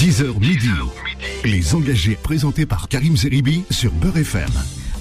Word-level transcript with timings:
10h 0.00 0.40
midi. 0.40 0.70
Les 1.44 1.74
engagés 1.74 2.16
présentés 2.16 2.64
par 2.64 2.88
Karim 2.88 3.18
Zeribi 3.18 3.64
sur 3.70 3.92
Beurre 3.92 4.16
FM. 4.16 4.48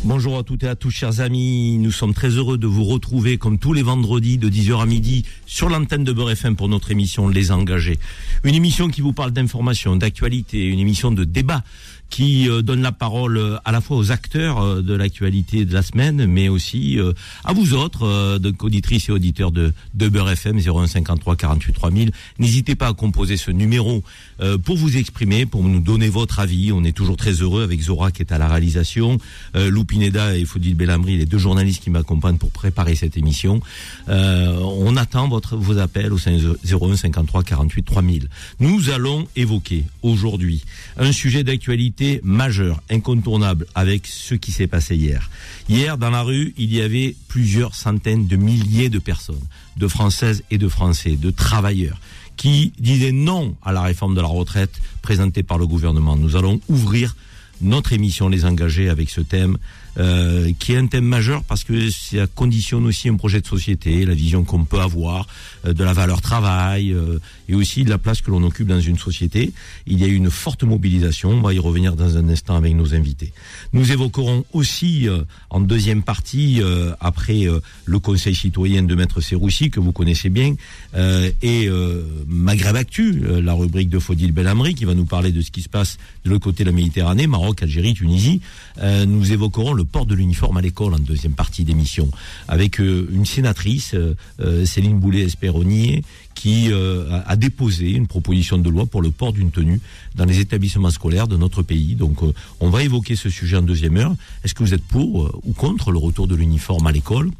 Bonjour 0.04 0.38
à 0.38 0.44
toutes 0.44 0.64
et 0.64 0.68
à 0.68 0.75
tous, 0.75 0.92
chers 0.92 1.22
amis. 1.22 1.78
Nous 1.78 1.91
sommes 1.91 2.13
très 2.13 2.31
heureux 2.31 2.57
de 2.57 2.68
vous 2.68 2.83
retrouver 2.83 3.38
comme 3.38 3.59
tous 3.59 3.71
les 3.71 3.81
vendredis 3.81 4.38
de 4.38 4.49
10h 4.49 4.81
à 4.81 4.85
midi 4.85 5.23
sur 5.46 5.70
l'antenne 5.70 6.04
de 6.04 6.12
Beurre 6.12 6.31
FM 6.31 6.57
pour 6.57 6.67
notre 6.67 6.91
émission 6.91 7.29
Les 7.29 7.54
Engagés. 7.54 7.97
Une 8.43 8.55
émission 8.55 8.89
qui 8.89 8.99
vous 8.99 9.13
parle 9.13 9.31
d'information, 9.31 9.96
d'actualité, 9.96 10.66
une 10.66 10.80
émission 10.80 11.13
de 11.13 11.23
débat 11.23 11.63
qui 12.10 12.50
euh, 12.50 12.62
donne 12.62 12.82
la 12.82 12.91
parole 12.91 13.38
euh, 13.38 13.57
à 13.66 13.71
la 13.71 13.82
fois 13.82 13.98
aux 13.98 14.12
acteurs 14.12 14.60
euh, 14.60 14.82
de 14.82 14.94
l'actualité 14.94 15.66
de 15.66 15.73
la 15.73 15.82
semaine, 15.82 16.25
mais 16.25 16.50
aussi 16.50 16.98
à 17.43 17.54
vous 17.54 17.74
autres, 17.74 18.38
de 18.39 18.54
auditrices 18.60 19.10
et 19.10 19.12
auditeurs 19.12 19.52
de, 19.52 19.74
de 19.93 20.10
Beurre 20.10 20.32
FM 20.32 20.60
0153 20.60 21.36
48 21.36 21.74
3000. 21.74 22.11
N'hésitez 22.39 22.75
pas 22.75 22.88
à 22.88 22.93
composer 22.93 23.38
ce 23.38 23.52
numéro 23.52 24.04
pour 24.64 24.78
vous 24.78 24.98
exprimer, 24.98 25.46
pour 25.46 25.64
nous 25.64 25.80
donner 25.80 26.10
votre 26.10 26.39
avis. 26.39 26.71
On 26.71 26.83
est 26.83 26.96
toujours 26.96 27.18
très 27.18 27.32
heureux 27.32 27.64
avec 27.64 27.82
Zora 27.82 28.11
qui 28.11 28.21
est 28.21 28.32
à 28.32 28.38
la 28.38 28.47
réalisation, 28.47 29.18
Lou 29.54 29.83
Pineda 29.83 30.36
et 30.36 30.46
Faudil 30.46 30.75
Bellamri, 30.75 31.18
les 31.18 31.25
deux 31.25 31.38
journalistes 31.38 31.83
qui 31.83 31.89
m'accompagnent 31.89 32.38
pour 32.38 32.52
préparer 32.52 32.95
cette 32.95 33.17
émission. 33.17 33.61
on 34.08 34.95
attend 34.95 35.28
votre, 35.28 35.55
vos 35.55 35.78
appels 35.78 36.14
au 36.14 36.17
01 36.17 36.95
53 36.95 37.44
48 37.44 37.83
3000. 37.83 38.30
Nous 38.59 38.89
allons 38.89 39.28
évoquer 39.36 39.86
aujourd'hui 40.02 40.64
un 40.97 41.11
sujet 41.11 41.44
d'actualité 41.44 41.98
majeur, 42.23 42.81
incontournable 42.89 43.66
avec 43.76 44.08
ce 44.08 44.36
qui 44.36 44.52
s'est 44.52 44.67
passé 44.67 44.95
hier. 44.95 45.30
Hier, 45.67 45.98
dans 45.98 46.09
la 46.09 46.22
rue, 46.22 46.53
il 46.58 46.73
y 46.73 46.81
avait 46.81 47.16
plusieurs 47.28 47.75
centaines 47.75 48.28
de 48.28 48.36
milliers 48.36 48.89
de 48.89 49.00
personnes, 49.00 49.39
de 49.78 49.88
Françaises 49.88 50.44
et 50.52 50.58
de 50.58 50.67
Français, 50.67 51.16
de 51.16 51.31
travailleurs, 51.31 52.00
qui 52.38 52.73
disaient 52.80 53.12
non 53.12 53.56
à 53.64 53.72
la 53.72 53.81
réforme 53.81 54.16
de 54.16 54.22
la 54.22 54.28
retraite 54.28 54.81
présentée 55.02 55.44
par 55.44 55.58
le 55.58 55.67
gouvernement. 55.67 56.16
Nous 56.16 56.36
allons 56.36 56.59
ouvrir 56.70 57.16
notre 57.62 57.94
émission 57.94 58.30
Les 58.30 58.45
Engagés 58.45 58.89
avec 58.89 59.09
ce 59.09 59.22
thème 59.22 59.58
euh, 59.97 60.53
qui 60.59 60.73
est 60.73 60.78
un 60.78 60.88
thème 60.88 61.06
majeur 61.06 61.44
parce 61.44 61.63
que 61.63 61.89
ça 61.89 62.25
conditionne 62.28 62.86
aussi 62.86 63.09
un 63.09 63.16
projet 63.16 63.41
de 63.41 63.47
société, 63.47 64.06
la 64.06 64.13
vision 64.13 64.44
qu'on 64.44 64.63
peut 64.63 64.80
avoir 64.80 65.28
de 65.65 65.83
la 65.83 65.93
valeur 65.93 66.21
travail 66.21 66.91
euh, 66.91 67.19
et 67.47 67.55
aussi 67.55 67.83
de 67.83 67.89
la 67.89 67.97
place 67.97 68.21
que 68.21 68.31
l'on 68.31 68.43
occupe 68.43 68.67
dans 68.67 68.79
une 68.79 68.97
société. 68.97 69.52
Il 69.88 69.99
y 69.99 70.03
a 70.03 70.07
eu 70.07 70.16
une 70.16 70.29
forte 70.29 70.63
mobilisation, 70.63 71.31
on 71.31 71.41
va 71.41 71.53
y 71.53 71.59
revenir 71.59 71.95
dans 71.95 72.17
un 72.17 72.29
instant 72.29 72.55
avec 72.55 72.75
nos 72.75 72.93
invités. 72.93 73.33
Nous 73.73 73.91
évoquerons 73.91 74.45
aussi 74.53 75.07
en 75.49 75.59
deuxième 75.59 76.03
partie, 76.03 76.61
après 76.99 77.47
le 77.85 77.99
Conseil 77.99 78.35
citoyen 78.35 78.83
de 78.83 78.93
Maître 78.95 79.21
Serroussi, 79.21 79.69
que 79.71 79.79
vous 79.79 79.91
connaissez 79.91 80.29
bien, 80.29 80.55
et 80.95 81.69
Maghreb 82.27 82.75
Actu, 82.75 83.19
la 83.41 83.53
rubrique 83.53 83.89
de 83.89 83.99
Faudil 83.99 84.31
Belhamri, 84.31 84.75
qui 84.75 84.85
va 84.85 84.94
nous 84.94 85.05
parler 85.05 85.31
de 85.31 85.41
ce 85.41 85.49
qui 85.51 85.61
se 85.61 85.69
passe 85.69 85.97
de 86.23 86.29
l'autre 86.29 86.44
côté 86.44 86.63
de 86.63 86.69
la 86.69 86.75
Méditerranée, 86.75 87.27
Maroc, 87.27 87.63
Algérie, 87.63 87.94
Tunisie. 87.94 88.41
nous 88.81 89.31
évoquerons 89.31 89.73
le 89.73 89.85
port 89.85 90.05
de 90.05 90.16
l'uniforme 90.16 90.57
à 90.57 90.61
l'école 90.61 90.94
en 90.94 90.99
deuxième 90.99 91.33
partie 91.33 91.63
d'émission, 91.63 92.09
avec 92.47 92.79
euh, 92.79 93.07
une 93.11 93.25
sénatrice, 93.25 93.94
euh, 93.94 94.16
euh, 94.41 94.66
Qui 96.36 96.72
a 96.72 97.36
déposé 97.36 97.92
une 97.92 98.08
proposition 98.08 98.58
de 98.58 98.69
loi 98.69 98.86
pour 98.86 99.02
le 99.02 99.11
port 99.11 99.33
d'une 99.33 99.52
tenue 99.52 99.81
dans 100.16 100.25
les 100.25 100.39
établissements 100.39 100.89
scolaires 100.89 101.28
de 101.28 101.36
notre 101.36 101.64
pays. 101.64 101.95
Donc 101.95 102.19
on 102.59 102.69
va 102.69 102.83
évoquer 102.83 103.16
ce 103.16 103.30
sujet 103.30 103.58
en 103.58 103.61
deuxième 103.61 103.97
heure. 103.97 104.16
Est-ce 104.44 104.53
que 104.53 104.64
vous 104.64 104.73
êtes 104.73 104.83
pour 104.83 105.39
ou 105.44 105.53
contre 105.53 105.91
le 105.91 105.97
retour 105.97 106.28
de 106.28 106.36
l'uniforme 106.36 106.88
à 106.88 106.91
l'école? 106.91 107.31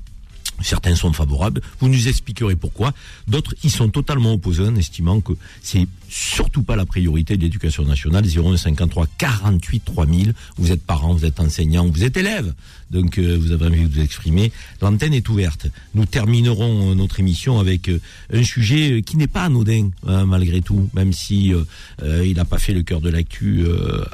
Certains 0.62 0.96
sont 0.96 1.14
favorables, 1.14 1.62
vous 1.80 1.88
nous 1.88 2.10
expliquerez 2.10 2.58
pourquoi. 2.58 2.94
D'autres 3.30 3.56
y 3.64 3.70
sont 3.70 3.88
totalement 3.88 4.34
opposés 4.34 4.66
en 4.66 4.76
estimant 4.76 5.22
que 5.22 5.32
c'est 5.62 5.88
surtout 6.10 6.64
pas 6.64 6.76
la 6.76 6.86
priorité 6.86 7.38
de 7.38 7.42
l'éducation 7.42 7.86
nationale. 7.86 8.26
0153 8.26 9.08
48 9.18 9.86
3000. 9.86 10.34
Vous 10.58 10.72
êtes 10.72 10.84
parent, 10.84 11.14
vous 11.14 11.26
êtes 11.26 11.40
enseignant, 11.40 11.88
vous 11.88 12.04
êtes 12.04 12.18
élève. 12.18 12.54
Donc 12.92 13.18
euh, 13.18 13.38
vous 13.40 13.52
avez 13.52 13.68
envie 13.68 13.88
de 13.88 13.94
vous 13.94 14.02
exprimer. 14.02 14.52
L'antenne 14.82 15.14
est 15.14 15.28
ouverte. 15.30 15.68
Nous 15.94 16.06
terminerons 16.06 16.92
euh, 16.92 16.96
notre 16.96 17.20
émission 17.20 17.60
avec 17.60 17.90
euh, 17.90 18.00
un 18.34 18.44
sujet 18.44 19.02
qui 19.04 19.18
n'est 19.18 19.28
pas 19.28 19.44
anodin 19.44 19.90
hein, 20.08 20.26
malgré 20.26 20.62
tout, 20.62 20.90
même 20.94 21.14
si 21.14 21.54
il 22.02 22.36
n'a 22.36 22.46
pas 22.46 22.58
fait 22.58 22.74
le 22.74 22.84
cœur 22.84 23.02
de 23.02 23.10
l'actu 23.10 23.66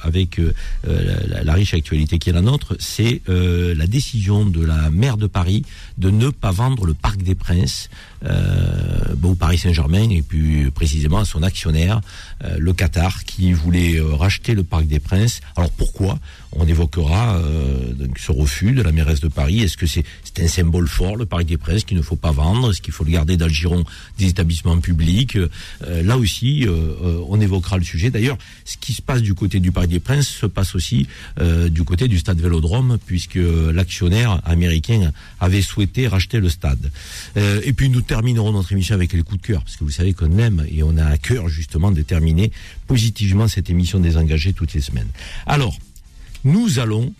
avec 0.02 0.40
la, 0.84 1.44
la, 1.44 1.54
riche 1.54 1.74
actualité 1.74 2.20
qui 2.20 2.30
est 2.30 2.34
la 2.34 2.42
nôtre. 2.42 2.76
C'est 2.80 3.22
la 3.28 3.88
décision 3.88 4.46
de 4.46 4.64
la 4.64 4.90
maire 4.92 5.18
de 5.18 5.28
Paris 5.28 5.64
de 5.98 6.10
ne 6.10 6.30
pas 6.30 6.52
vendre 6.52 6.86
le 6.86 6.94
Parc 6.94 7.22
des 7.22 7.36
Princes 7.36 7.90
euh, 8.26 9.16
au 9.26 9.34
Paris 9.34 9.58
Saint-Germain 9.58 10.10
et 10.12 10.22
puis 10.22 10.70
précisément 10.70 11.18
à 11.18 11.26
son 11.26 11.42
actionnaire, 11.42 12.02
euh, 12.44 12.58
le 12.60 12.74
Qatar, 12.74 13.24
qui 13.24 13.54
voulait 13.54 13.98
euh, 13.98 14.14
racheter 14.14 14.54
le 14.54 14.64
Parc 14.64 14.86
des 14.86 15.00
Princes. 15.00 15.42
Alors 15.56 15.72
pourquoi 15.72 16.20
On 16.52 16.68
évoquera 16.68 17.42
ce 18.18 18.32
refus 18.32 18.74
de 18.74 18.82
la 18.82 18.92
mairesse 18.92 19.20
de 19.20 19.28
Paris? 19.28 19.62
Est-ce 19.62 19.78
que 19.78 19.88
c'est 19.88 20.04
un 20.40 20.48
symbole 20.48 20.88
fort, 20.88 21.16
le 21.16 21.26
Parc 21.26 21.46
des 21.46 21.58
Princes, 21.58 21.84
qu'il 21.84 21.98
ne 21.98 22.04
faut 22.04 22.16
pas 22.16 22.32
vendre? 22.32 22.72
Est-ce 22.72 22.82
qu'il 22.82 22.94
faut 22.94 23.04
le 23.04 23.12
garder 23.12 23.36
dans 23.36 23.48
le 23.48 23.52
giron 23.52 23.84
des 24.20 24.28
établissements 24.28 24.80
publics? 24.80 25.38
Là 25.82 26.18
aussi, 26.18 26.66
on 27.28 27.42
évoquera 27.42 27.78
le 27.78 27.84
sujet. 27.84 28.10
D'ailleurs, 28.10 28.38
ce 28.64 28.78
qui 28.78 28.94
se 28.94 29.02
passe 29.02 29.22
du 29.22 29.34
côté 29.34 29.60
du 29.60 29.72
Parc 29.72 29.88
des 29.88 30.00
Princes 30.00 30.30
se 30.30 30.46
passe 30.46 30.76
aussi 30.76 31.08
du 31.70 31.84
côté 31.84 32.08
du 32.08 32.20
stade 32.20 32.40
Vélodrome, 32.40 33.00
puisque 33.06 33.40
l'actionnaire 33.74 34.40
américain 34.46 35.12
avait 35.40 35.62
souhaité 35.62 36.08
racheter 36.08 36.40
le 36.40 36.50
stade. 36.50 36.92
et 37.36 37.74
puis 37.74 37.90
nous 37.90 38.02
terminerons 38.16 38.54
notre 38.54 38.72
émission 38.72 38.96
avec 38.96 39.12
les 39.12 39.24
coups 39.24 39.42
de 39.42 39.46
cœur, 39.46 39.62
parce 39.62 39.76
que 39.76 39.84
vous 39.84 39.92
savez 39.92 40.14
qu'on 40.14 40.38
aime 40.38 40.66
et 40.72 40.84
on 40.84 40.96
a 40.96 41.04
à 41.04 41.18
cœur 41.18 41.50
justement 41.50 41.92
de 41.92 42.02
terminer 42.02 42.50
positivement 42.88 43.50
cette 43.50 43.70
émission 43.70 44.00
des 44.00 44.16
engagés 44.16 44.54
toutes 44.54 44.74
les 44.74 44.80
semaines. 44.80 45.10
Alors, 45.46 45.78
nous 46.46 46.80
allons 46.80 47.14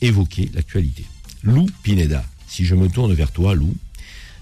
évoquer 0.00 0.50
l'actualité. 0.54 1.04
Lou 1.42 1.66
Pineda, 1.82 2.24
si 2.48 2.64
je 2.64 2.74
me 2.74 2.88
tourne 2.88 3.12
vers 3.12 3.32
toi, 3.32 3.54
Lou, 3.54 3.74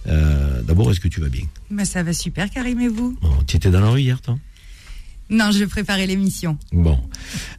euh, 0.07 0.63
d'abord, 0.63 0.93
est-ce 0.93 1.01
que 1.01 1.09
tu 1.09 1.21
vas 1.21 1.29
bien? 1.29 1.47
Ça 1.85 2.05
va 2.05 2.13
super, 2.13 2.49
Karim, 2.49 2.81
et 2.81 2.89
vous? 2.89 3.19
Tu 3.49 3.57
étais 3.57 3.73
dans 3.73 3.81
la 3.81 3.91
rue 3.91 4.03
hier, 4.03 4.21
toi? 4.21 4.39
Non, 5.31 5.53
je 5.53 5.65
préparais 5.65 6.09
l'émission. 6.09 6.59
Bon. 6.73 6.99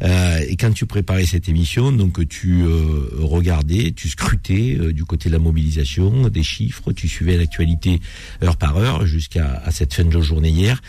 Euh, 0.04 0.40
et 0.48 0.58
quand 0.58 0.74
tu 0.74 0.86
préparais 0.86 1.26
cette 1.26 1.48
émission, 1.48 1.94
donc 1.94 2.28
tu 2.28 2.64
euh, 2.64 3.10
regardais, 3.20 3.94
tu 3.96 4.10
scrutais 4.10 4.78
euh, 4.78 4.92
du 4.92 5.06
côté 5.06 5.30
de 5.30 5.34
la 5.34 5.40
mobilisation, 5.40 6.28
des 6.28 6.44
chiffres, 6.44 6.92
tu 6.92 7.08
suivais 7.08 7.38
l'actualité 7.38 8.02
heure 8.44 8.58
par 8.58 8.78
heure 8.78 9.06
jusqu'à 9.06 9.64
cette 9.72 9.94
fin 9.94 10.04
de 10.04 10.22
journée 10.22 10.50
hier. 10.50 10.82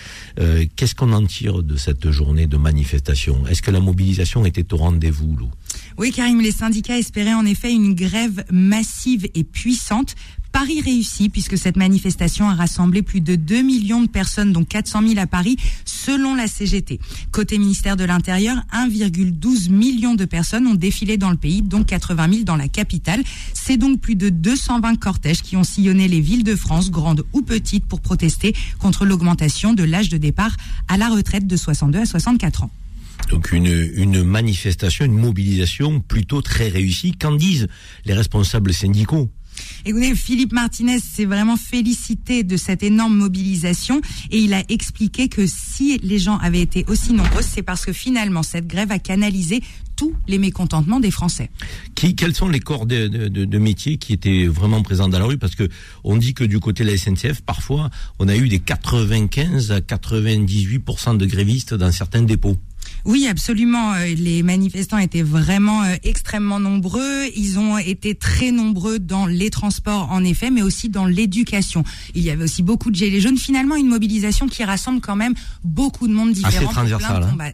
Qu'est-ce 0.77 0.95
qu'on 0.95 1.13
en 1.13 1.25
tire 1.25 1.63
de 1.63 1.77
cette 1.77 2.11
journée 2.11 2.47
de 2.47 2.57
manifestation? 2.57 3.47
Est-ce 3.47 3.63
que 3.63 3.71
la 3.71 3.81
mobilisation 3.81 4.45
était 4.45 4.73
au 4.75 4.77
rendez-vous, 4.77 5.37
Lou? 5.37 5.51
Oui, 5.99 6.11
Karim, 6.11 6.41
les 6.41 6.51
syndicats 6.51 6.99
espéraient 6.99 7.35
en 7.35 7.47
effet 7.47 7.73
une 7.73 7.95
grève 7.95 8.45
massive 8.51 9.29
et 9.35 9.45
puissante 9.45 10.15
Paris 10.53 10.81
réussit 10.81 11.33
puisque 11.33 11.57
cette 11.57 11.77
manifestation 11.77 12.49
a 12.49 12.55
rassemblé 12.55 13.03
plus 13.03 13.21
de 13.21 13.35
2 13.35 13.63
millions 13.63 14.03
de 14.03 14.09
personnes, 14.09 14.53
dont 14.53 14.65
400 14.65 15.09
000 15.09 15.21
à 15.21 15.27
Paris, 15.27 15.57
selon 15.85 16.35
la 16.35 16.47
CGT. 16.47 17.01
Côté 17.31 17.59
ministère 17.59 17.97
de 17.97 18.05
l'Intérieur, 18.05 18.59
1,12 18.73 19.71
million 19.71 20.15
de 20.15 20.25
personnes 20.25 20.67
ont 20.67 20.75
défilé 20.75 21.17
dans 21.17 21.31
le 21.31 21.37
pays, 21.37 21.63
dont 21.63 21.83
80 21.83 22.29
000 22.31 22.45
dans 22.45 22.57
la 22.57 22.69
capitale. 22.69 23.23
C'est 23.55 23.77
donc 23.77 24.01
plus 24.01 24.15
de 24.15 24.29
220 24.29 24.97
cortèges 24.97 25.43
qui 25.43 25.57
ont 25.57 25.65
sillonné 25.65 26.07
les 26.07 26.21
villes 26.21 26.45
de 26.45 26.55
France, 26.55 26.91
grandes 26.91 27.25
ou 27.33 27.43
petites, 27.43 27.87
pour 27.87 28.01
protester 28.01 28.55
contre 28.79 29.07
l'augmentation 29.07 29.73
de 29.73 29.85
l'âge 29.85 30.11
de 30.11 30.19
départ 30.19 30.55
à 30.89 30.99
la 30.99 31.09
retraite 31.09 31.47
de 31.47 31.57
62 31.57 32.01
à 32.01 32.07
64 32.07 32.65
ans. 32.65 32.71
Donc 33.31 33.53
une, 33.53 33.67
une 33.95 34.23
manifestation, 34.23 35.05
une 35.05 35.19
mobilisation 35.19 36.01
plutôt 36.01 36.43
très 36.43 36.69
réussie. 36.69 37.13
Qu'en 37.13 37.35
disent 37.35 37.69
les 38.05 38.15
responsables 38.15 38.73
syndicaux? 38.73 39.31
Écoutez, 39.85 40.15
Philippe 40.15 40.53
Martinez 40.53 41.01
s'est 41.01 41.25
vraiment 41.25 41.57
félicité 41.57 42.45
de 42.45 42.57
cette 42.57 42.83
énorme 42.83 43.17
mobilisation 43.17 44.01
et 44.31 44.39
il 44.39 44.55
a 44.55 44.63
expliqué 44.69 45.29
que 45.29 45.47
si 45.47 45.99
les 45.99 46.19
gens 46.19 46.39
avaient 46.39 46.61
été 46.61 46.85
aussi 46.89 47.13
nombreux, 47.13 47.43
c'est 47.43 47.63
parce 47.63 47.85
que 47.85 47.93
finalement 47.93 48.43
cette 48.43 48.67
grève 48.67 48.93
a 48.93 48.99
canalisé 48.99 49.63
tous 49.97 50.15
les 50.27 50.39
mécontentements 50.39 51.01
des 51.01 51.11
Français. 51.11 51.51
Quels 51.95 52.35
sont 52.35 52.49
les 52.49 52.61
corps 52.61 52.87
de, 52.87 53.09
de, 53.09 53.59
métiers 53.59 53.99
qui 53.99 54.13
étaient 54.13 54.47
vraiment 54.47 54.83
présents 54.83 55.09
dans 55.09 55.19
la 55.19 55.27
rue? 55.27 55.39
Parce 55.39 55.55
que 55.55 55.69
on 56.03 56.17
dit 56.17 56.35
que 56.35 56.45
du 56.45 56.61
côté 56.61 56.85
de 56.85 56.91
la 56.91 56.97
SNCF, 56.97 57.43
parfois, 57.43 57.91
on 58.19 58.29
a 58.29 58.37
eu 58.37 58.49
des 58.49 58.59
95 58.59 59.71
à 59.71 59.81
98 59.81 60.83
de 61.19 61.27
grévistes 61.27 61.75
dans 61.75 61.93
certains 61.93 62.23
dépôts. 62.23 62.57
Oui, 63.05 63.27
absolument. 63.27 63.95
Euh, 63.95 64.15
les 64.17 64.43
manifestants 64.43 64.99
étaient 64.99 65.23
vraiment 65.23 65.83
euh, 65.83 65.97
extrêmement 66.05 66.61
nombreux. 66.61 67.27
Ils 67.37 67.59
ont 67.59 67.79
été 67.79 68.15
très 68.15 68.53
nombreux 68.53 68.99
dans 68.99 69.27
les 69.27 69.51
transports, 69.51 70.11
en 70.11 70.23
effet, 70.23 70.51
mais 70.51 70.63
aussi 70.63 70.89
dans 70.89 71.07
l'éducation. 71.07 71.85
Il 72.15 72.23
y 72.23 72.31
avait 72.31 72.45
aussi 72.45 72.63
beaucoup 72.63 72.91
de 72.91 72.97
gilets 72.97 73.21
jaunes. 73.21 73.39
Finalement, 73.39 73.77
une 73.77 73.89
mobilisation 73.89 74.47
qui 74.47 74.63
rassemble 74.63 75.01
quand 75.01 75.17
même 75.17 75.35
beaucoup 75.65 76.07
de 76.07 76.13
monde 76.13 76.33
différent. 76.33 76.65
Assez 76.65 76.75
transversal. 76.75 77.37
Hein. 77.41 77.51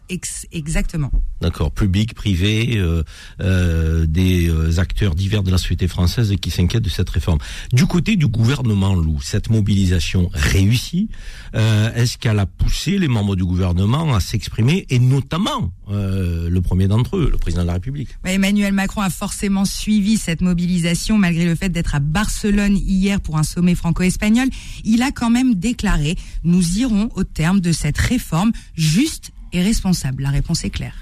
exactement. 0.51 1.11
D'accord. 1.41 1.71
Public, 1.71 2.13
privé, 2.13 2.77
euh, 2.77 3.03
euh, 3.41 4.05
des 4.05 4.51
acteurs 4.77 5.15
divers 5.15 5.41
de 5.41 5.51
la 5.51 5.57
société 5.57 5.87
française 5.87 6.33
qui 6.41 6.51
s'inquiètent 6.51 6.83
de 6.83 6.89
cette 6.89 7.09
réforme. 7.09 7.39
Du 7.73 7.85
côté 7.85 8.15
du 8.17 8.27
gouvernement, 8.27 8.93
Lou, 8.93 9.19
cette 9.21 9.49
mobilisation 9.49 10.29
réussie, 10.33 11.09
est-ce 11.53 12.17
qu'elle 12.17 12.39
a 12.39 12.45
poussé 12.45 12.99
les 12.99 13.07
membres 13.07 13.35
du 13.35 13.45
gouvernement 13.45 14.13
à 14.13 14.19
s'exprimer 14.19 14.85
et 14.89 14.99
notamment 15.19 15.71
euh, 15.89 16.49
le 16.49 16.61
premier 16.61 16.87
d'entre 16.87 17.17
eux, 17.17 17.29
le 17.31 17.37
président 17.37 17.63
de 17.63 17.67
la 17.67 17.73
République. 17.73 18.09
Emmanuel 18.23 18.73
Macron 18.73 19.01
a 19.01 19.09
forcément 19.09 19.65
suivi 19.65 20.17
cette 20.17 20.41
mobilisation 20.41 21.17
malgré 21.17 21.45
le 21.45 21.55
fait 21.55 21.69
d'être 21.69 21.95
à 21.95 21.99
Barcelone 21.99 22.77
hier 22.77 23.19
pour 23.19 23.37
un 23.37 23.43
sommet 23.43 23.75
franco-espagnol. 23.75 24.47
Il 24.85 25.01
a 25.01 25.11
quand 25.11 25.29
même 25.29 25.55
déclaré 25.55 26.15
Nous 26.43 26.79
irons 26.79 27.09
au 27.15 27.23
terme 27.23 27.59
de 27.59 27.71
cette 27.71 27.97
réforme 27.97 28.51
juste 28.75 29.31
et 29.51 29.61
responsable. 29.61 30.23
La 30.23 30.29
réponse 30.29 30.63
est 30.63 30.69
claire 30.69 30.95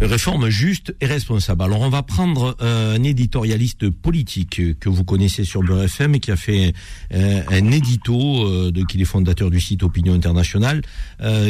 réforme 0.00 0.48
juste 0.48 0.94
et 1.00 1.06
responsable. 1.06 1.62
Alors 1.62 1.80
on 1.80 1.88
va 1.88 2.02
prendre 2.02 2.56
euh, 2.60 2.96
un 2.96 3.02
éditorialiste 3.02 3.90
politique 3.90 4.78
que 4.78 4.88
vous 4.88 5.04
connaissez 5.04 5.44
sur 5.44 5.62
Beurre 5.62 5.84
FM 5.84 6.14
et 6.14 6.20
qui 6.20 6.30
a 6.30 6.36
fait 6.36 6.72
euh, 7.12 7.40
un 7.48 7.70
édito, 7.70 8.46
euh, 8.46 8.70
de, 8.70 8.82
qui 8.84 9.00
est 9.00 9.04
fondateur 9.04 9.50
du 9.50 9.60
site 9.60 9.82
Opinion 9.82 10.14
Internationale, 10.14 10.82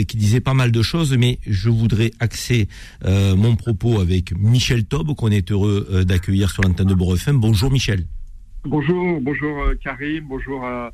qui 0.06 0.16
disait 0.16 0.40
pas 0.40 0.54
mal 0.54 0.70
de 0.70 0.82
choses, 0.82 1.16
mais 1.16 1.38
je 1.46 1.70
voudrais 1.70 2.10
axer 2.20 2.68
mon 3.04 3.56
propos 3.56 4.00
avec 4.00 4.32
Michel 4.36 4.84
Taube, 4.84 5.14
qu'on 5.14 5.30
est 5.30 5.50
heureux 5.50 6.04
d'accueillir 6.06 6.50
sur 6.50 6.62
l'antenne 6.62 6.88
de 6.88 6.94
Beurre 6.94 7.14
FM. 7.14 7.38
Bonjour 7.38 7.70
Michel. 7.70 8.04
Bonjour, 8.64 9.20
bonjour 9.20 9.64
Karim, 9.82 10.24
bonjour 10.28 10.64
à, 10.64 10.92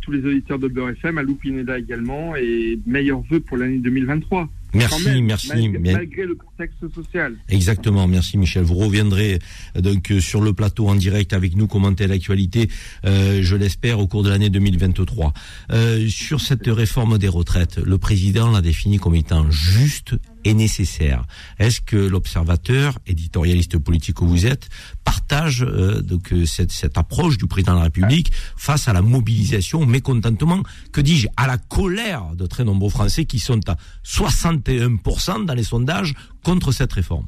tous 0.00 0.12
les 0.12 0.24
auditeurs 0.24 0.58
de 0.58 0.68
Beurre 0.68 0.92
à 1.04 1.22
Loupineda 1.22 1.78
également, 1.78 2.36
et 2.36 2.78
meilleurs 2.86 3.22
vœux 3.22 3.40
pour 3.40 3.56
l'année 3.56 3.78
2023. 3.78 4.48
Merci, 4.74 5.22
merci. 5.22 5.68
Malgré, 5.68 6.24
le 6.24 6.34
contexte 6.34 6.94
social. 6.94 7.36
Exactement, 7.48 8.08
merci 8.08 8.38
Michel. 8.38 8.62
Vous 8.62 8.74
reviendrez 8.74 9.38
euh, 9.76 9.80
donc 9.80 10.10
euh, 10.10 10.20
sur 10.20 10.40
le 10.40 10.52
plateau 10.52 10.88
en 10.88 10.94
direct 10.94 11.32
avec 11.32 11.56
nous, 11.56 11.66
commenter 11.66 12.06
l'actualité, 12.06 12.68
euh, 13.04 13.40
je 13.42 13.56
l'espère, 13.56 13.98
au 13.98 14.06
cours 14.06 14.22
de 14.22 14.30
l'année 14.30 14.50
2023. 14.50 15.32
Euh, 15.72 16.08
sur 16.08 16.40
cette 16.40 16.66
réforme 16.66 17.18
des 17.18 17.28
retraites, 17.28 17.78
le 17.78 17.98
président 17.98 18.50
l'a 18.50 18.60
défini 18.60 18.98
comme 18.98 19.14
étant 19.14 19.50
juste 19.50 20.14
et 20.44 20.54
nécessaire. 20.54 21.24
Est-ce 21.58 21.80
que 21.80 21.96
l'observateur, 21.96 22.98
éditorialiste 23.06 23.78
politique 23.78 24.16
que 24.16 24.24
vous 24.24 24.46
êtes, 24.46 24.68
partage 25.04 25.62
euh, 25.62 26.00
donc 26.00 26.34
cette, 26.46 26.72
cette, 26.72 26.98
approche 26.98 27.38
du 27.38 27.46
président 27.46 27.72
de 27.72 27.78
la 27.78 27.84
République 27.84 28.32
face 28.56 28.88
à 28.88 28.92
la 28.92 29.02
mobilisation, 29.02 29.80
au 29.80 29.86
mécontentement, 29.86 30.62
que 30.92 31.00
dis-je, 31.00 31.28
à 31.36 31.46
la 31.46 31.58
colère 31.58 32.34
de 32.34 32.46
très 32.46 32.64
nombreux 32.64 32.90
Français 32.90 33.24
qui 33.24 33.38
sont 33.38 33.60
à 33.68 33.76
61% 34.04 35.44
dans 35.44 35.54
les 35.54 35.62
sondages 35.62 36.14
contre 36.42 36.72
cette 36.72 36.92
réforme? 36.92 37.26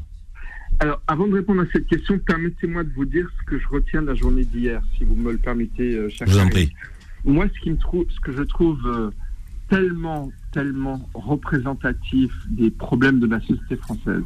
Alors, 0.80 1.00
avant 1.06 1.28
de 1.28 1.34
répondre 1.34 1.62
à 1.62 1.66
cette 1.72 1.86
question, 1.86 2.18
permettez-moi 2.18 2.84
de 2.84 2.90
vous 2.94 3.04
dire 3.04 3.28
ce 3.38 3.44
que 3.50 3.58
je 3.58 3.68
retiens 3.68 4.02
de 4.02 4.08
la 4.08 4.14
journée 4.14 4.44
d'hier, 4.44 4.82
si 4.96 5.04
vous 5.04 5.14
me 5.14 5.32
le 5.32 5.38
permettez, 5.38 5.94
euh, 5.94 6.10
Vous 6.26 6.38
en 6.38 6.48
prie. 6.48 6.72
Moi, 7.24 7.46
ce, 7.54 7.60
qui 7.60 7.70
me 7.70 7.76
trouve, 7.76 8.04
ce 8.10 8.20
que 8.20 8.32
je 8.32 8.42
trouve 8.42 8.80
euh, 8.86 9.10
tellement, 9.68 10.30
tellement 10.54 11.00
représentatif 11.14 12.30
des 12.48 12.70
problèmes 12.70 13.18
de 13.18 13.26
la 13.26 13.40
société 13.40 13.76
française. 13.76 14.22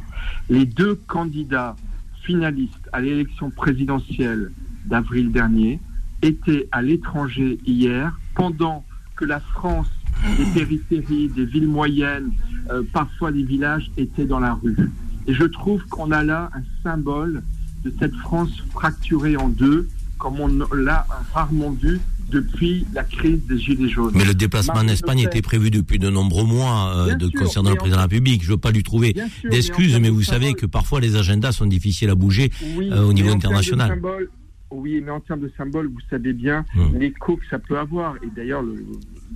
Les 0.49 0.65
deux 0.65 0.95
candidats 1.07 1.75
finalistes 2.21 2.87
à 2.93 3.01
l'élection 3.01 3.49
présidentielle 3.49 4.51
d'avril 4.85 5.31
dernier 5.31 5.79
étaient 6.21 6.67
à 6.71 6.83
l'étranger 6.83 7.57
hier, 7.65 8.19
pendant 8.35 8.85
que 9.15 9.25
la 9.25 9.39
France, 9.39 9.89
des 10.37 10.45
périphéries, 10.53 11.29
des 11.29 11.45
villes 11.45 11.67
moyennes, 11.67 12.31
euh, 12.69 12.83
parfois 12.93 13.31
des 13.31 13.43
villages, 13.43 13.89
étaient 13.97 14.25
dans 14.25 14.39
la 14.39 14.53
rue. 14.53 14.77
Et 15.25 15.33
je 15.33 15.45
trouve 15.45 15.83
qu'on 15.87 16.11
a 16.11 16.23
là 16.23 16.51
un 16.53 16.63
symbole 16.83 17.41
de 17.83 17.91
cette 17.97 18.15
France 18.15 18.51
fracturée 18.71 19.35
en 19.35 19.49
deux, 19.49 19.87
comme 20.19 20.39
on 20.39 20.49
l'a 20.75 21.07
rarement 21.33 21.71
vu 21.71 21.99
depuis 22.29 22.85
la 22.93 23.03
crise 23.03 23.45
des 23.47 23.57
Gilets 23.57 23.89
jaunes. 23.89 24.13
Mais 24.15 24.25
le 24.25 24.33
déplacement 24.33 24.79
en 24.79 24.87
Espagne 24.87 25.19
était 25.19 25.41
prévu 25.41 25.71
depuis 25.71 25.99
de 25.99 26.09
nombreux 26.09 26.45
mois 26.45 26.93
euh, 26.95 27.15
de, 27.15 27.27
concernant 27.27 27.71
le 27.71 27.75
président 27.75 27.97
de 27.97 28.01
la 28.01 28.07
République. 28.07 28.41
Je 28.43 28.47
ne 28.47 28.53
veux 28.53 28.59
pas 28.59 28.71
lui 28.71 28.83
trouver 28.83 29.15
d'excuses, 29.49 29.97
mais, 29.99 30.09
vous 30.09 30.23
savez 30.23 30.53
que 30.53 30.65
parfois 30.65 30.99
les 30.99 31.15
agendas 31.15 31.51
sont 31.51 31.65
difficiles 31.65 32.09
à 32.09 32.15
bouger 32.15 32.51
euh, 32.63 33.03
au 33.03 33.13
niveau 33.13 33.31
international. 33.31 34.01
oui, 34.71 35.01
mais 35.03 35.11
en 35.11 35.19
termes 35.19 35.41
de 35.41 35.51
symbole, 35.57 35.87
vous 35.87 36.01
savez 36.09 36.33
bien 36.33 36.65
hum. 36.77 36.97
l'écho 36.97 37.37
que 37.37 37.45
ça 37.49 37.59
peut 37.59 37.77
avoir. 37.77 38.15
Et 38.17 38.29
d'ailleurs, 38.35 38.63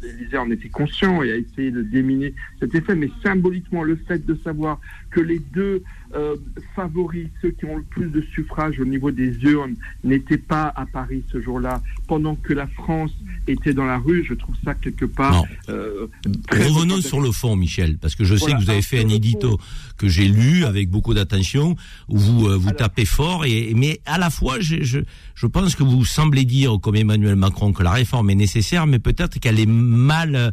l'Élysée 0.02 0.38
en 0.38 0.50
était 0.52 0.70
conscient 0.70 1.22
et 1.24 1.32
a 1.32 1.36
essayé 1.36 1.72
de 1.72 1.84
déminer 1.84 2.34
cet 2.60 2.76
effet. 2.76 2.96
Mais 2.96 3.10
symboliquement, 3.24 3.84
le 3.84 3.96
fait 3.96 4.26
de 4.26 4.38
savoir 4.44 4.80
que 5.12 5.22
les 5.22 5.40
deux 5.40 5.84
euh, 6.16 6.36
favoris, 6.76 7.28
ceux 7.42 7.52
qui 7.52 7.66
ont 7.66 7.78
le 7.78 7.84
plus 7.84 8.10
de 8.10 8.22
suffrages 8.34 8.80
au 8.80 8.86
niveau 8.86 9.12
des 9.12 9.36
urnes, 9.44 9.76
n'étaient 10.04 10.38
pas 10.38 10.72
à 10.76 10.86
Paris 10.86 11.24
ce 11.32 11.42
jour-là, 11.42 11.82
pendant 12.08 12.36
que 12.36 12.54
la 12.54 12.68
France 12.68 13.12
était 13.48 13.74
dans 13.74 13.86
la 13.86 13.98
rue, 13.98 14.24
je 14.28 14.34
trouve 14.34 14.56
ça 14.64 14.76
quelque 14.76 15.06
part. 15.06 15.44
Euh, 15.70 16.08
Revenons 16.52 17.02
sur 17.02 17.20
le 17.20 17.32
fond, 17.32 17.56
Michel, 17.56 17.98
parce 17.98 18.16
que 18.16 18.24
je 18.24 18.36
sais 18.36 18.52
que 18.52 18.62
vous 18.62 18.70
avez 18.70 18.82
fait 18.82 19.04
un 19.04 19.10
édito 19.10 19.60
que 19.98 20.08
j'ai 20.08 20.28
lu 20.28 20.66
avec 20.66 20.90
beaucoup 20.90 21.14
d'attention, 21.14 21.76
où 22.10 22.18
vous 22.18 22.48
euh, 22.48 22.58
vous 22.58 22.72
tapez 22.72 23.06
fort, 23.06 23.46
et 23.46 23.74
mais 23.76 24.00
à 24.06 24.18
la 24.18 24.30
fois, 24.30 24.60
je, 24.60 24.84
je, 24.84 25.00
je 25.36 25.48
pense 25.48 25.76
que 25.76 25.84
vous 25.84 26.06
semblez 26.06 26.46
dire, 26.46 26.78
comme 26.82 26.96
Emmanuel 26.96 27.36
Macron, 27.36 27.74
que 27.74 27.84
la 27.84 27.92
réforme 27.92 28.30
est 28.30 28.36
nécessaire, 28.36 28.88
mais 28.88 29.00
peut-être 29.00 29.40
qu'elle 29.40 29.60
est 29.60 29.70
mal, 29.70 30.36
euh, 30.36 30.52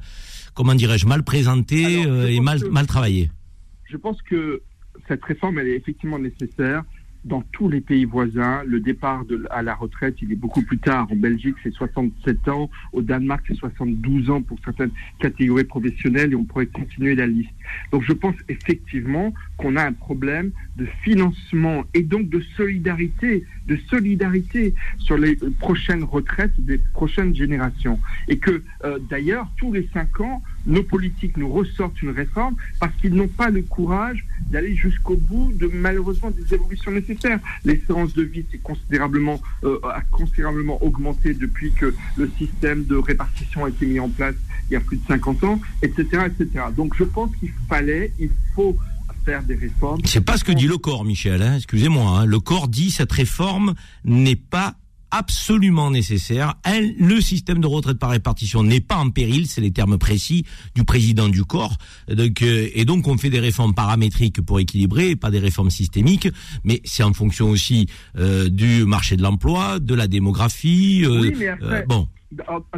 comment 0.54 0.74
dirais-je, 0.74 1.06
mal 1.06 1.22
présentée 1.22 2.02
et 2.02 2.40
mal, 2.40 2.60
mal 2.70 2.86
travaillée. 2.86 3.30
Je 3.90 3.96
pense 3.96 4.20
que 4.22 4.62
cette 5.08 5.24
réforme, 5.24 5.58
elle 5.58 5.68
est 5.68 5.76
effectivement 5.76 6.18
nécessaire 6.18 6.82
dans 7.24 7.42
tous 7.52 7.68
les 7.68 7.80
pays 7.80 8.04
voisins, 8.04 8.62
le 8.66 8.80
départ 8.80 9.24
de, 9.24 9.46
à 9.50 9.62
la 9.62 9.74
retraite, 9.74 10.16
il 10.22 10.32
est 10.32 10.36
beaucoup 10.36 10.62
plus 10.62 10.78
tard. 10.78 11.06
En 11.10 11.16
Belgique, 11.16 11.56
c'est 11.62 11.72
67 11.72 12.48
ans. 12.48 12.70
Au 12.92 13.02
Danemark, 13.02 13.44
c'est 13.46 13.54
72 13.54 14.30
ans 14.30 14.42
pour 14.42 14.58
certaines 14.64 14.90
catégories 15.18 15.64
professionnelles 15.64 16.32
et 16.32 16.36
on 16.36 16.44
pourrait 16.44 16.66
continuer 16.66 17.14
la 17.14 17.26
liste. 17.26 17.50
Donc 17.92 18.02
je 18.04 18.12
pense 18.12 18.34
effectivement 18.48 19.34
qu'on 19.58 19.76
a 19.76 19.84
un 19.84 19.92
problème 19.92 20.50
de 20.76 20.86
financement 21.02 21.84
et 21.94 22.02
donc 22.02 22.28
de 22.30 22.40
solidarité, 22.56 23.44
de 23.66 23.76
solidarité 23.88 24.74
sur 24.98 25.18
les 25.18 25.36
prochaines 25.58 26.04
retraites 26.04 26.58
des 26.58 26.78
prochaines 26.94 27.34
générations. 27.34 28.00
Et 28.28 28.38
que 28.38 28.62
euh, 28.84 28.98
d'ailleurs, 29.10 29.50
tous 29.58 29.72
les 29.72 29.88
cinq 29.92 30.20
ans, 30.20 30.42
nos 30.66 30.82
politiques 30.82 31.36
nous 31.36 31.50
ressortent 31.50 32.00
une 32.02 32.10
réforme 32.10 32.56
parce 32.80 32.94
qu'ils 32.96 33.14
n'ont 33.14 33.28
pas 33.28 33.50
le 33.50 33.62
courage 33.62 34.24
d'aller 34.50 34.74
jusqu'au 34.74 35.16
bout 35.16 35.52
de 35.54 35.66
malheureusement 35.66 36.30
des 36.30 36.54
évolutions 36.54 36.90
nécessaires. 36.90 37.38
L'espérance 37.64 38.14
de 38.14 38.22
vie 38.22 38.44
considérablement, 38.62 39.40
euh, 39.64 39.78
a 39.84 40.00
considérablement 40.10 40.82
augmenté 40.82 41.34
depuis 41.34 41.72
que 41.72 41.94
le 42.16 42.30
système 42.38 42.84
de 42.84 42.96
répartition 42.96 43.64
a 43.64 43.68
été 43.68 43.86
mis 43.86 44.00
en 44.00 44.08
place 44.08 44.34
il 44.70 44.74
y 44.74 44.76
a 44.76 44.80
plus 44.80 44.98
de 44.98 45.06
50 45.06 45.44
ans, 45.44 45.60
etc. 45.82 46.26
etc. 46.26 46.66
Donc 46.76 46.94
je 46.96 47.04
pense 47.04 47.34
qu'il 47.36 47.50
fallait, 47.68 48.12
il 48.18 48.30
faut 48.54 48.76
faire 49.24 49.42
des 49.42 49.54
réformes. 49.54 50.00
C'est 50.04 50.24
pas 50.24 50.36
ce 50.36 50.44
que 50.44 50.52
dit 50.52 50.66
le 50.66 50.78
corps, 50.78 51.04
Michel. 51.04 51.42
Hein 51.42 51.56
Excusez-moi. 51.56 52.20
Hein. 52.20 52.24
Le 52.24 52.40
corps 52.40 52.68
dit 52.68 52.90
cette 52.90 53.12
réforme 53.12 53.74
n'est 54.04 54.36
pas 54.36 54.76
absolument 55.10 55.90
nécessaire. 55.90 56.54
le 56.98 57.20
système 57.20 57.60
de 57.60 57.66
retraite 57.66 57.98
par 57.98 58.10
répartition 58.10 58.62
n'est 58.62 58.80
pas 58.80 58.96
en 58.96 59.10
péril, 59.10 59.46
c'est 59.46 59.60
les 59.60 59.72
termes 59.72 59.98
précis 59.98 60.44
du 60.74 60.84
président 60.84 61.28
du 61.28 61.44
corps. 61.44 61.76
Donc, 62.08 62.42
euh, 62.42 62.68
et 62.74 62.84
donc 62.84 63.06
on 63.08 63.16
fait 63.18 63.30
des 63.30 63.40
réformes 63.40 63.74
paramétriques 63.74 64.40
pour 64.40 64.60
équilibrer, 64.60 65.16
pas 65.16 65.30
des 65.30 65.38
réformes 65.38 65.70
systémiques, 65.70 66.28
mais 66.64 66.80
c'est 66.84 67.02
en 67.02 67.12
fonction 67.12 67.50
aussi 67.50 67.88
euh, 68.16 68.48
du 68.48 68.84
marché 68.84 69.16
de 69.16 69.22
l'emploi, 69.22 69.78
de 69.78 69.94
la 69.94 70.06
démographie. 70.06 71.04
Euh, 71.04 71.20
oui, 71.20 71.34
mais 71.38 71.48
après, 71.48 71.84
bon. 71.86 72.08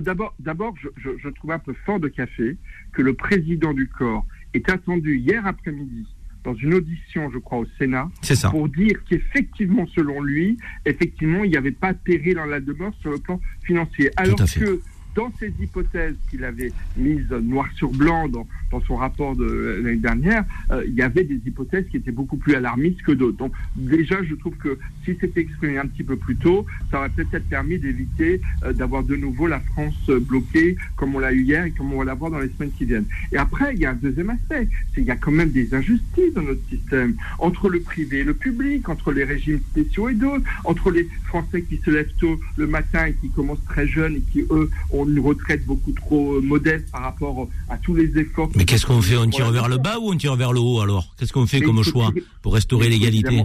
D'abord, 0.00 0.34
d'abord, 0.38 0.74
je, 0.82 0.88
je, 0.96 1.10
je 1.22 1.28
trouve 1.28 1.52
un 1.52 1.58
peu 1.58 1.74
fort 1.84 2.00
de 2.00 2.08
café 2.08 2.56
que 2.92 3.02
le 3.02 3.12
président 3.12 3.74
du 3.74 3.86
corps 3.86 4.24
est 4.54 4.68
attendu 4.70 5.18
hier 5.18 5.46
après-midi 5.46 6.06
dans 6.44 6.54
une 6.54 6.74
audition, 6.74 7.30
je 7.32 7.38
crois, 7.38 7.58
au 7.58 7.66
Sénat, 7.78 8.10
pour 8.50 8.68
dire 8.68 8.96
qu'effectivement, 9.08 9.86
selon 9.94 10.22
lui, 10.22 10.56
effectivement, 10.84 11.44
il 11.44 11.50
n'y 11.50 11.56
avait 11.56 11.70
pas 11.70 11.94
péril 11.94 12.34
dans 12.34 12.46
la 12.46 12.60
demeure 12.60 12.92
sur 13.00 13.10
le 13.10 13.18
plan 13.18 13.40
financier. 13.62 14.10
Alors 14.16 14.38
que 14.38 14.80
dans 15.14 15.32
ces 15.38 15.52
hypothèses 15.60 16.14
qu'il 16.30 16.44
avait 16.44 16.72
mises 16.96 17.30
noir 17.30 17.68
sur 17.76 17.90
blanc 17.90 18.28
dans, 18.28 18.46
son 18.86 18.96
rapport 18.96 19.36
de 19.36 19.80
l'année 19.84 19.98
dernière, 19.98 20.44
euh, 20.70 20.82
il 20.86 20.94
y 20.94 21.02
avait 21.02 21.24
des 21.24 21.40
hypothèses 21.46 21.84
qui 21.90 21.98
étaient 21.98 22.10
beaucoup 22.10 22.38
plus 22.38 22.54
alarmistes 22.54 23.02
que 23.02 23.12
d'autres. 23.12 23.36
Donc 23.36 23.52
déjà, 23.76 24.22
je 24.22 24.34
trouve 24.34 24.56
que 24.56 24.78
si 25.04 25.14
c'était 25.20 25.42
exprimé 25.42 25.76
un 25.76 25.86
petit 25.86 26.02
peu 26.02 26.16
plus 26.16 26.36
tôt, 26.36 26.64
ça 26.90 26.98
aurait 26.98 27.10
peut-être 27.10 27.46
permis 27.48 27.78
d'éviter 27.78 28.40
euh, 28.64 28.72
d'avoir 28.72 29.02
de 29.02 29.14
nouveau 29.14 29.46
la 29.46 29.60
France 29.60 30.08
bloquée 30.08 30.76
comme 30.96 31.14
on 31.14 31.18
l'a 31.18 31.32
eu 31.32 31.42
hier 31.42 31.66
et 31.66 31.70
comme 31.72 31.92
on 31.92 31.98
va 31.98 32.04
l'avoir 32.04 32.30
dans 32.30 32.38
les 32.38 32.48
semaines 32.48 32.72
qui 32.76 32.86
viennent. 32.86 33.04
Et 33.30 33.36
après, 33.36 33.74
il 33.74 33.80
y 33.80 33.86
a 33.86 33.90
un 33.90 33.94
deuxième 33.94 34.30
aspect, 34.30 34.68
c'est 34.94 35.00
qu'il 35.00 35.08
y 35.08 35.10
a 35.10 35.16
quand 35.16 35.32
même 35.32 35.50
des 35.50 35.74
injustices 35.74 36.32
dans 36.34 36.42
notre 36.42 36.66
système, 36.68 37.14
entre 37.38 37.68
le 37.68 37.80
privé 37.80 38.20
et 38.20 38.24
le 38.24 38.34
public, 38.34 38.88
entre 38.88 39.12
les 39.12 39.24
régimes 39.24 39.60
spéciaux 39.70 40.08
et 40.08 40.14
d'autres, 40.14 40.44
entre 40.64 40.90
les 40.90 41.08
Français 41.24 41.62
qui 41.62 41.78
se 41.78 41.90
lèvent 41.90 42.12
tôt 42.18 42.38
le 42.56 42.66
matin 42.66 43.06
et 43.06 43.14
qui 43.14 43.30
commencent 43.30 43.64
très 43.64 43.86
jeunes 43.86 44.16
et 44.16 44.22
qui, 44.32 44.40
eux, 44.50 44.70
ont 44.90 45.01
une 45.08 45.20
retraite 45.20 45.64
beaucoup 45.64 45.92
trop 45.92 46.34
euh, 46.34 46.40
modeste 46.40 46.90
par 46.90 47.02
rapport 47.02 47.48
à 47.68 47.76
tous 47.76 47.94
les 47.94 48.18
efforts. 48.18 48.50
Mais 48.56 48.64
qu'est-ce 48.64 48.86
qu'on 48.86 49.02
fait 49.02 49.16
On 49.16 49.28
tire 49.28 49.50
vers 49.50 49.68
le 49.68 49.78
bas 49.78 49.98
ou 49.98 50.12
on 50.12 50.16
tire 50.16 50.36
vers 50.36 50.52
le 50.52 50.60
haut 50.60 50.80
alors? 50.80 51.14
Qu'est-ce 51.18 51.32
qu'on 51.32 51.46
fait 51.46 51.60
comme 51.60 51.82
choix 51.82 52.12
pour 52.42 52.54
restaurer 52.54 52.88
l'égalité? 52.88 53.44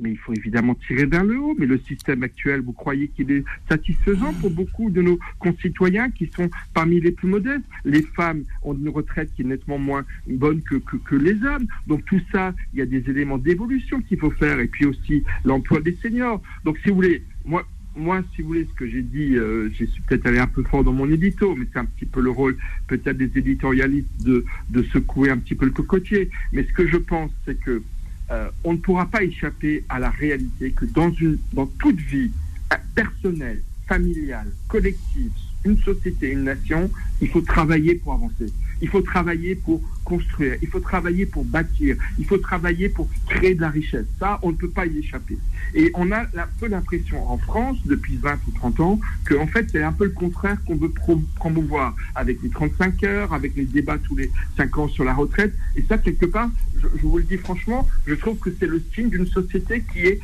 mais 0.00 0.12
il 0.12 0.18
faut 0.18 0.32
évidemment 0.32 0.74
tirer 0.86 1.06
vers 1.06 1.24
le 1.24 1.38
haut. 1.38 1.54
Mais 1.58 1.66
le 1.66 1.78
système 1.80 2.22
actuel, 2.22 2.60
vous 2.60 2.72
croyez 2.72 3.08
qu'il 3.08 3.30
est 3.30 3.44
satisfaisant 3.68 4.32
pour 4.34 4.50
beaucoup 4.50 4.90
de 4.90 5.02
nos 5.02 5.18
concitoyens 5.38 6.10
qui 6.10 6.30
sont 6.34 6.48
parmi 6.74 7.00
les 7.00 7.12
plus 7.12 7.28
modestes? 7.28 7.64
Les 7.84 8.02
femmes 8.02 8.44
ont 8.62 8.74
une 8.74 8.88
retraite 8.88 9.30
qui 9.34 9.42
est 9.42 9.46
nettement 9.46 9.78
moins 9.78 10.04
bonne 10.26 10.62
que, 10.62 10.76
que, 10.76 10.96
que 10.96 11.16
les 11.16 11.42
hommes. 11.44 11.66
Donc 11.86 12.04
tout 12.06 12.20
ça, 12.32 12.54
il 12.72 12.78
y 12.78 12.82
a 12.82 12.86
des 12.86 13.08
éléments 13.10 13.38
d'évolution 13.38 14.00
qu'il 14.02 14.18
faut 14.18 14.30
faire. 14.30 14.60
Et 14.60 14.68
puis 14.68 14.86
aussi 14.86 15.24
l'emploi 15.44 15.80
des 15.80 15.96
seniors. 15.96 16.40
Donc 16.64 16.78
si 16.82 16.90
vous 16.90 16.96
voulez, 16.96 17.24
moi, 17.44 17.66
moi, 17.98 18.22
si 18.34 18.42
vous 18.42 18.48
voulez, 18.48 18.64
ce 18.64 18.74
que 18.74 18.86
j'ai 18.86 19.02
dit, 19.02 19.36
euh, 19.36 19.70
j'ai 19.76 19.88
peut-être 20.06 20.26
allé 20.26 20.38
un 20.38 20.46
peu 20.46 20.62
fort 20.62 20.84
dans 20.84 20.92
mon 20.92 21.10
édito, 21.10 21.54
mais 21.56 21.66
c'est 21.72 21.78
un 21.78 21.84
petit 21.84 22.06
peu 22.06 22.20
le 22.20 22.30
rôle 22.30 22.56
peut-être 22.86 23.16
des 23.16 23.30
éditorialistes 23.36 24.08
de, 24.24 24.44
secouer 24.92 25.30
un 25.30 25.38
petit 25.38 25.54
peu 25.54 25.66
le 25.66 25.72
cocotier. 25.72 26.30
Mais 26.52 26.64
ce 26.64 26.72
que 26.72 26.86
je 26.86 26.96
pense, 26.96 27.30
c'est 27.44 27.58
que 27.58 27.82
euh, 28.30 28.48
on 28.64 28.74
ne 28.74 28.78
pourra 28.78 29.06
pas 29.06 29.22
échapper 29.22 29.84
à 29.88 29.98
la 29.98 30.10
réalité 30.10 30.70
que 30.70 30.84
dans 30.84 31.66
toute 31.78 32.00
vie 32.00 32.30
euh, 32.72 32.76
personnelle, 32.94 33.62
familiale, 33.86 34.48
collective, 34.68 35.32
une 35.64 35.78
société, 35.78 36.30
une 36.30 36.44
nation, 36.44 36.90
il 37.20 37.28
faut 37.28 37.40
travailler 37.40 37.96
pour 37.96 38.12
avancer. 38.12 38.52
Il 38.80 38.88
faut 38.88 39.02
travailler 39.02 39.56
pour 39.56 39.82
construire, 40.08 40.56
il 40.62 40.68
faut 40.68 40.80
travailler 40.80 41.26
pour 41.26 41.44
bâtir, 41.44 41.96
il 42.18 42.24
faut 42.24 42.38
travailler 42.38 42.88
pour 42.88 43.08
créer 43.28 43.54
de 43.54 43.60
la 43.60 43.68
richesse. 43.68 44.06
Ça, 44.18 44.38
on 44.42 44.52
ne 44.52 44.56
peut 44.56 44.70
pas 44.70 44.86
y 44.86 44.98
échapper. 44.98 45.36
Et 45.74 45.90
on 45.94 46.10
a 46.12 46.20
un 46.22 46.48
peu 46.58 46.66
l'impression 46.68 47.30
en 47.30 47.36
France, 47.36 47.76
depuis 47.84 48.16
20 48.16 48.38
ou 48.46 48.50
30 48.52 48.80
ans, 48.80 49.00
que 49.24 49.34
en 49.34 49.46
fait, 49.46 49.68
c'est 49.70 49.82
un 49.82 49.92
peu 49.92 50.04
le 50.04 50.10
contraire 50.10 50.56
qu'on 50.64 50.76
veut 50.76 50.92
promouvoir, 51.36 51.94
avec 52.14 52.42
les 52.42 52.48
35 52.48 53.04
heures, 53.04 53.32
avec 53.34 53.54
les 53.54 53.66
débats 53.66 53.98
tous 53.98 54.16
les 54.16 54.30
5 54.56 54.78
ans 54.78 54.88
sur 54.88 55.04
la 55.04 55.12
retraite. 55.14 55.52
Et 55.76 55.84
ça, 55.86 55.98
quelque 55.98 56.26
part, 56.26 56.50
je, 56.80 56.86
vous 57.02 57.18
le 57.18 57.24
dis 57.24 57.36
franchement, 57.36 57.86
je 58.06 58.14
trouve 58.14 58.38
que 58.38 58.50
c'est 58.58 58.66
le 58.66 58.82
signe 58.94 59.10
d'une 59.10 59.26
société 59.26 59.84
qui 59.92 60.00
est, 60.00 60.20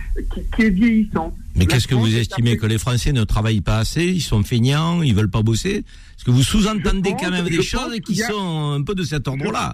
qui, 0.54 0.62
est 0.62 0.70
vieillissante. 0.70 1.34
Mais 1.56 1.66
qu'est-ce 1.66 1.86
que 1.86 1.94
vous 1.94 2.16
estimez 2.16 2.56
Que 2.56 2.66
les 2.66 2.78
Français 2.78 3.12
ne 3.12 3.24
travaillent 3.24 3.60
pas 3.60 3.78
assez 3.78 4.04
Ils 4.04 4.22
sont 4.22 4.42
feignants 4.42 5.02
Ils 5.02 5.14
veulent 5.14 5.30
pas 5.30 5.42
bosser? 5.42 5.84
Est-ce 6.16 6.24
que 6.24 6.30
vous 6.30 6.42
sous-entendez 6.42 7.14
quand 7.20 7.30
même 7.30 7.48
des 7.48 7.62
choses 7.62 8.00
qui 8.00 8.16
sont 8.16 8.72
un 8.72 8.82
peu 8.82 8.94
de 8.94 9.02
cet 9.02 9.28
ordre-là? 9.28 9.73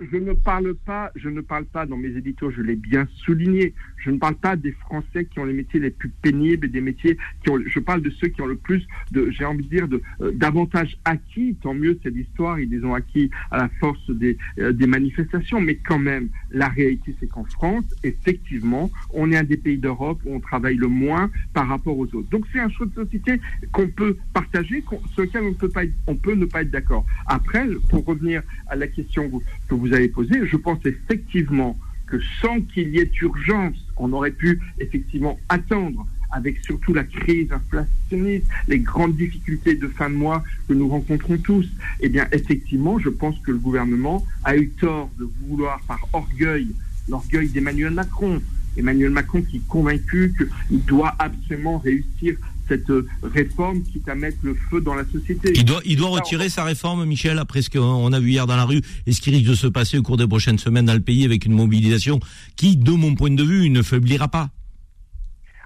je 0.00 0.16
ne 0.16 0.32
parle 0.32 0.74
pas, 0.74 1.10
je 1.14 1.28
ne 1.28 1.40
parle 1.40 1.66
pas 1.66 1.86
dans 1.86 1.96
mes 1.96 2.08
éditos, 2.08 2.50
je 2.50 2.62
l'ai 2.62 2.76
bien 2.76 3.06
souligné. 3.24 3.74
Je 3.98 4.10
ne 4.10 4.18
parle 4.18 4.36
pas 4.36 4.56
des 4.56 4.72
Français 4.72 5.26
qui 5.26 5.38
ont 5.38 5.44
les 5.44 5.52
métiers 5.52 5.78
les 5.78 5.90
plus 5.90 6.08
pénibles 6.08 6.66
et 6.66 6.70
des 6.70 6.80
métiers 6.80 7.18
qui 7.42 7.50
ont. 7.50 7.58
Je 7.66 7.78
parle 7.80 8.00
de 8.00 8.10
ceux 8.10 8.28
qui 8.28 8.40
ont 8.40 8.46
le 8.46 8.56
plus 8.56 8.86
de, 9.12 9.30
j'ai 9.30 9.44
envie 9.44 9.64
de 9.64 9.68
dire, 9.68 9.88
de 9.88 10.00
euh, 10.22 10.32
davantage 10.32 10.96
acquis. 11.04 11.56
Tant 11.62 11.74
mieux, 11.74 11.98
c'est 12.02 12.10
l'histoire. 12.10 12.58
Ils 12.58 12.70
les 12.70 12.82
ont 12.84 12.94
acquis 12.94 13.30
à 13.50 13.58
la 13.58 13.68
force 13.80 14.10
des, 14.10 14.38
euh, 14.58 14.72
des 14.72 14.86
manifestations. 14.86 15.60
Mais 15.60 15.76
quand 15.76 15.98
même, 15.98 16.28
la 16.50 16.68
réalité, 16.68 17.14
c'est 17.20 17.28
qu'en 17.28 17.44
France, 17.44 17.84
effectivement, 18.02 18.90
on 19.12 19.30
est 19.32 19.36
un 19.36 19.44
des 19.44 19.58
pays 19.58 19.78
d'Europe 19.78 20.20
où 20.24 20.34
on 20.34 20.40
travaille 20.40 20.76
le 20.76 20.88
moins 20.88 21.30
par 21.52 21.68
rapport 21.68 21.98
aux 21.98 22.06
autres. 22.14 22.30
Donc 22.30 22.46
c'est 22.52 22.60
un 22.60 22.70
choix 22.70 22.86
de 22.86 22.94
société 22.94 23.40
qu'on 23.72 23.88
peut 23.88 24.16
partager, 24.32 24.82
sur 25.12 25.22
lequel 25.22 25.42
on 25.44 25.52
peut 25.52 25.68
pas, 25.68 25.82
on 26.06 26.16
peut 26.16 26.34
ne 26.34 26.46
pas 26.46 26.62
être 26.62 26.70
d'accord. 26.70 27.04
Après, 27.26 27.66
pour 27.90 28.04
revenir 28.06 28.42
à 28.66 28.76
la 28.76 28.86
question 28.86 29.30
que 29.68 29.74
vous 29.74 29.89
avez 29.92 30.08
posée, 30.08 30.46
je 30.46 30.56
pense 30.56 30.78
effectivement 30.84 31.78
que 32.06 32.20
sans 32.40 32.60
qu'il 32.60 32.88
y 32.90 32.98
ait 32.98 33.10
urgence, 33.20 33.76
on 33.96 34.12
aurait 34.12 34.30
pu 34.32 34.60
effectivement 34.78 35.38
attendre 35.48 36.06
avec 36.32 36.58
surtout 36.64 36.94
la 36.94 37.04
crise 37.04 37.50
inflationniste, 37.52 38.46
les 38.68 38.78
grandes 38.78 39.16
difficultés 39.16 39.74
de 39.74 39.88
fin 39.88 40.08
de 40.10 40.14
mois 40.14 40.44
que 40.68 40.74
nous 40.74 40.88
rencontrons 40.88 41.38
tous, 41.38 41.68
eh 42.00 42.08
bien, 42.08 42.26
effectivement, 42.32 42.98
je 42.98 43.08
pense 43.08 43.38
que 43.40 43.50
le 43.50 43.58
gouvernement 43.58 44.24
a 44.44 44.56
eu 44.56 44.68
tort 44.68 45.10
de 45.18 45.28
vouloir, 45.46 45.80
par 45.88 46.00
orgueil, 46.12 46.68
l'orgueil 47.08 47.48
d'Emmanuel 47.48 47.92
Macron, 47.92 48.40
Emmanuel 48.76 49.10
Macron 49.10 49.42
qui 49.42 49.56
est 49.56 49.68
convaincu 49.68 50.32
qu'il 50.68 50.84
doit 50.84 51.14
absolument 51.18 51.78
réussir 51.78 52.36
cette 52.70 52.92
réforme 53.22 53.82
quitte 53.82 54.08
à 54.08 54.14
mettre 54.14 54.38
le 54.44 54.54
feu 54.54 54.80
dans 54.80 54.94
la 54.94 55.04
société. 55.04 55.52
Il 55.56 55.64
doit, 55.64 55.80
il 55.84 55.96
doit 55.96 56.10
retirer 56.10 56.48
sa 56.48 56.62
réforme, 56.62 57.04
Michel, 57.04 57.38
après 57.38 57.62
ce 57.62 57.70
qu'on 57.70 58.12
a 58.12 58.20
vu 58.20 58.30
hier 58.30 58.46
dans 58.46 58.56
la 58.56 58.64
rue 58.64 58.80
et 59.06 59.12
ce 59.12 59.20
qui 59.20 59.30
risque 59.30 59.48
de 59.48 59.54
se 59.54 59.66
passer 59.66 59.98
au 59.98 60.02
cours 60.02 60.16
des 60.16 60.28
prochaines 60.28 60.58
semaines 60.58 60.86
dans 60.86 60.94
le 60.94 61.00
pays 61.00 61.24
avec 61.24 61.44
une 61.46 61.54
mobilisation 61.54 62.20
qui, 62.54 62.76
de 62.76 62.92
mon 62.92 63.16
point 63.16 63.32
de 63.32 63.42
vue, 63.42 63.70
ne 63.70 63.82
faiblira 63.82 64.28
pas. 64.28 64.50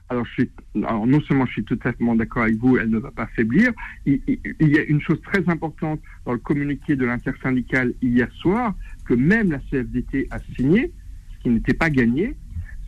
Alors, 0.09 0.25
je 0.27 0.33
suis, 0.33 0.51
alors 0.77 1.07
non 1.07 1.21
seulement 1.23 1.47
je 1.47 1.53
suis 1.53 1.65
totalement 1.65 2.15
d'accord 2.15 2.45
avec 2.45 2.57
vous, 2.57 2.79
elle 2.79 2.91
ne 2.91 2.99
va 2.99 3.11
pas 3.11 3.27
faiblir. 3.35 3.73
Il, 4.07 4.21
il, 4.27 4.69
y 4.69 4.79
a 4.79 4.85
une 4.85 5.01
chose 5.01 5.21
très 5.23 5.47
importante 5.49 6.01
dans 6.25 6.33
le 6.33 6.39
communiqué 6.39 6.97
de 6.97 7.05
l'intersyndicale 7.05 7.93
hier 8.01 8.31
soir, 8.41 8.75
que 9.05 9.15
même 9.15 9.51
la 9.51 9.59
CFDT 9.59 10.29
a 10.31 10.39
signé, 10.57 10.91
ce 11.35 11.43
qui 11.43 11.49
n'était 11.51 11.75
pas 11.75 11.91
gagné, 11.91 12.35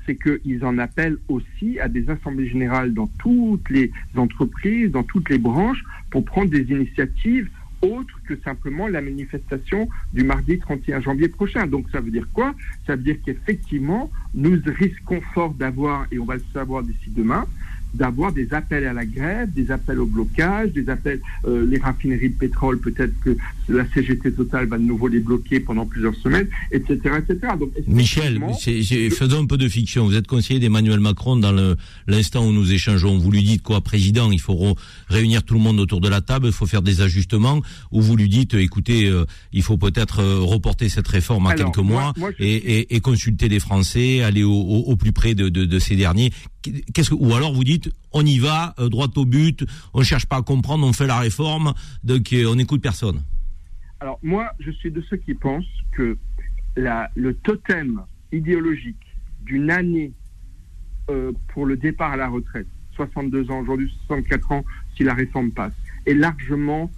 c'est 0.07 0.17
qu'ils 0.17 0.65
en 0.65 0.79
appellent 0.79 1.19
aussi 1.29 1.79
à 1.81 1.89
des 1.89 2.09
assemblées 2.09 2.49
générales 2.49 2.95
dans 2.95 3.09
toutes 3.19 3.69
les 3.71 3.91
entreprises, 4.17 4.91
dans 4.91 5.03
toutes 5.03 5.29
les 5.29 5.39
branches, 5.39 5.83
pour 6.11 6.25
prendre 6.25 6.51
des 6.51 6.71
initiatives 6.71 7.51
autres 7.83 8.21
que 8.27 8.37
simplement 8.45 8.89
la 8.89 9.01
manifestation 9.01 9.89
du 10.13 10.25
mardi 10.25 10.59
31 10.59 11.01
janvier 11.01 11.29
prochain. 11.29 11.67
Donc 11.67 11.87
ça 11.91 12.01
veut 12.01 12.11
dire 12.11 12.27
quoi? 12.33 12.55
Ça 12.87 12.97
veut 12.97 13.03
dire 13.03 13.17
qu'effectivement, 13.25 14.11
nous 14.35 14.59
risquons 14.67 15.21
fort 15.35 15.53
d'avoir, 15.55 16.07
et 16.11 16.19
on 16.19 16.25
va 16.25 16.35
le 16.35 16.45
savoir 16.53 16.83
d'ici 16.83 17.11
demain, 17.11 17.47
d'avoir 17.97 18.33
des 18.33 18.53
appels 18.53 18.87
à 18.87 18.93
la 18.93 19.05
grève, 19.05 19.53
des 19.53 19.71
appels 19.71 19.99
au 19.99 20.07
blocage, 20.07 20.73
des 20.73 20.89
appels, 20.89 21.21
euh, 21.47 21.67
les 21.67 21.79
raffineries 21.79 22.31
de 22.31 22.35
pétrole, 22.35 22.79
peut-être 22.79 23.13
que 23.21 23.37
la 23.69 23.87
CGT 23.93 24.33
Total 24.33 24.67
va 24.67 24.79
de 24.79 24.83
nouveau 24.83 25.09
les 25.09 25.21
bloquer 25.21 25.61
pendant 25.61 25.87
plusieurs 25.87 26.15
semaines, 26.17 26.49
etc. 26.71 26.99
etc. 27.19 27.53
Donc, 27.59 27.71
Michel, 27.87 28.41
faisons 29.11 29.43
un 29.43 29.47
peu 29.47 29.57
de 29.57 29.69
fiction. 29.69 30.07
Vous 30.07 30.17
êtes 30.17 30.27
conseiller 30.27 30.61
d'Emmanuel 30.61 31.01
Macron 31.01 31.37
dans 31.37 31.75
l'instant 32.07 32.47
où 32.47 32.53
nous 32.53 32.73
échangeons. 32.73 33.19
Vous 33.19 33.31
lui 33.31 33.43
dites 33.43 33.63
quoi, 33.63 33.81
président? 33.81 34.31
Il 34.31 34.41
faut 34.41 34.77
réunir 35.09 35.43
tout 35.43 35.55
le 35.55 35.61
monde 35.61 35.81
autour 35.81 36.01
de 36.01 36.09
la 36.09 36.21
table, 36.21 36.47
il 36.47 36.53
faut 36.53 36.67
faire 36.67 36.83
des 36.83 37.01
ajustements, 37.01 37.63
ou 37.91 38.01
vous 38.01 38.17
lui 38.17 38.29
dites, 38.29 38.55
écoutez, 38.55 39.07
euh, 39.07 39.25
il 39.53 39.63
faut 39.63 39.77
peut-être 39.77 40.21
euh, 40.21 40.41
reporter 40.41 40.89
cette 40.89 41.09
réforme 41.09 41.47
à 41.47 41.55
quelques 41.55 41.79
mois 41.79 42.13
et, 42.39 42.95
et, 42.95 43.01
consulter 43.01 43.49
les 43.49 43.61
Français, 43.61 44.23
aller 44.23 44.43
au, 44.43 44.53
au, 44.53 44.97
plus 44.97 45.13
près 45.13 45.35
de, 45.35 45.49
de, 45.49 45.65
de 45.65 45.79
ces 45.79 45.97
derniers 45.97 46.33
qu'est-ce 46.95 47.11
que, 47.11 47.15
ou 47.15 47.35
alors 47.35 47.53
vous 47.53 47.65
dites, 47.65 47.91
on 48.13 48.25
y 48.25 48.39
va, 48.39 48.75
euh, 48.79 48.89
droit 48.89 49.09
au 49.17 49.25
but, 49.25 49.65
on 49.95 50.03
cherche 50.03 50.27
pas 50.27 50.37
à 50.37 50.43
comprendre, 50.43 50.87
on 50.87 50.93
fait 50.93 51.07
la 51.07 51.19
réforme, 51.19 51.73
donc 52.05 52.33
euh, 52.33 52.47
on 52.47 52.57
n'écoute 52.57 52.83
personne. 52.83 53.23
Alors 54.01 54.19
moi, 54.23 54.51
je 54.61 54.71
suis 54.71 54.91
de 54.91 55.03
ceux 55.09 55.17
qui 55.17 55.35
pensent 55.35 55.65
que 55.93 56.17
la, 56.77 57.11
le 57.15 57.35
totem 57.35 58.03
idéologique 58.33 58.97
d'une 59.45 59.71
année 59.71 60.13
euh, 61.09 61.33
pour 61.49 61.67
le 61.67 61.77
départ 61.77 62.13
à 62.13 62.17
la 62.17 62.29
retraite, 62.29 62.67
62 62.97 63.51
ans 63.51 63.61
aujourd'hui, 63.61 63.93
64 64.07 64.53
ans 64.53 64.65
si 64.97 65.05
la 65.05 65.15
réforme 65.15 65.51
passe, 65.51 65.73
est 66.05 66.15
largement 66.15 66.91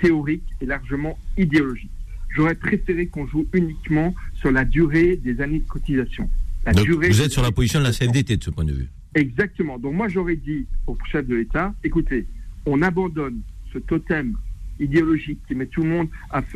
théorique 0.00 0.44
et 0.60 0.66
largement 0.66 1.18
idéologique. 1.36 1.90
J'aurais 2.34 2.54
préféré 2.54 3.06
qu'on 3.06 3.26
joue 3.26 3.46
uniquement 3.52 4.14
sur 4.34 4.50
la 4.50 4.64
durée 4.64 5.16
des 5.16 5.40
années 5.40 5.60
de 5.60 5.68
cotisation. 5.68 6.28
La 6.64 6.72
durée 6.72 7.08
vous 7.08 7.20
êtes 7.20 7.32
sur 7.32 7.42
la 7.42 7.52
position 7.52 7.80
de 7.80 7.84
la 7.84 7.92
CFDT 7.92 8.36
de 8.36 8.44
ce 8.44 8.50
point 8.50 8.64
de 8.64 8.72
vue 8.72 8.88
Exactement. 9.14 9.78
Donc 9.78 9.94
moi 9.94 10.08
j'aurais 10.08 10.36
dit 10.36 10.66
au 10.86 10.96
chef 11.10 11.26
de 11.26 11.36
l'État, 11.36 11.74
écoutez, 11.84 12.26
on 12.66 12.82
abandonne 12.82 13.40
ce 13.72 13.78
totem 13.78 14.36
idéologique 14.80 15.38
qui 15.46 15.54
met 15.54 15.66
tout 15.66 15.82
le 15.82 15.88
monde 15.88 16.08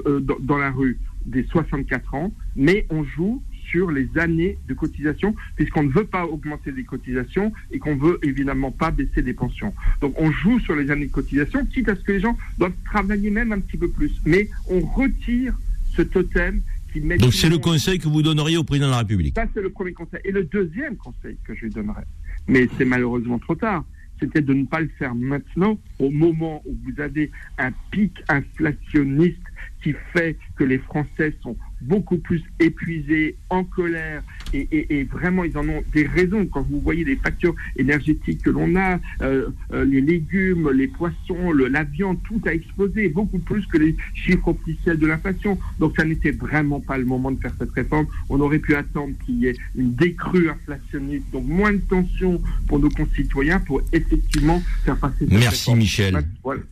euh, 0.06 0.20
dans, 0.20 0.58
la 0.58 0.70
rue 0.70 0.98
des 1.24 1.44
64 1.44 2.14
ans, 2.14 2.32
mais 2.54 2.86
on 2.90 3.04
joue 3.04 3.42
sur 3.70 3.90
les 3.90 4.08
années 4.16 4.58
de 4.68 4.74
cotisation, 4.74 5.34
puisqu'on 5.56 5.82
ne 5.82 5.90
veut 5.90 6.04
pas 6.04 6.24
augmenter 6.24 6.70
les 6.70 6.84
cotisations 6.84 7.52
et 7.72 7.78
qu'on 7.78 7.96
veut 7.96 8.18
évidemment 8.22 8.70
pas 8.70 8.90
baisser 8.90 9.22
les 9.22 9.32
pensions. 9.32 9.74
Donc 10.00 10.14
on 10.20 10.30
joue 10.30 10.60
sur 10.60 10.76
les 10.76 10.90
années 10.90 11.06
de 11.06 11.12
cotisation, 11.12 11.66
quitte 11.66 11.88
à 11.88 11.96
ce 11.96 12.00
que 12.02 12.12
les 12.12 12.20
gens 12.20 12.36
doivent 12.58 12.76
travailler 12.84 13.30
même 13.30 13.52
un 13.52 13.60
petit 13.60 13.76
peu 13.76 13.88
plus. 13.88 14.12
Mais 14.24 14.48
on 14.70 14.80
retire 14.80 15.54
ce 15.94 16.02
totem 16.02 16.62
qui 16.92 17.00
met... 17.00 17.18
Donc 17.18 17.34
c'est 17.34 17.48
le 17.48 17.58
conseil 17.58 17.98
que 17.98 18.08
vous 18.08 18.22
donneriez 18.22 18.56
au 18.56 18.64
président 18.64 18.86
de 18.86 18.92
la 18.92 18.98
République 18.98 19.34
Ça 19.34 19.46
c'est 19.52 19.62
le 19.62 19.70
premier 19.70 19.92
conseil. 19.92 20.20
Et 20.24 20.30
le 20.30 20.44
deuxième 20.44 20.96
conseil 20.96 21.36
que 21.44 21.54
je 21.54 21.64
lui 21.64 21.70
donnerais, 21.70 22.06
mais 22.48 22.68
c'est 22.76 22.84
malheureusement 22.84 23.38
trop 23.38 23.54
tard, 23.54 23.84
c'était 24.20 24.40
de 24.40 24.54
ne 24.54 24.64
pas 24.64 24.80
le 24.80 24.88
faire 24.98 25.14
maintenant, 25.14 25.78
au 25.98 26.10
moment 26.10 26.62
où 26.66 26.76
vous 26.84 27.00
avez 27.00 27.30
un 27.58 27.70
pic 27.90 28.12
inflationniste 28.28 29.42
qui 29.86 29.94
fait 30.12 30.36
que 30.56 30.64
les 30.64 30.78
Français 30.78 31.32
sont 31.44 31.56
beaucoup 31.80 32.18
plus 32.18 32.42
épuisés, 32.58 33.36
en 33.50 33.62
colère, 33.62 34.24
et, 34.52 35.04
vraiment 35.04 35.44
ils 35.44 35.56
en 35.56 35.68
ont 35.68 35.84
des 35.94 36.04
raisons. 36.06 36.44
Quand 36.46 36.62
vous 36.62 36.80
voyez 36.80 37.04
les 37.04 37.14
factures 37.14 37.54
énergétiques 37.76 38.42
que 38.42 38.50
l'on 38.50 38.74
a, 38.74 38.98
euh, 39.22 39.48
euh, 39.72 39.84
les 39.84 40.00
légumes, 40.00 40.70
les 40.70 40.88
poissons, 40.88 41.52
le, 41.52 41.68
la 41.68 41.84
viande, 41.84 42.18
tout 42.24 42.40
a 42.46 42.52
explosé, 42.52 43.08
beaucoup 43.10 43.38
plus 43.38 43.64
que 43.66 43.78
les 43.78 43.94
chiffres 44.14 44.48
officiels 44.48 44.98
de 44.98 45.06
l'inflation. 45.06 45.56
Donc 45.78 45.94
ça 45.96 46.04
n'était 46.04 46.32
vraiment 46.32 46.80
pas 46.80 46.98
le 46.98 47.04
moment 47.04 47.30
de 47.30 47.40
faire 47.40 47.52
cette 47.56 47.70
réforme. 47.70 48.06
On 48.28 48.40
aurait 48.40 48.58
pu 48.58 48.74
attendre 48.74 49.14
qu'il 49.24 49.36
y 49.36 49.46
ait 49.46 49.56
une 49.76 49.94
décrue 49.94 50.50
inflationniste, 50.50 51.26
donc 51.32 51.46
moins 51.46 51.74
de 51.74 51.82
tensions 51.88 52.42
pour 52.66 52.80
nos 52.80 52.90
concitoyens 52.90 53.60
pour 53.60 53.82
effectivement 53.92 54.60
faire 54.84 54.96
passer 54.96 55.26
cette 55.28 55.30
Merci 55.30 55.74
Michel. 55.76 56.24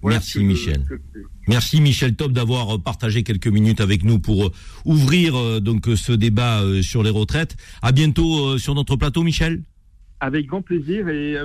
Merci 0.02 0.42
Michel. 0.42 0.82
Merci 1.46 1.80
Michel 1.80 2.14
Top 2.14 2.32
d'avoir 2.32 2.80
partagé 2.80 3.22
quelques 3.22 3.48
minutes 3.48 3.80
avec 3.80 4.04
nous 4.04 4.18
pour 4.18 4.50
ouvrir 4.84 5.36
euh, 5.36 5.60
donc 5.60 5.86
ce 5.94 6.12
débat 6.12 6.62
euh, 6.62 6.82
sur 6.82 7.02
les 7.02 7.10
retraites. 7.10 7.56
À 7.82 7.92
bientôt 7.92 8.46
euh, 8.46 8.58
sur 8.58 8.74
notre 8.74 8.96
plateau, 8.96 9.22
Michel. 9.22 9.62
Avec 10.20 10.46
grand 10.46 10.62
plaisir 10.62 11.06
et 11.08 11.36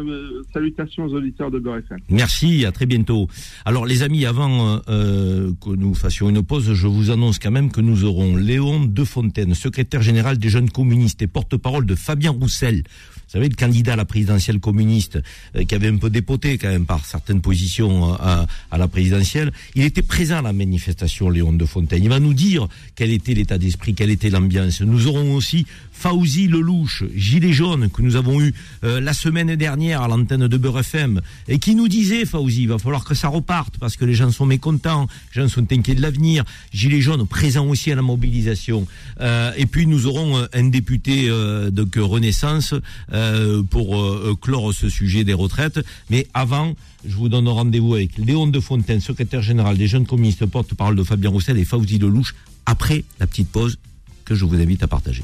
salutations 0.54 1.04
aux 1.04 1.14
auditeurs 1.14 1.52
de 1.52 1.60
Beurre 1.60 1.82
Merci, 2.10 2.66
à 2.66 2.72
très 2.72 2.86
bientôt. 2.86 3.28
Alors 3.66 3.86
les 3.86 4.04
amis, 4.04 4.26
avant 4.26 4.80
que 4.80 5.76
nous 5.76 5.94
fassions 5.96 6.30
une 6.30 6.44
pause, 6.44 6.72
je 6.74 6.88
vous 6.88 7.12
annonce 7.12 7.40
quand 7.40 7.52
même 7.52 7.72
que 7.72 7.82
nous 7.82 8.06
aurons 8.06 8.38
Léon 8.38 8.86
Defontaine, 8.86 9.54
secrétaire 9.54 10.02
général 10.02 10.38
des 10.38 10.48
jeunes 10.48 10.70
communistes 10.70 11.22
et 11.22 11.28
porte-parole 11.28 11.86
de 11.86 11.96
Fabien 11.96 12.32
Roussel. 12.32 12.84
Vous 13.30 13.34
savez, 13.34 13.48
le 13.48 13.56
candidat 13.56 13.94
à 13.94 13.96
la 13.96 14.06
présidentielle 14.06 14.60
communiste, 14.60 15.20
euh, 15.56 15.64
qui 15.64 15.76
avait 15.76 15.90
un 15.90 15.98
peu 15.98 16.10
dépoté 16.10 16.58
quand 16.58 16.70
même 16.70 16.88
par 16.88 17.06
certaines 17.06 17.42
positions 17.42 18.16
euh, 18.16 18.44
à, 18.72 18.78
la 18.80 18.88
présidentielle, 18.88 19.52
il 19.76 19.84
était 19.84 20.02
présent 20.02 20.40
à 20.40 20.42
la 20.42 20.52
manifestation, 20.52 21.30
Léon 21.30 21.54
de 21.54 21.64
Fontaine. 21.64 22.04
Il 22.04 22.10
va 22.10 22.20
nous 22.20 22.34
dire 22.34 22.68
quel 22.96 23.12
était 23.12 23.36
l'état 23.36 23.60
d'esprit, 23.60 23.94
quelle 23.94 24.10
était 24.10 24.32
l'ambiance. 24.32 24.82
Nous 24.82 25.06
aurons 25.06 25.36
aussi 25.36 25.68
Fauzi 25.92 26.48
Lelouch, 26.48 27.04
gilet 27.16 27.54
jaune, 27.54 27.92
que 27.92 28.02
nous 28.02 28.16
avons 28.16 28.42
eu 28.42 28.52
euh, 28.84 29.00
la 29.00 29.14
semaine 29.14 29.56
dernière 29.56 30.02
à 30.02 30.08
l'antenne 30.08 30.48
de 30.48 30.58
Beurre 30.58 30.80
FM, 30.80 31.22
et 31.48 31.60
qui 31.60 31.76
nous 31.76 31.88
disait, 31.88 32.26
Fauzi, 32.26 32.64
il 32.64 32.70
va 32.70 32.80
falloir 32.80 33.06
que 33.06 33.14
ça 33.14 33.28
reparte, 33.28 33.78
parce 33.80 33.96
que 33.96 34.06
les 34.06 34.16
gens 34.16 34.32
sont 34.32 34.48
mécontents, 34.48 35.06
les 35.36 35.44
gens 35.44 35.50
sont 35.50 35.72
inquiets 35.72 35.94
de 35.94 36.02
l'avenir. 36.02 36.46
Gilet 36.74 37.02
jaune, 37.02 37.28
présent 37.28 37.68
aussi 37.68 37.92
à 37.92 37.96
la 37.96 38.02
mobilisation. 38.02 38.88
et 39.22 39.66
puis 39.68 39.86
nous 39.86 40.08
aurons 40.08 40.48
un 40.52 40.64
député 40.70 41.28
de 41.28 42.00
Renaissance, 42.00 42.74
euh, 43.20 43.64
pour 43.64 44.00
euh, 44.00 44.36
clore 44.40 44.74
ce 44.74 44.90
sujet 44.90 45.24
des 45.24 45.34
retraites. 45.34 45.80
Mais 46.10 46.28
avant, 46.34 46.74
je 47.06 47.16
vous 47.16 47.30
donne 47.30 47.48
rendez-vous 47.48 47.96
avec 47.96 48.18
Léon 48.18 48.48
de 48.48 48.60
Fontaine, 48.60 49.02
secrétaire 49.02 49.42
général 49.42 49.78
des 49.78 49.88
jeunes 49.88 50.06
communistes, 50.06 50.46
porte-parole 50.46 50.96
de 50.96 51.04
Fabien 51.04 51.30
Roussel 51.30 51.58
et 51.58 51.66
Fauzi 51.66 51.98
Lelouch, 51.98 52.36
après 52.66 53.04
la 53.20 53.28
petite 53.28 53.50
pause 53.50 53.78
que 54.26 54.36
je 54.36 54.46
vous 54.46 54.56
invite 54.56 54.84
à 54.84 54.88
partager. 54.88 55.24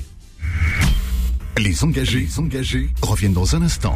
Les 1.58 1.84
engagés, 1.84 2.28
engagés 2.38 2.90
reviennent 3.02 3.34
dans 3.34 3.56
un 3.56 3.62
instant. 3.62 3.96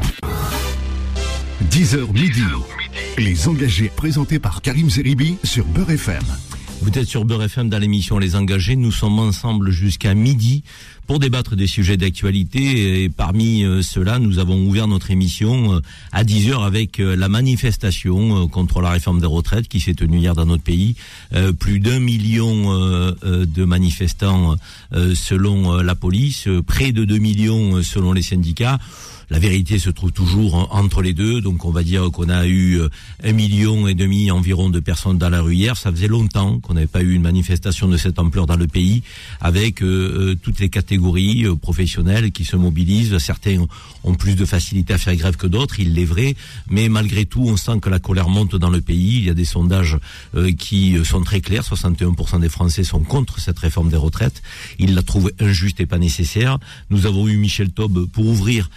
10h 1.71 2.13
midi. 2.13 2.43
Les 3.17 3.47
engagés 3.47 3.91
présentés 3.93 4.39
par 4.39 4.61
Karim 4.61 4.89
Zeribi 4.89 5.37
sur 5.43 5.65
Beurre 5.65 5.91
FM. 5.91 6.23
Vous 6.81 6.97
êtes 6.97 7.07
sur 7.07 7.25
Beurre 7.25 7.43
FM 7.43 7.67
dans 7.67 7.77
l'émission 7.77 8.17
Les 8.17 8.37
Engagés. 8.37 8.77
Nous 8.77 8.93
sommes 8.93 9.19
ensemble 9.19 9.71
jusqu'à 9.71 10.13
midi 10.13 10.63
pour 11.09 11.17
débattre 11.17 11.55
des 11.55 11.65
sujets 11.65 11.97
d'actualité. 11.97 13.03
Et 13.03 13.09
parmi 13.09 13.63
euh, 13.63 13.81
ceux-là, 13.81 14.19
nous 14.19 14.37
avons 14.37 14.63
ouvert 14.67 14.87
notre 14.87 15.09
émission 15.09 15.73
euh, 15.73 15.79
à 16.11 16.23
10h 16.23 16.63
avec 16.63 16.99
euh, 16.99 17.15
la 17.15 17.27
manifestation 17.27 18.47
contre 18.47 18.79
la 18.79 18.91
réforme 18.91 19.19
des 19.19 19.25
retraites 19.25 19.67
qui 19.67 19.79
s'est 19.79 19.95
tenue 19.95 20.19
hier 20.19 20.35
dans 20.35 20.45
notre 20.45 20.61
pays. 20.61 20.95
Plus 21.59 21.79
d'un 21.79 21.99
million 21.99 22.75
de 23.23 23.65
manifestants 23.65 24.55
selon 24.91 25.77
la 25.81 25.95
police, 25.95 26.47
près 26.67 26.91
de 26.91 27.05
2 27.05 27.17
millions 27.17 27.81
selon 27.81 28.13
les 28.13 28.21
syndicats. 28.21 28.77
La 29.29 29.37
vérité 29.37 29.77
se 29.77 29.91
trouve 29.91 30.11
toujours 30.11 30.73
entre 30.73 31.03
les 31.03 31.13
deux, 31.13 31.39
donc 31.39 31.63
on 31.63 31.69
va 31.69 31.83
dire 31.83 32.09
qu'on 32.11 32.29
a 32.29 32.47
eu 32.47 32.79
euh, 32.79 32.89
un 33.23 33.31
million 33.31 33.87
et 33.87 33.93
demi 33.93 34.31
environ 34.31 34.71
de 34.71 34.79
personnes 34.79 35.19
dans 35.19 35.29
la 35.29 35.41
rue 35.41 35.53
hier. 35.53 35.77
Ça 35.77 35.91
faisait 35.91 36.07
longtemps 36.07 36.59
qu'on 36.59 36.73
n'avait 36.73 36.87
pas 36.87 37.03
eu 37.03 37.13
une 37.13 37.21
manifestation 37.21 37.87
de 37.87 37.95
cette 37.95 38.17
ampleur 38.17 38.47
dans 38.47 38.55
le 38.55 38.65
pays, 38.65 39.03
avec 39.39 39.83
euh, 39.83 40.31
euh, 40.31 40.35
toutes 40.35 40.59
les 40.59 40.69
catégories 40.69 41.45
professionnelles 41.61 42.31
qui 42.31 42.43
se 42.43 42.55
mobilisent. 42.55 43.15
Certains 43.19 43.63
ont 44.03 44.15
plus 44.15 44.35
de 44.35 44.45
facilité 44.45 44.95
à 44.95 44.97
faire 44.97 45.15
grève 45.15 45.35
que 45.35 45.45
d'autres, 45.45 45.79
il 45.79 45.99
est 45.99 46.05
vrai, 46.05 46.35
mais 46.67 46.89
malgré 46.89 47.25
tout, 47.25 47.43
on 47.45 47.55
sent 47.55 47.79
que 47.81 47.89
la 47.89 47.99
colère 47.99 48.29
monte 48.29 48.55
dans 48.55 48.71
le 48.71 48.81
pays. 48.81 49.17
Il 49.17 49.25
y 49.25 49.29
a 49.29 49.35
des 49.35 49.45
sondages 49.45 49.97
qui 50.57 50.97
sont 51.05 51.21
très 51.21 51.41
clairs. 51.41 51.63
61% 51.63 52.39
des 52.39 52.49
Français 52.49 52.83
sont 52.83 53.01
contre 53.01 53.39
cette 53.39 53.59
réforme 53.59 53.89
des 53.89 53.97
retraites. 53.97 54.41
Ils 54.79 54.95
la 54.95 55.03
trouvent 55.03 55.31
injuste 55.39 55.79
et 55.81 55.85
pas 55.85 55.99
nécessaire. 55.99 56.57
Nous 56.89 57.05
avons 57.05 57.27
eu 57.27 57.37
Michel 57.37 57.69
Taube 57.69 58.07
pour 58.07 58.25
ouvrir 58.25 58.69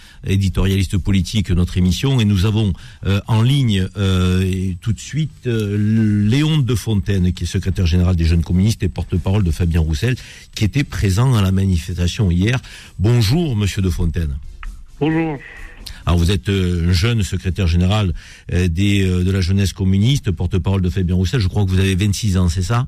éditorialiste 0.43 0.97
politique, 0.97 1.51
notre 1.51 1.77
émission, 1.77 2.19
et 2.19 2.25
nous 2.25 2.45
avons 2.45 2.73
euh, 3.05 3.21
en 3.27 3.41
ligne 3.41 3.87
euh, 3.95 4.73
tout 4.81 4.91
de 4.91 4.99
suite 4.99 5.47
euh, 5.47 6.27
Léon 6.27 6.57
de 6.57 6.75
Fontaine, 6.75 7.31
qui 7.31 7.45
est 7.45 7.47
secrétaire 7.47 7.85
général 7.85 8.17
des 8.17 8.25
jeunes 8.25 8.43
communistes 8.43 8.83
et 8.83 8.89
porte-parole 8.89 9.45
de 9.45 9.51
Fabien 9.51 9.79
Roussel, 9.79 10.17
qui 10.53 10.65
était 10.65 10.83
présent 10.83 11.33
à 11.33 11.41
la 11.41 11.53
manifestation 11.53 12.29
hier. 12.29 12.59
Bonjour, 12.99 13.55
monsieur 13.55 13.81
de 13.81 13.89
Fontaine. 13.89 14.35
Bonjour. 14.99 15.37
Alors 16.05 16.19
vous 16.19 16.31
êtes 16.31 16.49
un 16.49 16.91
jeune 16.91 17.23
secrétaire 17.23 17.67
général 17.67 18.13
des, 18.51 19.07
de 19.07 19.31
la 19.31 19.39
jeunesse 19.39 19.71
communiste, 19.71 20.31
porte-parole 20.31 20.81
de 20.81 20.89
Fabien 20.89 21.15
Roussel. 21.15 21.39
Je 21.39 21.47
crois 21.47 21.63
que 21.63 21.69
vous 21.69 21.79
avez 21.79 21.95
26 21.95 22.37
ans, 22.37 22.49
c'est 22.49 22.63
ça? 22.63 22.87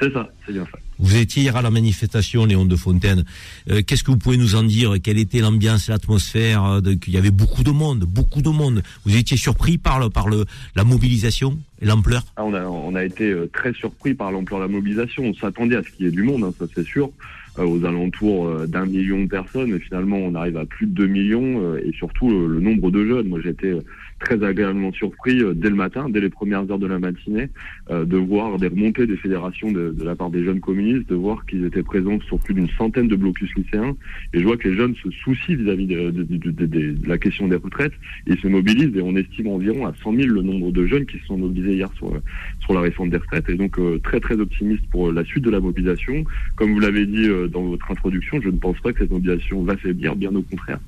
C'est 0.00 0.12
ça, 0.12 0.28
c'est 0.46 0.52
bien 0.52 0.64
ça. 0.64 0.78
Vous 0.98 1.16
étiez 1.16 1.42
hier 1.42 1.56
à 1.56 1.62
la 1.62 1.70
manifestation, 1.70 2.44
Léon 2.44 2.64
de 2.64 2.76
Fontaine. 2.76 3.24
Euh, 3.70 3.82
qu'est-ce 3.86 4.02
que 4.04 4.10
vous 4.10 4.18
pouvez 4.18 4.36
nous 4.36 4.54
en 4.54 4.62
dire? 4.62 4.94
Quelle 5.02 5.18
était 5.18 5.40
l'ambiance, 5.40 5.88
l'atmosphère 5.88 6.64
euh, 6.64 6.80
Il 7.06 7.12
y 7.12 7.18
avait 7.18 7.30
beaucoup 7.30 7.62
de 7.62 7.70
monde, 7.70 8.00
beaucoup 8.00 8.42
de 8.42 8.48
monde? 8.48 8.82
Vous 9.04 9.16
étiez 9.16 9.36
surpris 9.36 9.78
par, 9.78 9.98
le, 9.98 10.10
par 10.10 10.28
le, 10.28 10.44
la 10.76 10.84
mobilisation 10.84 11.58
et 11.80 11.86
l'ampleur? 11.86 12.24
Ah, 12.36 12.44
on, 12.44 12.54
a, 12.54 12.62
on 12.64 12.94
a 12.94 13.04
été 13.04 13.30
euh, 13.30 13.50
très 13.52 13.72
surpris 13.74 14.14
par 14.14 14.30
l'ampleur 14.30 14.60
de 14.60 14.64
la 14.66 14.70
mobilisation. 14.70 15.24
On 15.24 15.34
s'attendait 15.34 15.76
à 15.76 15.82
ce 15.82 15.90
qu'il 15.90 16.06
y 16.06 16.08
ait 16.08 16.12
du 16.12 16.22
monde, 16.22 16.44
hein, 16.44 16.52
ça 16.58 16.66
c'est 16.74 16.84
sûr. 16.86 17.10
aux 17.58 17.84
alentours 17.84 18.66
d'un 18.66 18.86
million 18.86 19.22
de 19.22 19.28
personnes. 19.28 19.74
Et 19.74 19.78
finalement, 19.80 20.16
on 20.18 20.34
arrive 20.34 20.56
à 20.56 20.64
plus 20.64 20.86
de 20.86 20.92
2 20.92 21.06
millions 21.06 21.76
et 21.76 21.92
surtout 21.96 22.28
le 22.30 22.60
nombre 22.60 22.90
de 22.90 23.06
jeunes. 23.06 23.28
Moi, 23.28 23.40
j'étais 23.42 23.74
très 24.20 24.42
agréablement 24.44 24.92
surpris 24.92 25.40
euh, 25.42 25.54
dès 25.54 25.70
le 25.70 25.74
matin, 25.74 26.08
dès 26.08 26.20
les 26.20 26.28
premières 26.28 26.70
heures 26.70 26.78
de 26.78 26.86
la 26.86 26.98
matinée, 26.98 27.48
euh, 27.90 28.04
de 28.04 28.16
voir 28.16 28.58
des 28.58 28.68
remontées 28.68 29.06
des 29.06 29.16
fédérations 29.16 29.72
de, 29.72 29.90
de, 29.90 30.04
la 30.04 30.14
part 30.14 30.30
des 30.30 30.44
jeunes 30.44 30.60
communistes, 30.60 31.08
de 31.08 31.14
voir 31.16 31.44
qu'ils 31.46 31.64
étaient 31.64 31.82
présents 31.82 32.20
sur 32.20 32.38
plus 32.38 32.54
d'une 32.54 32.68
centaine 32.68 33.08
de 33.08 33.16
blocus 33.16 33.52
lycéens. 33.56 33.96
Et 34.32 34.40
je 34.40 34.44
vois 34.44 34.56
que 34.56 34.68
les 34.68 34.76
jeunes 34.76 34.94
se 35.02 35.10
soucient 35.10 35.56
vis-à-vis 35.56 35.86
de, 35.86 36.10
de, 36.10 37.08
la 37.08 37.18
question 37.18 37.48
des 37.48 37.56
retraites. 37.56 37.94
Ils 38.26 38.38
se 38.38 38.46
mobilisent 38.46 38.94
et 38.96 39.02
on 39.02 39.16
estime 39.16 39.48
environ 39.48 39.86
à 39.86 39.94
100 40.02 40.14
000 40.14 40.28
le 40.28 40.42
nombre 40.42 40.70
de 40.70 40.86
jeunes 40.86 41.06
qui 41.06 41.18
se 41.18 41.26
sont 41.26 41.38
mobilisés 41.38 41.74
hier 41.74 41.90
sur, 41.96 42.12
sur 42.60 42.74
la 42.74 42.80
réforme 42.80 43.08
des 43.08 43.16
retraites. 43.16 43.48
Et 43.48 43.54
donc 43.54 43.78
euh, 43.78 43.98
très 44.04 44.20
très 44.20 44.38
optimiste 44.38 44.84
pour 44.90 45.10
la 45.10 45.24
suite 45.24 45.44
de 45.44 45.50
la 45.50 45.60
mobilisation. 45.60 46.24
Comme 46.56 46.72
vous 46.72 46.80
l'avez 46.80 47.06
dit 47.06 47.28
dans 47.50 47.62
votre 47.62 47.90
introduction, 47.90 48.40
je 48.40 48.50
ne 48.50 48.58
pense 48.58 48.78
pas 48.80 48.92
que 48.92 49.00
cette 49.00 49.10
mobilisation 49.10 49.62
va 49.62 49.76
faiblir, 49.76 50.14
bien 50.14 50.34
au 50.34 50.42
contraire. 50.42 50.78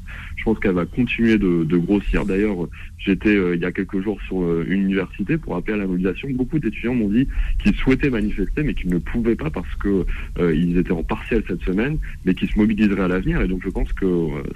Je 0.42 0.44
pense 0.44 0.58
qu'elle 0.58 0.72
va 0.72 0.86
continuer 0.86 1.38
de, 1.38 1.76
grossir. 1.76 2.26
D'ailleurs, 2.26 2.68
J'étais 3.04 3.34
euh, 3.34 3.56
il 3.56 3.62
y 3.62 3.64
a 3.64 3.72
quelques 3.72 4.00
jours 4.00 4.18
sur 4.28 4.42
euh, 4.42 4.64
une 4.68 4.82
université 4.82 5.36
pour 5.36 5.56
appeler 5.56 5.74
à 5.74 5.76
la 5.78 5.86
mobilisation. 5.86 6.28
Beaucoup 6.34 6.58
d'étudiants 6.58 6.94
m'ont 6.94 7.08
dit 7.08 7.26
qu'ils 7.62 7.74
souhaitaient 7.74 8.10
manifester, 8.10 8.62
mais 8.62 8.74
qu'ils 8.74 8.90
ne 8.90 8.98
pouvaient 8.98 9.34
pas 9.34 9.50
parce 9.50 9.74
que 9.80 10.06
euh, 10.38 10.78
étaient 10.78 10.92
en 10.92 11.02
partiel 11.02 11.42
cette 11.48 11.62
semaine, 11.64 11.98
mais 12.24 12.34
qu'ils 12.34 12.48
se 12.48 12.58
mobiliseraient 12.58 13.02
à 13.02 13.08
l'avenir. 13.08 13.40
Et 13.40 13.48
donc 13.48 13.60
je 13.64 13.70
pense 13.70 13.92
que 13.92 14.06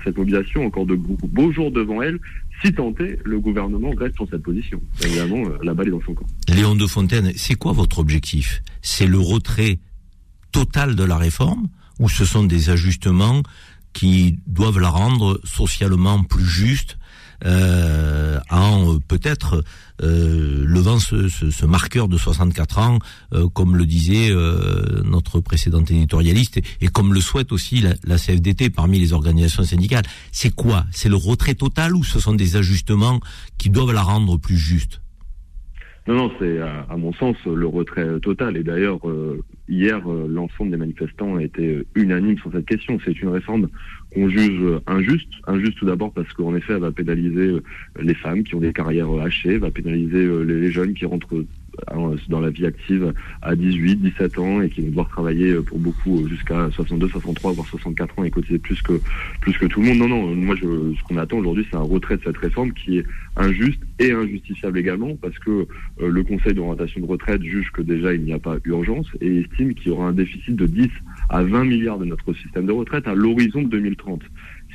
cette 0.05 0.16
mobilisation 0.16 0.64
encore 0.64 0.87
de 0.87 0.94
beaux, 0.94 1.51
jours 1.51 1.72
devant 1.72 2.03
elle, 2.03 2.20
si 2.64 2.72
tenté, 2.72 3.18
le 3.25 3.40
gouvernement 3.40 3.90
reste 3.96 4.14
sur 4.14 4.29
cette 4.31 4.42
position. 4.42 4.81
Évidemment, 5.05 5.42
la 5.62 5.75
balle 5.75 5.88
est 5.88 5.90
dans 5.90 6.03
son 6.03 6.14
camp. 6.14 6.27
Léon 6.49 6.77
de 6.77 6.87
Fontaine, 6.87 7.33
c'est 7.35 7.55
quoi 7.55 7.72
votre 7.72 7.99
objectif? 7.99 8.62
C'est 8.81 9.07
le 9.07 9.18
retrait 9.18 9.79
total 10.53 10.94
de 10.94 11.05
la 11.05 11.16
réforme 11.16 11.68
ou 11.99 12.09
ce 12.09 12.25
sont 12.25 12.44
des 12.44 12.70
ajustements 12.70 13.42
qui 13.97 14.39
doivent 14.47 14.79
la 14.79 14.91
rendre 14.91 15.41
socialement 15.43 16.23
plus 16.23 16.45
juste 16.45 16.99
euh, 17.47 18.39
en 18.51 18.95
euh, 18.95 18.99
peut-être 19.09 19.65
euh, 20.03 20.65
levant 20.67 20.99
ce, 20.99 21.65
marqueur 21.65 22.07
de 22.07 22.19
64 22.19 22.79
ans, 22.79 22.99
comme 23.55 23.77
le 23.77 23.87
disait 23.87 24.31
notre 25.05 25.41
précédent 25.41 25.81
éditorialiste, 25.81 26.61
et, 26.83 26.89
comme 26.89 27.15
le 27.15 27.23
souhaite 27.23 27.53
aussi 27.53 27.81
la, 27.81 27.95
la, 28.05 28.19
CFDT 28.19 28.69
parmi 28.69 28.99
les 28.99 29.15
organisations 29.15 29.65
syndicales. 29.65 30.05
C'est 30.31 30.55
quoi? 30.55 30.85
C'est 30.93 31.09
le 31.09 31.17
retrait 31.17 31.55
total 31.55 31.97
ou 31.97 32.05
ce 32.05 32.21
sont 32.21 32.35
des 32.35 32.57
ajustements 32.57 33.21
qui 33.57 33.71
doivent 33.71 33.93
la 33.93 34.03
rendre 34.03 34.37
plus 34.37 34.59
juste? 34.59 35.01
Non, 36.07 36.14
non, 36.14 36.33
c'est 36.38 36.61
à, 36.61 36.97
mon 36.97 37.12
sens 37.12 37.37
le 37.47 37.66
retrait 37.66 38.21
total. 38.21 38.57
Et 38.57 38.62
d'ailleurs, 38.62 39.01
euh, 39.09 39.42
hier, 39.69 40.01
euh, 40.09 40.29
l'ensemble 40.29 40.71
des 40.71 40.77
manifestants 40.77 41.37
a 41.37 41.42
été 41.42 41.85
unanime 41.97 42.38
sur 42.38 42.53
cette 42.53 42.66
question. 42.66 42.99
C'est 43.05 43.21
une 43.21 43.31
réforme 43.31 43.69
qu'on 44.14 44.29
juge 44.29 44.81
injuste. 44.87 45.29
Injuste 45.49 45.79
tout 45.79 45.87
d'abord 45.87 46.12
parce 46.12 46.33
qu'en 46.33 46.55
effet, 46.55 46.75
elle 46.75 46.81
va 46.81 46.92
pénaliser 46.92 47.57
les 48.01 48.14
femmes 48.14 48.45
qui 48.45 48.55
ont 48.55 48.61
des 48.61 48.73
carrières 48.73 49.11
hachées, 49.21 49.59
va 49.59 49.71
pénaliser 49.73 50.29
les 50.45 50.71
jeunes 50.71 50.95
qui 50.95 51.07
rentrent 51.07 51.45
dans 52.29 52.41
la 52.41 52.51
vie 52.51 52.67
active 52.67 53.12
à 53.43 53.55
18, 53.55 53.97
17 53.97 54.39
ans 54.39 54.61
et 54.62 54.69
qui 54.69 54.83
vont 54.83 54.89
devoir 54.89 55.09
travailler 55.09 55.53
euh, 55.53 55.62
pour 55.62 55.79
beaucoup 55.79 56.21
euh, 56.21 56.29
jusqu'à 56.29 56.69
62, 56.73 57.09
63, 57.09 57.53
voire 57.53 57.67
64 57.67 58.19
ans 58.19 58.25
et 58.25 58.31
cotiser 58.31 58.59
plus 58.59 58.81
que 58.83 59.01
plus 59.41 59.57
que 59.59 59.67
tout 59.67 59.81
le 59.81 59.89
monde. 59.89 59.99
Non, 59.99 60.09
non, 60.09 60.35
moi 60.35 60.57
ce 60.57 61.03
qu'on 61.05 61.17
attend 61.17 61.39
aujourd'hui, 61.39 61.67
c'est 61.71 61.77
un 61.77 61.81
retrait 61.81 62.17
de 62.17 62.23
cette 62.25 62.37
réforme 62.37 62.73
qui 62.73 62.99
est 62.99 63.07
injuste 63.37 63.81
et 63.99 64.12
injustifiable 64.12 64.79
également 64.79 65.17
parce 65.17 65.39
que 65.39 65.51
euh, 65.51 65.67
le 66.09 66.23
Conseil 66.23 66.55
d'orientation 66.55 67.01
de 67.01 67.07
retraite 67.07 67.43
juge 67.43 67.71
que 67.73 67.83
déjà 67.83 68.15
il 68.15 68.23
n'y 68.23 68.33
a 68.33 68.39
pas 68.39 68.57
urgence 68.65 69.07
et 69.21 69.41
estime 69.41 69.75
qu'il 69.75 69.89
y 69.89 69.91
aura 69.91 70.09
un 70.09 70.12
déficit 70.12 70.57
de 70.57 70.67
10 70.67 70.89
à 71.29 71.43
20 71.43 71.65
milliards 71.65 71.99
de 71.99 72.05
notre 72.05 72.33
système 72.35 72.67
de 72.67 72.73
retraite 72.73 73.07
à 73.07 73.15
l'horizon 73.15 73.62
de 73.62 73.69
2030. 73.69 74.23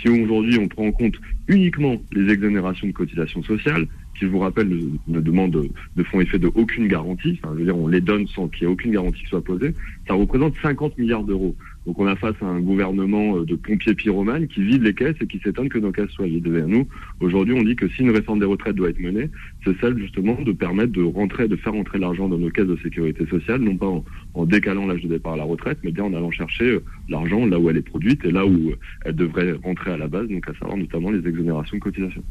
Si 0.02 0.10
aujourd'hui 0.10 0.58
on 0.58 0.68
prend 0.68 0.88
en 0.88 0.92
compte 0.92 1.16
uniquement 1.48 2.02
les 2.12 2.32
exonérations 2.32 2.88
de 2.88 2.94
cotisations 2.94 3.44
sociales, 3.44 3.88
je 4.26 4.32
vous 4.32 4.40
rappelle, 4.40 4.70
ne, 5.08 5.20
demandent 5.20 5.70
de 5.96 6.04
fonds 6.04 6.22
effet 6.22 6.40
de 6.40 6.50
aucune 6.56 6.88
garantie, 6.88 7.40
je 7.44 7.50
veux 7.50 7.66
dire, 7.66 7.78
on 7.78 7.88
les 7.88 8.02
donne 8.02 8.28
sans 8.28 8.48
qu'il 8.48 8.64
y 8.64 8.66
ait 8.66 8.74
aucune 8.74 8.92
garantie 8.92 9.22
qui 9.22 9.28
soit 9.28 9.44
posée, 9.44 9.74
ça 10.08 10.14
représente 10.14 10.54
50 10.62 10.98
milliards 10.98 11.24
d'euros. 11.24 11.56
Donc 11.88 11.98
on 11.98 12.06
a 12.06 12.16
face 12.16 12.36
à 12.42 12.46
un 12.46 12.60
gouvernement 12.60 13.38
euh, 13.38 13.46
de 13.46 13.56
pompiers 13.56 13.96
pyromanes 13.96 14.48
qui 14.48 14.62
vide 14.62 14.84
les 14.84 14.94
caisses 14.94 15.16
et 15.20 15.26
qui 15.26 15.40
s'étonne 15.40 15.68
que 15.68 15.80
nos 15.80 15.92
caisses 15.92 16.12
soient 16.12 16.28
vides. 16.28 16.48
Vers 16.48 16.68
nous, 16.68 16.88
aujourd'hui, 17.22 17.56
on 17.56 17.64
dit 17.64 17.76
que 17.76 17.88
si 17.90 18.02
une 18.02 18.12
réforme 18.12 18.40
des 18.40 18.46
retraites 18.46 18.76
doit 18.76 18.90
être 18.90 19.00
menée, 19.00 19.30
c'est 19.64 19.76
celle 19.80 19.98
justement 19.98 20.40
de 20.40 20.52
permettre 20.52 20.92
de 20.92 21.02
rentrer, 21.02 21.48
de 21.48 21.56
faire 21.56 21.74
rentrer 21.74 21.98
l'argent 21.98 22.30
dans 22.30 22.38
nos 22.38 22.52
caisses 22.52 22.68
de 22.68 22.78
sécurité 22.84 23.26
sociale, 23.26 23.62
non 23.62 23.78
pas 23.78 23.88
en, 24.36 24.46
décalant 24.46 24.86
l'âge 24.86 25.02
de 25.02 25.08
départ 25.08 25.34
à 25.34 25.38
la 25.38 25.44
retraite, 25.44 25.80
mais 25.84 25.92
bien 25.92 26.04
en 26.04 26.14
allant 26.14 26.32
chercher 26.32 26.66
euh, 26.66 26.84
l'argent 27.12 27.46
là 27.46 27.60
où 27.60 27.70
elle 27.70 27.78
est 27.78 27.82
produite 27.82 28.24
et 28.26 28.32
là 28.32 28.46
où 28.46 28.70
euh, 28.70 28.76
elle 29.06 29.16
devrait 29.16 29.54
rentrer 29.64 29.92
à 29.92 29.98
la 29.98 30.08
base, 30.08 30.28
donc 30.28 30.48
à 30.48 30.54
savoir 30.60 30.78
notamment 30.78 31.12
les 31.12 31.28
exonérations 31.28 31.78
de 31.78 31.82
cotisation. 31.82 32.24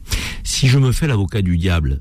Si 0.43 0.69
je 0.69 0.79
me 0.79 0.93
fais 0.93 1.07
l'avocat 1.07 1.43
du 1.43 1.57
diable, 1.57 2.01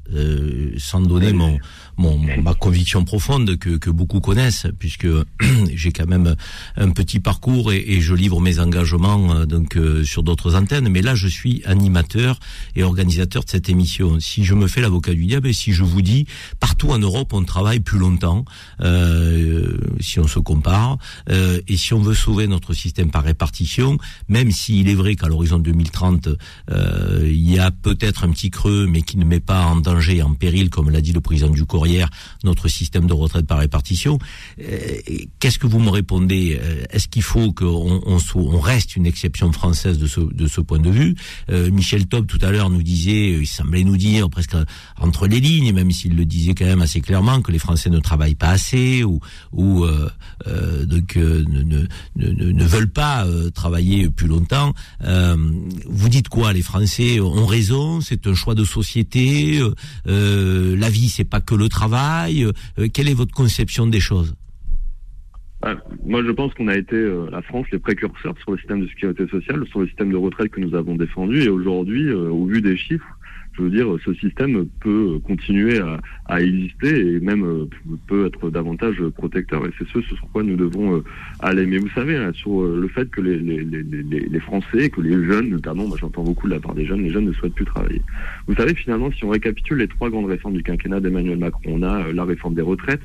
sans 0.78 1.02
donner 1.02 1.34
mon, 1.34 1.58
mon, 1.98 2.20
ma 2.42 2.54
conviction 2.54 3.06
profonde 3.06 3.58
que, 3.58 3.78
que 3.78 3.90
beaucoup 3.90 4.20
connaissent, 4.20 4.68
puisque 4.78 5.08
j'ai 5.74 5.92
quand 5.92 6.08
même 6.08 6.36
un 6.76 6.90
petit 6.92 7.20
parcours 7.20 7.40
cours 7.40 7.72
et, 7.72 8.02
je 8.02 8.14
livre 8.14 8.40
mes 8.40 8.60
engagements 8.60 9.34
euh, 9.34 9.46
donc 9.46 9.76
euh, 9.76 10.04
sur 10.04 10.24
d'autres 10.24 10.56
antennes. 10.56 10.90
Mais 10.90 11.02
là, 11.02 11.16
je 11.16 11.28
suis 11.28 11.62
animateur 11.66 12.40
et 12.76 12.84
organisateur 12.84 13.44
de 13.44 13.50
cette 13.50 13.70
émission. 13.70 14.20
Si 14.20 14.44
je 14.44 14.54
me 14.54 14.68
fais 14.68 14.82
l'avocat 14.82 15.14
du 15.14 15.26
diable 15.26 15.48
et 15.48 15.54
si 15.54 15.74
je 15.74 15.84
vous 15.84 16.02
dis 16.02 16.26
partout 16.60 16.90
en 16.90 17.00
Europe, 17.00 17.34
on 17.34 17.44
travaille 17.44 17.80
plus 17.80 18.00
longtemps, 18.00 18.46
euh, 18.82 19.78
si 20.00 20.20
on 20.20 20.28
se 20.28 20.40
compare, 20.40 20.98
euh, 21.30 21.60
et 21.68 21.78
si 21.78 21.94
on 21.94 22.00
veut 22.00 22.14
sauver 22.14 22.48
notre 22.48 22.69
système 22.74 23.12
par 23.12 23.24
répartition, 23.24 23.98
même 24.28 24.52
s'il 24.52 24.90
est 24.90 24.96
vrai 24.96 25.16
qu'à 25.16 25.28
l'horizon 25.28 25.60
2030, 25.60 26.30
euh, 26.70 27.22
il 27.26 27.50
y 27.50 27.60
a 27.60 27.72
peut-être 27.72 28.24
un 28.24 28.32
petit 28.32 28.50
creux, 28.50 28.88
mais 28.88 29.02
qui 29.02 29.18
ne 29.18 29.26
met 29.26 29.40
pas 29.40 29.66
en 29.66 29.78
danger, 29.78 30.22
en 30.22 30.34
péril, 30.34 30.70
comme 30.70 30.90
l'a 30.90 31.02
dit 31.02 31.14
le 31.14 31.22
président 31.22 31.50
du 31.50 31.66
Courrière, 31.66 32.10
notre 32.44 32.68
système 32.68 33.08
de 33.08 33.14
retraite 33.14 33.48
par 33.48 33.60
répartition. 33.60 34.20
Qu'est-ce 35.40 35.60
que 35.60 35.68
vous 35.68 35.80
me 35.80 35.90
répondez? 35.90 36.60
Est-ce 36.90 37.08
qu'il 37.08 37.24
faut 37.24 37.52
qu'on 37.54 38.02
on, 38.06 38.18
on, 38.36 38.60
reste 38.60 38.96
une 38.96 39.06
exception 39.06 39.52
française 39.52 39.98
de 39.98 40.08
ce, 40.08 40.62
point 40.62 40.80
de 40.80 40.90
vue? 40.90 41.16
Euh, 41.50 41.72
Michel 41.72 42.08
Taub 42.08 42.26
tout 42.26 42.40
à 42.42 42.52
l'heure 42.52 42.70
nous 42.70 42.84
disait, 42.84 43.32
il 43.32 43.48
semblait 43.48 43.84
nous 43.84 43.98
dire 43.98 44.30
presque 44.30 44.56
entre 44.98 45.28
les 45.28 45.40
lignes, 45.40 45.74
même 45.74 45.92
s'il 45.92 46.16
le 46.16 46.26
disait 46.26 46.54
quand 46.54 46.66
même 46.66 46.82
assez 46.82 47.02
clairement, 47.02 47.42
que 47.42 47.52
les 47.52 47.60
Français 47.60 47.90
ne 47.90 48.00
travaillent 48.00 48.36
pas 48.36 48.50
assez 48.50 49.04
ou, 49.04 49.20
euh, 49.86 50.10
euh, 50.48 50.86
donc 50.86 51.16
ne, 51.16 52.59
ne, 52.60 52.66
veulent 52.66 52.92
pas 52.92 53.26
travailler 53.54 54.10
plus 54.10 54.28
longtemps. 54.28 54.74
vous 55.02 56.10
dites 56.10 56.30
quoi 56.30 56.54
Les 56.54 56.62
Français 56.62 57.20
ont 57.20 57.46
raison, 57.46 58.02
c'est 58.02 58.28
un 58.28 58.34
choix 58.34 58.56
de 58.56 58.64
société. 58.64 59.60
la 60.06 60.90
vie, 60.90 61.10
c'est 61.10 61.26
pas 61.26 61.42
que 61.42 61.56
le 61.56 61.70
travail. 61.70 62.46
quelle 62.94 63.10
est 63.10 63.14
votre 63.14 63.34
conception 63.34 63.88
des 63.88 64.00
choses? 64.00 64.36
Moi, 66.06 66.24
je 66.24 66.32
pense 66.32 66.54
qu'on 66.54 66.70
a 66.70 66.76
été, 66.78 66.96
euh, 66.96 67.28
la 67.32 67.42
France, 67.42 67.68
les 67.72 67.80
précurseurs 67.80 68.36
sur 68.40 68.52
le 68.52 68.58
système 68.58 68.82
de 68.82 68.88
sécurité 68.88 69.28
sociale, 69.28 69.66
sur 69.68 69.82
le 69.82 69.88
système 69.88 70.12
de 70.12 70.16
retraite 70.16 70.50
que 70.52 70.62
nous 70.62 70.74
avons 70.74 70.96
défendu. 70.96 71.42
Et 71.44 71.50
aujourd'hui, 71.50 72.08
euh, 72.08 72.30
au 72.30 72.46
vu 72.46 72.62
des 72.62 72.78
chiffres, 72.78 73.06
je 73.60 73.64
veux 73.64 73.70
dire, 73.70 73.88
ce 74.06 74.14
système 74.16 74.66
peut 74.80 75.20
continuer 75.24 75.80
à, 76.26 76.42
exister 76.42 77.16
et 77.16 77.20
même 77.20 77.44
euh, 77.44 77.66
peut 78.08 78.26
être 78.28 78.50
davantage 78.50 78.96
protecteur. 79.16 79.66
Et 79.66 79.72
c'est 79.78 79.88
ce 79.90 80.02
sur 80.02 80.20
quoi 80.32 80.44
nous 80.44 80.56
devons 80.56 81.04
aller. 81.40 81.66
Mais 81.66 81.78
vous 81.78 81.90
savez, 81.90 82.16
hein, 82.16 82.32
sur 82.34 82.64
le 82.64 82.88
fait 82.88 83.10
que 83.10 83.22
les, 83.22 84.40
Français, 84.40 84.90
que 84.90 85.02
les 85.02 85.26
jeunes 85.26 85.50
notamment, 85.50 85.88
moi 85.88 85.98
j'entends 86.00 86.24
beaucoup 86.24 86.48
de 86.48 86.54
la 86.54 86.60
part 86.60 86.74
des 86.74 86.86
jeunes, 86.86 87.04
les 87.04 87.10
jeunes 87.10 87.26
ne 87.26 87.34
souhaitent 87.34 87.54
plus 87.54 87.66
travailler. 87.66 88.02
Vous 88.48 88.56
savez, 88.56 88.74
finalement, 88.74 89.12
si 89.12 89.26
on 89.26 89.30
récapitule 89.30 89.80
les 89.80 89.88
trois 89.88 90.10
grandes 90.10 90.28
réformes 90.28 90.56
du 90.56 90.64
quinquennat 90.64 91.00
d'Emmanuel 91.00 91.38
Macron, 91.38 91.62
on 91.68 91.84
a 91.84 92.12
la 92.14 92.24
réforme 92.24 92.54
des 92.54 92.62
retraites, 92.62 93.02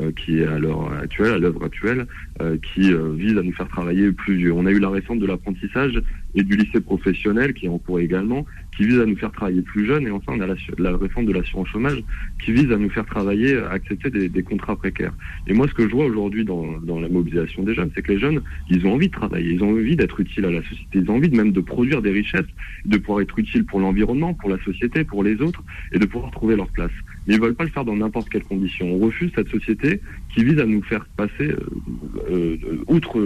euh, 0.00 0.12
qui 0.12 0.40
est 0.40 0.46
à 0.46 0.58
l'heure 0.58 0.92
actuelle, 0.92 1.32
à 1.32 1.38
l'œuvre 1.38 1.64
actuelle, 1.64 2.06
euh, 2.42 2.58
qui 2.58 2.92
euh, 2.92 3.14
vise 3.16 3.38
à 3.38 3.42
nous 3.42 3.52
faire 3.52 3.68
travailler 3.68 4.12
plus 4.12 4.36
vieux. 4.36 4.52
On 4.52 4.66
a 4.66 4.70
eu 4.70 4.78
la 4.78 4.90
réforme 4.90 5.20
de 5.20 5.26
l'apprentissage 5.26 6.02
et 6.34 6.42
du 6.42 6.54
lycée 6.54 6.80
professionnel 6.80 7.54
qui 7.54 7.64
est 7.64 7.70
en 7.70 7.78
cours 7.78 7.98
également, 7.98 8.44
qui 8.76 8.86
vise 8.86 9.00
à 9.00 9.06
nous 9.06 9.16
faire 9.16 9.32
travailler 9.32 9.62
plus 9.62 9.86
jeunes. 9.86 10.06
Et 10.06 10.10
enfin, 10.10 10.34
on 10.36 10.40
a 10.40 10.46
la, 10.46 10.96
réforme 10.96 11.26
de 11.26 11.32
l'assurance 11.32 11.68
chômage 11.68 12.02
qui 12.44 12.52
vise 12.52 12.70
à 12.70 12.76
nous 12.76 12.90
faire 12.90 13.06
travailler, 13.06 13.56
à 13.56 13.70
accepter 13.70 14.10
des, 14.10 14.42
contrats 14.42 14.76
précaires. 14.76 15.12
Et 15.46 15.54
moi, 15.54 15.66
ce 15.68 15.74
que 15.74 15.88
je 15.88 15.92
vois 15.92 16.06
aujourd'hui 16.06 16.44
dans, 16.44 16.78
la 17.00 17.08
mobilisation 17.08 17.62
des 17.62 17.74
jeunes, 17.74 17.90
c'est 17.94 18.02
que 18.02 18.12
les 18.12 18.18
jeunes, 18.18 18.42
ils 18.70 18.86
ont 18.86 18.94
envie 18.94 19.08
de 19.08 19.12
travailler, 19.12 19.54
ils 19.54 19.62
ont 19.62 19.70
envie 19.70 19.96
d'être 19.96 20.20
utiles 20.20 20.44
à 20.44 20.50
la 20.50 20.62
société, 20.62 20.98
ils 20.98 21.10
ont 21.10 21.16
envie 21.16 21.30
même 21.30 21.52
de 21.52 21.60
produire 21.60 22.02
des 22.02 22.10
richesses, 22.10 22.46
de 22.84 22.98
pouvoir 22.98 23.20
être 23.22 23.38
utiles 23.38 23.64
pour 23.64 23.80
l'environnement, 23.80 24.34
pour 24.34 24.50
la 24.50 24.58
société, 24.64 25.04
pour 25.04 25.24
les 25.24 25.40
autres, 25.40 25.62
et 25.92 25.98
de 25.98 26.06
pouvoir 26.06 26.30
trouver 26.30 26.56
leur 26.56 26.68
place 26.68 26.92
mais 27.26 27.34
ils 27.34 27.40
veulent 27.40 27.54
pas 27.54 27.64
le 27.64 27.70
faire 27.70 27.84
dans 27.84 27.96
n'importe 27.96 28.28
quelle 28.28 28.44
condition. 28.44 28.92
On 28.94 28.98
refuse 28.98 29.30
cette 29.34 29.48
société 29.48 30.00
qui 30.34 30.44
vise 30.44 30.58
à 30.58 30.66
nous 30.66 30.82
faire 30.82 31.06
passer 31.16 31.48
euh, 31.48 31.58
euh, 32.30 32.56
outre, 32.88 33.18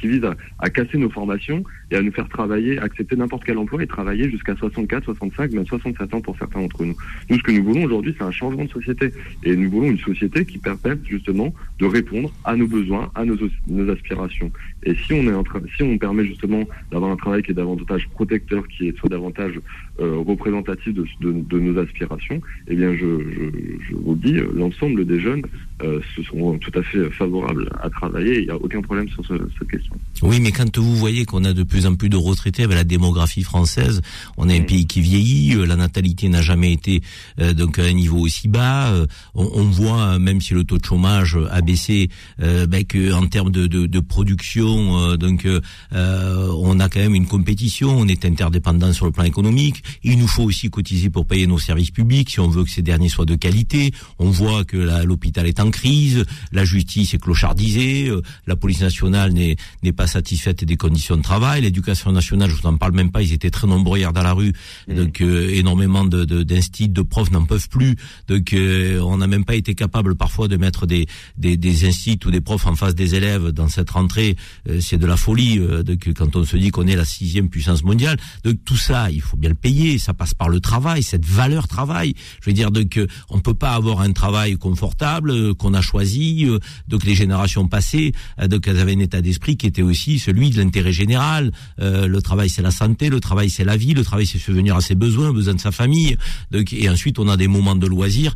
qui, 0.00 0.06
vise 0.06 0.22
à, 0.58 0.70
casser 0.70 0.98
nos 0.98 1.10
formations 1.10 1.64
et 1.90 1.96
à 1.96 2.02
nous 2.02 2.12
faire 2.12 2.28
travailler, 2.28 2.78
accepter 2.78 3.16
n'importe 3.16 3.44
quel 3.44 3.58
emploi 3.58 3.82
et 3.82 3.86
travailler 3.86 4.30
jusqu'à 4.30 4.56
64, 4.56 5.04
65, 5.04 5.52
même 5.52 5.66
67 5.66 6.14
ans 6.14 6.20
pour 6.20 6.36
certains 6.38 6.60
d'entre 6.60 6.84
nous. 6.84 6.96
Nous, 7.30 7.36
ce 7.36 7.42
que 7.42 7.52
nous 7.52 7.64
voulons 7.64 7.84
aujourd'hui, 7.84 8.14
c'est 8.16 8.24
un 8.24 8.30
changement 8.30 8.64
de 8.64 8.70
société 8.70 9.12
et 9.44 9.56
nous 9.56 9.70
voulons 9.70 9.90
une 9.90 9.98
société 9.98 10.44
qui 10.44 10.58
permette 10.58 11.04
justement 11.06 11.52
de 11.78 11.86
répondre 11.86 12.32
à 12.44 12.56
nos 12.56 12.66
besoins, 12.66 13.10
à 13.14 13.24
nos, 13.24 13.36
nos 13.68 13.90
aspirations. 13.90 14.50
Et 14.82 14.94
si 14.94 15.12
on 15.12 15.24
est 15.24 15.34
en 15.34 15.42
train, 15.42 15.60
si 15.76 15.82
on 15.82 15.98
permet 15.98 16.24
justement 16.24 16.64
d'avoir 16.90 17.10
un 17.10 17.16
travail 17.16 17.42
qui 17.42 17.50
est 17.50 17.54
davantage 17.54 18.08
protecteur, 18.10 18.66
qui 18.68 18.88
est 18.88 18.96
soit 18.98 19.08
davantage 19.08 19.60
euh, 20.00 20.18
représentatif 20.18 20.94
de, 20.94 21.04
de, 21.20 21.32
de, 21.32 21.58
nos 21.58 21.80
aspirations, 21.80 22.40
eh 22.68 22.74
bien, 22.74 22.94
je, 22.94 23.25
je, 23.30 23.88
je 23.90 23.94
vous 23.94 24.14
dis, 24.16 24.34
l'ensemble 24.54 25.06
des 25.06 25.20
jeunes 25.20 25.42
euh, 25.82 26.00
se 26.14 26.22
sont 26.22 26.58
tout 26.58 26.78
à 26.78 26.82
fait 26.82 27.10
favorables 27.10 27.68
à 27.82 27.90
travailler. 27.90 28.38
Il 28.38 28.44
n'y 28.44 28.50
a 28.50 28.56
aucun 28.56 28.80
problème 28.80 29.08
sur 29.10 29.24
ce, 29.26 29.34
cette 29.58 29.68
question. 29.68 29.94
Oui, 30.22 30.40
mais 30.40 30.50
quand 30.50 30.78
vous 30.78 30.96
voyez 30.96 31.26
qu'on 31.26 31.44
a 31.44 31.52
de 31.52 31.62
plus 31.62 31.86
en 31.86 31.94
plus 31.94 32.08
de 32.08 32.16
retraités 32.16 32.62
avec 32.62 32.76
la 32.76 32.84
démographie 32.84 33.42
française, 33.42 34.00
on 34.38 34.48
est 34.48 34.58
un 34.58 34.62
pays 34.62 34.86
qui 34.86 35.00
vieillit, 35.00 35.54
euh, 35.54 35.66
la 35.66 35.76
natalité 35.76 36.28
n'a 36.28 36.40
jamais 36.40 36.72
été 36.72 37.02
euh, 37.40 37.52
donc 37.52 37.78
à 37.78 37.84
un 37.84 37.92
niveau 37.92 38.20
aussi 38.20 38.48
bas. 38.48 38.90
Euh, 38.92 39.06
on, 39.34 39.50
on, 39.52 39.64
voit, 39.64 40.18
même 40.18 40.40
si 40.40 40.54
le 40.54 40.64
taux 40.64 40.78
de 40.78 40.84
chômage 40.84 41.38
a 41.50 41.60
baissé, 41.60 42.08
ben, 42.38 42.84
que 42.84 43.12
en 43.12 43.26
termes 43.26 43.50
de, 43.50 43.66
de, 43.66 43.86
de 43.86 44.00
production, 44.00 45.16
donc 45.16 45.46
on 45.92 46.80
a 46.80 46.88
quand 46.88 47.00
même 47.00 47.14
une 47.14 47.26
compétition, 47.26 47.90
on 47.90 48.06
est 48.06 48.24
interdépendant 48.24 48.92
sur 48.92 49.06
le 49.06 49.12
plan 49.12 49.24
économique. 49.24 49.82
Il 50.02 50.18
nous 50.18 50.28
faut 50.28 50.44
aussi 50.44 50.70
cotiser 50.70 51.10
pour 51.10 51.26
payer 51.26 51.46
nos 51.46 51.58
services 51.58 51.90
publics 51.90 52.30
si 52.30 52.40
on 52.40 52.48
veut 52.48 52.64
que 52.64 52.70
ces 52.70 52.82
derniers 52.82 53.08
soient 53.16 53.24
de 53.24 53.34
qualité. 53.34 53.92
On 54.18 54.28
voit 54.30 54.64
que 54.64 54.76
l'hôpital 55.04 55.46
est 55.46 55.60
en 55.60 55.70
crise, 55.70 56.24
la 56.52 56.64
justice 56.64 57.14
est 57.14 57.18
clochardisée, 57.18 58.08
euh, 58.08 58.20
la 58.46 58.56
police 58.56 58.80
nationale 58.80 59.32
n'est 59.32 59.56
n'est 59.82 59.92
pas 59.92 60.06
satisfaite 60.06 60.64
des 60.64 60.76
conditions 60.76 61.16
de 61.16 61.22
travail, 61.22 61.62
l'éducation 61.62 62.12
nationale, 62.12 62.50
je 62.50 62.56
vous 62.56 62.66
en 62.66 62.76
parle 62.76 62.92
même 62.92 63.10
pas, 63.10 63.22
ils 63.22 63.32
étaient 63.32 63.50
très 63.50 63.66
nombreux 63.66 63.98
hier 63.98 64.12
dans 64.12 64.22
la 64.22 64.32
rue, 64.32 64.52
mmh. 64.88 64.94
donc 64.94 65.20
euh, 65.20 65.48
énormément 65.54 66.04
de 66.04 66.24
d'instituts, 66.24 66.88
de, 66.88 67.02
profs 67.02 67.30
n'en 67.30 67.44
peuvent 67.44 67.68
plus, 67.68 67.96
donc 68.28 68.52
euh, 68.52 69.00
on 69.00 69.16
n'a 69.16 69.26
même 69.26 69.44
pas 69.44 69.54
été 69.54 69.74
capable 69.74 70.14
parfois 70.14 70.48
de 70.48 70.56
mettre 70.56 70.86
des 70.86 71.06
des, 71.38 71.56
des 71.56 71.86
instituts 71.86 72.28
ou 72.28 72.30
des 72.30 72.42
profs 72.42 72.66
en 72.66 72.76
face 72.76 72.94
des 72.94 73.14
élèves 73.14 73.48
dans 73.50 73.68
cette 73.68 73.90
rentrée, 73.90 74.36
c'est 74.80 74.98
de 74.98 75.06
la 75.06 75.16
folie, 75.16 75.58
donc 75.84 76.12
quand 76.14 76.36
on 76.36 76.44
se 76.44 76.56
dit 76.56 76.70
qu'on 76.70 76.86
est 76.86 76.96
la 76.96 77.04
sixième 77.04 77.48
puissance 77.48 77.82
mondiale, 77.82 78.18
donc 78.44 78.56
tout 78.64 78.76
ça, 78.76 79.10
il 79.10 79.22
faut 79.22 79.36
bien 79.36 79.50
le 79.50 79.60
payer, 79.66 79.98
ça 79.98 80.12
passe 80.12 80.34
par 80.34 80.48
le 80.48 80.60
travail, 80.60 81.02
cette 81.02 81.24
valeur 81.24 81.68
travail, 81.68 82.14
je 82.42 82.50
veux 82.50 82.54
dire 82.54 82.70
donc 82.70 82.98
on 83.30 83.40
peut 83.40 83.54
pas 83.54 83.72
avoir 83.74 84.00
un 84.00 84.12
travail 84.12 84.56
confortable 84.56 85.54
qu'on 85.54 85.74
a 85.74 85.80
choisi. 85.80 86.46
donc 86.88 87.04
les 87.04 87.14
générations 87.14 87.68
passées, 87.68 88.12
donc 88.48 88.66
elles 88.68 88.78
avaient 88.78 88.94
un 88.94 89.00
état 89.00 89.20
d'esprit 89.20 89.56
qui 89.56 89.66
était 89.66 89.82
aussi 89.82 90.18
celui 90.18 90.50
de 90.50 90.58
l'intérêt 90.58 90.92
général. 90.92 91.52
le 91.78 92.18
travail 92.20 92.48
c'est 92.48 92.62
la 92.62 92.70
santé, 92.70 93.10
le 93.10 93.20
travail 93.20 93.50
c'est 93.50 93.64
la 93.64 93.76
vie, 93.76 93.94
le 93.94 94.04
travail 94.04 94.26
c'est 94.26 94.38
subvenir 94.38 94.76
à 94.76 94.80
ses 94.80 94.94
besoins, 94.94 95.32
besoin 95.32 95.54
de 95.54 95.60
sa 95.60 95.72
famille. 95.72 96.16
Donc, 96.50 96.72
et 96.72 96.88
ensuite 96.88 97.18
on 97.18 97.28
a 97.28 97.36
des 97.36 97.48
moments 97.48 97.76
de 97.76 97.86
loisirs 97.86 98.34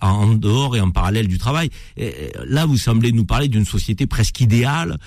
en 0.00 0.34
dehors 0.34 0.76
et 0.76 0.80
en 0.80 0.90
parallèle 0.90 1.28
du 1.28 1.38
travail. 1.38 1.70
là 2.46 2.66
vous 2.66 2.76
semblez 2.78 3.12
nous 3.12 3.24
parler 3.24 3.48
d'une 3.48 3.64
société 3.64 4.06
presque 4.06 4.40
idéale 4.40 4.98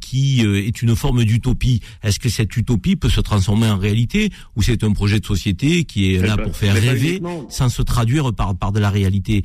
qui 0.00 0.40
est 0.40 0.82
une 0.82 0.96
forme 0.96 1.24
d'utopie. 1.24 1.80
Est-ce 2.02 2.18
que 2.18 2.28
cette 2.28 2.56
utopie 2.56 2.96
peut 2.96 3.10
se 3.10 3.20
transformer 3.20 3.68
en 3.68 3.78
réalité 3.78 4.30
ou 4.56 4.62
c'est 4.62 4.84
un 4.84 4.92
projet 4.92 5.20
de 5.20 5.26
société 5.26 5.84
qui 5.84 6.14
est 6.14 6.18
là 6.18 6.36
pour 6.36 6.56
faire 6.56 6.74
rêver 6.74 7.20
sans 7.48 7.68
se 7.76 7.82
traduire 7.82 8.32
par, 8.34 8.72
de 8.72 8.80
la 8.80 8.90
réalité 8.90 9.44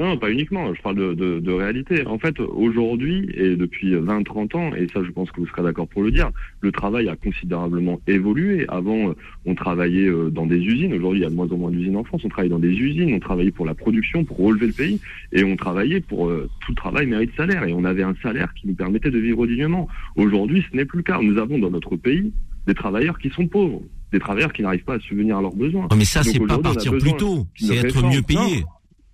non, 0.00 0.16
pas 0.16 0.30
uniquement. 0.32 0.72
Je 0.74 0.80
parle 0.80 1.14
de, 1.14 1.52
réalité. 1.52 2.04
En 2.06 2.18
fait, 2.18 2.40
aujourd'hui 2.40 3.28
et 3.34 3.54
depuis 3.56 3.94
20-30 3.94 4.56
ans, 4.56 4.74
et 4.74 4.88
ça, 4.88 5.04
je 5.04 5.10
pense 5.10 5.30
que 5.30 5.40
vous 5.40 5.46
serez 5.46 5.62
d'accord 5.62 5.86
pour 5.86 6.02
le 6.02 6.10
dire, 6.10 6.30
le 6.60 6.72
travail 6.72 7.08
a 7.10 7.14
considérablement 7.14 8.00
évolué. 8.08 8.64
Avant, 8.68 9.14
on 9.44 9.54
travaillait 9.54 10.08
euh, 10.08 10.30
dans 10.30 10.46
des 10.46 10.56
usines. 10.56 10.94
Aujourd'hui, 10.94 11.20
il 11.20 11.22
y 11.22 11.26
a 11.26 11.30
de 11.30 11.34
moins 11.34 11.52
en 11.52 11.56
moins 11.58 11.70
d'usines 11.70 11.96
en 11.96 12.04
France. 12.04 12.22
On 12.24 12.30
travaille 12.30 12.48
dans 12.48 12.58
des 12.58 12.72
usines. 12.72 13.12
On 13.14 13.20
travaillait 13.20 13.52
pour 13.52 13.66
la 13.66 13.74
production, 13.74 14.24
pour 14.24 14.38
relever 14.38 14.68
le 14.68 14.72
pays, 14.72 14.98
et 15.30 15.44
on 15.44 15.56
travaillait 15.56 16.00
pour 16.00 16.26
euh, 16.26 16.48
tout 16.66 16.74
travail 16.74 17.06
mérite 17.06 17.30
salaire. 17.36 17.62
Et 17.64 17.74
on 17.74 17.84
avait 17.84 18.02
un 18.02 18.16
salaire 18.22 18.54
qui 18.54 18.66
nous 18.66 18.74
permettait 18.74 19.10
de 19.10 19.18
vivre 19.18 19.46
dignement. 19.46 19.88
Aujourd'hui, 20.16 20.64
ce 20.68 20.76
n'est 20.76 20.86
plus 20.86 20.98
le 20.98 21.04
cas. 21.04 21.20
Nous 21.20 21.38
avons 21.38 21.58
dans 21.58 21.70
notre 21.70 21.96
pays 21.96 22.32
des 22.66 22.74
travailleurs 22.74 23.18
qui 23.18 23.28
sont 23.30 23.46
pauvres, 23.46 23.82
des 24.12 24.18
travailleurs 24.18 24.52
qui 24.52 24.62
n'arrivent 24.62 24.84
pas 24.84 24.94
à 24.94 25.00
subvenir 25.00 25.38
à 25.38 25.42
leurs 25.42 25.54
besoins. 25.54 25.88
mais 25.96 26.04
ça, 26.04 26.22
c'est 26.22 26.38
pas 26.40 26.58
partir 26.58 26.96
plus 26.98 27.16
tôt, 27.16 27.46
c'est 27.56 27.76
être 27.76 28.02
mieux 28.02 28.22
payé. 28.22 28.64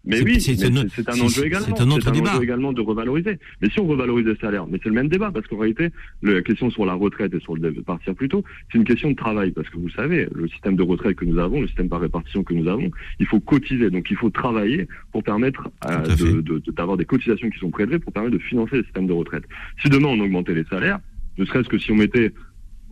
Mais 0.09 0.23
oui, 0.23 0.41
c'est 0.41 0.65
un 0.65 1.21
enjeu 1.21 1.45
également. 1.45 1.67
C'est 1.77 1.83
un, 1.83 1.91
autre 1.91 2.11
débat. 2.11 2.33
enjeu 2.33 2.43
également 2.43 2.73
de 2.73 2.81
revaloriser. 2.81 3.39
Mais 3.61 3.69
si 3.69 3.79
on 3.79 3.87
revalorise 3.87 4.25
les 4.25 4.37
salaires, 4.37 4.67
mais 4.67 4.79
c'est 4.83 4.89
le 4.89 4.95
même 4.95 5.09
débat 5.09 5.31
parce 5.31 5.47
qu'en 5.47 5.59
réalité, 5.59 5.91
la 6.23 6.41
question 6.41 6.71
sur 6.71 6.87
la 6.87 6.95
retraite 6.95 7.35
et 7.35 7.41
sur 7.41 7.55
le 7.55 7.73
partir 7.83 8.15
plus 8.15 8.29
tôt, 8.29 8.43
c'est 8.73 8.79
une 8.79 8.85
question 8.85 9.11
de 9.11 9.17
travail 9.17 9.51
parce 9.51 9.69
que 9.69 9.77
vous 9.77 9.91
savez, 9.91 10.27
le 10.33 10.49
système 10.49 10.77
de 10.77 10.83
retraite 10.83 11.17
que 11.17 11.27
nous 11.27 11.39
avons, 11.39 11.61
le 11.61 11.67
système 11.67 11.91
par 11.91 12.01
répartition 12.01 12.43
que 12.43 12.55
nous 12.55 12.69
avons, 12.69 12.91
il 13.21 13.27
faut 13.27 13.41
cotiser. 13.41 13.91
Donc 13.91 14.11
il 14.11 14.17
faut 14.17 14.31
travailler 14.31 14.89
pour 15.13 15.23
permettre 15.23 15.69
d'avoir 16.75 16.97
des 16.97 17.05
cotisations 17.05 17.51
qui 17.51 17.59
sont 17.59 17.71
prélevées 17.71 17.99
pour 17.99 18.13
permettre 18.13 18.35
de 18.35 18.43
financer 18.43 18.77
le 18.77 18.85
système 18.85 19.07
de 19.07 19.13
retraite. 19.13 19.45
Si 19.83 19.91
demain 19.91 20.09
on 20.09 20.21
augmentait 20.21 20.55
les 20.55 20.65
salaires, 20.65 21.01
ne 21.37 21.45
serait-ce 21.45 21.69
que 21.69 21.79
si 21.79 21.93
on 21.93 21.97
mettait 21.97 22.33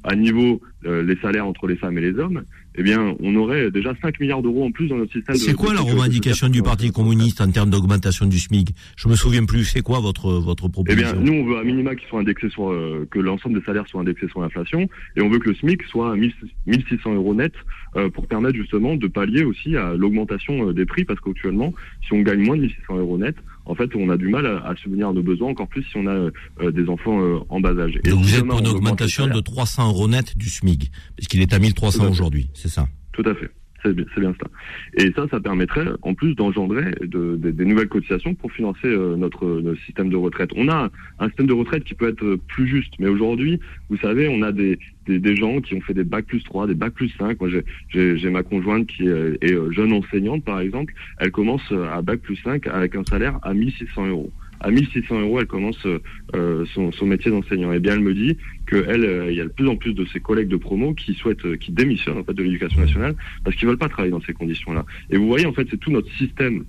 à 0.05 0.15
niveau 0.15 0.61
euh, 0.85 1.03
les 1.03 1.17
salaires 1.17 1.47
entre 1.47 1.67
les 1.67 1.77
femmes 1.77 1.99
et 1.99 2.01
les 2.01 2.19
hommes, 2.19 2.45
eh 2.79 2.83
bien, 2.83 3.15
on 3.21 3.35
aurait 3.37 3.71
déjà 3.71 3.95
5 4.03 4.21
milliards 4.21 4.43
d'euros 4.43 4.65
en 4.65 4.71
plus 4.71 4.89
dans 4.89 4.97
notre 4.97 5.13
système. 5.13 5.35
C'est 5.37 5.55
quoi 5.55 5.73
la 5.73 5.81
revendication 5.81 6.49
du 6.49 6.63
Parti 6.63 6.93
communiste 6.93 7.41
en 7.41 7.51
termes 7.51 7.71
d'augmentation 7.71 8.27
du 8.27 8.39
SMIC? 8.39 8.75
Je 8.97 9.09
me 9.09 9.17
souviens 9.17 9.45
plus. 9.45 9.65
C'est 9.65 9.81
quoi 9.81 10.01
votre 10.01 10.31
votre 10.33 10.69
proposition 10.69 11.09
Eh 11.11 11.23
bien, 11.23 11.23
nous, 11.23 11.41
on 11.41 11.45
veut 11.47 11.59
un 11.59 11.65
minima 11.65 11.95
qui 11.97 12.07
soit 12.07 12.21
indexé 12.21 12.51
sur 12.51 12.71
euh, 12.71 13.09
que 13.11 13.19
l'ensemble 13.19 13.59
des 13.59 13.65
salaires 13.65 13.89
soient 13.89 14.03
indexés 14.03 14.29
sur 14.29 14.41
l'inflation, 14.41 14.89
et 15.17 15.23
on 15.23 15.31
veut 15.31 15.39
que 15.39 15.49
le 15.49 15.55
SMIC 15.57 15.83
soit 15.85 16.13
à 16.13 16.17
1600 16.17 17.15
euros 17.15 17.35
net 17.35 17.53
euh, 17.97 18.11
pour 18.11 18.27
permettre 18.27 18.57
justement 18.57 18.97
de 18.97 19.07
pallier 19.07 19.45
aussi 19.45 19.77
à 19.77 19.95
l'augmentation 19.95 20.73
des 20.73 20.85
prix, 20.85 21.05
parce 21.05 21.21
qu'actuellement, 21.21 21.73
si 22.07 22.13
on 22.13 22.21
gagne 22.21 22.45
moins 22.45 22.57
de 22.57 22.63
1600 22.63 22.99
euros 22.99 23.19
net, 23.19 23.37
en 23.67 23.75
fait, 23.75 23.91
on 23.95 24.09
a 24.11 24.17
du 24.17 24.29
mal 24.29 24.47
à, 24.47 24.67
à 24.67 24.77
subvenir 24.77 25.09
à 25.09 25.13
nos 25.13 25.23
besoins, 25.23 25.51
encore 25.51 25.69
plus 25.69 25.83
si 25.83 25.97
on 25.97 26.07
a 26.07 26.71
des 26.71 26.89
enfants 26.89 27.19
en 27.49 27.61
bas 27.61 27.77
âge. 27.79 27.99
Et 28.05 28.11
Donc 28.11 28.21
vous 28.21 28.35
êtes 28.35 28.47
pour 28.47 28.59
une 28.61 28.69
augmentation 28.69 29.27
de 29.27 29.41
300 29.41 29.89
euros 29.89 30.09
net 30.09 30.37
du 30.37 30.49
SMIC, 30.49 30.91
puisqu'il 31.17 31.43
est 31.43 31.53
à 31.53 31.59
1300 31.59 32.11
aujourd'hui, 32.11 32.49
c'est 32.55 32.69
ça? 32.69 32.89
Tout 33.13 33.25
à 33.27 33.35
fait. 33.35 33.51
C'est 33.83 33.95
bien, 33.95 34.05
bien, 34.17 34.35
ça. 34.41 34.49
Et 34.95 35.13
ça, 35.13 35.27
ça 35.31 35.41
permettrait 35.41 35.87
en 36.03 36.15
plus 36.15 36.35
d'engendrer 36.35 36.93
de, 37.03 37.37
des 37.37 37.65
nouvelles 37.65 37.89
cotisations 37.89 38.35
pour 38.35 38.53
financer 38.53 38.87
euh, 38.87 39.17
notre, 39.17 39.47
notre, 39.47 39.81
système 39.83 40.09
de 40.09 40.17
retraite. 40.17 40.51
On 40.57 40.69
a 40.69 40.91
un 41.19 41.27
système 41.29 41.47
de 41.47 41.53
retraite 41.53 41.85
qui 41.85 41.95
peut 41.95 42.09
être 42.09 42.37
plus 42.49 42.67
juste, 42.67 42.95
mais 42.99 43.09
aujourd'hui, 43.09 43.61
vous 43.91 43.99
savez, 43.99 44.29
on 44.29 44.43
a 44.43 44.53
des, 44.53 44.79
des, 45.07 45.37
gens 45.37 45.61
qui 45.61 45.75
ont 45.75 45.81
fait 45.81 45.95
des 45.95 46.05
bacs 46.05 46.27
plus 46.27 46.43
3, 46.43 46.67
des 46.67 46.75
bacs 46.75 46.95
plus 46.95 47.11
5. 47.19 47.39
Moi, 47.41 47.51
j'ai 47.91 48.31
ma 48.31 48.43
conjointe 48.43 48.87
qui 48.87 49.07
est, 49.07 49.39
est, 49.43 49.53
euh, 49.53 49.71
jeune 49.71 49.93
enseignante, 49.93 50.45
par 50.45 50.61
exemple. 50.61 50.95
Elle 51.19 51.31
commence 51.31 51.73
à 51.73 52.03
bac 52.03 52.21
plus 52.21 52.37
5 52.37 52.67
avec 52.67 52.97
un 52.97 53.05
salaire 53.05 53.39
à 53.43 53.55
1600 53.55 54.07
euros 54.09 54.33
à 54.61 54.71
1600 54.71 55.21
euros, 55.21 55.41
elle 55.41 55.47
commence 55.47 55.85
euh, 55.87 56.65
son, 56.75 56.93
son, 56.93 57.07
métier 57.07 57.31
d'enseignant. 57.31 57.73
Et 57.73 57.79
bien, 57.79 57.95
elle 57.95 58.01
me 58.01 58.15
dit 58.15 58.37
qu'elle, 58.69 59.05
euh, 59.05 59.31
il 59.31 59.37
y 59.37 59.41
a 59.41 59.45
de 59.45 59.51
plus 59.51 59.69
en 59.69 59.77
plus 59.77 59.95
de 59.95 60.05
ses 60.07 60.21
collègues 60.21 60.49
de 60.49 60.57
promo 60.57 60.95
qui 60.95 61.15
souhaitent, 61.15 61.45
euh, 61.45 61.57
qui 61.57 61.73
démissionnent 61.73 62.19
en 62.19 62.33
de 62.33 62.43
l'éducation 62.43 62.81
nationale 62.81 63.15
parce 63.45 63.57
qu'ils 63.57 63.69
veulent 63.69 63.79
pas 63.79 63.89
travailler 63.89 64.13
dans 64.13 64.21
ces 64.21 64.33
conditions-là. 64.33 64.85
Et 65.11 65.17
vous 65.17 65.27
voyez, 65.27 65.47
en 65.47 65.53
fait, 65.53 65.67
c'est 65.71 65.79
tout 65.79 65.91
notre 65.91 66.13
système 66.17 66.65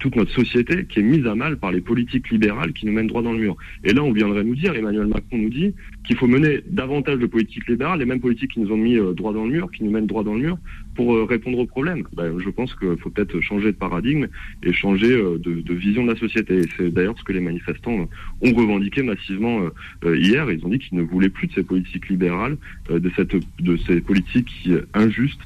toute 0.00 0.16
notre 0.16 0.32
société 0.32 0.84
qui 0.84 1.00
est 1.00 1.02
mise 1.02 1.26
à 1.26 1.34
mal 1.34 1.58
par 1.58 1.72
les 1.72 1.80
politiques 1.80 2.30
libérales 2.30 2.72
qui 2.72 2.86
nous 2.86 2.92
mènent 2.92 3.06
droit 3.06 3.22
dans 3.22 3.32
le 3.32 3.38
mur. 3.38 3.56
Et 3.84 3.92
là, 3.92 4.02
on 4.02 4.12
viendrait 4.12 4.44
nous 4.44 4.54
dire, 4.54 4.74
Emmanuel 4.74 5.06
Macron 5.06 5.38
nous 5.38 5.50
dit 5.50 5.74
qu'il 6.04 6.16
faut 6.16 6.26
mener 6.26 6.60
davantage 6.68 7.18
de 7.18 7.26
politiques 7.26 7.66
libérales, 7.68 7.98
les 7.98 8.04
mêmes 8.04 8.20
politiques 8.20 8.52
qui 8.52 8.60
nous 8.60 8.72
ont 8.72 8.76
mis 8.76 8.96
euh, 8.96 9.12
droit 9.12 9.32
dans 9.32 9.44
le 9.44 9.50
mur, 9.50 9.70
qui 9.70 9.84
nous 9.84 9.90
mènent 9.90 10.06
droit 10.06 10.24
dans 10.24 10.34
le 10.34 10.40
mur, 10.40 10.58
pour 10.98 11.14
euh, 11.14 11.24
répondre 11.24 11.58
aux 11.58 11.66
problèmes. 11.66 12.02
Ben, 12.12 12.36
je 12.44 12.50
pense 12.50 12.74
qu'il 12.74 12.98
faut 12.98 13.10
peut-être 13.10 13.40
changer 13.40 13.66
de 13.66 13.78
paradigme 13.86 14.26
et 14.64 14.72
changer 14.72 15.12
euh, 15.12 15.38
de, 15.38 15.60
de, 15.60 15.74
vision 15.74 16.04
de 16.04 16.12
la 16.12 16.18
société. 16.18 16.62
C'est 16.76 16.90
d'ailleurs 16.90 17.16
ce 17.16 17.22
que 17.22 17.32
les 17.32 17.40
manifestants 17.40 18.08
ont 18.42 18.52
revendiqué 18.52 19.02
massivement 19.02 19.60
hier. 20.04 20.50
Ils 20.50 20.64
ont 20.64 20.68
dit 20.68 20.80
qu'ils 20.80 20.98
ne 20.98 21.02
voulaient 21.02 21.28
plus 21.28 21.46
de 21.46 21.52
ces 21.54 21.62
politiques 21.62 22.08
libérales, 22.08 22.56
de, 22.90 23.10
cette, 23.14 23.36
de 23.60 23.76
ces 23.86 24.00
politiques 24.00 24.68
injustes 24.94 25.40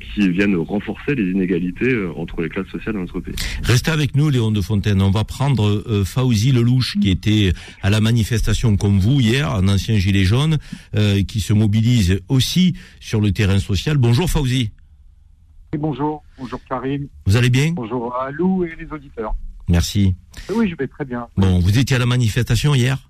qui 0.00 0.28
viennent 0.28 0.56
renforcer 0.56 1.14
les 1.14 1.30
inégalités 1.30 1.92
entre 2.16 2.42
les 2.42 2.48
classes 2.48 2.68
sociales 2.68 2.94
dans 2.94 3.00
notre 3.00 3.20
pays 3.20 3.34
avec 3.92 4.16
nous, 4.16 4.30
Léon 4.30 4.50
de 4.50 4.60
Fontaine. 4.60 5.02
On 5.02 5.10
va 5.10 5.24
prendre 5.24 5.82
euh, 5.86 6.04
Fauzi 6.04 6.52
Lelouch, 6.52 6.98
qui 7.00 7.10
était 7.10 7.52
à 7.82 7.90
la 7.90 8.00
manifestation 8.00 8.76
comme 8.76 8.98
vous 8.98 9.20
hier, 9.20 9.50
un 9.50 9.68
ancien 9.68 9.98
gilet 9.98 10.24
jaune, 10.24 10.58
euh, 10.94 11.22
qui 11.22 11.40
se 11.40 11.52
mobilise 11.52 12.20
aussi 12.28 12.74
sur 13.00 13.20
le 13.20 13.32
terrain 13.32 13.58
social. 13.58 13.98
Bonjour 13.98 14.30
Fauzi. 14.30 14.70
Bonjour. 15.78 16.22
Bonjour 16.38 16.60
Karim. 16.68 17.08
Vous 17.26 17.36
allez 17.36 17.50
bien? 17.50 17.72
Bonjour 17.72 18.14
à 18.16 18.30
Lou 18.30 18.64
et 18.64 18.74
les 18.76 18.90
auditeurs. 18.92 19.34
Merci. 19.68 20.14
Oui, 20.54 20.68
je 20.68 20.76
vais 20.76 20.88
très 20.88 21.04
bien. 21.04 21.28
Bon, 21.36 21.60
vous 21.60 21.78
étiez 21.78 21.96
à 21.96 21.98
la 21.98 22.06
manifestation 22.06 22.74
hier? 22.74 23.08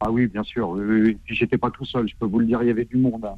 Ah 0.00 0.10
oui, 0.10 0.26
bien 0.26 0.42
sûr. 0.42 0.70
Oui, 0.70 1.18
J'étais 1.26 1.58
pas 1.58 1.70
tout 1.70 1.84
seul, 1.84 2.08
je 2.08 2.14
peux 2.18 2.26
vous 2.26 2.38
le 2.38 2.46
dire, 2.46 2.62
il 2.62 2.68
y 2.68 2.70
avait 2.70 2.84
du 2.84 2.96
monde. 2.96 3.24
Hein. 3.24 3.36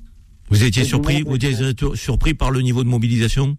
Vous 0.49 0.65
étiez 0.65 0.85
surpris, 0.85 1.23
vous 1.23 1.35
étiez 1.35 1.55
surpris 1.95 2.35
par 2.35 2.51
le 2.51 2.61
niveau 2.61 2.85
de 2.85 2.89
mobilisation? 2.89 3.57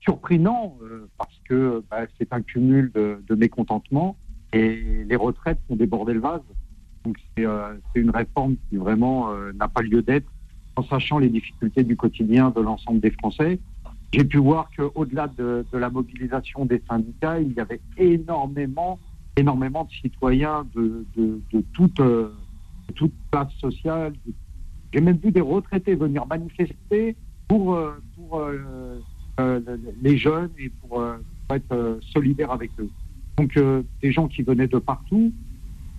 Surpris, 0.00 0.38
non, 0.38 0.76
euh, 0.82 1.08
parce 1.18 1.38
que 1.48 1.82
bah, 1.90 2.06
c'est 2.18 2.32
un 2.32 2.40
cumul 2.40 2.90
de, 2.94 3.22
de, 3.28 3.34
mécontentement 3.34 4.16
et 4.54 5.04
les 5.06 5.16
retraites 5.16 5.58
ont 5.68 5.76
débordé 5.76 6.14
le 6.14 6.20
vase. 6.20 6.40
Donc 7.04 7.16
c'est 7.36 7.44
euh, 7.44 7.74
une 7.94 8.10
réforme 8.10 8.56
qui 8.68 8.76
vraiment 8.76 9.30
euh, 9.30 9.52
n'a 9.52 9.68
pas 9.68 9.82
lieu 9.82 10.00
d'être, 10.00 10.30
en 10.78 10.82
sachant 10.84 11.18
les 11.18 11.28
difficultés 11.28 11.84
du 11.84 11.96
quotidien 11.96 12.50
de 12.50 12.60
l'ensemble 12.60 13.00
des 13.00 13.10
Français. 13.10 13.58
J'ai 14.12 14.24
pu 14.24 14.38
voir 14.38 14.70
qu'au-delà 14.76 15.28
de, 15.28 15.64
la 15.72 15.90
mobilisation 15.90 16.64
des 16.64 16.82
syndicats, 16.88 17.40
il 17.40 17.52
y 17.52 17.60
avait 17.60 17.80
énormément, 17.96 18.98
énormément 19.36 19.84
de 19.84 19.90
citoyens 19.90 20.66
de, 20.74 21.04
de, 21.16 21.64
toute, 21.72 22.00
toute 22.94 23.12
classe 23.30 23.52
sociale. 23.60 24.14
J'ai 24.92 25.00
même 25.00 25.18
vu 25.18 25.30
des 25.30 25.40
retraités 25.40 25.94
venir 25.94 26.26
manifester 26.26 27.16
pour, 27.48 27.78
pour 28.16 28.40
euh, 29.38 29.60
les 30.02 30.18
jeunes 30.18 30.50
et 30.58 30.68
pour, 30.68 31.00
euh, 31.00 31.16
être 31.50 31.72
euh, 31.72 32.00
solidaire 32.12 32.50
avec 32.50 32.70
eux. 32.80 32.90
Donc 33.36 33.56
des 34.02 34.10
gens 34.10 34.26
qui 34.26 34.42
venaient 34.42 34.66
de 34.66 34.78
partout. 34.78 35.32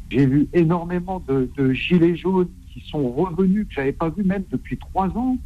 J'ai 0.09 0.25
vu 0.25 0.47
énormément 0.51 1.23
de, 1.25 1.71
gilets 1.71 2.17
jaunes 2.17 2.49
sont 2.81 3.09
revenus, 3.11 3.67
que 3.67 3.73
j'avais 3.73 3.91
pas 3.91 4.09
vu 4.09 4.23
même 4.23 4.43
depuis 4.51 4.77
trois 4.77 5.07
ans, 5.09 5.37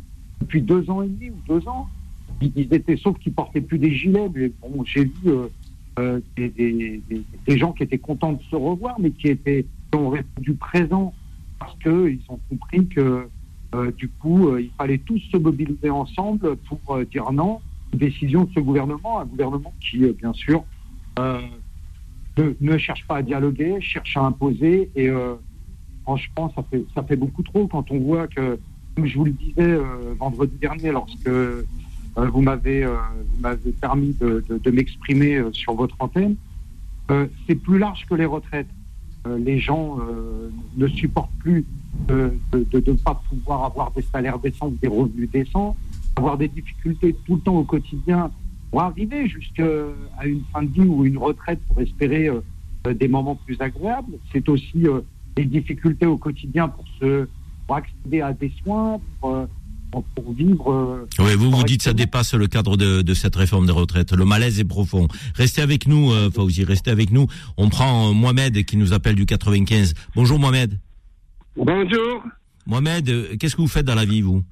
depuis 0.41 0.62
deux 0.62 0.89
ans 0.89 1.02
et 1.02 1.08
demi 1.08 1.32
ou 1.32 1.38
deux 1.48 1.67
ans. 1.67 1.88
Ils, 2.41 2.74
étaient, 2.74 2.98
sauf 2.98 3.17
qu'ils 3.19 3.34
portaient 3.34 3.62
plus 3.62 3.78
des 3.78 3.93
gilets, 3.93 4.30
mais 4.34 4.52
bon, 4.62 4.84
j'ai 4.84 5.06
vu 5.06 5.32
euh, 6.00 6.19
des, 6.36 6.50
des, 6.50 7.58
gens 7.58 7.72
qui 7.72 7.84
étaient 7.84 8.00
contents 8.00 8.34
de 8.34 8.41
se 8.50 8.56
revoir, 8.56 9.00
mais 9.00 9.12
qui 9.12 9.30
étaient 9.30 9.65
qui 9.91 9.98
ont 9.98 10.10
répondu 10.10 10.54
présent 10.56 11.13
parce 11.60 11.78
qu'ils 11.80 12.19
ont 12.28 12.39
compris 12.50 12.88
que 12.88 13.28
euh, 13.76 13.91
du 13.91 14.10
coup, 14.10 14.58
il 14.58 14.72
fallait 14.78 14.98
tous 14.98 15.19
se 15.32 15.38
mobiliser 15.38 15.89
ensemble 15.89 16.58
pour 16.58 17.00
dire 17.06 17.32
non 17.32 17.60
décision 17.96 18.46
de 18.46 18.52
ce 18.54 18.60
gouvernement, 18.60 19.19
un 19.19 19.26
gouvernement 19.26 19.74
qui, 19.80 20.04
euh, 20.04 20.13
bien 20.13 20.34
sûr, 20.34 20.63
euh, 21.19 21.41
ne, 22.38 22.78
cherche 22.78 23.06
pas 23.08 23.17
à 23.17 23.22
dialoguer, 23.22 23.80
cherche 23.82 24.17
à 24.17 24.22
imposer. 24.22 24.89
Et 24.96 25.10
euh, 25.10 25.36
franchement, 26.04 26.52
ça 26.56 26.63
fait, 26.70 26.84
ça 26.94 27.04
fait 27.04 27.16
beaucoup 27.16 27.44
trop 27.44 27.68
quand 27.68 27.89
on 27.92 28.00
voit 28.00 28.28
que, 28.28 28.60
comme 28.96 29.06
je 29.06 29.18
vous 29.18 29.26
le 29.26 29.32
disais 29.32 29.78
vendredi 30.20 30.56
dernier, 30.58 30.92
lorsque 30.92 31.30
vous 32.16 32.42
m'avez 32.42 32.86
permis 33.82 34.16
de, 34.20 34.70
m'exprimer 34.72 35.42
sur 35.52 35.74
votre 35.74 35.96
antenne, 36.00 36.36
c'est 37.48 37.56
plus 37.56 37.80
large 37.80 38.06
que 38.08 38.16
les 38.16 38.26
retraites. 38.26 38.68
les 39.26 39.60
gens 39.60 39.98
ne 40.78 40.88
supportent 40.88 41.36
plus 41.39 41.66
de 42.08 42.34
ne 42.54 42.94
pas 42.94 43.22
pouvoir 43.30 43.63
avoir 43.63 43.92
des 43.92 44.04
salaires 44.04 44.39
décents, 44.39 44.72
des 44.82 44.88
revenus 44.88 45.30
décents 45.32 45.76
avoir 46.16 46.38
des 46.38 46.48
difficultés 46.48 47.16
tout 47.26 47.36
le 47.36 47.42
temps 47.42 47.56
au 47.56 47.63
quotidien 47.63 48.32
pour 48.72 48.82
arriver 48.82 49.28
jusqu'à 49.28 49.63
une 50.24 50.42
fin 50.52 50.63
de 50.63 50.72
vie 50.72 50.82
ou 50.82 51.06
une 51.06 51.18
retraite 51.18 51.60
pour 51.68 51.80
espérer 51.80 52.28
euh, 52.28 52.94
des 52.94 53.08
moments 53.08 53.36
plus 53.36 53.60
agréables. 53.60 54.13
C'est 54.32 54.48
aussi 54.50 54.88
euh, 54.88 55.02
des 55.36 55.46
difficultés 55.46 56.06
au 56.06 56.17
quotidien 56.17 56.67
pour 56.67 56.86
se 57.00 57.28
pour 57.65 57.78
accéder 57.78 58.22
à 58.22 58.34
des 58.34 58.52
soins, 58.62 59.00
pour, 59.22 59.36
euh, 59.36 59.46
pour 60.15 60.34
vivre. 60.34 61.08
oui, 61.19 61.36
vous 61.36 61.50
vous 61.50 61.63
dites 61.63 61.82
ça 61.82 61.93
dépasse 61.93 62.34
le 62.34 62.48
cadre 62.48 62.76
de, 62.76 63.02
de, 63.02 63.13
cette 63.13 63.36
réforme 63.36 63.65
des 63.65 63.72
retraites. 63.72 64.12
Le 64.12 64.26
malaise 64.26 64.60
est 64.60 64.65
profond. 64.65 65.08
Restez 65.36 65.62
avec 65.62 65.88
nous, 65.88 66.12
euh, 66.12 66.30
Fauzi, 66.30 66.65
restez 66.65 66.91
avec 66.91 67.12
nous. 67.12 67.28
On 67.58 67.69
prend 67.69 68.13
Mohamed 68.13 68.65
qui 68.65 68.76
nous 68.76 68.91
appelle 68.91 69.15
du 69.15 69.26
95. 69.26 69.93
Bonjour 70.15 70.39
Mohamed. 70.39 70.78
Bonjour. 71.56 72.24
Mohamed, 72.65 73.38
qu'est-ce 73.38 73.56
que 73.56 73.62
vous 73.62 73.67
faites 73.67 73.86
dans 73.86 73.96
la 73.96 74.06
vie, 74.06 74.22
vous? 74.22 74.43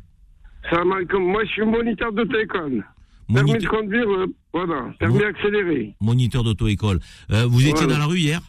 Moi, 0.71 1.43
je 1.45 1.49
suis 1.49 1.65
moniteur 1.65 2.13
d'auto-école. 2.13 2.85
Permis 3.33 3.57
de 3.57 3.67
conduire, 3.67 4.09
euh, 4.09 4.25
voilà, 4.53 4.93
permis 4.99 5.23
accéléré. 5.23 5.95
Moniteur 6.01 6.43
d'auto-école. 6.43 6.99
Euh, 7.31 7.45
vous 7.47 7.65
étiez 7.65 7.87
dans 7.87 7.97
la 7.97 8.05
rue 8.05 8.19
hier? 8.19 8.41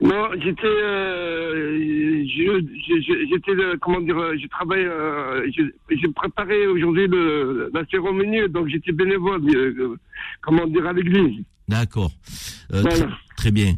Non, 0.00 0.28
j'étais, 0.42 0.66
euh, 0.66 2.24
j'étais, 2.26 3.52
comment 3.82 4.00
dire, 4.00 4.16
je 4.40 4.46
travaille, 4.48 4.86
j'ai 5.90 6.08
préparé 6.08 6.66
aujourd'hui 6.66 7.06
la 7.72 7.84
cérémonie, 7.90 8.48
donc 8.48 8.68
j'étais 8.68 8.92
bénévole, 8.92 9.42
comment 10.40 10.66
dire, 10.66 10.86
à 10.86 10.92
l'église. 10.94 11.44
D'accord. 11.68 12.10
Très 13.36 13.50
bien. 13.50 13.74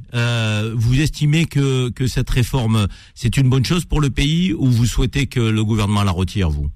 vous 0.75 1.01
estimez 1.01 1.47
que, 1.47 1.91
que 1.91 2.07
cette 2.07 2.31
réforme, 2.31 2.87
c'est 3.15 3.37
une 3.37 3.49
bonne 3.51 3.65
chose 3.65 3.85
pour 3.85 4.01
le 4.01 4.11
pays 4.11 4.53
ou 4.53 4.67
vous 4.67 4.87
souhaitez 4.87 5.27
que 5.27 5.41
le 5.41 5.65
gouvernement 5.65 6.05
la 6.05 6.13
retire, 6.13 6.51
vous? 6.51 6.69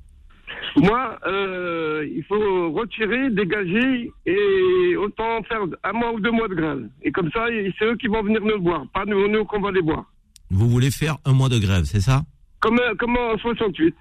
Moi, 0.77 1.19
euh, 1.27 2.07
il 2.15 2.23
faut 2.25 2.71
retirer, 2.73 3.31
dégager 3.31 4.11
et 4.27 4.97
autant 4.97 5.43
faire 5.45 5.61
un 5.83 5.93
mois 5.93 6.13
ou 6.13 6.21
deux 6.21 6.31
mois 6.31 6.49
de 6.49 6.55
grève. 6.55 6.89
Et 7.03 7.11
comme 7.11 7.31
ça, 7.33 7.47
c'est 7.79 7.85
eux 7.85 7.97
qui 7.97 8.09
vont 8.09 8.23
venir 8.23 8.41
nous 8.43 8.63
voir, 8.63 8.85
pas 8.93 9.05
nous, 9.07 9.27
nous 9.29 9.45
qu'on 9.45 9.61
va 9.61 9.71
les 9.71 9.81
voir. 9.81 10.05
Vous 10.51 10.69
voulez 10.69 10.91
faire 10.91 11.17
un 11.25 11.33
mois 11.33 11.49
de 11.49 11.59
grève, 11.59 11.85
c'est 11.85 12.01
ça? 12.01 12.23
Comme, 12.61 12.79
comme 12.99 13.17
en 13.17 13.39
68. 13.39 13.95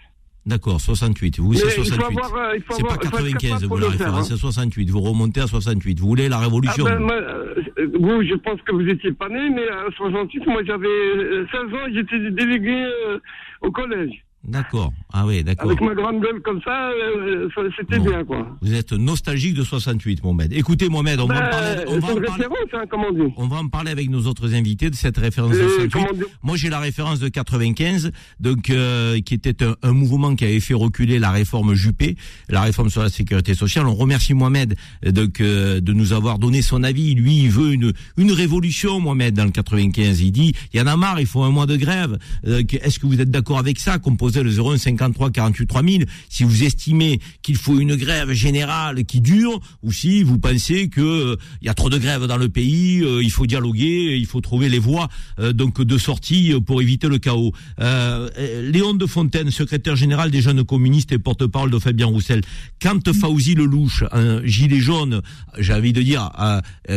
D'accord, 0.46 0.80
68. 0.80 1.40
Vous, 1.40 1.54
c'est 1.54 1.70
68. 1.70 2.20
Euh, 2.20 2.60
c'est 2.70 2.84
pas 2.86 2.98
95, 2.98 3.64
vous 3.64 3.78
la 3.78 3.90
référence, 3.90 4.30
c'est 4.30 4.38
68. 4.38 4.90
Vous 4.90 5.02
remontez 5.02 5.42
à 5.42 5.48
68. 5.48 6.00
Vous 6.00 6.08
voulez 6.08 6.30
la 6.30 6.38
révolution 6.38 6.86
ah 6.88 6.96
ben, 6.98 7.10
euh, 7.10 7.56
Vous, 8.00 8.22
je 8.22 8.36
pense 8.36 8.62
que 8.62 8.74
vous 8.74 8.88
étiez 8.88 9.12
pas 9.14 9.30
né, 9.30 9.50
mais 9.50 9.68
à 9.70 9.86
68, 9.96 10.46
moi 10.46 10.62
j'avais 10.64 10.88
16 11.52 11.62
ans, 11.74 11.88
j'étais 11.92 12.32
délégué 12.32 12.86
au 13.62 13.72
collège. 13.72 14.25
D'accord. 14.48 14.94
Ah 15.12 15.26
oui, 15.26 15.44
d'accord. 15.44 15.70
Avec 15.70 15.82
ma 15.82 15.96
grande 15.96 16.22
gueule 16.22 16.40
comme 16.42 16.62
ça, 16.62 16.92
euh, 16.92 17.50
c'était 17.78 18.00
bien, 18.00 18.24
quoi. 18.24 18.58
Vous 18.62 18.74
êtes 18.74 18.92
nostalgique 18.92 19.56
de 19.56 19.64
68, 19.64 20.24
Mohamed. 20.24 20.54
Écoutez, 20.54 20.88
Mohamed, 20.88 21.20
on 21.20 21.26
va 21.26 21.36
en 21.36 21.40
ben, 21.40 21.50
parler. 21.50 21.84
On 21.88 22.00
va 22.00 22.08
en 22.08 22.16
parler, 22.16 22.46
hein, 22.74 23.32
on 23.38 23.48
va 23.48 23.58
en 23.58 23.68
parler 23.68 23.92
avec 23.92 24.10
nos 24.10 24.28
autres 24.28 24.54
invités 24.54 24.90
de 24.90 24.96
cette 24.96 25.18
référence 25.18 25.54
de 25.54 25.68
68. 25.68 26.26
Moi, 26.44 26.58
j'ai 26.58 26.70
la 26.70 26.80
référence 26.80 27.20
de 27.20 27.28
95, 27.28 28.12
donc 28.40 28.70
euh, 28.70 29.20
qui 29.22 29.34
était 29.34 29.64
un, 29.64 29.76
un, 29.82 29.92
mouvement 29.94 30.36
qui 30.36 30.46
avait 30.46 30.60
fait 30.60 30.74
reculer 30.74 31.18
la 31.18 31.32
réforme 31.32 31.74
Juppé, 31.74 32.16
la 32.50 32.62
réforme 32.62 32.90
sur 32.90 33.02
la 33.02 33.10
sécurité 33.10 33.56
sociale. 33.56 33.88
On 33.88 33.96
remercie 33.96 34.34
Mohamed 34.34 34.76
euh, 35.06 35.12
donc 35.12 35.42
de 35.42 35.94
nous 35.94 36.14
avoir 36.14 36.40
donné 36.40 36.62
son 36.62 36.84
avis. 36.84 37.16
Lui, 37.16 37.44
il 37.44 37.50
veut 37.50 37.74
une 37.74 37.94
une 38.18 38.32
révolution, 38.32 39.00
Mohamed, 39.00 39.34
dans 39.34 39.46
le 39.46 39.52
95. 39.52 40.22
Il 40.22 40.32
dit, 40.32 40.54
il 40.74 40.80
y 40.80 40.84
en 40.84 40.88
a 40.88 40.96
marre, 40.98 41.20
il 41.20 41.26
faut 41.26 41.44
un 41.44 41.52
mois 41.52 41.66
de 41.66 41.76
grève. 41.76 42.18
Est-ce 42.44 43.00
que 43.00 43.08
vous 43.08 43.22
êtes 43.22 43.32
d'accord 43.32 43.58
avec 43.58 43.80
ça 43.80 43.98
le 44.43 44.52
01 44.52 44.78
53 44.78 45.32
48 45.32 45.67
3000 45.67 46.06
si 46.30 46.43
vous 46.43 46.63
estimez 46.63 47.19
qu'il 47.41 47.56
faut 47.56 47.80
une 47.80 47.95
grève 47.95 48.32
générale 48.32 49.06
qui 49.06 49.21
dure 49.21 49.60
ou 49.84 49.91
si 49.91 50.24
vous 50.24 50.38
pensez 50.38 50.89
que 50.89 51.02
euh, 51.02 51.36
il 51.62 51.67
y 51.67 51.69
a 51.69 51.74
trop 51.74 51.89
de 51.89 51.98
grèves 51.98 52.26
dans 52.26 52.38
le 52.38 52.50
pays, 52.50 53.02
euh, 53.02 53.24
il 53.24 53.32
faut 53.32 53.45
dialoguer, 53.45 54.17
il 54.17 54.26
faut 54.26 54.41
trouver 54.41 54.69
les 54.69 54.80
voies 54.80 55.08
euh, 55.39 55.54
donc 55.54 55.82
de 55.82 55.98
sortie 55.98 56.54
pour 56.65 56.82
éviter 56.82 57.08
le 57.08 57.17
chaos. 57.17 57.52
Léon 57.78 58.93
de 58.93 59.06
Fontaine, 59.06 59.52
secrétaire 59.52 59.95
général 59.95 60.32
des 60.32 60.41
jeunes 60.41 60.63
communistes 60.63 61.12
et 61.12 61.19
porte-parole 61.19 61.71
de 61.71 61.80
Fabien 61.80 62.08
Roussel, 62.08 62.41
quand 62.82 63.13
Fauzi 63.13 63.56
Lelouch, 63.56 64.04
un 64.12 64.45
gilet 64.45 64.80
jaune, 64.80 65.21
j'ai 65.58 65.74
envie 65.74 65.93
de 65.93 66.02
dire 66.02 66.30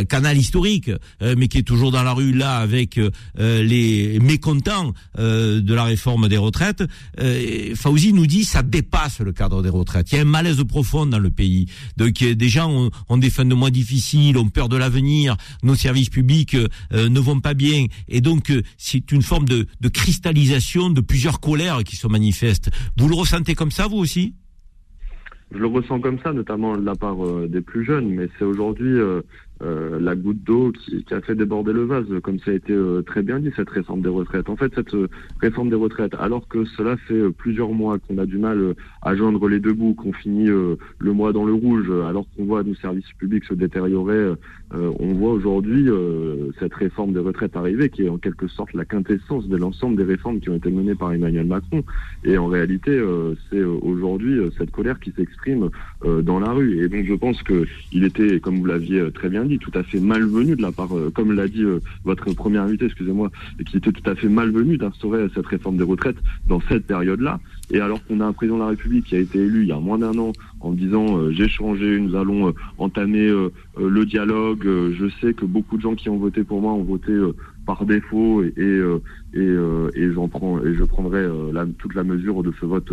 canal 0.09 0.37
historique, 0.37 0.91
mais 1.21 1.49
qui 1.49 1.59
est 1.59 1.63
toujours 1.63 1.91
dans 1.93 2.03
la 2.03 2.13
rue 2.13 2.33
là 2.33 2.59
avec 2.59 3.01
les 3.39 4.19
mécontents 4.21 4.93
de 5.17 5.75
la 5.75 5.85
réforme 5.85 6.29
des 6.29 6.39
retraites, 6.39 6.83
euh, 7.29 7.75
Fauzi 7.75 8.13
nous 8.13 8.27
dit 8.27 8.45
ça 8.45 8.63
dépasse 8.63 9.21
le 9.21 9.33
cadre 9.33 9.63
des 9.63 9.69
retraites. 9.69 10.11
Il 10.13 10.17
y 10.17 10.19
a 10.19 10.23
un 10.23 10.25
malaise 10.25 10.63
profond 10.65 11.07
dans 11.07 11.19
le 11.19 11.31
pays. 11.31 11.67
Donc 11.97 12.15
des 12.23 12.49
gens 12.49 12.71
ont, 12.71 12.91
ont 13.09 13.19
des 13.19 13.31
fins 13.31 13.45
de 13.45 13.55
mois 13.55 13.71
difficiles, 13.71 14.37
ont 14.39 14.49
peur 14.49 14.69
de 14.69 14.77
l'avenir, 14.77 15.37
nos 15.63 15.75
services 15.75 16.11
publics 16.11 16.55
euh, 16.55 17.09
ne 17.09 17.21
vont 17.21 17.41
pas 17.41 17.55
bien, 17.55 17.87
et 18.09 18.21
donc 18.21 18.51
euh, 18.51 18.63
c'est 18.77 19.13
une 19.13 19.23
forme 19.23 19.47
de, 19.47 19.67
de 19.81 19.89
cristallisation 19.89 20.91
de 20.91 21.01
plusieurs 21.01 21.41
colères 21.41 21.85
qui 21.85 21.97
se 21.97 22.07
manifestent. 22.07 22.71
Vous 22.97 23.09
le 23.09 23.15
ressentez 23.15 23.55
comme 23.55 23.71
ça, 23.71 23.87
vous 23.87 23.99
aussi? 23.99 24.35
Je 25.51 25.59
le 25.59 25.67
ressens 25.67 26.01
comme 26.01 26.19
ça, 26.23 26.33
notamment 26.33 26.77
de 26.77 26.85
la 26.85 26.95
part 26.95 27.17
des 27.49 27.63
plus 27.63 27.85
jeunes, 27.85 28.11
mais 28.11 28.29
c'est 28.39 28.45
aujourd'hui 28.45 28.93
euh, 28.93 29.23
la 29.61 30.15
goutte 30.15 30.43
d'eau 30.45 30.73
qui, 30.73 31.05
qui, 31.05 31.15
a 31.15 31.21
fait 31.21 31.35
déborder 31.35 31.73
le 31.73 31.85
vase, 31.85 32.07
comme 32.23 32.39
ça 32.41 32.51
a 32.51 32.55
été 32.55 32.73
euh, 32.73 33.03
très 33.03 33.23
bien 33.23 33.41
dit, 33.41 33.51
cette 33.57 33.71
réforme 33.71 34.03
des 34.03 34.09
retraites. 34.09 34.49
En 34.49 34.57
fait, 34.57 34.73
cette 34.75 34.95
euh, 34.95 35.09
réforme 35.41 35.71
des 35.71 35.77
retraites, 35.77 36.15
alors 36.19 36.49
que 36.49 36.65
cela 36.65 36.97
fait 36.97 37.31
plusieurs 37.37 37.73
mois 37.73 37.99
qu'on 37.99 38.19
a 38.19 38.27
du 38.27 38.39
mal 38.39 38.75
à 39.03 39.15
joindre 39.15 39.49
les 39.49 39.61
deux 39.61 39.73
bouts, 39.73 39.95
qu'on 39.95 40.13
finit 40.13 40.47
le 40.47 41.13
mois 41.13 41.33
dans 41.33 41.45
le 41.45 41.53
rouge, 41.53 41.91
alors 42.09 42.27
qu'on 42.37 42.45
voit 42.45 42.63
nos 42.63 42.75
services 42.75 43.11
publics 43.19 43.45
se 43.45 43.55
détériorer, 43.55 44.33
on 44.73 45.15
voit 45.15 45.33
aujourd'hui 45.33 45.89
cette 46.59 46.75
réforme 46.75 47.13
des 47.13 47.21
retraites 47.21 47.57
arriver, 47.57 47.89
qui 47.89 48.03
est 48.03 48.09
en 48.09 48.19
quelque 48.19 48.49
sorte 48.49 48.73
la 48.75 48.85
quintessence 48.85 49.49
de 49.49 49.57
l'ensemble 49.57 49.97
des 49.97 50.05
réformes 50.05 50.41
qui 50.41 50.51
ont 50.51 50.57
été 50.57 50.71
menées 50.71 50.95
par 50.95 51.13
Emmanuel 51.13 51.47
Macron. 51.47 51.85
Et 52.25 52.37
en 52.39 52.47
réalité, 52.47 53.03
c'est 53.51 53.63
aujourd'hui 53.63 54.41
cette 54.59 54.71
colère 54.71 55.01
qui 55.01 55.13
s'exprime 55.13 55.71
dans 56.05 56.41
la 56.41 56.53
rue. 56.53 56.85
Et 56.85 56.89
donc, 56.89 57.05
je 57.07 57.15
pense 57.15 57.43
que 57.43 57.65
il 57.93 58.05
était, 58.05 58.41
comme 58.41 58.59
vous 58.59 58.67
l'aviez 58.67 59.11
très 59.13 59.29
bien 59.29 59.45
dit, 59.45 59.48
tout 59.57 59.71
à 59.75 59.83
fait 59.83 60.01
malvenu 60.01 60.55
de 60.57 60.61
la 60.61 60.73
part, 60.73 60.95
euh, 60.95 61.11
comme 61.15 61.33
l'a 61.33 61.49
dit 61.49 61.63
euh, 61.63 61.81
votre 62.05 62.31
premier 62.35 62.59
invité, 62.59 62.85
excusez-moi, 62.85 63.31
et 63.59 63.65
qui 63.65 63.79
était 63.79 63.93
tout 63.93 64.11
à 64.11 64.15
fait 64.15 64.29
malvenu 64.29 64.77
d'instaurer 64.77 65.27
cette 65.35 65.47
réforme 65.47 65.79
des 65.79 65.85
retraites 65.85 66.19
dans 66.47 66.61
cette 66.69 66.87
période-là. 66.87 67.41
Et 67.71 67.81
alors 67.81 68.05
qu'on 68.05 68.21
a 68.21 68.27
un 68.27 68.33
président 68.33 68.57
de 68.57 68.63
la 68.63 68.69
République 68.69 69.07
qui 69.07 69.17
a 69.17 69.21
été 69.21 69.39
élu 69.39 69.63
il 69.63 69.69
y 69.69 69.73
a 69.73 69.79
moins 69.79 69.99
d'un 69.99 70.19
an 70.19 70.33
en 70.61 70.73
disant 70.73 71.19
euh, 71.19 71.31
j'ai 71.31 71.49
changé, 71.49 71.99
nous 71.99 72.15
allons 72.15 72.53
entamer 72.79 73.33
le 73.79 74.05
dialogue, 74.05 74.65
je 74.65 75.07
sais 75.21 75.33
que 75.33 75.45
beaucoup 75.45 75.77
de 75.77 75.83
gens 75.83 75.95
qui 75.95 76.09
ont 76.09 76.19
voté 76.19 76.45
pour 76.45 76.61
moi 76.61 76.73
ont 76.73 76.83
voté 76.83 77.13
par 77.67 77.85
défaut 77.85 78.43
et, 78.43 78.81
et, 79.35 79.41
et 79.95 80.13
j'en 80.13 80.29
prends 80.29 80.59
et 80.65 80.75
je 80.75 80.85
prendrai 80.85 81.27
la, 81.53 81.67
toute 81.79 81.95
la 81.95 82.03
mesure 82.03 82.43
de 82.43 82.53
ce 82.61 82.67
vote 82.67 82.93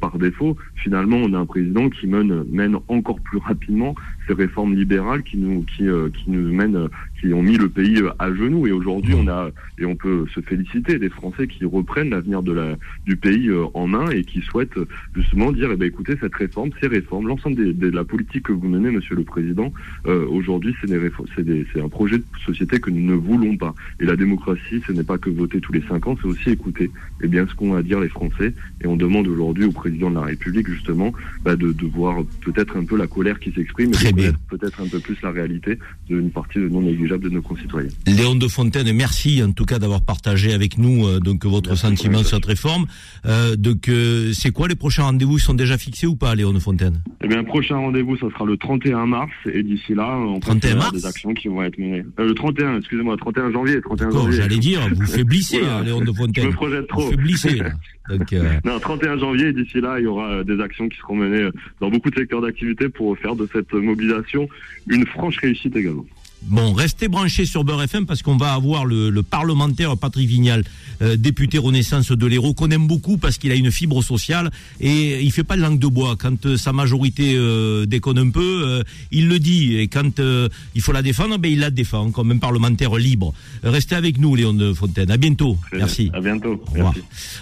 par 0.00 0.18
défaut. 0.18 0.56
Finalement, 0.76 1.16
on 1.16 1.34
a 1.34 1.38
un 1.38 1.46
président 1.46 1.90
qui 1.90 2.06
mène, 2.06 2.44
mène 2.50 2.76
encore 2.88 3.20
plus 3.20 3.38
rapidement 3.38 3.94
ces 4.26 4.34
réformes 4.34 4.74
libérales 4.74 5.22
qui 5.22 5.36
nous 5.36 5.62
qui, 5.62 5.84
qui 5.84 6.30
nous 6.30 6.52
mènent 6.52 6.88
qui 7.20 7.32
ont 7.32 7.42
mis 7.42 7.56
le 7.56 7.68
pays 7.68 8.00
à 8.18 8.32
genoux. 8.34 8.66
Et 8.66 8.72
aujourd'hui 8.72 9.14
on 9.14 9.28
a 9.28 9.50
et 9.78 9.84
on 9.84 9.96
peut 9.96 10.26
se 10.34 10.40
féliciter 10.40 10.98
des 10.98 11.08
Français 11.08 11.46
qui 11.46 11.64
reprennent 11.64 12.10
l'avenir 12.10 12.42
de 12.42 12.52
la 12.52 12.76
du 13.06 13.16
pays 13.16 13.50
en 13.74 13.86
main 13.86 14.10
et 14.10 14.24
qui 14.24 14.40
souhaitent 14.40 14.78
justement 15.14 15.52
dire 15.52 15.70
eh 15.72 15.76
ben 15.76 15.86
écoutez 15.86 16.14
cette 16.20 16.34
réforme 16.34 16.70
ces 16.80 16.86
réformes 16.86 17.28
l'ensemble 17.28 17.76
de 17.76 17.90
la 17.90 18.04
politique 18.04 18.44
que 18.44 18.52
vous 18.52 18.68
menez 18.68 18.90
Monsieur 18.90 19.16
le 19.16 19.24
Président 19.24 19.72
aujourd'hui 20.06 20.74
c'est 20.80 20.90
c'est 21.34 21.44
c'est 21.72 21.80
un 21.80 21.88
projet 21.88 22.18
de 22.18 22.24
société 22.44 22.80
que 22.80 22.90
nous 22.90 23.04
ne 23.04 23.14
voulons 23.14 23.56
pas. 23.56 23.74
Et 24.00 24.04
la 24.04 24.16
démocratie 24.16 24.82
ce 24.86 24.92
n'est 24.92 25.04
pas 25.04 25.18
que 25.18 25.30
voter 25.30 25.60
tous 25.60 25.72
les 25.72 25.82
cinq 25.82 26.06
ans 26.06 26.16
c'est 26.20 26.28
aussi 26.28 26.50
écouter 26.50 26.90
eh 27.22 27.28
bien 27.28 27.46
ce 27.46 27.54
qu'ont 27.54 27.74
à 27.74 27.82
dire 27.82 28.00
les 28.00 28.08
Français. 28.08 28.54
Et 28.82 28.86
on 28.86 28.96
demande 28.96 29.28
aujourd'hui 29.28 29.64
au 29.64 29.72
président 29.72 30.10
de 30.10 30.16
la 30.16 30.22
République 30.22 30.68
justement 30.68 31.12
bah, 31.42 31.56
de, 31.56 31.72
de 31.72 31.86
voir 31.86 32.22
peut-être 32.42 32.76
un 32.76 32.84
peu 32.84 32.96
la 32.96 33.06
colère 33.06 33.38
qui 33.38 33.52
s'exprime 33.52 33.92
peut-être 34.14 34.80
un 34.80 34.88
peu 34.88 34.98
plus 35.00 35.16
la 35.22 35.30
réalité 35.30 35.78
d'une 36.08 36.30
partie 36.30 36.58
non 36.58 36.82
négligeable 36.82 37.24
de 37.24 37.30
nos 37.30 37.42
concitoyens. 37.42 37.90
Léon 38.06 38.34
de 38.34 38.48
Fontaine, 38.48 38.92
merci 38.92 39.42
en 39.42 39.52
tout 39.52 39.64
cas 39.64 39.78
d'avoir 39.78 40.02
partagé 40.02 40.52
avec 40.52 40.78
nous 40.78 41.06
euh, 41.06 41.20
donc 41.20 41.44
votre 41.44 41.76
sentiment 41.76 42.18
sur 42.18 42.36
cette 42.36 42.46
réforme. 42.46 42.86
Euh, 43.26 43.56
donc 43.56 43.88
euh, 43.88 44.32
c'est 44.32 44.50
quoi 44.50 44.68
les 44.68 44.74
prochains 44.74 45.04
rendez-vous? 45.04 45.38
Ils 45.38 45.42
sont 45.42 45.54
déjà 45.54 45.78
fixés 45.78 46.06
ou 46.06 46.16
pas, 46.16 46.34
Léon 46.34 46.52
de 46.52 46.58
Fontaine? 46.58 47.02
Eh 47.22 47.28
bien, 47.28 47.42
prochain 47.44 47.76
rendez-vous, 47.76 48.16
ça 48.16 48.28
sera 48.30 48.44
le 48.44 48.56
31 48.56 49.06
mars 49.06 49.32
et 49.52 49.62
d'ici 49.62 49.94
là, 49.94 50.16
on 50.18 50.40
31 50.40 50.76
mars? 50.76 50.92
des 50.92 51.06
actions 51.06 51.32
qui 51.34 51.48
vont 51.48 51.62
être 51.62 51.78
menées. 51.78 52.04
Euh, 52.18 52.26
le 52.26 52.34
31, 52.34 52.78
excusez-moi, 52.78 53.16
31 53.16 53.52
janvier, 53.52 53.80
31 53.80 54.10
janvier. 54.10 54.36
J'allais 54.36 54.58
dire, 54.58 54.80
vous 54.94 55.06
faiblissez, 55.12 55.60
voilà. 55.60 55.82
Léon 55.82 56.00
de 56.00 56.12
Fontaine. 56.12 56.44
Je 56.44 56.48
me 56.48 56.54
projette 56.54 56.86
trop. 56.88 57.02
Vous 57.02 57.10
faiblissez. 57.10 57.62
Donc, 58.08 58.32
euh... 58.32 58.44
Non, 58.64 58.78
31 58.78 59.18
janvier, 59.18 59.52
d'ici 59.52 59.80
là, 59.80 59.98
il 59.98 60.04
y 60.04 60.06
aura 60.06 60.44
des 60.44 60.60
actions 60.60 60.88
qui 60.88 60.98
seront 60.98 61.16
menées 61.16 61.48
dans 61.80 61.90
beaucoup 61.90 62.10
de 62.10 62.16
secteurs 62.16 62.40
d'activité 62.40 62.88
pour 62.88 63.16
faire 63.18 63.36
de 63.36 63.48
cette 63.52 63.72
mobilisation 63.72 64.48
une 64.88 65.06
franche 65.06 65.38
réussite 65.38 65.76
également. 65.76 66.06
Bon, 66.46 66.72
restez 66.74 67.08
branchés 67.08 67.46
sur 67.46 67.64
Beurre 67.64 67.82
FM 67.82 68.06
parce 68.06 68.22
qu'on 68.22 68.36
va 68.36 68.52
avoir 68.52 68.84
le, 68.84 69.08
le 69.10 69.22
parlementaire 69.22 69.96
Patrick 69.96 70.28
Vignal, 70.28 70.62
euh, 71.00 71.16
député 71.16 71.58
Renaissance 71.58 72.12
de 72.12 72.26
l'Hérault, 72.26 72.52
qu'on 72.54 72.70
aime 72.70 72.86
beaucoup 72.86 73.16
parce 73.16 73.38
qu'il 73.38 73.50
a 73.50 73.54
une 73.54 73.70
fibre 73.72 74.02
sociale 74.02 74.50
et 74.80 75.22
il 75.22 75.32
fait 75.32 75.42
pas 75.44 75.56
de 75.56 75.62
langue 75.62 75.78
de 75.78 75.86
bois. 75.86 76.16
Quand 76.18 76.44
euh, 76.44 76.56
sa 76.56 76.72
majorité 76.72 77.34
euh, 77.36 77.86
déconne 77.86 78.18
un 78.18 78.30
peu, 78.30 78.62
euh, 78.64 78.82
il 79.10 79.28
le 79.28 79.38
dit. 79.38 79.76
Et 79.76 79.88
quand 79.88 80.20
euh, 80.20 80.48
il 80.74 80.82
faut 80.82 80.92
la 80.92 81.02
défendre, 81.02 81.38
ben 81.38 81.50
il 81.50 81.60
la 81.60 81.70
défend 81.70 82.10
comme 82.10 82.30
un 82.30 82.38
parlementaire 82.38 82.94
libre. 82.96 83.32
Restez 83.62 83.94
avec 83.94 84.18
nous, 84.18 84.34
Léon 84.34 84.52
de 84.52 84.74
Fontaine. 84.74 85.10
À 85.10 85.16
bientôt. 85.16 85.56
Merci. 85.72 86.10
À 86.12 86.20
bientôt. 86.20 86.62
Merci. 86.74 87.00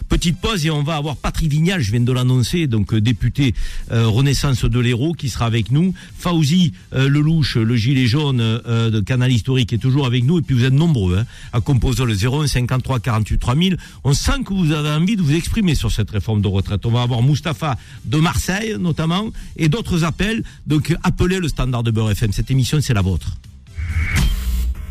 Petite 0.08 0.40
pause 0.40 0.64
et 0.64 0.70
on 0.70 0.84
va 0.84 0.96
avoir 0.96 1.16
Patrick 1.16 1.50
Vignal, 1.50 1.80
je 1.80 1.90
viens 1.90 2.00
de 2.00 2.12
l'annoncer, 2.12 2.68
donc 2.68 2.94
euh, 2.94 3.00
député 3.00 3.54
euh, 3.90 4.06
Renaissance 4.06 4.64
de 4.64 4.78
l'Hérault 4.78 5.12
qui 5.14 5.28
sera 5.28 5.46
avec 5.46 5.72
nous. 5.72 5.92
Fauzi 6.16 6.72
euh, 6.94 7.08
Lelouch, 7.08 7.56
le 7.56 7.74
gilet 7.74 8.06
jaune 8.06 8.40
euh, 8.40 8.91
de 8.92 9.00
Canal 9.00 9.32
Historique 9.32 9.72
est 9.72 9.78
toujours 9.78 10.06
avec 10.06 10.24
nous 10.24 10.38
et 10.38 10.42
puis 10.42 10.54
vous 10.54 10.64
êtes 10.64 10.72
nombreux 10.72 11.18
hein, 11.18 11.26
à 11.52 11.60
composer 11.60 12.04
le 12.04 12.14
01 12.14 12.46
53 12.46 13.00
48 13.00 13.38
3000. 13.38 13.76
On 14.04 14.12
sent 14.12 14.44
que 14.46 14.54
vous 14.54 14.72
avez 14.72 14.90
envie 14.90 15.16
de 15.16 15.22
vous 15.22 15.34
exprimer 15.34 15.74
sur 15.74 15.90
cette 15.90 16.10
réforme 16.10 16.40
de 16.40 16.48
retraite. 16.48 16.84
On 16.86 16.90
va 16.90 17.02
avoir 17.02 17.22
Mustapha 17.22 17.76
de 18.04 18.18
Marseille 18.18 18.76
notamment 18.78 19.30
et 19.56 19.68
d'autres 19.68 20.04
appels. 20.04 20.44
Donc 20.66 20.94
appelez 21.02 21.38
le 21.38 21.48
standard 21.48 21.82
de 21.82 21.90
Beurre 21.90 22.12
FM. 22.12 22.32
Cette 22.32 22.50
émission 22.50 22.78
c'est 22.80 22.94
la 22.94 23.02
vôtre. 23.02 23.36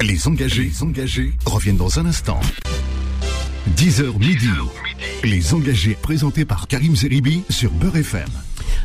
Les 0.01 0.28
engagés, 0.28 0.63
les 0.63 0.84
engagés 0.84 1.34
reviennent 1.45 1.78
dans 1.78 1.99
un 1.99 2.05
instant. 2.07 2.39
10h 3.78 4.17
midi. 4.17 4.49
Les 5.23 5.53
engagés 5.53 5.95
présentés 6.01 6.45
par 6.45 6.67
Karim 6.67 6.95
Zeribi 6.95 7.43
sur 7.49 7.71
Beurre 7.71 7.97
FM. 7.97 8.30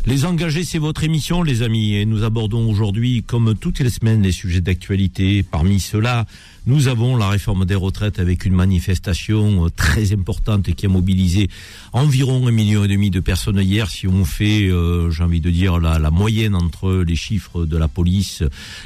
Les 0.07 0.25
engagés, 0.25 0.65
c'est 0.65 0.79
votre 0.79 1.05
émission, 1.05 1.43
les 1.43 1.63
amis, 1.63 1.95
et 1.95 2.07
nous 2.07 2.23
abordons 2.23 2.71
aujourd'hui, 2.71 3.23
comme 3.25 3.55
toutes 3.55 3.81
les 3.81 3.91
semaines, 3.91 4.23
les 4.23 4.33
sujets 4.33 4.61
d'actualité. 4.61 5.43
Parmi 5.43 5.81
ceux-là, 5.81 6.27
nous 6.67 6.89
avons 6.89 7.17
la 7.17 7.29
réforme 7.29 7.65
des 7.65 7.75
retraites 7.75 8.19
avec 8.19 8.45
une 8.45 8.55
manifestation 8.55 9.67
euh, 9.67 9.71
très 9.71 10.13
importante 10.13 10.75
qui 10.75 10.87
a 10.87 10.89
mobilisé 10.89 11.49
environ 11.93 12.47
un 12.47 12.51
million 12.51 12.85
et 12.85 12.89
demi 12.89 13.11
de 13.11 13.21
personnes 13.21 13.61
hier. 13.61 13.89
Si 13.89 14.09
on 14.09 14.25
fait, 14.25 14.69
euh, 14.69 15.11
j'ai 15.11 15.23
envie 15.23 15.41
de 15.41 15.51
dire, 15.51 15.79
la, 15.79 15.99
la 15.99 16.11
moyenne 16.11 16.55
entre 16.55 17.05
les 17.07 17.17
chiffres 17.17 17.65
de 17.65 17.77
la 17.77 17.89
police 17.89 18.43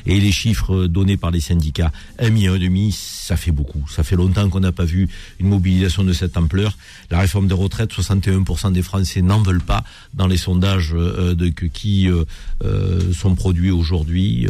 et 0.07 0.21
les 0.21 0.33
chiffres 0.33 0.87
donnés 0.87 1.17
par 1.17 1.31
les 1.31 1.41
syndicats, 1.41 1.93
un 2.19 2.31
million 2.31 2.55
et 2.55 2.59
demi, 2.59 2.93
ça 2.93 3.37
fait 3.37 3.53
beaucoup. 3.53 3.85
Ça 3.89 4.03
fait 4.03 4.17
longtemps 4.17 4.49
qu'on 4.49 4.61
n'a 4.61 4.73
pas 4.73 4.85
vu 4.85 5.09
une 5.39 5.49
mobilisation 5.49 6.03
de 6.03 6.13
cette 6.13 6.37
ampleur. 6.37 6.77
La 7.11 7.21
réforme 7.21 7.47
des 7.47 7.55
retraites, 7.55 7.93
61% 7.93 8.73
des 8.73 8.83
Français 8.83 9.23
n'en 9.23 9.41
veulent 9.41 9.63
pas 9.63 9.85
dans 10.15 10.27
les 10.27 10.37
sondages 10.37 10.93
euh, 10.95 11.35
qui 11.73 12.09
euh, 12.11 12.25
euh, 12.65 13.13
sont 13.13 13.35
produits 13.37 13.71
aujourd'hui. 13.71 14.49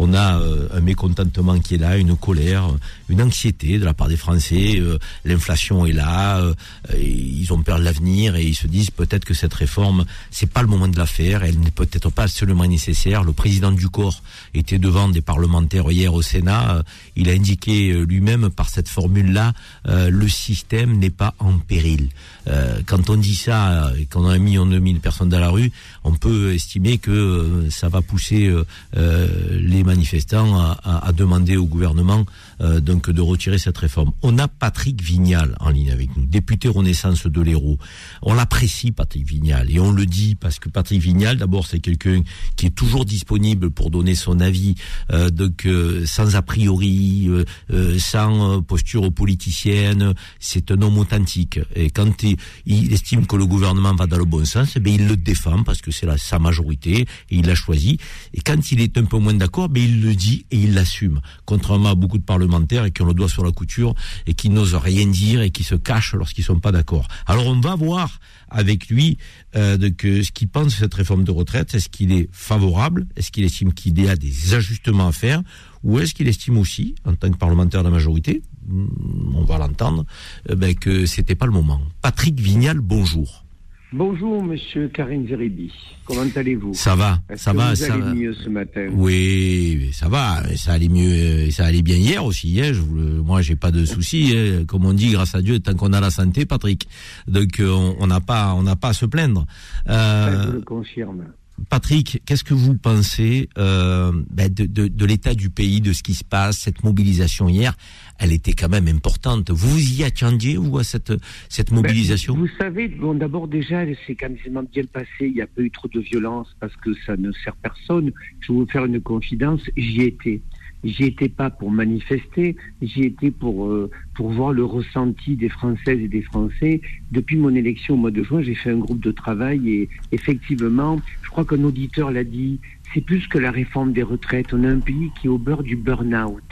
On 0.00 0.14
a 0.14 0.40
euh, 0.40 0.68
un 0.72 0.80
mécontentement 0.80 1.58
qui 1.58 1.74
est 1.74 1.78
là, 1.78 1.96
une 1.96 2.16
colère, 2.16 2.70
une 3.08 3.20
anxiété 3.20 3.78
de 3.78 3.84
la 3.84 3.94
part 3.94 4.06
des 4.06 4.16
Français. 4.16 4.78
Euh, 4.78 4.96
L'inflation 5.24 5.84
est 5.86 5.92
là, 5.92 6.38
euh, 6.38 6.54
ils 6.96 7.52
ont 7.52 7.62
peur 7.64 7.80
de 7.80 7.84
l'avenir 7.84 8.36
et 8.36 8.44
ils 8.44 8.54
se 8.54 8.68
disent 8.68 8.92
peut-être 8.92 9.24
que 9.24 9.34
cette 9.34 9.52
réforme, 9.54 10.04
c'est 10.30 10.50
pas 10.50 10.62
le 10.62 10.68
moment 10.68 10.86
de 10.86 10.96
la 10.96 11.06
faire. 11.06 11.42
Elle 11.42 11.58
n'est 11.58 11.72
peut-être 11.72 12.10
pas 12.10 12.22
absolument 12.22 12.64
nécessaire. 12.64 13.24
Le 13.24 13.32
président 13.32 13.72
du 13.72 13.88
corps 13.88 14.22
était 14.54 14.78
devant 14.78 15.08
des 15.08 15.20
parlementaires 15.20 15.90
hier 15.90 16.14
au 16.14 16.22
Sénat. 16.22 16.84
Il 17.16 17.28
a 17.28 17.32
indiqué 17.32 17.92
lui-même 17.92 18.50
par 18.50 18.68
cette 18.68 18.88
formule-là, 18.88 19.52
le 19.84 20.28
système 20.28 20.98
n'est 20.98 21.10
pas 21.10 21.34
en 21.40 21.58
péril. 21.58 22.08
Euh, 22.48 22.80
quand 22.86 23.10
on 23.10 23.16
dit 23.16 23.34
ça 23.34 23.86
euh, 23.86 23.96
et 23.96 24.06
qu'on 24.06 24.26
a 24.26 24.32
un 24.32 24.38
million 24.38 24.66
de 24.66 24.78
mille 24.78 25.00
personnes 25.00 25.28
dans 25.28 25.40
la 25.40 25.50
rue, 25.50 25.70
on 26.04 26.12
peut 26.12 26.54
estimer 26.54 26.98
que 26.98 27.10
euh, 27.10 27.70
ça 27.70 27.88
va 27.88 28.00
pousser 28.02 28.46
euh, 28.46 28.64
euh, 28.96 29.28
les 29.60 29.84
manifestants 29.84 30.76
à 30.84 31.12
demander 31.12 31.56
au 31.56 31.66
gouvernement 31.66 32.24
euh, 32.60 32.80
donc 32.80 33.10
de 33.10 33.20
retirer 33.20 33.58
cette 33.58 33.78
réforme. 33.78 34.12
On 34.22 34.38
a 34.38 34.48
Patrick 34.48 35.02
Vignal 35.02 35.56
en 35.60 35.70
ligne 35.70 35.90
avec 35.90 36.16
nous, 36.16 36.24
député 36.26 36.68
Renaissance 36.68 37.26
de 37.26 37.40
l'Hérault. 37.40 37.78
On 38.22 38.34
l'apprécie 38.34 38.92
Patrick 38.92 39.26
Vignal 39.26 39.70
et 39.70 39.80
on 39.80 39.92
le 39.92 40.06
dit 40.06 40.34
parce 40.34 40.58
que 40.58 40.68
Patrick 40.68 41.00
Vignal, 41.00 41.36
d'abord, 41.36 41.66
c'est 41.66 41.80
quelqu'un 41.80 42.22
qui 42.56 42.66
est 42.66 42.74
toujours 42.74 43.04
disponible 43.04 43.70
pour 43.70 43.90
donner 43.90 44.14
son 44.14 44.40
avis, 44.40 44.74
euh, 45.12 45.30
donc 45.30 45.66
euh, 45.66 46.04
sans 46.06 46.34
a 46.34 46.42
priori, 46.42 47.26
euh, 47.28 47.44
euh, 47.72 47.98
sans 47.98 48.56
euh, 48.56 48.60
posture 48.60 49.12
politicienne. 49.12 50.14
C'est 50.40 50.70
un 50.70 50.82
homme 50.82 50.98
authentique 50.98 51.60
et 51.74 51.90
quand 51.90 52.24
il, 52.66 52.92
estime 52.92 53.26
que 53.26 53.36
le 53.36 53.46
gouvernement 53.46 53.94
va 53.94 54.06
dans 54.06 54.18
le 54.18 54.24
bon 54.24 54.44
sens, 54.44 54.74
eh 54.76 54.90
il 54.90 55.06
le 55.06 55.16
défend 55.16 55.62
parce 55.62 55.80
que 55.80 55.90
c'est 55.90 56.08
sa 56.18 56.38
majorité 56.38 57.00
et 57.02 57.06
il 57.30 57.46
l'a 57.46 57.54
choisi. 57.54 57.98
Et 58.34 58.40
quand 58.40 58.72
il 58.72 58.80
est 58.80 58.96
un 58.98 59.04
peu 59.04 59.18
moins 59.18 59.34
d'accord, 59.34 59.68
ben 59.68 59.82
il 59.82 60.02
le 60.02 60.14
dit 60.14 60.46
et 60.50 60.56
il 60.56 60.74
l'assume. 60.74 61.20
Contrairement 61.44 61.90
à 61.90 61.94
beaucoup 61.94 62.18
de 62.18 62.24
parlementaires 62.24 62.47
et 62.84 62.90
qui 62.90 63.02
ont 63.02 63.06
le 63.06 63.14
doigt 63.14 63.28
sur 63.28 63.44
la 63.44 63.52
couture 63.52 63.94
et 64.26 64.34
qui 64.34 64.50
n'osent 64.50 64.74
rien 64.74 65.06
dire 65.06 65.42
et 65.42 65.50
qui 65.50 65.64
se 65.64 65.74
cachent 65.74 66.14
lorsqu'ils 66.14 66.44
sont 66.44 66.60
pas 66.60 66.72
d'accord. 66.72 67.06
Alors 67.26 67.46
on 67.46 67.60
va 67.60 67.74
voir 67.76 68.18
avec 68.50 68.88
lui 68.88 69.18
euh, 69.56 69.76
de 69.76 69.92
ce 70.22 70.30
qu'il 70.32 70.48
pense 70.48 70.66
de 70.66 70.70
cette 70.70 70.94
réforme 70.94 71.24
de 71.24 71.30
retraite. 71.30 71.74
Est-ce 71.74 71.88
qu'il 71.88 72.12
est 72.12 72.28
favorable? 72.32 73.06
Est-ce 73.16 73.30
qu'il 73.30 73.44
estime 73.44 73.72
qu'il 73.72 74.00
y 74.00 74.08
a 74.08 74.16
des 74.16 74.54
ajustements 74.54 75.08
à 75.08 75.12
faire? 75.12 75.42
Ou 75.84 75.98
est-ce 76.00 76.14
qu'il 76.14 76.28
estime 76.28 76.58
aussi, 76.58 76.94
en 77.04 77.14
tant 77.14 77.30
que 77.30 77.36
parlementaire 77.36 77.82
de 77.82 77.88
la 77.88 77.92
majorité, 77.92 78.42
hmm, 78.66 79.34
on 79.34 79.44
va 79.44 79.58
l'entendre, 79.58 80.04
euh, 80.50 80.54
ben, 80.54 80.74
que 80.74 81.06
c'était 81.06 81.34
pas 81.34 81.46
le 81.46 81.52
moment 81.52 81.80
Patrick 82.02 82.40
Vignal, 82.40 82.80
bonjour. 82.80 83.44
Bonjour, 83.90 84.42
monsieur 84.44 84.88
Karim 84.88 85.26
Zeribi. 85.26 85.72
Comment 86.04 86.26
allez-vous? 86.36 86.74
Ça 86.74 86.94
va, 86.94 87.20
ça 87.36 87.52
que 87.52 87.56
va, 87.56 87.70
vous 87.70 87.76
ça 87.76 87.94
allez 87.94 88.02
va. 88.02 88.14
mieux 88.14 88.34
ce 88.34 88.48
matin? 88.50 88.86
Oui, 88.92 89.88
ça 89.94 90.08
va, 90.10 90.42
ça 90.56 90.72
allait 90.74 90.90
mieux, 90.90 91.10
euh, 91.10 91.50
ça 91.50 91.64
allait 91.64 91.80
bien 91.80 91.96
hier 91.96 92.22
aussi. 92.22 92.60
Hein, 92.60 92.74
je 92.74 92.82
moi, 92.82 93.40
j'ai 93.40 93.56
pas 93.56 93.70
de 93.70 93.86
soucis, 93.86 94.34
hein, 94.36 94.64
comme 94.66 94.84
on 94.84 94.92
dit, 94.92 95.12
grâce 95.12 95.34
à 95.34 95.40
Dieu, 95.40 95.58
tant 95.60 95.72
qu'on 95.74 95.94
a 95.94 96.00
la 96.00 96.10
santé, 96.10 96.44
Patrick. 96.44 96.86
Donc, 97.28 97.60
euh, 97.60 97.70
on 97.98 98.06
n'a 98.06 98.20
pas, 98.20 98.52
on 98.54 98.62
n'a 98.62 98.76
pas 98.76 98.88
à 98.88 98.92
se 98.92 99.06
plaindre. 99.06 99.46
Euh, 99.88 100.48
Je 100.48 100.52
le 100.52 100.60
confirme. 100.60 101.24
Patrick, 101.70 102.22
qu'est-ce 102.24 102.44
que 102.44 102.54
vous 102.54 102.76
pensez 102.76 103.48
euh, 103.58 104.12
ben, 104.30 104.52
de, 104.52 104.66
de, 104.66 104.86
de 104.86 105.04
l'état 105.04 105.34
du 105.34 105.50
pays, 105.50 105.80
de 105.80 105.92
ce 105.92 106.04
qui 106.04 106.14
se 106.14 106.22
passe, 106.22 106.58
cette 106.58 106.84
mobilisation 106.84 107.48
hier? 107.48 107.74
Elle 108.18 108.32
était 108.32 108.52
quand 108.52 108.68
même 108.68 108.88
importante. 108.88 109.50
Vous 109.50 109.78
y 109.78 110.04
attendiez, 110.04 110.56
vous, 110.56 110.78
à 110.78 110.84
cette, 110.84 111.12
cette 111.48 111.70
mobilisation? 111.70 112.34
Ben, 112.34 112.40
Vous 112.40 112.50
savez, 112.58 112.88
bon, 112.88 113.14
d'abord 113.14 113.48
déjà, 113.48 113.84
c'est 114.06 114.14
quand 114.14 114.28
même 114.28 114.66
bien 114.72 114.84
passé. 114.84 115.08
Il 115.20 115.34
n'y 115.34 115.40
a 115.42 115.46
pas 115.46 115.62
eu 115.62 115.70
trop 115.70 115.88
de 115.88 116.00
violence 116.00 116.48
parce 116.60 116.74
que 116.76 116.90
ça 117.06 117.16
ne 117.16 117.30
sert 117.32 117.54
personne. 117.56 118.10
Je 118.40 118.52
vais 118.52 118.58
vous 118.58 118.66
faire 118.66 118.84
une 118.84 119.00
confidence. 119.00 119.60
J'y 119.76 120.02
étais. 120.02 120.40
J'y 120.84 121.04
étais 121.04 121.28
pas 121.28 121.50
pour 121.50 121.72
manifester, 121.72 122.56
j'y 122.80 123.02
étais 123.02 123.32
pour 123.32 123.66
euh, 123.66 123.90
pour 124.14 124.30
voir 124.30 124.52
le 124.52 124.64
ressenti 124.64 125.34
des 125.34 125.48
Françaises 125.48 125.98
et 125.98 126.06
des 126.06 126.22
Français. 126.22 126.80
Depuis 127.10 127.36
mon 127.36 127.52
élection 127.52 127.94
au 127.94 127.96
mois 127.96 128.12
de 128.12 128.22
juin, 128.22 128.42
j'ai 128.42 128.54
fait 128.54 128.70
un 128.70 128.78
groupe 128.78 129.00
de 129.00 129.10
travail 129.10 129.68
et 129.68 129.88
effectivement, 130.12 131.00
je 131.22 131.30
crois 131.30 131.44
qu'un 131.44 131.64
auditeur 131.64 132.12
l'a 132.12 132.22
dit, 132.22 132.60
c'est 132.94 133.00
plus 133.00 133.26
que 133.26 133.38
la 133.38 133.50
réforme 133.50 133.92
des 133.92 134.04
retraites. 134.04 134.54
On 134.54 134.62
a 134.62 134.68
un 134.68 134.78
pays 134.78 135.10
qui 135.20 135.26
est 135.26 135.30
au 135.30 135.38
beurre 135.38 135.64
du 135.64 135.74
burn-out. 135.74 136.44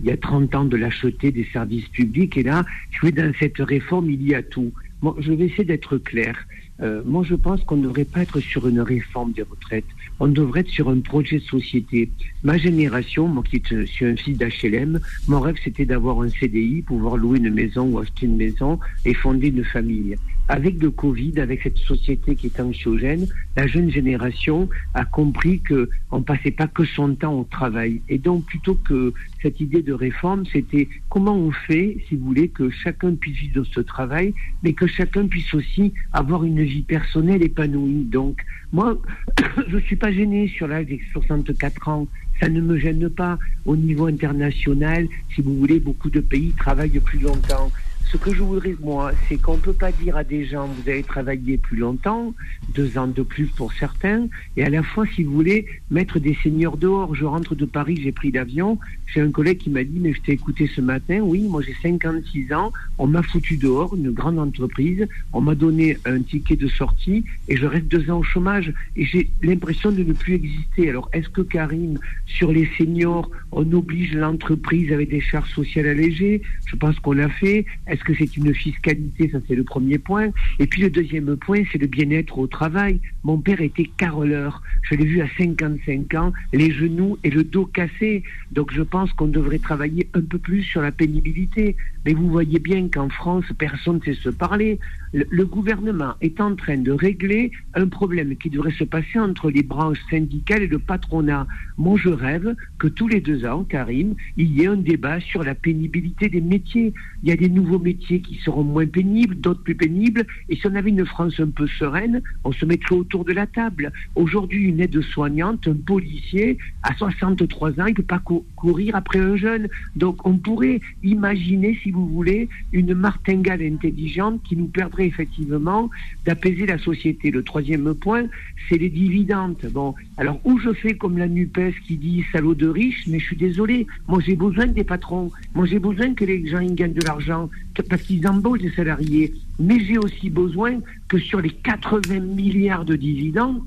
Il 0.00 0.06
y 0.06 0.10
a 0.10 0.16
30 0.16 0.54
ans 0.54 0.64
de 0.64 0.76
lâcheté 0.76 1.30
des 1.32 1.44
services 1.52 1.88
publics 1.88 2.36
et 2.36 2.42
là, 2.42 2.64
je 2.90 3.06
veux 3.06 3.12
dans 3.12 3.32
cette 3.38 3.58
réforme, 3.58 4.10
il 4.10 4.22
y 4.26 4.34
a 4.34 4.42
tout. 4.42 4.72
Bon, 5.02 5.14
je 5.18 5.32
vais 5.32 5.46
essayer 5.46 5.64
d'être 5.64 5.98
clair. 5.98 6.46
Euh, 6.82 7.02
moi, 7.06 7.22
je 7.24 7.34
pense 7.34 7.62
qu'on 7.64 7.76
ne 7.76 7.84
devrait 7.84 8.04
pas 8.04 8.20
être 8.20 8.40
sur 8.40 8.68
une 8.68 8.80
réforme 8.80 9.32
des 9.32 9.42
retraites. 9.42 9.86
On 10.20 10.28
devrait 10.28 10.60
être 10.60 10.68
sur 10.68 10.88
un 10.90 11.00
projet 11.00 11.38
de 11.38 11.42
société. 11.42 12.10
Ma 12.42 12.58
génération, 12.58 13.28
moi 13.28 13.42
qui 13.42 13.56
est- 13.56 13.86
suis 13.86 14.04
un 14.04 14.16
fils 14.16 14.36
d'HLM, 14.36 15.00
mon 15.28 15.40
rêve 15.40 15.56
c'était 15.62 15.86
d'avoir 15.86 16.20
un 16.20 16.28
CDI, 16.28 16.82
pouvoir 16.82 17.16
louer 17.16 17.38
une 17.38 17.52
maison 17.52 17.86
ou 17.90 17.98
acheter 17.98 18.26
une 18.26 18.36
maison 18.36 18.78
et 19.04 19.14
fonder 19.14 19.48
une 19.48 19.64
famille. 19.64 20.16
Avec 20.48 20.80
le 20.80 20.90
Covid, 20.90 21.40
avec 21.40 21.62
cette 21.62 21.78
société 21.78 22.36
qui 22.36 22.46
est 22.46 22.60
anxiogène, 22.60 23.26
la 23.56 23.66
jeune 23.66 23.90
génération 23.90 24.68
a 24.94 25.04
compris 25.04 25.60
que 25.60 25.90
on 26.12 26.22
passait 26.22 26.52
pas 26.52 26.68
que 26.68 26.84
son 26.84 27.14
temps 27.14 27.40
au 27.40 27.44
travail. 27.44 28.00
Et 28.08 28.18
donc, 28.18 28.44
plutôt 28.46 28.76
que 28.76 29.12
cette 29.42 29.60
idée 29.60 29.82
de 29.82 29.92
réforme, 29.92 30.44
c'était 30.52 30.88
comment 31.08 31.34
on 31.34 31.50
fait, 31.50 31.98
si 32.08 32.16
vous 32.16 32.26
voulez, 32.26 32.48
que 32.48 32.70
chacun 32.70 33.14
puisse 33.14 33.36
vivre 33.38 33.64
ce 33.64 33.80
travail, 33.80 34.34
mais 34.62 34.72
que 34.72 34.86
chacun 34.86 35.26
puisse 35.26 35.52
aussi 35.52 35.92
avoir 36.12 36.44
une 36.44 36.62
vie 36.62 36.82
personnelle 36.82 37.42
épanouie. 37.42 38.04
Donc, 38.04 38.44
moi, 38.72 39.00
je 39.68 39.78
suis 39.78 39.96
pas 39.96 40.12
gêné 40.12 40.48
sur 40.48 40.68
l'âge 40.68 40.86
des 40.86 41.00
64 41.12 41.88
ans. 41.88 42.06
Ça 42.40 42.48
ne 42.48 42.60
me 42.60 42.78
gêne 42.78 43.08
pas. 43.08 43.38
Au 43.64 43.76
niveau 43.76 44.06
international, 44.06 45.08
si 45.34 45.42
vous 45.42 45.56
voulez, 45.56 45.80
beaucoup 45.80 46.10
de 46.10 46.20
pays 46.20 46.52
travaillent 46.52 47.00
plus 47.00 47.18
longtemps. 47.18 47.70
Ce 48.16 48.20
que 48.30 48.34
je 48.34 48.42
voudrais, 48.42 48.74
moi, 48.80 49.12
c'est 49.28 49.36
qu'on 49.36 49.56
ne 49.56 49.60
peut 49.60 49.74
pas 49.74 49.92
dire 49.92 50.16
à 50.16 50.24
des 50.24 50.46
gens, 50.46 50.66
vous 50.66 50.88
allez 50.88 51.02
travailler 51.02 51.58
plus 51.58 51.76
longtemps, 51.76 52.32
deux 52.74 52.96
ans 52.96 53.08
de 53.08 53.22
plus 53.22 53.46
pour 53.48 53.74
certains, 53.74 54.26
et 54.56 54.64
à 54.64 54.70
la 54.70 54.82
fois, 54.82 55.04
si 55.06 55.22
vous 55.22 55.32
voulez, 55.32 55.66
mettre 55.90 56.18
des 56.18 56.34
seniors 56.42 56.78
dehors. 56.78 57.14
Je 57.14 57.26
rentre 57.26 57.54
de 57.54 57.66
Paris, 57.66 58.00
j'ai 58.02 58.12
pris 58.12 58.30
l'avion, 58.30 58.78
j'ai 59.06 59.20
un 59.20 59.30
collègue 59.30 59.58
qui 59.58 59.68
m'a 59.68 59.84
dit, 59.84 59.98
mais 60.00 60.14
je 60.14 60.22
t'ai 60.22 60.32
écouté 60.32 60.66
ce 60.66 60.80
matin, 60.80 61.20
oui, 61.20 61.42
moi 61.42 61.60
j'ai 61.60 61.76
56 61.82 62.54
ans, 62.54 62.72
on 62.96 63.06
m'a 63.06 63.22
foutu 63.22 63.58
dehors, 63.58 63.94
une 63.94 64.10
grande 64.10 64.38
entreprise, 64.38 65.06
on 65.34 65.42
m'a 65.42 65.54
donné 65.54 65.98
un 66.06 66.22
ticket 66.22 66.56
de 66.56 66.68
sortie, 66.68 67.24
et 67.48 67.56
je 67.56 67.66
reste 67.66 67.88
deux 67.88 68.10
ans 68.10 68.20
au 68.20 68.22
chômage, 68.22 68.72
et 68.96 69.04
j'ai 69.04 69.28
l'impression 69.42 69.92
de 69.92 70.02
ne 70.02 70.14
plus 70.14 70.34
exister. 70.34 70.88
Alors, 70.88 71.10
est-ce 71.12 71.28
que 71.28 71.42
Karim, 71.42 71.98
sur 72.24 72.50
les 72.50 72.66
seniors, 72.78 73.30
on 73.56 73.72
oblige 73.72 74.12
l'entreprise 74.12 74.92
avec 74.92 75.08
des 75.08 75.20
charges 75.20 75.50
sociales 75.50 75.86
allégées 75.86 76.42
Je 76.66 76.76
pense 76.76 76.98
qu'on 77.00 77.12
l'a 77.12 77.30
fait. 77.30 77.64
Est-ce 77.86 78.04
que 78.04 78.14
c'est 78.14 78.36
une 78.36 78.54
fiscalité? 78.54 79.30
Ça, 79.32 79.38
c'est 79.48 79.54
le 79.54 79.64
premier 79.64 79.98
point. 79.98 80.28
Et 80.58 80.66
puis 80.66 80.82
le 80.82 80.90
deuxième 80.90 81.34
point, 81.36 81.62
c'est 81.72 81.78
le 81.78 81.86
bien-être 81.86 82.38
au 82.38 82.46
travail. 82.46 83.00
Mon 83.24 83.38
père 83.38 83.62
était 83.62 83.90
caroleur. 83.96 84.62
Je 84.82 84.94
l'ai 84.94 85.06
vu 85.06 85.22
à 85.22 85.26
55 85.38 86.14
ans, 86.14 86.32
les 86.52 86.70
genoux 86.70 87.16
et 87.24 87.30
le 87.30 87.44
dos 87.44 87.64
cassés. 87.64 88.22
Donc 88.52 88.72
je 88.74 88.82
pense 88.82 89.10
qu'on 89.14 89.28
devrait 89.28 89.58
travailler 89.58 90.06
un 90.12 90.20
peu 90.20 90.38
plus 90.38 90.62
sur 90.62 90.82
la 90.82 90.92
pénibilité. 90.92 91.76
Mais 92.04 92.12
vous 92.12 92.28
voyez 92.28 92.58
bien 92.58 92.88
qu'en 92.88 93.08
France, 93.08 93.46
personne 93.58 93.96
ne 93.96 94.14
sait 94.14 94.20
se 94.20 94.28
parler. 94.28 94.78
Le, 95.16 95.46
gouvernement 95.46 96.12
est 96.20 96.42
en 96.42 96.54
train 96.56 96.76
de 96.76 96.92
régler 96.92 97.50
un 97.72 97.88
problème 97.88 98.36
qui 98.36 98.50
devrait 98.50 98.72
se 98.72 98.84
passer 98.84 99.18
entre 99.18 99.50
les 99.50 99.62
branches 99.62 100.02
syndicales 100.10 100.62
et 100.62 100.66
le 100.66 100.78
patronat. 100.78 101.46
Moi, 101.78 101.98
je 101.98 102.10
rêve 102.10 102.54
que 102.78 102.86
tous 102.86 103.08
les 103.08 103.22
deux 103.22 103.46
ans, 103.46 103.64
Karim, 103.64 104.14
il 104.36 104.52
y 104.52 104.64
ait 104.64 104.66
un 104.66 104.76
débat 104.76 105.18
sur 105.20 105.42
la 105.42 105.54
pénibilité 105.54 106.28
des 106.28 106.42
métiers. 106.42 106.92
Il 107.22 107.30
y 107.30 107.32
a 107.32 107.36
des 107.36 107.48
nouveaux 107.48 107.78
métiers 107.78 108.20
qui 108.20 108.34
seront 108.44 108.62
moins 108.62 108.86
pénibles, 108.86 109.36
d'autres 109.36 109.62
plus 109.62 109.74
pénibles. 109.74 110.26
Et 110.50 110.56
si 110.56 110.66
on 110.66 110.74
avait 110.74 110.90
une 110.90 111.06
France 111.06 111.40
un 111.40 111.48
peu 111.48 111.66
sereine, 111.66 112.20
on 112.44 112.52
se 112.52 112.66
mettrait 112.66 112.96
autour 112.96 113.24
de 113.24 113.32
la 113.32 113.46
table. 113.46 113.92
Aujourd'hui, 114.16 114.64
une 114.64 114.80
aide-soignante, 114.80 115.66
un 115.66 115.76
policier, 115.76 116.58
à 116.82 116.94
63 116.94 117.70
ans, 117.80 117.86
il 117.86 117.92
ne 117.92 117.96
peut 117.96 118.02
pas 118.02 118.18
cou- 118.18 118.44
courir 118.54 118.94
après 118.94 119.20
un 119.20 119.36
jeune. 119.36 119.68
Donc, 119.96 120.26
on 120.26 120.36
pourrait 120.36 120.80
imaginer, 121.02 121.78
si 121.82 121.90
vous 121.90 122.06
voulez, 122.06 122.50
une 122.72 122.92
martingale 122.92 123.62
intelligente 123.62 124.42
qui 124.46 124.56
nous 124.56 124.66
effectivement 125.06 125.90
d'apaiser 126.24 126.66
la 126.66 126.78
société. 126.78 127.30
Le 127.30 127.42
troisième 127.42 127.94
point, 127.94 128.24
c'est 128.68 128.78
les 128.78 128.88
dividendes. 128.88 129.56
Bon, 129.72 129.94
alors, 130.16 130.40
où 130.44 130.58
je 130.58 130.72
fais 130.72 130.94
comme 130.94 131.18
la 131.18 131.28
NUPES 131.28 131.74
qui 131.86 131.96
dit 131.96 132.24
salaud 132.32 132.54
de 132.54 132.68
riches, 132.68 133.04
mais 133.06 133.18
je 133.18 133.26
suis 133.26 133.36
désolé, 133.36 133.86
moi 134.08 134.20
j'ai 134.24 134.36
besoin 134.36 134.66
des 134.66 134.84
patrons, 134.84 135.30
moi 135.54 135.66
j'ai 135.66 135.78
besoin 135.78 136.14
que 136.14 136.24
les 136.24 136.46
gens 136.46 136.60
ils 136.60 136.74
gagnent 136.74 136.92
de 136.92 137.04
l'argent, 137.04 137.48
parce 137.88 138.02
qu'ils 138.02 138.26
embauchent 138.26 138.62
des 138.62 138.72
salariés, 138.72 139.32
mais 139.58 139.80
j'ai 139.80 139.98
aussi 139.98 140.30
besoin 140.30 140.80
que 141.08 141.18
sur 141.18 141.40
les 141.40 141.50
80 141.50 142.20
milliards 142.20 142.84
de 142.84 142.96
dividendes, 142.96 143.62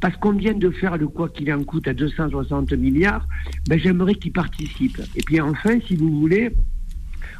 parce 0.00 0.16
qu'on 0.16 0.32
vient 0.32 0.54
de 0.54 0.70
faire 0.70 0.96
le 0.96 1.08
quoi 1.08 1.28
qu'il 1.28 1.52
en 1.52 1.62
coûte 1.62 1.86
à 1.88 1.94
260 1.94 2.72
milliards, 2.72 3.26
ben 3.68 3.78
j'aimerais 3.78 4.14
qu'ils 4.14 4.32
participent. 4.32 5.00
Et 5.16 5.22
puis 5.22 5.40
enfin, 5.40 5.78
si 5.86 5.96
vous 5.96 6.20
voulez, 6.20 6.50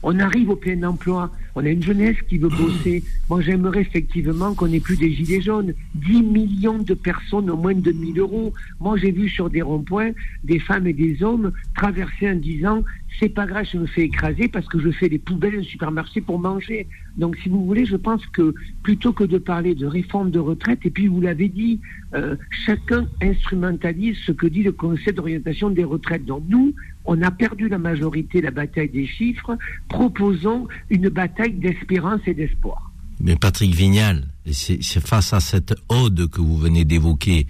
on 0.03 0.19
arrive 0.19 0.51
au 0.51 0.57
plein 0.57 0.83
emploi. 0.83 1.31
On 1.55 1.65
a 1.65 1.69
une 1.69 1.83
jeunesse 1.83 2.17
qui 2.29 2.39
veut 2.39 2.49
bosser. 2.49 3.03
Moi, 3.29 3.41
j'aimerais 3.41 3.83
effectivement 3.83 4.55
qu'on 4.55 4.69
n'ait 4.69 4.81
plus 4.81 4.97
des 4.97 5.13
gilets 5.13 5.41
jaunes. 5.41 5.75
10 5.95 6.23
millions 6.23 6.79
de 6.79 6.95
personnes 6.95 7.51
au 7.51 7.57
moins 7.57 7.75
de 7.75 7.93
1000 7.93 8.19
euros. 8.19 8.53
Moi, 8.81 8.97
j'ai 8.97 9.11
vu 9.11 9.29
sur 9.29 9.51
des 9.51 9.63
ronds-points 9.63 10.13
des 10.45 10.59
femmes 10.59 10.87
et 10.87 10.93
des 10.93 11.23
hommes 11.23 11.53
traverser 11.75 12.31
en 12.31 12.37
disant 12.37 12.83
c'est 13.19 13.29
pas 13.29 13.47
grave, 13.47 13.67
je 13.71 13.79
me 13.79 13.87
fais 13.87 14.03
écraser 14.03 14.49
parce 14.49 14.67
que 14.67 14.79
je 14.79 14.91
fais 14.91 15.09
des 15.09 15.19
poubelles 15.19 15.59
au 15.59 15.63
supermarché 15.63 16.21
pour 16.21 16.39
manger. 16.39 16.87
Donc, 17.17 17.37
si 17.43 17.49
vous 17.49 17.65
voulez, 17.67 17.85
je 17.85 17.97
pense 17.97 18.25
que 18.27 18.55
plutôt 18.83 19.13
que 19.13 19.25
de 19.25 19.39
parler 19.39 19.75
de 19.75 19.87
réforme 19.87 20.31
de 20.31 20.39
retraite, 20.39 20.81
et 20.85 20.91
puis 20.91 21.09
vous 21.09 21.21
l'avez 21.21 21.49
dit, 21.49 21.81
euh, 22.15 22.37
chacun 22.65 23.07
instrumentalise 23.21 24.17
ce 24.25 24.33
que 24.33 24.47
dit 24.47 24.63
le 24.63 24.73
Conseil 24.73 25.13
d'orientation 25.13 25.71
des 25.71 25.85
retraites. 25.85 26.25
Donc, 26.25 26.45
nous, 26.49 26.73
on 27.05 27.21
a 27.23 27.31
perdu 27.31 27.69
la 27.69 27.79
majorité, 27.79 28.41
la 28.41 28.51
bataille 28.51 28.91
des 28.91 29.07
chiffres. 29.07 29.57
Proposons 29.89 30.69
une 30.91 31.09
bataille 31.09 31.55
d'espérance 31.55 32.21
et 32.27 32.35
d'espoir. 32.35 32.91
Mais 33.21 33.37
Patrick 33.37 33.75
Vignal, 33.75 34.27
c'est 34.51 34.83
face 35.01 35.33
à 35.33 35.41
cette 35.41 35.75
ode 35.89 36.29
que 36.31 36.41
vous 36.41 36.57
venez 36.57 36.85
d'évoquer, 36.85 37.47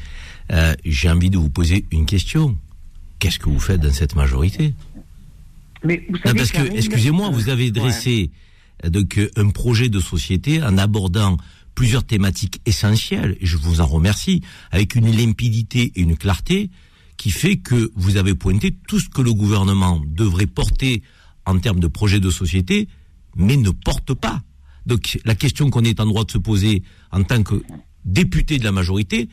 euh, 0.53 0.75
j'ai 0.85 1.09
envie 1.09 1.31
de 1.31 1.39
vous 1.39 1.51
poser 1.51 1.85
une 1.93 2.07
question. 2.07 2.57
Qu'est-ce 3.21 3.39
que 3.39 3.49
vous 3.49 3.61
faites 3.61 3.81
dans 3.81 3.93
cette 3.93 4.17
majorité? 4.17 4.75
Mais 5.85 6.05
vous 6.09 6.15
Non, 6.17 6.21
savez, 6.25 6.39
Parce 6.39 6.53
que, 6.53 6.77
excusez-moi, 6.77 7.31
vous 7.31 7.49
avez 7.49 7.71
dressé 7.71 8.31
euh, 8.85 8.91
donc 8.91 9.19
euh, 9.19 9.31
un 9.37 9.51
projet 9.51 9.89
de 9.89 10.01
société 10.01 10.63
en 10.63 10.77
abordant 10.77 11.37
plusieurs 11.77 12.05
thématiques 12.05 12.61
essentielles, 12.67 13.37
et 13.41 13.47
je 13.47 13.57
vous 13.57 13.81
en 13.81 13.87
remercie, 13.87 14.43
avec 14.73 14.97
une 14.97 15.11
limpidité 15.11 15.93
et 15.95 16.01
une 16.01 16.17
clarté 16.17 16.69
qui 17.21 17.31
fait 17.31 17.57
que 17.59 17.91
vous 17.97 18.17
avez 18.17 18.35
pointé 18.35 18.75
tout 18.89 18.99
ce 18.99 19.11
que 19.11 19.21
le 19.21 19.35
gouvernement 19.35 20.01
devrait 20.07 20.47
porter 20.47 21.03
en 21.45 21.59
termes 21.59 21.79
de 21.79 21.87
projet 21.87 22.19
de 22.19 22.31
société, 22.31 22.89
mais 23.37 23.59
ne 23.59 23.69
porte 23.69 24.15
pas. 24.15 24.41
Donc 24.87 25.19
la 25.27 25.35
question 25.35 25.69
qu'on 25.69 25.83
est 25.83 26.01
en 26.01 26.07
droit 26.07 26.25
de 26.25 26.31
se 26.31 26.39
poser 26.39 26.83
en 27.13 27.23
tant 27.23 27.43
que 27.43 27.57
député 28.07 28.57
de 28.57 28.65
la 28.65 28.73
majorité, 28.73 29.29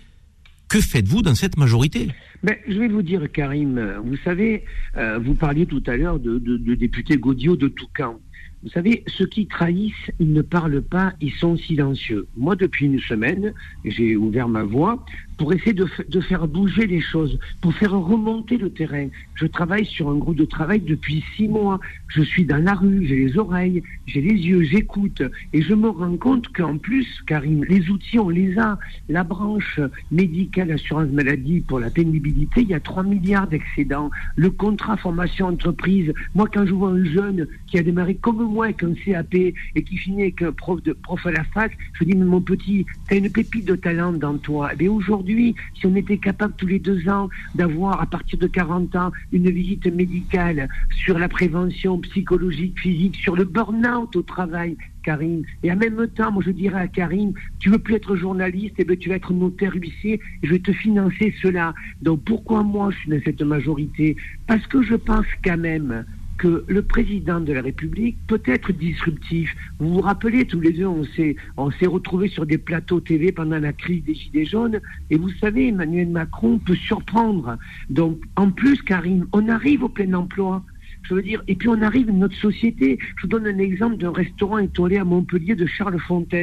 que 0.68 0.82
faites-vous 0.82 1.22
dans 1.22 1.34
cette 1.34 1.56
majorité? 1.56 2.10
Ben, 2.44 2.58
je 2.68 2.78
vais 2.78 2.90
vous 2.90 3.04
dire, 3.04 3.32
Karim, 3.32 3.80
vous 4.04 4.18
savez, 4.18 4.66
euh, 4.98 5.18
vous 5.20 5.36
parliez 5.36 5.66
tout 5.66 5.84
à 5.88 5.96
l'heure 5.96 6.20
de, 6.20 6.40
de, 6.40 6.58
de 6.58 6.76
députés 6.76 7.16
Gaudio 7.16 7.56
de 7.56 7.70
Toucan. 7.70 8.20
Vous 8.64 8.70
savez, 8.70 9.06
ceux 9.08 9.28
qui 9.28 9.48
trahissent, 9.48 10.12
ils 10.20 10.34
ne 10.34 10.42
parlent 10.42 10.82
pas, 10.82 11.14
ils 11.22 11.32
sont 11.32 11.56
silencieux. 11.56 12.28
Moi, 12.36 12.58
depuis 12.58 12.88
une 12.88 13.00
semaine, 13.00 13.54
j'ai 13.86 14.18
ouvert 14.18 14.50
ma 14.50 14.64
voix 14.64 15.06
pour 15.38 15.54
essayer 15.54 15.74
de, 15.74 15.88
de 16.10 16.22
faire 16.22 16.48
bouger 16.48 16.88
les 16.88 17.02
choses, 17.02 17.40
pour 17.62 17.74
faire 17.74 17.92
remonter 17.92 18.58
le 18.58 18.72
terrain. 18.72 19.08
Je 19.36 19.46
travaille 19.46 19.86
sur 19.86 20.10
un 20.10 20.16
groupe 20.16 20.36
de 20.36 20.46
travail 20.46 20.80
depuis 20.80 21.24
six 21.36 21.48
mois. 21.48 21.80
Je 22.08 22.22
suis 22.22 22.46
dans 22.46 22.64
la 22.64 22.74
rue, 22.74 23.06
j'ai 23.06 23.16
les 23.18 23.38
oreilles, 23.38 23.84
j'ai 24.06 24.22
les 24.22 24.34
yeux, 24.34 24.64
j'écoute. 24.64 25.22
Et 25.54 25.62
je 25.62 25.74
me 25.74 25.90
rends 25.90 26.18
compte 26.18 26.48
qu'en 26.50 26.78
plus, 26.78 27.08
Karim, 27.26 27.64
les 27.66 27.90
outils, 27.90 28.20
on 28.20 28.30
les 28.30 28.58
a. 28.58 28.80
La 29.10 29.24
branche 29.24 29.80
médicale 30.12 30.72
assurance 30.72 31.10
maladie 31.10 31.62
pour 31.62 31.80
la 31.80 31.90
pénibilité, 31.90 32.62
il 32.62 32.70
y 32.70 32.74
a 32.74 32.80
3 32.80 33.04
milliards 33.04 33.48
d'excédents. 33.48 34.10
Le 34.36 34.50
contrat 34.50 34.98
formation 34.98 35.48
entreprise, 35.48 36.14
moi 36.36 36.48
quand 36.52 36.66
je 36.66 36.74
vois 36.74 36.90
un 36.90 37.04
jeune 37.04 37.48
qui 37.68 37.78
a 37.78 37.84
démarré 37.84 38.16
comme 38.16 38.44
moi 38.44 38.66
avec 38.66 38.84
un 38.84 38.94
CAP 38.94 39.34
et 39.36 39.54
qui 39.76 39.98
finit 39.98 40.24
avec 40.24 40.42
un 40.42 40.52
prof, 40.52 40.82
de, 40.84 40.94
prof 40.94 41.26
à 41.26 41.32
la 41.32 41.44
fac, 41.44 41.78
je 41.94 42.04
dis 42.04 42.16
mais 42.16 42.26
mon 42.26 42.42
petit, 42.42 42.86
tu 43.08 43.14
as 43.14 43.18
une 43.18 43.30
pépite 43.30 43.66
de 43.66 43.76
talent 43.76 44.14
dans 44.14 44.38
toi. 44.38 44.72
Mais 44.80 44.88
aujourd'hui, 44.88 45.27
si 45.74 45.86
on 45.86 45.96
était 45.96 46.18
capable 46.18 46.54
tous 46.58 46.68
les 46.68 46.80
deux 46.80 47.08
ans 47.10 47.30
d'avoir 47.56 48.02
à 48.02 48.06
partir 48.06 48.40
de 48.40 48.48
40 48.48 48.96
ans 48.96 49.12
une 49.32 49.50
visite 49.50 49.86
médicale 49.88 50.70
sur 50.90 51.20
la 51.20 51.30
prévention 51.30 52.00
psychologique, 52.00 52.80
physique, 52.80 53.18
sur 53.18 53.36
le 53.36 53.44
burn-out 53.44 54.16
au 54.16 54.22
travail, 54.22 54.78
Karim. 55.04 55.44
Et 55.64 55.72
en 55.72 55.78
même 55.78 56.08
temps, 56.10 56.32
moi 56.32 56.44
je 56.46 56.52
dirais 56.52 56.82
à 56.82 56.88
Karim, 56.88 57.34
tu 57.60 57.70
veux 57.70 57.80
plus 57.80 57.96
être 57.96 58.16
journaliste, 58.16 58.80
et 58.80 58.84
ben 58.84 58.98
tu 58.98 59.10
vas 59.10 59.16
être 59.16 59.34
notaire 59.34 59.74
huissier, 59.74 60.20
et 60.44 60.48
je 60.48 60.52
vais 60.52 60.60
te 60.60 60.74
financer 60.74 61.34
cela. 61.42 61.74
Donc 62.02 62.24
pourquoi 62.24 62.64
moi 62.64 62.92
je 62.92 62.98
suis 62.98 63.10
dans 63.10 63.22
cette 63.24 63.42
majorité? 63.42 64.18
Parce 64.48 64.66
que 64.68 64.82
je 64.82 64.96
pense 64.96 65.26
quand 65.44 65.58
même 65.58 66.06
que 66.38 66.64
le 66.68 66.82
président 66.82 67.40
de 67.40 67.54
la 67.54 67.62
République 67.62 68.18
peut 68.28 68.42
être 68.46 68.72
disruptif. 68.72 69.56
Vous 69.80 69.96
vous 69.96 70.02
rappelez, 70.02 70.46
tous 70.46 70.60
les 70.60 70.72
deux, 70.72 70.86
on 70.86 71.04
s'est, 71.04 71.36
on 71.58 71.70
retrouvés 71.88 72.30
sur 72.30 72.46
des 72.46 72.58
plateaux 72.58 73.00
TV 73.00 73.32
pendant 73.32 73.60
la 73.60 73.74
crise 73.74 74.04
des 74.04 74.14
Gilets 74.14 74.46
jaunes, 74.46 74.80
et 75.10 75.18
vous 75.18 75.32
savez, 75.42 75.68
Emmanuel 75.68 76.10
Macron 76.10 76.60
peut 76.60 76.76
surprendre. 76.76 77.58
Donc, 77.90 78.20
en 78.36 78.52
plus, 78.52 78.82
Karim, 78.82 79.28
on 79.34 79.48
arrive 79.50 79.84
au 79.84 79.90
plein 79.90 80.14
emploi. 80.14 80.64
Je 81.04 81.14
veux 81.14 81.22
dire, 81.22 81.42
et 81.48 81.56
puis 81.56 81.70
on 81.70 81.82
arrive 81.82 82.10
à 82.10 82.14
notre 82.14 82.36
société. 82.36 83.00
Je 83.16 83.22
vous 83.22 83.28
donne 83.28 83.48
un 83.48 83.60
exemple 83.60 83.98
d'un 83.98 84.12
restaurant 84.12 84.58
étoilé 84.58 84.98
à 84.98 85.06
Montpellier 85.06 85.56
de 85.56 85.66
Charles 85.66 86.00
Fontes. 86.00 86.36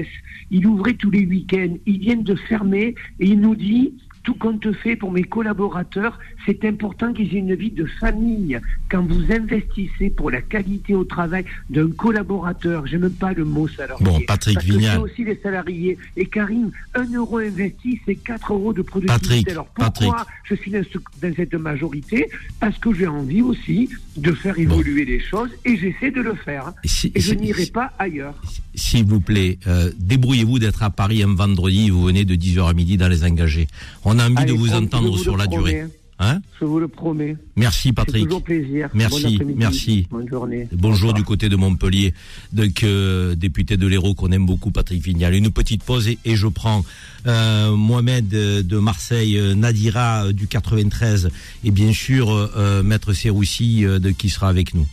Il 0.51 0.67
ouvrait 0.67 0.95
tous 0.95 1.11
les 1.11 1.27
week-ends. 1.27 1.77
Ils 1.85 1.99
viennent 1.99 2.25
de 2.25 2.35
fermer 2.35 2.95
et 3.21 3.27
il 3.27 3.41
nous 3.41 3.55
dit 3.55 3.93
tout 4.25 4.35
compte 4.35 4.73
fait 4.73 4.97
pour 4.97 5.13
mes 5.13 5.23
collaborateurs, 5.23 6.19
c'est 6.47 6.65
important 6.65 7.13
qu'ils 7.13 7.35
aient 7.37 7.39
une 7.41 7.55
vie 7.55 7.71
de 7.71 7.85
famille. 7.85 8.59
Quand 8.91 9.03
vous 9.07 9.31
investissez 9.31 10.11
pour 10.11 10.31
la 10.31 10.41
qualité 10.41 10.95
au 10.95 11.05
travail 11.05 11.45
d'un 11.71 11.91
collaborateur, 11.91 12.87
j'aime 12.87 13.11
pas 13.11 13.33
le 13.35 13.45
mot 13.45 13.69
salarié. 13.69 14.05
Bon, 14.05 14.19
Patrick 14.27 14.55
parce 14.57 14.67
Vignal. 14.67 14.99
aussi 15.01 15.25
les 15.25 15.37
salariés. 15.37 15.99
Et 16.17 16.27
Karim, 16.27 16.71
un 16.95 17.05
euro 17.13 17.39
investi, 17.39 18.01
c'est 18.07 18.17
4 18.17 18.53
euros 18.55 18.73
de 18.73 18.83
productivité. 18.83 19.29
Patrick, 19.29 19.49
Alors 19.51 19.67
pourquoi 19.67 19.91
Patrick. 20.17 20.29
je 20.45 20.55
suis 20.55 20.71
dans, 20.71 20.83
ce- 20.91 20.99
dans 21.27 21.35
cette 21.35 21.55
majorité? 21.55 22.29
Parce 22.61 22.79
que 22.79 22.93
j'ai 22.95 23.07
envie 23.07 23.43
aussi 23.43 23.91
de 24.17 24.33
faire 24.33 24.59
évoluer 24.59 25.05
les 25.05 25.21
choses 25.21 25.51
et 25.65 25.77
j'essaie 25.77 26.11
de 26.11 26.23
le 26.23 26.35
faire. 26.35 26.73
Si- 26.85 27.13
Et 27.15 27.21
je 27.21 27.31
si- 27.31 27.37
n'irai 27.37 27.67
pas 27.67 27.93
ailleurs. 27.99 28.41
S'il 28.75 29.05
vous 29.05 29.21
plaît, 29.21 29.59
euh, 29.67 29.91
débrouillez-vous 29.99 30.59
d'être 30.59 30.83
à 30.83 30.91
Paris 30.91 31.23
un 31.23 31.35
vendredi, 31.35 31.91
vous 31.91 32.05
venez 32.05 32.25
de 32.25 32.35
10h 32.35 32.69
à 32.69 32.73
midi 32.73 32.97
dans 32.97 33.09
les 33.09 33.25
engagés. 33.25 33.69
On 34.05 34.19
a 34.19 34.27
envie 34.27 34.35
Allez, 34.39 34.53
de 34.53 34.57
vous 34.59 34.73
entendre 34.75 35.11
vous 35.11 35.19
sur 35.23 35.37
la 35.37 35.47
promets. 35.47 35.73
durée. 35.73 35.85
Hein 36.21 36.41
Je 36.61 36.65
vous 36.65 36.79
le 36.79 36.87
promets. 36.87 37.37
Merci 37.57 37.93
Patrick. 37.93 38.23
C'est 38.23 38.29
toujours 38.29 38.43
plaisir. 38.45 38.89
Merci, 38.95 39.39
Bon 39.39 39.53
merci. 39.57 40.07
Bonne 40.11 40.29
journée. 40.29 40.69
Bonjour 40.73 41.13
du 41.13 41.25
côté 41.25 41.49
de 41.49 41.57
Montpellier, 41.57 42.15
donc 42.53 42.85
euh, 42.85 43.35
député 43.35 43.77
de 43.77 43.87
l'Hérault 43.89 44.15
qu'on 44.15 44.31
aime 44.31 44.47
beaucoup, 44.47 44.71
Patrick 44.71 45.03
Vignal. 45.03 45.35
Une 45.35 45.51
petite 45.51 45.83
pause 45.83 46.07
et, 46.07 46.19
et 46.25 46.37
je 46.37 46.47
prends 46.47 46.85
euh, 47.27 47.75
Mohamed 47.75 48.29
de 48.29 48.79
Marseille, 48.79 49.41
Nadira 49.57 50.33
du 50.33 50.47
93 50.47 51.31
et 51.65 51.71
bien 51.73 51.93
sûr 51.93 52.31
euh, 52.31 52.85
Maître 52.85 53.13
Serroussi 53.13 53.85
euh, 53.85 53.99
de 53.99 54.11
qui 54.11 54.31
sera 54.31 54.49
avec 54.49 54.73
nous. 54.75 54.87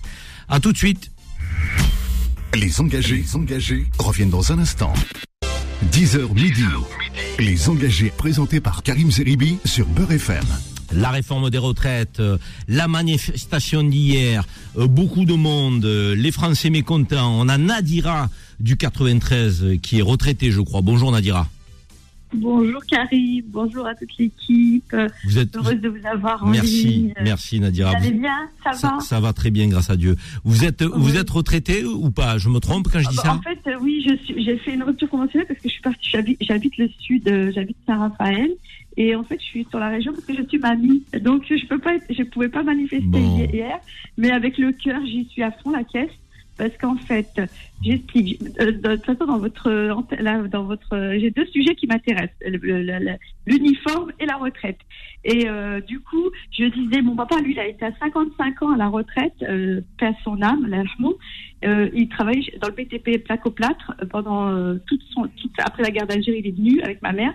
À 0.50 0.60
tout 0.60 0.72
de 0.72 0.78
suite. 0.78 1.12
Les 2.54 2.82
engagés, 2.82 3.16
les 3.16 3.36
engagés 3.38 3.86
reviennent 3.98 4.30
dans 4.30 4.52
un 4.52 4.60
instant. 4.60 4.92
10h 5.94 6.34
midi. 6.34 6.66
Les 7.40 7.70
engagés 7.70 8.12
présentés 8.18 8.60
par 8.60 8.84
Karim 8.84 9.10
Zeribi 9.10 9.58
sur 9.64 9.86
Beurre 9.88 10.12
FM. 10.12 10.44
La 10.92 11.12
réforme 11.12 11.50
des 11.50 11.58
retraites, 11.58 12.20
euh, 12.20 12.38
la 12.68 12.90
manifestation 12.90 13.84
d'hier, 13.84 14.46
euh, 14.78 14.88
beaucoup 14.88 15.24
de 15.24 15.34
monde, 15.34 15.86
euh, 15.86 16.14
les 16.14 16.32
Français 16.34 16.70
mécontents. 16.70 17.40
On 17.40 17.48
a 17.48 17.58
Nadira 17.58 18.30
du 18.60 18.76
93 18.76 19.64
euh, 19.64 19.78
qui 19.78 20.00
est 20.00 20.02
retraité, 20.02 20.52
je 20.52 20.60
crois. 20.60 20.82
Bonjour 20.82 21.14
Nadira. 21.14 21.48
Bonjour 22.34 22.82
Carrie, 22.86 23.44
bonjour 23.46 23.86
à 23.86 23.94
toute 23.94 24.18
l'équipe. 24.18 24.96
Vous 25.26 25.38
êtes 25.38 25.54
Heureuse 25.56 25.82
de 25.82 25.90
vous 25.90 26.06
avoir 26.08 26.44
en 26.44 26.48
merci, 26.48 26.88
ligne. 26.88 27.14
merci 27.22 27.58
Vous 27.58 27.64
Nadira. 27.64 27.92
allez 27.92 28.12
Vous- 28.12 28.20
bien? 28.20 28.50
Ça, 28.64 28.72
Ça, 28.74 28.88
va? 28.90 29.00
ça 29.02 29.20
va 29.20 29.34
très 29.34 29.52
bien, 29.52 29.68
grâce 29.68 29.90
à 29.90 29.98
Dieu. 29.98 30.16
Vous 30.46 30.64
êtes, 30.64 30.82
vous 30.82 31.12
Oui. 31.12 31.18
êtes 31.18 31.30
retraité 31.30 31.84
ou 31.84 32.10
pas? 32.10 32.38
Je 32.38 32.48
me 32.48 32.60
trompe 32.60 32.88
quand 32.92 33.00
je 33.00 33.10
dis 33.10 33.18
Bah, 33.18 33.24
ça? 33.24 33.34
En 33.36 33.42
fait, 33.42 33.60
euh, 33.68 33.76
oui, 33.82 34.06
j'ai 34.38 34.58
fait 34.60 34.74
une 34.74 34.84
rupture 34.84 35.10
conventionnelle 35.10 35.46
parce 35.48 35.60
que 35.60 35.68
je 35.68 35.74
suis 35.74 35.82
partie, 35.82 36.10
j'habite, 36.40 36.78
le 36.78 36.88
sud, 37.00 37.28
euh, 37.28 37.52
j'habite 37.54 37.78
Saint-Raphaël, 37.86 38.52
et 38.96 39.14
en 39.16 39.24
fait, 39.24 39.38
je 39.40 39.46
suis 39.46 39.68
sur 39.70 39.80
la 39.80 39.90
région 39.90 40.14
parce 40.14 40.24
que 40.26 40.34
je 40.36 40.44
suis 40.48 40.58
mamie. 40.60 41.04
Donc, 41.22 41.44
je 41.50 41.66
peux 41.68 41.80
pas, 41.80 41.96
être- 41.96 42.06
je 42.18 42.24
pouvais 42.24 42.50
pas 42.50 42.64
manifester 42.64 43.04
Bon. 43.08 43.46
hier, 43.52 43.78
mais 44.18 44.32
avec 44.32 44.58
le 44.58 44.72
cœur, 44.72 45.02
j'y 45.06 45.26
suis 45.26 45.44
à 45.44 45.52
fond 45.52 45.72
la 45.72 45.84
caisse. 45.84 46.10
Parce 46.62 46.78
qu'en 46.78 46.96
fait, 46.96 47.42
j'explique. 47.82 48.40
euh, 48.60 48.72
De 48.72 48.96
toute 48.96 49.06
façon, 49.06 49.26
dans 49.26 49.40
votre, 49.40 49.68
dans 50.48 50.64
votre, 50.64 51.18
j'ai 51.20 51.32
deux 51.32 51.48
sujets 51.48 51.74
qui 51.74 51.88
m'intéressent 51.88 52.38
l'uniforme 53.48 54.12
et 54.20 54.28
la 54.28 54.36
retraite. 54.38 54.78
Et 55.26 55.50
euh, 55.50 55.82
du 55.82 56.00
coup, 56.02 56.30
je 56.52 56.66
disais, 56.66 57.02
mon 57.02 57.16
papa, 57.16 57.40
lui, 57.42 57.54
il 57.54 57.60
a 57.60 57.66
été 57.66 57.84
à 57.84 57.92
55 58.00 58.62
ans 58.62 58.74
à 58.74 58.78
la 58.78 58.90
retraite, 58.90 59.34
euh, 59.42 59.82
paix 59.98 60.06
à 60.06 60.14
son 60.24 60.40
âme. 60.44 60.72
Euh, 61.66 61.90
il 61.96 62.10
travaille 62.10 62.48
dans 62.62 62.68
le 62.68 62.76
BTP 62.76 63.24
plaque-au-plâtre 63.24 63.94
euh, 64.00 64.06
pendant 64.06 64.50
euh, 64.50 64.76
toute 64.86 65.02
son, 65.16 65.24
toute, 65.42 65.54
après 65.66 65.82
la 65.82 65.90
guerre 65.90 66.06
d'Algérie, 66.06 66.42
il 66.46 66.48
est 66.48 66.56
venu 66.56 66.82
avec 66.84 67.02
ma 67.02 67.12
mère. 67.12 67.34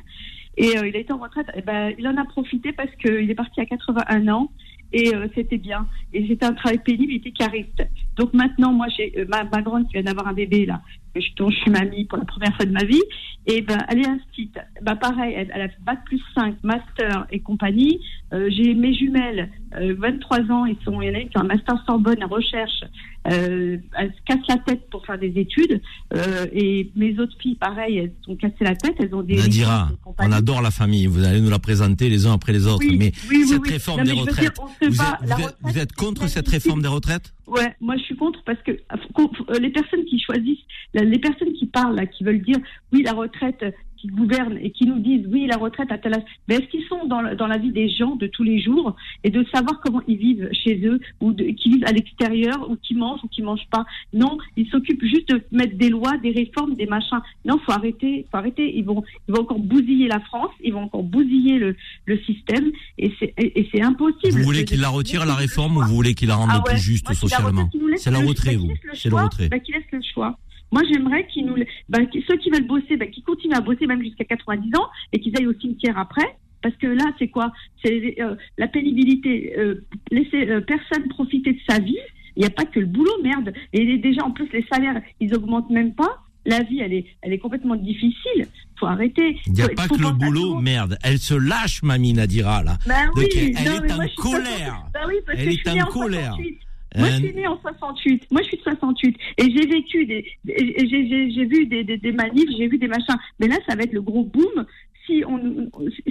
Et 0.57 0.69
il 0.69 0.97
a 0.97 1.01
été 1.01 1.13
en 1.13 1.19
retraite. 1.19 1.49
Et 1.57 1.63
ben, 1.63 1.93
il 1.99 2.07
en 2.07 2.17
a 2.17 2.25
profité 2.25 2.71
parce 2.73 2.95
qu'il 3.03 3.29
est 3.29 3.35
parti 3.35 3.61
à 3.61 3.67
81 3.67 4.29
ans 4.29 4.53
et 4.93 5.15
euh, 5.15 5.29
c'était 5.35 5.59
bien. 5.59 5.87
Et 6.13 6.27
c'était 6.27 6.47
un 6.47 6.55
travail 6.55 6.79
pénible, 6.79 7.13
il 7.13 7.17
était 7.17 7.33
cariste. 7.33 7.83
Donc 8.17 8.33
maintenant, 8.33 8.73
moi, 8.73 8.87
j'ai 8.97 9.13
euh, 9.19 9.27
ma, 9.29 9.45
ma 9.45 9.63
grande 9.63 9.87
qui 9.87 9.95
vient 9.95 10.03
d'avoir 10.03 10.29
un 10.29 10.33
bébé 10.33 10.67
là, 10.67 10.81
je, 11.21 11.27
dont 11.37 11.51
je 11.51 11.57
suis 11.57 11.71
mamie 11.71 12.05
pour 12.05 12.19
la 12.19 12.25
première 12.25 12.55
fois 12.57 12.65
de 12.67 12.73
ma 12.73 12.85
vie. 12.85 13.03
Et 13.49 13.63
ben, 13.63 13.79
elle 13.89 14.01
est 14.01 14.09
instite. 14.09 14.59
Ben, 14.83 14.97
pareil, 14.97 15.35
elle, 15.37 15.51
elle 15.55 15.63
a 15.63 15.69
fait 15.69 15.81
bac 15.85 16.01
plus 16.05 16.21
5, 16.35 16.57
master 16.65 17.27
et 17.31 17.39
compagnie. 17.41 18.01
Euh, 18.33 18.51
j'ai 18.51 18.75
mes 18.75 18.93
jumelles, 18.93 19.51
euh, 19.77 19.95
23 19.99 20.41
ans, 20.51 20.65
ils 20.67 20.77
sont, 20.85 21.01
il 21.01 21.09
y 21.09 21.11
en 21.13 21.15
a 21.15 21.19
une 21.21 21.29
qui 21.29 21.39
a 21.39 21.43
un 21.43 21.45
master 21.45 21.77
Sorbonne 21.87 22.25
en 22.25 22.27
recherche. 22.27 22.83
Euh, 23.31 23.77
elles 23.99 24.13
se 24.13 24.23
cassent 24.25 24.47
la 24.49 24.57
tête 24.59 24.91
pour 24.91 25.07
faire 25.07 25.19
des 25.19 25.33
études. 25.37 25.81
Euh, 26.15 26.47
et 26.53 26.91
mes 26.97 27.17
autres 27.21 27.37
filles, 27.41 27.55
pareil, 27.55 27.99
elles 27.99 28.13
se 28.21 28.25
sont 28.33 28.37
cassées 28.37 28.55
la 28.65 28.75
tête. 28.75 28.95
Elles 28.99 29.15
ont 29.15 29.23
des 29.23 29.37
Nadira, 29.37 29.91
on 30.19 30.33
adore 30.33 30.61
la 30.61 30.73
famille. 30.73 31.07
Vous 31.07 31.25
allez 31.25 31.41
nous 31.41 31.51
la 31.51 31.59
présenter 31.61 32.09
les 32.09 32.27
uns 32.27 32.33
après 32.33 32.53
les 32.53 32.67
autres. 32.67 32.81
Oui, 32.89 32.97
mais 32.99 33.13
oui, 33.31 33.45
cette 33.47 33.61
oui. 33.63 33.71
réforme 33.71 33.99
Non, 34.01 34.05
des 34.05 34.13
mais 34.15 34.21
retraites, 34.21 34.41
dire, 34.41 34.53
vous, 34.81 34.87
êtes, 34.87 34.99
la 35.01 35.17
vous 35.21 35.25
êtes- 35.25 35.33
retraite, 35.39 35.57
vous 35.63 35.79
êtes 35.79 35.91
c'est 35.91 36.05
contre 36.05 36.29
cette 36.29 36.49
réforme 36.49 36.83
des 36.83 36.89
retraites? 36.89 37.33
Ouais, 37.47 37.77
moi 37.81 37.97
je 37.97 38.03
suis 38.03 38.17
contre 38.17 38.43
parce 38.45 38.61
que 38.63 38.73
euh, 38.73 39.59
les 39.61 39.71
personnes 39.71 40.05
qui 40.05 40.19
choisissent, 40.19 40.65
les 40.95 41.19
personnes 41.19 41.53
qui 41.53 41.67
parlent, 41.67 41.95
là, 41.95 42.07
qui 42.07 42.25
veulent 42.25 42.43
dire 42.43 42.59
oui 42.93 43.03
la 43.03 43.13
retraite, 43.13 43.65
qui 44.07 44.15
gouvernent 44.15 44.59
et 44.59 44.71
qui 44.71 44.87
nous 44.87 44.99
disent 44.99 45.27
oui 45.29 45.47
la 45.47 45.57
retraite 45.57 45.91
à 45.91 45.99
tel 45.99 46.15
âge, 46.15 46.23
mais 46.49 46.57
est-ce 46.57 46.67
qu'ils 46.69 46.85
sont 46.85 47.07
dans, 47.07 47.35
dans 47.35 47.47
la 47.47 47.59
vie 47.59 47.71
des 47.73 47.89
gens 47.89 48.17
de 48.17 48.27
tous 48.27 48.43
les 48.43 48.61
jours 48.61 48.95
et 49.25 49.31
de 49.31 49.45
savoir 49.55 49.81
comment 49.81 50.03
ils 50.07 50.17
vivent 50.17 50.49
chez 50.53 50.81
eux 50.87 51.01
ou 51.21 51.33
de, 51.33 51.45
qui 51.45 51.71
vivent 51.71 51.85
à 51.87 51.93
l'extérieur 51.93 52.71
ou 52.71 52.77
qui 52.77 52.95
mangent 52.95 53.21
ou 53.25 53.29
qui 53.29 53.43
mangent 53.43 53.69
pas? 53.71 53.85
Non, 54.13 54.39
ils 54.57 54.69
s'occupent 54.69 55.05
juste 55.05 55.29
de 55.31 55.43
mettre 55.53 55.77
des 55.77 55.89
lois, 55.89 56.17
des 56.19 56.31
réformes, 56.31 56.75
des 56.75 56.87
machins. 56.87 57.21
Non, 57.45 57.59
faut 57.65 57.73
arrêter, 57.73 58.27
faut 58.31 58.37
arrêter. 58.37 58.77
Ils 58.77 58.85
vont, 58.85 59.03
ils 59.29 59.35
vont 59.35 59.43
encore 59.43 59.59
bousiller 59.59 60.09
la 60.09 60.21
France, 60.21 60.51
ils 60.63 60.73
vont 60.73 60.83
encore 60.83 61.03
bousiller 61.03 61.59
le, 61.59 61.77
le 62.07 62.19
système 62.21 62.71
et 62.99 63.13
c'est 63.19 63.35
et, 63.39 63.61
et 63.61 63.69
c'est 63.73 63.83
impossible. 63.83 64.33
Vous 64.39 64.45
voulez 64.45 64.65
de- 64.65 64.69
qu'il 64.69 64.81
la 64.81 64.89
retire 64.89 65.25
la 65.27 65.35
réforme 65.35 65.77
ou 65.79 65.83
vous 65.83 65.95
voulez 65.95 66.15
qu'il 66.15 66.29
la 66.29 66.37
rende 66.37 66.51
ah 66.53 66.63
plus 66.65 66.79
juste 66.79 67.05
Moi, 67.07 67.13
la 67.15 67.19
socialement? 67.21 67.71
C'est 67.97 68.11
la 68.11 68.21
le- 68.21 68.27
retrait, 68.29 68.55
bah, 68.57 68.61
vous. 68.63 68.73
C'est 68.95 69.09
le 69.09 69.11
choix, 69.11 69.23
retrait. 69.25 69.49
bah, 69.49 69.59
qu'il 69.59 69.75
laisse 69.75 69.85
le 69.93 70.01
choix. 70.15 70.39
Moi, 70.73 70.83
j'aimerais 70.93 71.27
qu'ils 71.29 71.47
nous, 71.47 71.55
qu'ils- 71.55 72.25
ceux 72.29 72.37
qui 72.39 72.51
veulent 72.51 72.67
bosser, 72.67 72.97
bah, 72.97 73.07
qu'ils 73.07 73.23
continuent 73.25 73.55
à 73.55 73.61
bosser 73.61 73.87
même 73.87 74.03
jusqu'à 74.03 74.25
90 74.25 74.71
ans 74.77 74.87
et 75.13 75.21
qu'ils 75.21 75.37
aillent 75.37 75.47
au 75.47 75.55
cimetière 75.61 75.97
après. 75.99 76.37
Parce 76.63 76.75
que 76.77 76.87
là, 76.89 77.05
c'est 77.19 77.29
quoi? 77.29 77.53
C'est 77.85 78.17
euh, 78.21 78.35
la 78.59 78.67
pénibilité. 78.67 79.55
euh, 79.59 79.85
laisser 80.11 80.49
euh, 80.49 80.61
personne 80.61 81.07
profiter 81.09 81.53
de 81.53 81.59
sa 81.69 81.79
vie. 81.79 81.99
Il 82.35 82.41
n'y 82.41 82.47
a 82.47 82.51
pas 82.51 82.65
que 82.65 82.81
le 82.81 82.87
boulot, 82.87 83.23
merde. 83.23 83.53
Et 83.73 83.97
déjà, 83.99 84.25
en 84.25 84.31
plus, 84.33 84.49
les 84.53 84.65
salaires, 84.71 85.01
ils 85.21 85.35
augmentent 85.35 85.71
même 85.71 85.95
pas. 85.95 86.19
La 86.45 86.63
vie, 86.63 86.81
elle 86.81 86.93
est, 86.93 87.07
elle 87.23 87.33
est 87.33 87.39
complètement 87.39 87.75
difficile. 87.77 88.47
Faut 88.79 88.87
arrêter. 88.87 89.37
Il 89.47 89.53
n'y 89.55 89.63
a 89.63 89.69
Faut- 89.69 89.75
pas 89.75 89.83
faut 89.85 89.97
que 89.97 90.03
le 90.03 90.11
boulot, 90.13 90.61
merde. 90.61 90.97
Elle 91.03 91.19
se 91.19 91.35
lâche, 91.35 91.83
mamie 91.83 92.13
Nadira, 92.13 92.63
là. 92.63 92.77
Bah 92.87 93.07
Donc, 93.07 93.17
oui, 93.17 93.29
elle 93.57 93.65
non, 93.65 93.85
est 93.85 93.93
en 93.93 94.23
colère. 94.23 94.85
Bah 94.95 95.01
oui, 95.09 95.15
parce 95.27 95.39
Elle 95.39 95.45
que 95.47 95.51
est 95.51 95.53
je 95.53 95.59
suis 95.59 95.71
en 95.71 95.75
née 95.75 95.83
en 95.83 95.87
colère. 95.87 96.35
68. 96.35 96.59
Moi, 96.97 97.09
je 97.09 97.15
Hein 97.15 97.19
suis 97.19 97.35
née 97.35 97.47
en 97.47 97.59
68. 97.61 98.27
Moi, 98.31 98.43
je 98.43 98.49
suis 98.49 98.57
de 98.59 98.63
68. 98.63 99.17
Et 99.39 99.43
j'ai 99.45 99.67
vécu 99.67 100.07
des, 100.07 100.25
j'ai, 100.47 101.09
j'ai- 101.09 101.31
j'ai 101.31 101.45
vu 101.45 101.67
des, 101.67 101.85
des, 101.85 101.99
des 101.99 102.13
manifs, 102.13 102.49
j'ai 102.57 102.69
vu 102.69 102.79
des 102.79 102.89
machins. 102.89 103.17
Mais 103.41 103.49
là, 103.49 103.57
ça 103.69 103.77
va 103.77 103.83
être 103.83 103.93
le 103.93 104.03
gros 104.03 104.25
boom. 104.25 104.65
Si 105.07 105.23
on, 105.27 105.39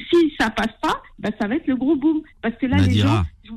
si 0.09 0.33
ça 0.39 0.49
passe 0.49 0.73
pas, 0.81 1.01
bah, 1.19 1.29
ça 1.39 1.47
va 1.47 1.55
être 1.55 1.67
le 1.67 1.75
gros 1.75 1.95
boom. 1.95 2.21
Parce 2.41 2.55
que 2.55 2.65
là, 2.65 2.77
les 2.77 2.95
gens, 2.95 3.23
je, 3.43 3.51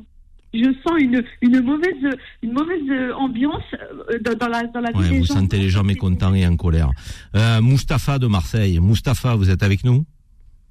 je 0.59 0.65
sens 0.85 0.99
une, 0.99 1.23
une 1.41 1.61
mauvaise, 1.61 2.17
une 2.43 2.51
mauvaise 2.53 2.81
euh, 2.89 3.13
ambiance 3.13 3.63
euh, 4.11 4.19
dans, 4.19 4.35
dans 4.37 4.47
la, 4.49 4.63
dans 4.63 4.81
la 4.81 4.91
vie 4.91 5.09
des 5.09 5.19
vous 5.19 5.25
gens. 5.25 5.35
sentez 5.35 5.57
les 5.57 5.69
gens 5.69 5.83
mécontents 5.83 6.33
et 6.33 6.45
en 6.45 6.57
colère. 6.57 6.89
Euh, 7.35 7.61
Mustapha 7.61 8.19
de 8.19 8.27
Marseille. 8.27 8.79
Mustapha, 8.81 9.35
vous 9.35 9.49
êtes 9.49 9.63
avec 9.63 9.83
nous? 9.85 10.03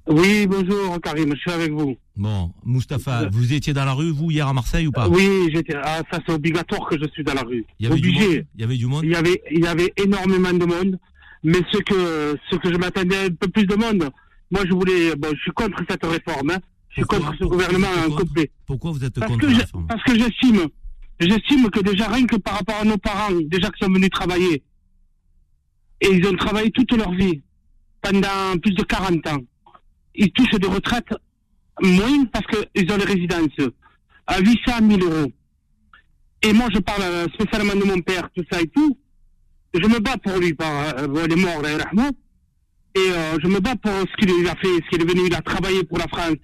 Oui, 0.09 0.47
bonjour 0.47 0.99
Karim, 1.01 1.33
je 1.35 1.39
suis 1.39 1.51
avec 1.51 1.71
vous. 1.71 1.95
Bon, 2.17 2.51
Mustapha, 2.65 3.29
vous 3.31 3.53
étiez 3.53 3.73
dans 3.73 3.85
la 3.85 3.93
rue, 3.93 4.09
vous, 4.09 4.31
hier 4.31 4.47
à 4.47 4.53
Marseille 4.53 4.87
ou 4.87 4.91
pas? 4.91 5.07
Oui, 5.07 5.49
j'étais. 5.53 5.75
Ah, 5.83 6.01
ça 6.11 6.19
c'est 6.25 6.33
obligatoire 6.33 6.87
que 6.89 6.97
je 6.99 7.07
suis 7.13 7.23
dans 7.23 7.35
la 7.35 7.43
rue. 7.43 7.63
Il 7.79 7.87
y 7.87 7.91
avait 7.91 7.99
du 8.01 8.09
Obligé. 8.09 8.27
monde? 8.37 8.45
Il 8.55 8.61
y 8.61 8.63
avait 8.63 8.77
du 8.77 8.85
monde? 8.87 9.03
Il 9.05 9.11
y 9.11 9.15
avait, 9.15 9.41
il 9.51 9.59
y 9.63 9.67
avait 9.67 9.93
énormément 9.97 10.51
de 10.51 10.65
monde, 10.65 10.99
mais 11.43 11.59
ce 11.71 11.77
que, 11.77 12.35
ce 12.49 12.55
que 12.55 12.73
je 12.73 12.77
m'attendais 12.77 13.25
un 13.25 13.29
peu 13.29 13.47
plus 13.49 13.65
de 13.67 13.75
monde. 13.75 14.09
Moi, 14.51 14.61
je 14.67 14.73
voulais. 14.73 15.15
Bon, 15.15 15.29
je 15.31 15.39
suis 15.41 15.51
contre 15.51 15.77
cette 15.87 16.03
réforme. 16.03 16.49
Hein. 16.51 16.59
Je 16.89 16.95
suis 16.95 17.03
contre 17.03 17.31
ce 17.39 17.43
gouvernement 17.45 17.87
contre 18.07 18.17
complet. 18.23 18.51
Pourquoi 18.65 18.91
vous 18.91 19.03
êtes 19.05 19.13
Parce 19.19 19.31
contre 19.31 19.41
que, 19.45 19.51
la 19.51 19.53
je- 19.53 19.59
réforme? 19.59 19.85
parce 19.87 20.03
que 20.03 20.15
j'estime, 20.17 20.61
j'estime 21.19 21.69
que 21.69 21.81
déjà 21.81 22.07
rien 22.07 22.25
que 22.25 22.37
par 22.37 22.55
rapport 22.55 22.77
à 22.81 22.83
nos 22.83 22.97
parents, 22.97 23.29
déjà 23.45 23.69
qui 23.69 23.85
sont 23.85 23.91
venus 23.93 24.09
travailler, 24.09 24.63
et 26.01 26.07
ils 26.11 26.25
ont 26.27 26.33
travaillé 26.35 26.71
toute 26.71 26.91
leur 26.93 27.11
vie, 27.11 27.43
pendant 28.01 28.57
plus 28.59 28.73
de 28.73 28.81
40 28.81 29.27
ans, 29.27 29.37
ils 30.19 30.31
touchent 30.31 30.59
des 30.59 30.67
retraites 30.67 31.13
moins 31.81 32.25
parce 32.25 32.45
qu'ils 32.45 32.91
ont 32.91 32.97
les 32.97 33.05
résidences 33.05 33.69
à 34.27 34.39
800 34.39 34.55
000 34.87 35.01
euros. 35.01 35.31
Et 36.43 36.53
moi, 36.53 36.67
je 36.73 36.79
parle 36.79 37.01
euh, 37.01 37.27
spécialement 37.33 37.75
de 37.75 37.85
mon 37.85 37.99
père, 38.01 38.29
tout 38.35 38.43
ça 38.51 38.61
et 38.61 38.67
tout. 38.67 38.97
Je 39.73 39.87
me 39.87 39.99
bats 39.99 40.17
pour 40.23 40.37
lui, 40.37 40.53
par, 40.53 40.97
euh, 40.97 41.07
bon, 41.07 41.21
il 41.25 41.31
est 41.33 41.35
mort, 41.35 41.61
là. 41.61 41.69
Et 42.95 43.11
euh, 43.11 43.37
je 43.41 43.47
me 43.47 43.59
bats 43.59 43.75
pour 43.75 43.91
ce 43.91 44.25
qu'il 44.25 44.47
a 44.47 44.55
fait, 44.55 44.67
ce 44.67 44.89
qu'il 44.89 45.01
est 45.01 45.05
venu, 45.05 45.27
il 45.27 45.35
a 45.35 45.41
travaillé 45.41 45.83
pour 45.83 45.97
la 45.97 46.07
France. 46.07 46.37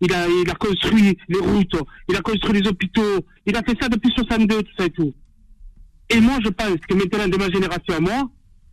Il 0.00 0.12
a, 0.12 0.26
il 0.28 0.50
a 0.50 0.54
construit 0.54 1.16
les 1.28 1.38
routes, 1.38 1.76
il 2.08 2.16
a 2.16 2.20
construit 2.20 2.60
les 2.60 2.68
hôpitaux, 2.68 3.20
il 3.46 3.56
a 3.56 3.62
fait 3.62 3.76
ça 3.80 3.88
depuis 3.88 4.10
62, 4.10 4.62
tout 4.62 4.72
ça 4.76 4.86
et 4.86 4.90
tout. 4.90 5.14
Et 6.10 6.20
moi, 6.20 6.38
je 6.44 6.50
pense 6.50 6.76
que 6.88 6.94
maintenant, 6.94 7.28
de 7.28 7.36
ma 7.36 7.48
génération 7.50 7.94
à 7.94 8.00
moi, 8.00 8.30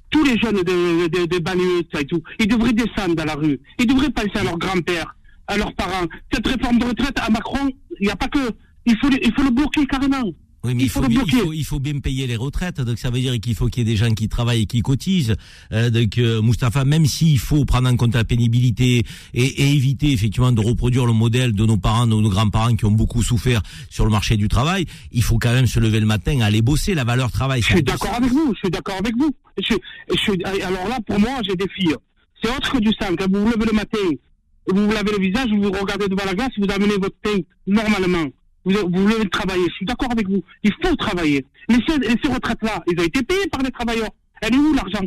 tous 0.09 0.23
les 0.23 0.37
jeunes 0.39 0.63
de, 0.63 1.07
de, 1.07 1.25
de 1.25 1.37
tout 1.37 1.87
ça 1.93 2.01
et 2.01 2.05
tout, 2.05 2.21
ils 2.39 2.47
devraient 2.47 2.73
descendre 2.73 3.15
dans 3.15 3.25
la 3.25 3.35
rue. 3.35 3.59
Ils 3.77 3.87
devraient 3.87 4.09
penser 4.09 4.37
à 4.39 4.43
leur 4.43 4.57
grand-père, 4.57 5.15
à 5.47 5.57
leurs 5.57 5.73
parents. 5.73 6.05
Cette 6.31 6.47
réforme 6.47 6.79
de 6.79 6.85
retraite 6.85 7.19
à 7.19 7.29
Macron, 7.29 7.69
il 7.99 8.05
n'y 8.05 8.11
a 8.11 8.15
pas 8.15 8.27
que. 8.27 8.51
Il 8.85 8.97
faut, 8.97 9.09
il 9.09 9.33
faut 9.35 9.43
le 9.43 9.51
bloquer 9.51 9.85
carrément. 9.85 10.31
Oui, 10.63 10.73
mais 10.75 10.81
Il 10.83 10.85
il 10.85 10.89
faut, 10.89 10.99
bien, 11.01 11.09
il, 11.09 11.15
bloquer. 11.31 11.37
faut, 11.45 11.53
il 11.53 11.63
faut 11.63 11.79
bien 11.79 11.99
payer 11.99 12.27
les 12.27 12.35
retraites. 12.35 12.81
Donc 12.81 12.97
ça 12.99 13.09
veut 13.09 13.19
dire 13.19 13.39
qu'il 13.39 13.55
faut 13.55 13.67
qu'il 13.67 13.87
y 13.87 13.89
ait 13.89 13.93
des 13.93 13.95
gens 13.97 14.13
qui 14.13 14.27
travaillent 14.27 14.63
et 14.63 14.65
qui 14.65 14.81
cotisent. 14.81 15.35
Euh, 15.71 15.89
donc 15.89 16.17
euh, 16.17 16.41
Mustapha, 16.41 16.83
même 16.83 17.05
s'il 17.05 17.39
faut 17.39 17.63
prendre 17.63 17.87
en 17.87 17.95
compte 17.95 18.13
la 18.13 18.25
pénibilité 18.25 19.03
et, 19.33 19.45
et 19.45 19.71
éviter 19.71 20.11
effectivement 20.11 20.51
de 20.51 20.59
reproduire 20.61 21.05
le 21.05 21.13
modèle 21.13 21.53
de 21.53 21.65
nos 21.65 21.77
parents, 21.77 22.05
de 22.07 22.11
nos 22.15 22.29
grands-parents 22.29 22.75
qui 22.75 22.83
ont 22.85 22.91
beaucoup 22.91 23.23
souffert 23.23 23.61
sur 23.89 24.03
le 24.03 24.11
marché 24.11 24.35
du 24.35 24.47
travail, 24.49 24.85
il 25.11 25.23
faut 25.23 25.37
quand 25.37 25.53
même 25.53 25.67
se 25.67 25.79
lever 25.79 25.99
le 26.01 26.05
matin, 26.05 26.41
aller 26.41 26.61
bosser. 26.61 26.93
La 26.93 27.03
valeur 27.05 27.31
travail. 27.31 27.61
Je 27.61 27.67
suis 27.67 27.83
d'accord 27.83 28.13
avec 28.15 28.31
vous, 28.31 28.53
je 28.55 28.59
suis 28.59 28.69
d'accord 28.69 28.95
avec 28.99 29.15
vous. 29.17 29.33
Je, 29.61 29.75
je 30.09 30.63
alors 30.65 30.87
là, 30.89 30.99
pour 31.05 31.19
moi, 31.19 31.39
j'ai 31.47 31.55
des 31.55 31.67
filles. 31.69 31.95
C'est 32.43 32.49
autre 32.49 32.71
que 32.71 32.79
du 32.79 32.89
sang. 32.99 33.15
Quand 33.17 33.31
vous 33.31 33.45
vous 33.45 33.51
levez 33.51 33.65
le 33.65 33.73
matin, 33.73 33.97
vous 34.67 34.85
vous 34.87 34.91
lavez 34.91 35.11
le 35.17 35.19
visage, 35.25 35.47
vous 35.51 35.61
vous 35.63 35.71
regardez 35.71 36.07
devant 36.07 36.25
la 36.25 36.33
glace, 36.33 36.49
vous 36.57 36.67
amenez 36.69 36.93
votre 36.99 37.15
pain 37.21 37.37
normalement. 37.67 38.27
Vous, 38.69 38.89
vous 38.91 39.01
voulez 39.03 39.29
travailler. 39.29 39.65
Je 39.69 39.73
suis 39.73 39.85
d'accord 39.85 40.11
avec 40.11 40.27
vous. 40.27 40.43
Il 40.63 40.71
faut 40.83 40.95
travailler. 40.95 41.45
Mais 41.69 41.77
ces, 41.87 41.95
et 41.95 42.15
ces 42.23 42.31
retraites-là, 42.31 42.83
ils 42.91 42.99
ont 42.99 43.03
été 43.03 43.23
payés 43.23 43.47
par 43.51 43.61
les 43.61 43.71
travailleurs. 43.71 44.09
Elle 44.41 44.53
est 44.53 44.57
où 44.57 44.73
l'argent? 44.73 45.05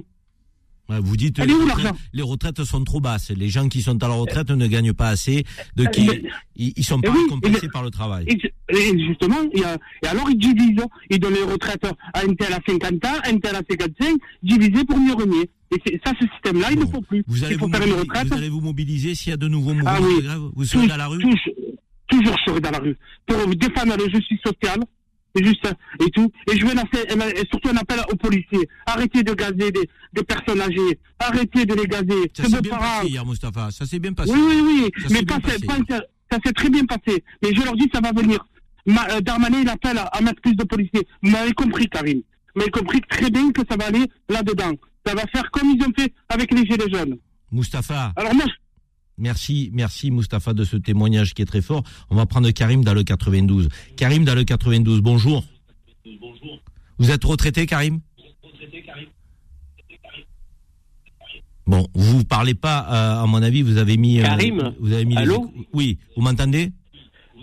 Vous 0.89 1.17
dites 1.17 1.39
les, 1.39 1.51
retraites, 1.55 1.95
les 2.13 2.23
retraites 2.23 2.65
sont 2.65 2.85
trop 2.85 3.01
basses. 3.01 3.31
Les 3.31 3.49
gens 3.49 3.69
qui 3.71 3.81
sont 3.81 4.03
à 4.03 4.09
la 4.09 4.15
retraite 4.15 4.51
ne 4.51 4.67
gagnent 4.67 4.93
pas 4.93 5.09
assez. 5.09 5.43
De 5.75 5.87
qui, 5.87 6.07
ils, 6.55 6.73
ils 6.77 6.85
sont 6.85 7.01
Eh 7.03 7.07
pas 7.07 7.13
oui, 7.15 7.21
le- 7.63 7.71
par 7.71 7.83
le 7.83 7.91
travail. 7.91 8.27
Et, 8.29 8.99
justement, 9.09 9.39
et 9.55 9.63
alors 10.07 10.29
ils 10.29 10.37
divisent. 10.37 10.85
Ils 11.09 11.19
donnent 11.19 11.33
les 11.33 11.45
retraites 11.45 11.85
à 12.13 12.21
un 12.21 12.35
tel 12.35 12.53
à 12.53 12.59
50 12.69 13.05
ans, 13.07 13.19
un 13.25 13.39
tel 13.39 13.55
à 13.57 13.63
55, 13.71 14.17
divisé 14.43 14.85
pour 14.85 14.99
mieux 14.99 15.15
régner. 15.15 15.49
Et 15.87 15.99
ça, 16.05 16.13
ce 16.21 16.27
système-là, 16.35 16.69
il 16.73 16.81
ne 16.81 16.85
faut 16.85 17.01
plus. 17.01 17.25
Vous 17.27 17.43
allez 17.43 17.55
il 17.55 17.59
faut 17.59 17.67
vous, 17.69 17.73
faire 17.73 17.87
une 17.87 17.93
mobili- 17.95 18.01
retraite. 18.01 18.27
vous 18.27 18.35
allez 18.35 18.49
vous 18.51 18.61
mobiliser 18.61 19.15
s'il 19.15 19.31
y 19.31 19.33
a 19.33 19.39
de 19.39 19.49
nouveaux 19.49 19.73
mouvements 19.73 19.91
Ah 19.95 20.01
oui. 20.03 20.17
de 20.17 20.27
grève 20.27 20.41
Vous 20.55 20.65
serez 20.67 20.83
Tous- 20.83 20.89
dans 20.89 20.97
la 20.99 21.07
rue 21.07 21.19
tous- 21.21 21.51
toujours 22.13 22.37
je 22.39 22.51
serai 22.51 22.61
dans 22.61 22.71
la 22.71 22.79
rue. 22.79 22.97
Pour 23.27 23.47
défendre 23.57 23.97
la 23.97 24.09
justice 24.09 24.39
sociale. 24.45 24.81
Et 25.35 25.43
juste, 25.43 25.67
et 26.05 26.11
tout. 26.11 26.31
Et 26.53 26.59
je 26.59 26.67
vais 26.67 26.75
lancer, 26.75 27.07
et 27.09 27.49
surtout 27.51 27.71
un 27.71 27.77
appel 27.79 28.01
aux 28.13 28.17
policiers. 28.17 28.69
Arrêtez 28.85 29.23
de 29.23 29.33
gazer 29.33 29.73
des, 29.73 29.89
des 30.13 30.23
personnes 30.25 30.61
âgées. 30.61 30.99
Arrêtez 31.19 31.65
de 31.65 31.73
les 31.75 31.87
gazer. 31.87 32.31
Ça 32.37 32.43
C'est 32.45 32.51
s'est 32.51 32.61
bien 32.61 32.73
parents. 32.73 32.99
passé 33.01 33.09
hier, 33.09 33.25
Mustapha. 33.25 33.71
Ça 33.71 33.87
s'est 33.87 33.99
bien 33.99 34.13
passé. 34.13 34.31
Oui, 34.31 34.41
oui, 34.47 34.63
oui. 34.95 35.03
Ça 35.03 35.09
mais 35.11 35.23
pas, 35.23 35.39
bien 35.39 35.49
passé. 35.49 35.67
pas- 35.67 35.77
ça, 35.97 36.03
ça 36.31 36.39
s'est 36.45 36.53
très 36.53 36.69
bien 36.69 36.85
passé. 36.85 37.25
Mais 37.43 37.55
je 37.55 37.63
leur 37.63 37.75
dis, 37.77 37.89
ça 37.95 38.01
va 38.03 38.13
venir. 38.13 38.47
Ma, 38.85 39.09
euh, 39.13 39.21
Darmanin, 39.23 39.61
il 39.63 39.69
appelle 39.71 39.97
à, 39.97 40.03
à 40.03 40.21
mettre 40.21 40.43
plus 40.43 40.55
de 40.55 40.65
policiers. 40.65 41.07
Vous 41.23 41.31
m'avez 41.31 41.53
compris, 41.55 41.89
Karim. 41.89 42.19
Vous 42.55 42.59
m'avez 42.61 42.71
compris 42.71 43.01
très 43.09 43.31
bien 43.31 43.51
que 43.53 43.63
ça 43.71 43.77
va 43.79 43.87
aller 43.87 44.05
là-dedans. 44.29 44.73
Ça 45.07 45.15
va 45.15 45.23
faire 45.35 45.51
comme 45.51 45.71
ils 45.71 45.83
ont 45.83 45.93
fait 45.99 46.13
avec 46.29 46.53
les 46.53 46.67
Gilets 46.67 46.91
jaunes. 46.93 47.17
Mustapha, 47.51 48.13
Alors 48.17 48.35
moi, 48.35 48.45
je- 48.47 48.53
merci, 49.19 49.71
merci 49.73 50.11
Mustapha 50.11 50.53
de 50.53 50.65
ce 50.65 50.77
témoignage 50.77 51.35
qui 51.35 51.43
est 51.43 51.47
très 51.47 51.63
fort. 51.63 51.83
On 52.11 52.17
va 52.17 52.27
prendre 52.27 52.51
Karim 52.51 52.85
dans 52.85 52.95
le 52.95 53.03
92. 53.05 53.69
Karim 53.97 54.25
dans 54.25 54.35
le 54.35 54.45
92, 54.45 55.01
bonjour. 55.01 55.45
Vous 56.99 57.11
êtes 57.11 57.25
retraité, 57.25 57.67
Karim? 57.67 58.01
Bon, 61.67 61.87
vous 61.95 62.25
parlez 62.25 62.55
pas, 62.55 62.87
euh, 62.91 63.23
à 63.23 63.27
mon 63.27 63.41
avis, 63.43 63.63
vous 63.63 63.77
avez 63.79 63.97
mis. 63.97 64.19
euh, 64.19 64.23
Karim? 64.25 64.75
vous 64.81 64.93
avez 64.93 65.05
mis 65.05 65.15
les- 65.15 65.23
Allô? 65.23 65.53
Oui, 65.73 65.99
vous 66.17 66.23
m'entendez? 66.23 66.73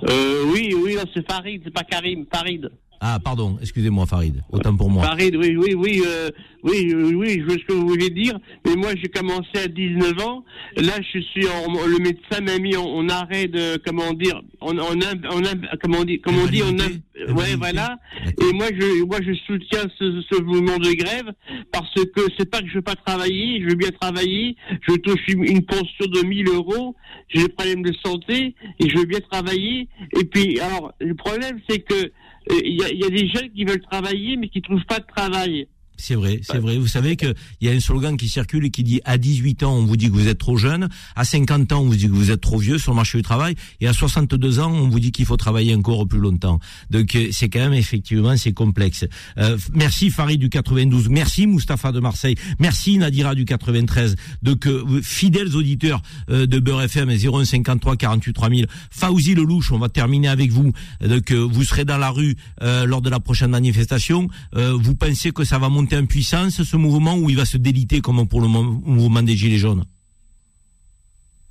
Euh, 0.03 0.51
oui, 0.53 0.73
oui, 0.75 0.97
c'est 1.13 1.25
Farid, 1.29 1.61
c'est 1.63 1.73
pas 1.73 1.83
Karim, 1.83 2.25
Farid. 2.31 2.69
Ah, 3.01 3.17
pardon, 3.23 3.57
excusez-moi, 3.61 4.05
Farid. 4.05 4.43
Autant 4.51 4.75
pour 4.75 4.89
moi. 4.89 5.03
Farid, 5.05 5.35
oui, 5.37 5.55
oui, 5.55 5.73
oui, 5.73 6.01
euh, 6.05 6.29
oui, 6.63 6.93
oui, 6.93 7.37
je 7.39 7.45
vois 7.45 7.53
ce 7.55 7.63
que 7.65 7.71
vous 7.73 7.87
voulez 7.87 8.09
dire. 8.09 8.37
Mais 8.67 8.75
moi, 8.75 8.89
j'ai 9.01 9.07
commencé 9.07 9.47
à 9.55 9.67
19 9.67 10.19
ans. 10.21 10.43
Là, 10.75 10.93
je 11.13 11.19
suis 11.21 11.45
en, 11.47 11.71
le 11.85 11.97
médecin 11.99 12.41
m'a 12.41 12.57
mis 12.59 12.75
en, 12.75 12.83
en 12.83 13.07
arrêt 13.07 13.47
de, 13.47 13.77
comment 13.85 14.11
dire, 14.11 14.41
en, 14.59 14.77
en, 14.77 14.91
im- 15.01 15.25
en 15.31 15.37
im- 15.45 15.61
comment 15.81 15.99
on 15.99 16.03
dit, 16.03 16.19
comment 16.19 16.39
on 16.43 16.47
dit, 16.47 16.61
en, 16.61 16.77
im- 16.77 17.33
ouais, 17.35 17.55
voilà. 17.57 17.97
Et 18.41 18.53
moi, 18.53 18.67
je, 18.77 19.05
moi, 19.05 19.19
je 19.25 19.33
soutiens 19.47 19.85
ce, 19.97 20.21
ce 20.29 20.41
mouvement 20.41 20.77
de 20.77 20.91
grève 20.91 21.31
parce 21.71 21.93
que 21.93 22.21
c'est 22.37 22.49
pas 22.49 22.61
que 22.61 22.67
je 22.67 22.73
veux 22.75 22.81
pas 22.81 22.95
travailler, 22.95 23.61
je 23.61 23.69
veux 23.69 23.75
bien 23.75 23.91
travailler. 23.91 24.57
Je 24.89 24.95
touche 24.95 25.21
une, 25.29 25.63
pension 25.63 26.05
de 26.05 26.27
1000 26.27 26.49
euros. 26.49 26.95
J'ai 27.29 27.43
des 27.43 27.49
problèmes 27.49 27.83
de 27.83 27.93
santé 28.05 28.55
et 28.79 28.89
je 28.89 28.97
veux 28.97 29.05
bien 29.05 29.19
travailler. 29.31 29.87
Et 30.19 30.25
puis, 30.25 30.59
alors, 30.59 30.91
le 30.99 31.15
problème, 31.15 31.59
c'est 31.69 31.79
que 31.79 32.11
il 32.49 32.81
y, 32.81 32.83
a, 32.83 32.89
il 32.89 32.99
y 32.99 33.05
a 33.05 33.09
des 33.09 33.27
jeunes 33.27 33.51
qui 33.51 33.63
veulent 33.65 33.81
travailler 33.81 34.37
mais 34.37 34.49
qui 34.49 34.61
trouvent 34.61 34.85
pas 34.85 34.99
de 34.99 35.05
travail. 35.05 35.67
C'est 35.99 36.15
vrai, 36.15 36.39
c'est 36.43 36.57
vrai. 36.59 36.77
Vous 36.77 36.87
savez 36.87 37.15
que 37.15 37.33
il 37.59 37.67
y 37.67 37.71
a 37.71 37.73
un 37.75 37.79
slogan 37.79 38.15
qui 38.15 38.29
circule 38.29 38.65
et 38.65 38.69
qui 38.69 38.83
dit 38.83 39.01
à 39.03 39.17
18 39.17 39.63
ans 39.63 39.75
on 39.75 39.85
vous 39.85 39.97
dit 39.97 40.07
que 40.07 40.13
vous 40.13 40.27
êtes 40.27 40.37
trop 40.37 40.57
jeune, 40.57 40.87
à 41.15 41.25
50 41.25 41.71
ans 41.73 41.81
on 41.81 41.85
vous 41.85 41.95
dit 41.95 42.07
que 42.07 42.13
vous 42.13 42.31
êtes 42.31 42.41
trop 42.41 42.57
vieux 42.57 42.77
sur 42.77 42.91
le 42.91 42.95
marché 42.95 43.17
du 43.17 43.21
travail, 43.21 43.55
et 43.81 43.87
à 43.87 43.93
62 43.93 44.59
ans 44.59 44.71
on 44.71 44.87
vous 44.87 44.99
dit 44.99 45.11
qu'il 45.11 45.25
faut 45.25 45.37
travailler 45.37 45.75
encore 45.75 46.07
plus 46.07 46.19
longtemps. 46.19 46.59
Donc 46.89 47.15
euh, 47.15 47.27
c'est 47.31 47.49
quand 47.49 47.59
même 47.59 47.73
effectivement 47.73 48.37
c'est 48.37 48.53
complexe. 48.53 49.05
Euh, 49.37 49.57
merci 49.73 50.09
Farid 50.09 50.39
du 50.39 50.49
92, 50.49 51.09
merci 51.09 51.47
Mustapha 51.47 51.91
de 51.91 51.99
Marseille, 51.99 52.35
merci 52.59 52.97
Nadira 52.97 53.35
du 53.35 53.43
93. 53.45 54.15
Donc 54.41 54.67
euh, 54.67 55.01
fidèles 55.03 55.55
auditeurs 55.55 56.01
euh, 56.29 56.45
de 56.45 56.59
Beurre 56.59 56.83
FM 56.83 57.09
0153 57.09 57.97
48 57.97 58.33
3000. 58.33 58.67
Fauzi 58.89 59.35
Lelouch, 59.35 59.71
on 59.71 59.79
va 59.79 59.89
terminer 59.89 60.29
avec 60.29 60.51
vous. 60.51 60.71
Donc 61.01 61.31
euh, 61.31 61.39
vous 61.39 61.63
serez 61.63 61.85
dans 61.85 61.97
la 61.97 62.09
rue 62.09 62.37
euh, 62.61 62.85
lors 62.85 63.01
de 63.01 63.09
la 63.09 63.19
prochaine 63.19 63.51
manifestation. 63.51 64.29
Euh, 64.55 64.77
vous 64.79 64.95
pensez 64.95 65.31
que 65.31 65.43
ça 65.43 65.57
va 65.57 65.69
monter 65.69 65.88
en 65.97 66.05
puissance 66.05 66.63
ce 66.63 66.77
mouvement 66.77 67.15
ou 67.15 67.29
il 67.29 67.37
va 67.37 67.45
se 67.45 67.57
déliter 67.57 68.01
comme 68.01 68.27
pour 68.27 68.41
le 68.41 68.47
mou- 68.47 68.81
mouvement 68.85 69.21
des 69.21 69.35
Gilets 69.35 69.57
jaunes? 69.57 69.83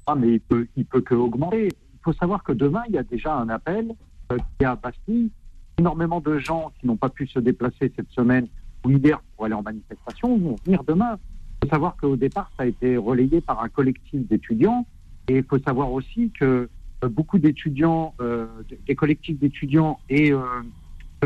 Ah, 0.07 0.14
mais 0.14 0.34
il 0.34 0.41
peut, 0.41 0.66
il 0.76 0.84
peut 0.84 1.01
que 1.01 1.14
augmenter. 1.14 1.66
Il 1.68 1.99
faut 2.03 2.12
savoir 2.14 2.43
que 2.43 2.53
demain, 2.53 2.82
il 2.89 2.95
y 2.95 2.99
a 2.99 3.03
déjà 3.03 3.34
un 3.36 3.49
appel 3.49 3.93
euh, 4.32 4.36
qui 4.39 4.64
est 4.64 4.64
à 4.64 4.76
Bastille. 4.76 5.30
Énormément 5.78 6.20
de 6.20 6.39
gens 6.39 6.72
qui 6.80 6.86
n'ont 6.86 6.97
pas 6.97 7.09
pu 7.09 7.26
se 7.26 7.39
déplacer 7.39 7.93
cette 7.95 8.11
semaine 8.11 8.49
ou 8.84 8.91
hier 8.91 9.20
pour 9.36 9.45
aller 9.45 9.55
en 9.55 9.62
manifestation 9.62 10.36
vont 10.39 10.57
venir 10.64 10.82
demain. 10.84 11.18
Il 11.62 11.66
faut 11.66 11.70
savoir 11.74 11.97
qu'au 11.97 12.16
départ, 12.16 12.51
ça 12.57 12.62
a 12.64 12.66
été 12.66 12.97
relayé 12.97 13.41
par 13.41 13.62
un 13.62 13.68
collectif 13.68 14.26
d'étudiants. 14.28 14.86
Et 15.28 15.36
il 15.39 15.45
faut 15.45 15.59
savoir 15.59 15.93
aussi 15.93 16.30
que 16.30 16.68
euh, 17.05 17.09
beaucoup 17.09 17.39
d'étudiants, 17.39 18.14
euh, 18.20 18.47
des 18.86 18.95
collectifs 18.95 19.39
d'étudiants 19.39 19.99
et 20.09 20.32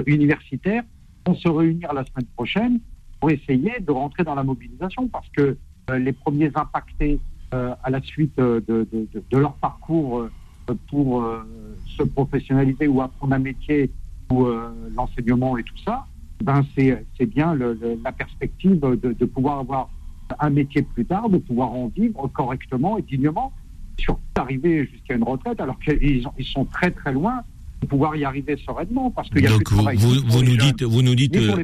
universitaires 0.06 0.82
vont 1.26 1.34
se 1.34 1.48
réunir 1.48 1.92
la 1.92 2.04
semaine 2.04 2.26
prochaine 2.34 2.80
pour 3.22 3.30
essayer 3.30 3.78
de 3.78 3.92
rentrer 3.92 4.24
dans 4.24 4.34
la 4.34 4.42
mobilisation 4.42 5.06
parce 5.06 5.28
que 5.28 5.56
euh, 5.90 5.98
les 5.98 6.12
premiers 6.12 6.50
impactés 6.56 7.20
euh, 7.54 7.72
à 7.84 7.88
la 7.88 8.02
suite 8.02 8.36
euh, 8.40 8.60
de, 8.66 8.84
de- 8.90 9.38
leur 9.38 9.54
parcours 9.58 10.28
pour 10.88 11.24
se 11.84 12.02
professionnaliser 12.02 12.86
ou 12.88 13.00
apprendre 13.00 13.34
un 13.34 13.38
métier 13.38 13.92
ou 14.32 14.46
l'enseignement 14.94 15.58
et 15.58 15.64
tout 15.64 15.76
ça, 15.84 16.06
ben 16.42 16.62
c'est 16.76 17.26
bien 17.26 17.54
la 17.56 18.12
perspective 18.12 18.78
de, 18.78 19.24
pouvoir 19.24 19.58
avoir 19.58 19.90
un 20.38 20.50
métier 20.50 20.82
plus 20.82 21.04
tard, 21.04 21.28
de 21.28 21.38
pouvoir 21.38 21.72
en 21.72 21.88
vivre 21.88 22.28
correctement 22.28 22.96
et 22.96 23.02
dignement, 23.02 23.52
surtout 23.98 24.22
d'arriver 24.36 24.86
jusqu'à 24.86 25.14
une 25.14 25.24
retraite 25.24 25.60
alors 25.60 25.78
qu'ils 25.80 26.24
ils 26.38 26.44
sont 26.46 26.64
très 26.64 26.92
très 26.92 27.12
loin 27.12 27.42
pouvoir 27.86 28.16
y 28.16 28.24
arriver 28.24 28.56
sereinement 28.64 29.10
parce 29.10 29.28
qu'il 29.30 29.42
y 29.42 29.46
a 29.46 29.50
plus 29.50 29.58
de 29.58 29.64
Donc 29.64 29.70
vous, 29.70 29.76
travail 29.76 29.96
vous, 29.96 30.14
vous 30.26 30.42
nous 30.42 30.58
jeunes, 30.58 30.70
dites, 30.72 30.82
vous 30.82 31.02
nous 31.02 31.14
dites, 31.14 31.36
euh, 31.36 31.62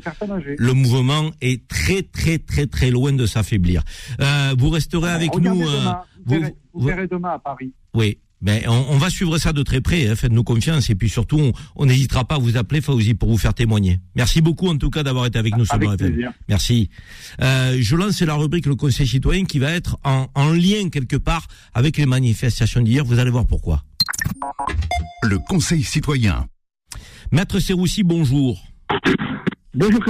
le 0.59 0.73
mouvement 0.73 1.31
est 1.41 1.66
très 1.69 2.03
très 2.03 2.39
très 2.39 2.66
très 2.66 2.91
loin 2.91 3.12
de 3.12 3.27
s'affaiblir. 3.27 3.83
Euh, 4.21 4.55
vous 4.59 4.71
resterez 4.71 5.11
avec 5.11 5.35
nous. 5.39 5.62
euh, 5.62 5.79
demain, 5.81 6.01
vous, 6.25 6.35
verrez, 6.35 6.55
vous 6.75 6.81
vous- 6.81 6.87
verrez 6.87 7.07
demain 7.07 7.31
à 7.31 7.39
Paris. 7.39 7.73
Oui. 7.95 8.19
Ben, 8.41 8.62
on, 8.69 8.85
on 8.91 8.99
va 8.99 9.11
suivre 9.11 9.37
ça 9.39 9.53
de 9.53 9.64
très 9.64 9.81
près. 9.81 10.07
hein, 10.07 10.14
Faites-nous 10.14 10.45
confiance 10.45 10.89
et 10.91 10.95
puis 10.95 11.09
surtout, 11.09 11.51
on- 11.75 11.87
n'hésitera 11.87 12.25
pas 12.25 12.37
à 12.37 12.39
vous 12.39 12.57
appeler 12.57 12.81
Fauzi 12.81 13.14
pour 13.14 13.29
vous 13.31 13.37
faire 13.37 13.53
témoigner. 13.53 13.99
Merci 14.14 14.41
beaucoup 14.41 14.69
en 14.69 14.77
tout 14.79 14.91
cas 14.91 15.03
d'avoir 15.03 15.27
été 15.27 15.41
avec 15.41 15.57
nous 15.57 15.64
sur 15.64 15.75
Avec 15.75 15.97
plaisir. 15.97 16.31
Merci. 16.49 16.89
Euh, 17.43 17.77
je 17.81 17.97
lance 17.97 18.21
la 18.23 18.35
rubrique 18.35 18.66
le 18.66 18.77
Conseil 18.77 19.09
citoyen 19.09 19.45
qui 19.45 19.59
va 19.59 19.73
être 19.73 19.99
en, 20.05 20.29
en 20.37 20.53
lien 20.53 20.89
quelque 20.89 21.16
part 21.16 21.49
avec 21.75 21.97
les 21.97 22.07
manifestations 22.07 22.81
d'hier. 22.81 23.05
Vous 23.05 23.19
allez 23.19 23.31
voir 23.33 23.45
pourquoi. 23.45 23.83
Le 25.22 25.39
Conseil 25.39 25.83
citoyen. 25.83 26.47
Maître 27.33 27.59
Serroussi, 27.59 28.03
bonjour. 28.03 28.59
Bonjour. 29.79 30.01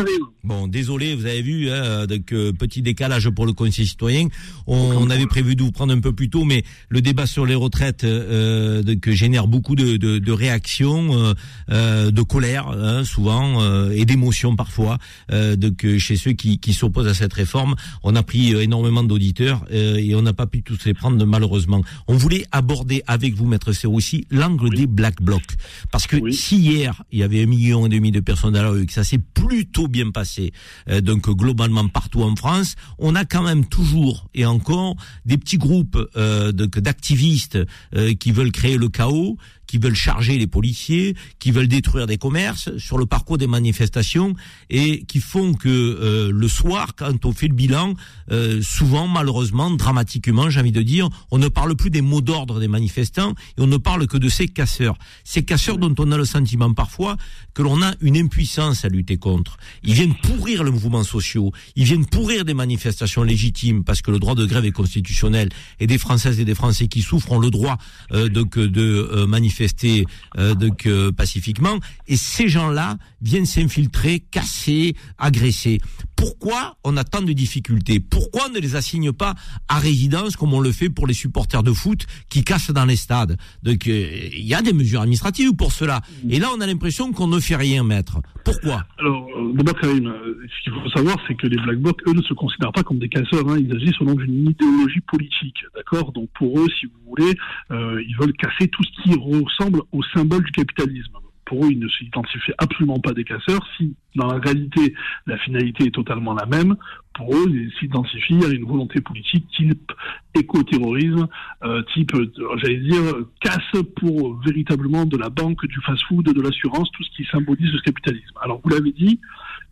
Bon, 0.45 0.67
désolé, 0.67 1.15
vous 1.15 1.27
avez 1.27 1.43
vu, 1.43 1.71
hein, 1.71 2.07
donc 2.07 2.33
euh, 2.33 2.53
petit 2.55 2.81
décalage 2.81 3.29
pour 3.29 3.45
le 3.45 3.53
Conseil 3.53 3.87
citoyen. 3.87 4.29
On, 4.67 4.77
on 4.77 5.11
avait 5.11 5.27
prévu 5.27 5.57
de 5.57 5.63
vous 5.63 5.73
prendre 5.73 5.93
un 5.93 6.01
peu 6.01 6.13
plus 6.13 6.31
tôt, 6.31 6.45
mais 6.45 6.65
le 6.89 7.03
débat 7.03 7.27
sur 7.27 7.45
les 7.45 7.55
retraites 7.55 8.03
euh, 8.05 8.83
donc, 8.83 9.11
génère 9.11 9.47
beaucoup 9.47 9.75
de, 9.75 9.99
de, 9.99 10.19
de 10.19 10.33
réactions, 10.33 11.15
euh, 11.15 11.35
euh, 11.71 12.11
de 12.11 12.23
colère 12.23 12.69
hein, 12.69 13.05
souvent 13.05 13.61
euh, 13.61 13.91
et 13.91 14.07
d'émotions 14.07 14.57
parfois. 14.57 14.97
Euh, 15.33 15.55
donc 15.55 15.85
chez 15.99 16.17
ceux 16.17 16.33
qui, 16.33 16.59
qui 16.61 16.73
s'opposent 16.73 17.09
à 17.09 17.13
cette 17.15 17.35
réforme, 17.35 17.75
on 18.03 18.17
a 18.17 18.23
pris 18.23 18.55
énormément 18.55 19.05
d'auditeurs 19.05 19.67
euh, 19.71 19.97
et 19.97 20.15
on 20.15 20.23
n'a 20.23 20.33
pas 20.33 20.47
pu 20.47 20.63
tous 20.63 20.83
les 20.87 20.95
prendre 20.95 21.23
malheureusement. 21.27 21.83
On 22.07 22.17
voulait 22.17 22.47
aborder 22.53 23.03
avec 23.07 23.35
vous, 23.35 23.45
Maître 23.47 23.73
Serroussi, 23.73 24.27
l'angle 24.31 24.75
des 24.75 24.87
black 24.87 25.21
blocs, 25.21 25.57
parce 25.93 26.07
que 26.07 26.31
si 26.31 26.57
hier 26.57 27.03
il 27.13 27.19
y 27.19 27.23
avait 27.23 27.43
un 27.43 27.47
million 27.47 27.85
et 27.85 27.91
demi 27.91 28.13
de 28.13 28.21
personnes 28.21 28.57
à 28.57 28.63
la 28.63 28.71
rue, 28.71 28.87
que 28.87 28.95
ça 28.95 29.05
s'est 29.05 29.21
plutôt 29.59 29.89
bien 29.89 30.13
passé, 30.13 30.53
euh, 30.89 31.01
donc 31.01 31.29
globalement 31.29 31.89
partout 31.89 32.23
en 32.23 32.37
France, 32.37 32.77
on 33.01 33.17
a 33.17 33.25
quand 33.25 33.43
même 33.43 33.67
toujours 33.67 34.29
et 34.33 34.47
encore 34.47 34.95
des 35.25 35.37
petits 35.37 35.59
groupes 35.59 35.99
euh, 36.17 36.53
d'activistes 36.53 37.59
euh, 37.97 38.15
qui 38.15 38.31
veulent 38.31 38.53
créer 38.53 38.77
le 38.77 38.89
chaos, 38.89 39.37
qui 39.69 39.79
veulent 39.79 39.95
charger 39.95 40.39
les 40.39 40.49
policiers, 40.49 41.15
qui 41.39 41.53
veulent 41.53 41.69
détruire 41.69 42.07
des 42.07 42.19
commerces 42.19 42.77
sur 42.79 42.99
le 42.99 43.07
parcours 43.07 43.39
des 43.39 43.47
manifestations 43.47 44.35
et 44.71 45.05
qui 45.05 45.21
font 45.21 45.55
que 45.55 45.69
euh, 45.69 46.33
le 46.33 46.49
soir, 46.49 46.95
quand 46.97 47.25
on 47.25 47.33
fait 47.33 47.47
le 47.47 47.55
bilan, 47.55 47.95
euh, 48.33 48.61
souvent, 48.63 49.07
malheureusement, 49.07 49.71
dramatiquement, 49.71 50.51
j'ai 50.51 50.61
envie 50.61 50.73
de 50.73 50.83
dire, 50.83 51.09
on 51.31 51.39
ne 51.39 51.49
parle 51.49 51.77
plus 51.77 51.91
des 51.91 52.01
mots 52.01 52.23
d'ordre 52.23 52.59
des 52.59 52.69
manifestants 52.69 53.35
et 53.57 53.61
on 53.61 53.67
ne 53.67 53.77
parle 53.77 54.07
que 54.07 54.17
de 54.17 54.29
ces 54.29 54.49
casseurs. 54.49 54.99
Ces 55.23 55.45
casseurs 55.45 55.79
dont 55.79 55.95
on 55.99 56.11
a 56.11 56.17
le 56.17 56.25
sentiment 56.25 56.73
parfois 56.73 57.17
que 57.55 57.63
l'on 57.63 57.83
a 57.83 57.93
une 58.01 58.17
impuissance 58.17 58.85
à 58.85 58.89
lutter 58.89 59.19
contre. 59.19 59.59
Ils 59.85 59.95
viennent 59.95 60.15
pourrir 60.15 60.65
le 60.65 60.71
mouvement 60.71 61.05
social, 61.05 61.29
ils 61.77 61.85
viennent 61.85 62.07
pourrir 62.07 62.45
des 62.45 62.55
manifestations 62.55 63.23
légitimes 63.23 63.85
parce 63.85 64.01
que 64.01 64.11
le 64.11 64.19
droit 64.19 64.35
de 64.35 64.47
grève 64.47 64.65
est 64.65 64.73
constitutionnel 64.73 65.51
et 65.79 65.87
des 65.87 65.99
Françaises 65.99 66.41
et 66.41 66.45
des 66.45 66.55
Français 66.55 66.89
qui 66.89 67.03
souffrent 67.03 67.33
ont 67.33 67.39
le 67.39 67.51
droit 67.51 67.77
euh, 68.13 68.29
de, 68.29 68.43
de 68.67 69.11
euh, 69.13 69.27
manifester 69.59 70.05
euh, 70.37 70.55
de, 70.55 70.69
que- 70.71 71.11
pacifiquement. 71.11 71.79
Et 72.07 72.17
ces 72.17 72.49
gens-là 72.49 72.97
viennent 73.21 73.47
s'infiltrer, 73.47 74.21
casser, 74.31 74.95
agresser. 75.19 75.81
Pourquoi 76.19 76.77
on 76.83 76.97
a 76.97 77.05
tant 77.05 77.23
de 77.23 77.33
difficultés 77.33 78.01
Pourquoi 78.01 78.49
on 78.49 78.53
ne 78.53 78.59
les 78.59 78.75
assigne 78.75 79.13
pas 79.13 79.35
à 79.69 79.79
résidence 79.79 80.35
comme 80.35 80.53
on 80.53 80.61
le 80.61 80.73
fait 80.73 80.91
pour 80.91 81.07
les 81.07 81.15
supporters 81.15 81.63
de 81.63 81.73
foot 81.73 82.07
qui 82.29 82.43
cassent 82.43 82.73
dans 82.73 82.85
les 82.85 82.97
stades 82.97 83.37
Donc 83.63 83.87
euh, 83.87 84.29
il 84.33 84.45
y 84.45 84.53
a 84.53 84.61
des 84.61 84.73
mesures 84.73 85.03
administratives 85.03 85.55
pour 85.55 85.71
cela. 85.71 86.01
Et 86.29 86.41
là, 86.41 86.49
on 86.57 86.61
a 86.61 86.67
l'impression 86.67 87.13
qu'on 87.13 87.29
ne 87.29 87.39
fait 87.39 87.55
rien, 87.55 87.85
maître. 87.85 88.19
Pourquoi? 88.45 88.85
Alors, 88.99 89.29
euh, 89.37 89.53
d'abord, 89.55 89.79
Karim, 89.81 90.07
euh, 90.09 90.45
ce 90.49 90.65
qu'il 90.65 90.73
faut 90.73 90.89
savoir, 90.91 91.17
c'est 91.29 91.35
que 91.35 91.47
les 91.47 91.57
Black 91.57 91.79
Blocs, 91.79 92.01
eux, 92.09 92.15
ne 92.15 92.23
se 92.23 92.35
considèrent 92.35 92.73
pas 92.73 92.83
comme 92.83 92.99
des 92.99 93.09
casseurs. 93.09 93.49
Hein, 93.49 93.59
ils 93.59 93.73
agissent 93.73 94.01
au 94.01 94.05
nom 94.05 94.15
d'une 94.15 94.49
idéologie 94.49 95.01
politique, 95.01 95.63
d'accord? 95.77 96.13
Donc, 96.13 96.31
pour 96.35 96.59
eux, 96.59 96.67
si 96.81 96.87
vous 96.87 97.11
voulez, 97.11 97.35
euh, 97.71 98.03
ils 98.07 98.17
veulent 98.17 98.33
casser 98.33 98.69
tout 98.69 98.83
ce 98.83 99.03
qui 99.03 99.15
ressemble 99.19 99.83
au 99.93 100.03
symbole 100.15 100.43
du 100.43 100.51
capitalisme. 100.51 101.13
Pour 101.49 101.65
eux, 101.65 101.71
ils 101.71 101.79
ne 101.79 101.89
s'identifient 101.89 102.53
absolument 102.59 103.01
pas 103.01 103.13
des 103.13 103.25
casseurs. 103.25 103.67
Si, 103.77 103.97
dans 104.15 104.27
la 104.27 104.39
réalité, 104.39 104.95
la 105.27 105.39
finalité 105.39 105.87
est 105.87 105.95
totalement 105.95 106.35
la 106.35 106.45
même, 106.45 106.77
pour 107.15 107.35
eux, 107.35 107.47
ils 107.49 107.73
s'identifient 107.81 108.45
à 108.45 108.49
une 108.49 108.65
volonté 108.65 109.01
politique 109.01 109.47
type 109.57 109.93
éco-terrorisme, 110.35 111.27
euh, 111.65 111.83
type, 111.95 112.15
euh, 112.15 112.31
j'allais 112.63 112.81
dire, 112.81 113.03
casse 113.41 113.83
pour 113.97 114.39
véritablement 114.41 115.07
de 115.07 115.17
la 115.17 115.31
banque, 115.31 115.67
du 115.67 115.81
fast-food, 115.81 116.27
de 116.27 116.43
l'assurance, 116.43 116.91
tout 116.93 117.03
ce 117.03 117.11
qui 117.17 117.25
symbolise 117.25 117.73
ce 117.73 117.83
capitalisme. 117.83 118.37
Alors, 118.43 118.61
vous 118.63 118.69
l'avez 118.69 118.93
dit, 118.93 119.21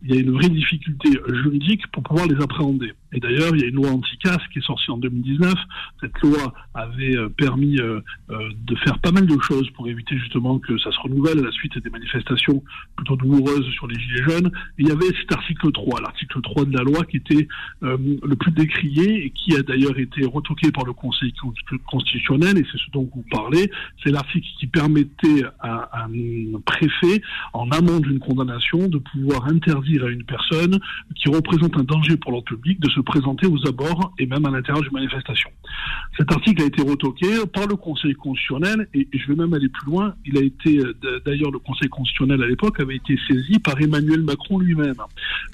il 0.03 0.13
y 0.13 0.17
a 0.17 0.21
une 0.21 0.31
vraie 0.31 0.49
difficulté 0.49 1.09
juridique 1.33 1.87
pour 1.91 2.03
pouvoir 2.03 2.27
les 2.27 2.41
appréhender. 2.41 2.93
Et 3.13 3.19
d'ailleurs, 3.19 3.55
il 3.55 3.61
y 3.61 3.63
a 3.63 3.67
une 3.67 3.75
loi 3.75 3.89
anti-casse 3.89 4.45
qui 4.51 4.59
est 4.59 4.65
sortie 4.65 4.91
en 4.91 4.97
2019. 4.97 5.53
Cette 6.01 6.19
loi 6.21 6.53
avait 6.73 7.15
euh, 7.15 7.29
permis 7.29 7.79
euh, 7.79 8.01
euh, 8.29 8.49
de 8.65 8.75
faire 8.75 8.99
pas 8.99 9.11
mal 9.11 9.25
de 9.25 9.39
choses 9.39 9.69
pour 9.71 9.87
éviter 9.87 10.17
justement 10.17 10.59
que 10.59 10.77
ça 10.77 10.91
se 10.91 10.99
renouvelle 10.99 11.39
à 11.39 11.43
la 11.43 11.51
suite 11.51 11.77
des 11.77 11.89
manifestations 11.89 12.63
plutôt 12.95 13.15
douloureuses 13.15 13.69
sur 13.71 13.87
les 13.87 13.97
Gilets 13.97 14.23
jaunes. 14.23 14.51
Et 14.77 14.83
il 14.83 14.87
y 14.89 14.91
avait 14.91 15.07
cet 15.21 15.31
article 15.31 15.71
3, 15.71 16.01
l'article 16.01 16.41
3 16.41 16.65
de 16.65 16.77
la 16.77 16.83
loi 16.83 17.05
qui 17.05 17.17
était 17.17 17.47
le 17.81 18.35
plus 18.35 18.51
décrié 18.51 19.25
et 19.25 19.29
qui 19.31 19.55
a 19.55 19.63
d'ailleurs 19.63 19.97
été 19.97 20.25
retoqué 20.25 20.71
par 20.71 20.85
le 20.85 20.93
Conseil 20.93 21.33
con- 21.33 21.53
constitutionnel, 21.89 22.57
et 22.57 22.65
c'est 22.71 22.77
ce 22.77 22.91
dont 22.91 23.09
vous 23.13 23.23
parlez. 23.31 23.71
C'est 24.03 24.11
l'article 24.11 24.47
qui 24.59 24.67
permettait 24.67 25.43
à 25.59 26.03
un 26.05 26.59
préfet, 26.65 27.21
en 27.53 27.69
amont 27.71 27.99
d'une 27.99 28.19
condamnation, 28.19 28.87
de 28.87 28.97
pouvoir 28.97 29.47
interdire 29.47 29.86
à 30.03 30.09
une 30.09 30.23
personne 30.23 30.79
qui 31.15 31.29
représente 31.29 31.75
un 31.77 31.83
danger 31.83 32.17
pour 32.17 32.31
l'ordre 32.31 32.45
public 32.47 32.79
de 32.79 32.89
se 32.89 32.99
présenter 32.99 33.47
aux 33.47 33.67
abords 33.67 34.13
et 34.19 34.25
même 34.25 34.45
à 34.45 34.51
l'intérieur 34.51 34.81
d'une 34.83 34.93
manifestation. 34.93 35.49
Cet 36.17 36.31
article 36.31 36.63
a 36.63 36.65
été 36.65 36.81
retoqué 36.81 37.27
par 37.53 37.67
le 37.67 37.75
Conseil 37.75 38.13
constitutionnel 38.13 38.87
et 38.93 39.07
je 39.13 39.27
vais 39.27 39.35
même 39.35 39.53
aller 39.53 39.69
plus 39.69 39.85
loin. 39.91 40.13
Il 40.25 40.37
a 40.37 40.41
été 40.41 40.79
euh, 40.79 40.93
d'ailleurs 41.25 41.51
le 41.51 41.59
Conseil 41.59 41.89
constitutionnel 41.89 42.41
à 42.43 42.47
l'époque 42.47 42.79
avait 42.79 42.95
été 42.95 43.17
saisi 43.27 43.59
par 43.59 43.79
Emmanuel 43.81 44.21
Macron 44.21 44.59
lui-même. 44.59 44.95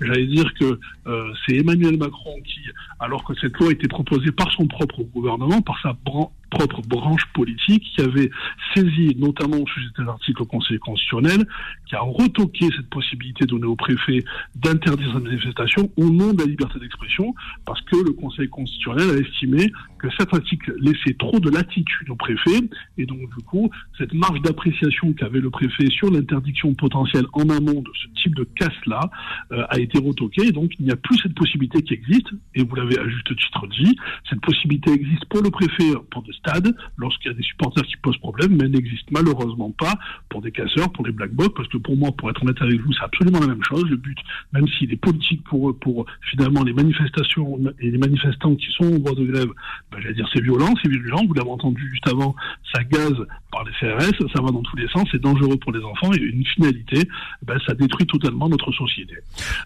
J'allais 0.02 0.26
dire 0.28 0.52
que 0.56 0.80
euh, 1.08 1.34
c'est 1.46 1.58
Emmanuel 1.58 1.98
Macron 1.98 2.36
qui, 2.46 2.60
alors 3.00 3.24
que 3.24 3.34
cette 3.40 3.58
loi 3.58 3.72
était 3.72 3.88
proposée 3.88 4.32
par 4.32 4.52
son 4.54 4.68
propre 4.68 5.04
gouvernement, 5.04 5.62
par 5.62 5.80
sa 5.82 5.94
bran- 6.06 6.32
propre 6.54 6.82
branche 6.82 7.26
politique, 7.34 7.84
qui 7.96 8.02
avait 8.02 8.30
saisi 8.74 9.16
notamment 9.18 9.58
au 9.58 9.68
sujet 9.68 9.88
de 9.88 9.94
cet 9.98 10.08
article 10.08 10.44
au 10.44 10.46
Conseil 10.46 10.78
constitutionnel, 10.78 11.46
qui 11.88 11.96
a 11.96 12.02
retoqué 12.02 12.70
cette 12.76 12.90
possibilité 12.90 13.46
donnée 13.46 13.66
au 13.66 13.76
préfet 13.76 14.24
d'interdire 14.56 15.12
sa 15.14 15.20
manifestation 15.20 15.90
au 15.98 16.10
nom 16.10 16.34
de 16.34 16.44
la 16.44 16.50
liberté 16.50 16.80
d'expression, 16.80 17.34
parce 17.66 17.82
que 17.82 17.98
le 17.98 18.14
Conseil 18.14 18.50
constitutionnel 18.50 19.10
a 19.10 19.18
estimé 19.18 19.72
que 19.98 20.08
cet 20.18 20.34
article 20.34 20.76
laissait 20.80 21.16
trop 21.18 21.40
de 21.40 21.50
latitude 21.50 22.10
au 22.10 22.16
préfet, 22.16 22.62
et 22.98 23.06
donc 23.06 23.20
du 23.20 23.44
coup, 23.46 23.70
cette 23.98 24.14
marge 24.14 24.42
d'appréciation 24.42 25.14
qu'avait 25.14 25.40
le 25.40 25.50
préfet 25.50 25.90
sur 25.90 26.12
l'interdiction 26.12 26.74
potentielle 26.74 27.26
en 27.34 27.50
amont 27.50 27.82
de 27.82 27.92
ce 28.02 28.22
type 28.22 28.36
de 28.36 28.44
casse-là 28.44 29.10
euh, 29.52 29.64
a 29.70 29.80
été 29.80 29.98
retoquée, 30.00 30.48
et 30.48 30.52
donc 30.52 30.72
il 30.80 30.86
n'y 30.86 30.92
a 30.92 30.98
plus 30.98 31.18
cette 31.18 31.34
possibilité 31.34 31.82
qui 31.82 31.94
existe, 31.94 32.28
et 32.54 32.64
vous 32.64 32.76
l'avez 32.76 33.00
à 33.00 33.08
juste 33.08 33.36
titre 33.36 33.68
dit, 33.68 33.96
cette 34.30 34.42
possibilité 34.42 34.92
existe 34.92 35.26
pour 35.26 35.42
le 35.42 35.50
préfet 35.50 35.94
pour 36.12 36.22
des 36.24 36.34
stades, 36.44 36.76
lorsqu'il 36.98 37.32
y 37.32 37.34
a 37.34 37.38
des 37.38 37.44
supporters 37.44 37.84
qui 37.84 37.98
posent 37.98 38.18
problème, 38.18 38.58
mais 38.60 38.68
n'existe 38.68 39.10
malheureusement 39.12 39.72
pas 39.72 39.94
pour 40.30 40.42
des 40.42 40.52
casseurs, 40.52 40.92
pour 40.92 41.04
des 41.04 41.12
black 41.12 41.32
blocs, 41.32 41.56
parce 41.56 41.68
que 41.70 41.78
pour 41.78 41.96
moi, 41.98 42.12
pour 42.12 42.30
être 42.30 42.42
honnête 42.44 42.62
avec 42.62 42.80
vous, 42.82 42.94
c'est 42.94 43.04
absolument 43.04 43.40
la 43.40 43.48
même 43.48 43.64
chose. 43.64 43.86
Le 43.90 43.98
but, 43.98 44.18
même 44.52 44.68
s'il 44.68 44.92
est 44.92 44.98
politique 44.98 45.44
pour 45.44 45.70
eux, 45.70 45.74
pour 45.74 46.06
finalement 46.32 46.64
les 46.64 46.74
manifestations 46.74 47.60
et 47.80 47.92
les 47.92 47.98
manifestants 47.98 48.56
qui 48.56 48.68
sont 48.72 48.94
au 48.94 49.00
bord 49.00 49.16
de 49.16 49.26
grève, 49.26 49.50
ben, 49.92 50.00
j'allais 50.02 50.16
dire 50.16 50.30
c'est 50.34 50.42
violent, 50.42 50.74
c'est 50.82 50.90
virulent, 50.90 51.26
vous 51.28 51.34
l'avez 51.34 51.50
entendu 51.50 51.90
juste 51.90 52.08
avant, 52.08 52.36
ça 52.74 52.84
gaze 52.84 53.16
par 53.52 53.64
les 53.64 53.72
CRS, 53.80 54.32
ça 54.34 54.42
va 54.42 54.52
dans 54.52 54.64
tous 54.64 54.76
les 54.76 54.88
sens, 54.90 55.08
c'est 55.12 55.22
dangereux 55.22 55.58
pour 55.58 55.72
les 55.72 55.84
enfants, 55.84 56.12
et 56.14 56.20
une 56.20 56.46
finalité, 56.46 57.08
ben, 57.44 57.58
ça 57.66 57.74
détruit 57.74 58.08
totalement 58.08 58.50
notre 58.50 58.72
société. 58.72 59.16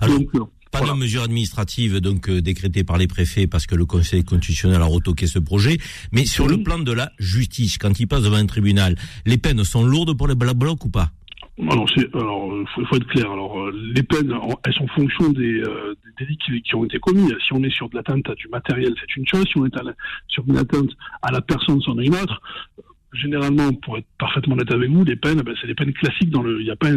Donc, 0.08 0.30
Pas 0.72 0.82
de 0.82 0.94
mesures 0.94 1.24
administratives 1.24 2.00
donc 2.00 2.30
euh, 2.30 2.42
décrétées 2.42 2.84
par 2.84 2.98
les 2.98 3.08
préfets 3.08 3.48
parce 3.48 3.66
que 3.66 3.76
le 3.76 3.86
Conseil 3.86 4.24
constitutionnel 4.24 4.82
a 4.82 4.86
retoqué 4.86 5.28
ce 5.28 5.40
projet, 5.40 5.78
mais 6.12 6.26
sur 6.26 6.48
le 6.48 6.62
plan 6.64 6.80
de 6.80 6.92
la 6.92 7.12
justice, 7.20 7.78
quand 7.78 8.00
il 8.00 8.08
passe 8.08 8.24
devant 8.24 8.38
un 8.38 8.46
tribunal, 8.46 8.96
les 9.26 9.38
peines 9.38 9.64
sont 9.64 9.84
lourdes 9.86 10.16
pour 10.18 10.28
les 10.28 10.36
black 10.36 10.56
blocs 10.58 10.84
ou 10.86 10.90
pas? 10.90 11.10
Alors, 11.60 11.88
euh, 11.98 12.64
faut, 12.76 12.86
faut 12.86 12.96
être 12.98 13.08
clair. 13.08 13.32
Alors, 13.32 13.60
euh, 13.60 13.72
les 13.96 14.04
peines, 14.04 14.32
elles 14.64 14.74
sont 14.76 14.84
en 14.84 14.88
fonction 14.90 15.30
des, 15.30 15.60
euh, 15.62 15.96
des 16.06 16.26
délits 16.26 16.38
qui, 16.46 16.62
qui 16.62 16.76
ont 16.76 16.86
été 16.86 17.00
commis. 17.00 17.28
Si 17.48 17.52
on 17.54 17.64
est 17.64 17.72
sur 17.74 17.90
de 17.90 17.96
l'atteinte 17.96 18.30
à 18.30 18.36
du 18.36 18.48
matériel, 18.50 18.94
c'est 19.00 19.16
une 19.16 19.28
chose. 19.28 19.44
Si 19.52 19.58
on 19.58 19.66
est 19.66 19.76
à 19.76 19.82
la- 19.82 19.96
sur 20.28 20.44
une 20.48 20.58
atteinte 20.58 20.92
à 21.24 21.32
la 21.32 21.42
personne, 21.42 21.82
c'en 21.82 21.98
est 21.98 22.06
une 22.06 22.14
autre. 22.14 22.40
Généralement, 23.14 23.74
pour 23.74 23.98
être 23.98 24.06
parfaitement 24.20 24.54
honnête 24.54 24.72
avec 24.72 24.92
vous, 24.92 25.04
les 25.04 25.16
peines, 25.16 25.38
eh 25.40 25.44
ben, 25.44 25.56
c'est 25.60 25.66
des 25.66 25.74
peines 25.74 25.94
classiques 25.94 26.30
dans 26.30 26.44
le. 26.44 26.60
Il 26.60 26.66
n'y 26.66 26.70
a 26.72 26.76
pas 26.76 26.90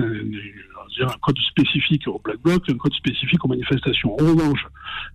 dire, 0.91 1.09
un 1.09 1.19
code 1.21 1.39
spécifique 1.39 2.07
au 2.09 2.21
black 2.23 2.41
bloc, 2.43 2.69
un 2.69 2.77
code 2.77 2.95
spécifique 2.95 3.45
aux 3.45 3.49
manifestations. 3.49 4.13
En 4.15 4.25
revanche, 4.25 4.67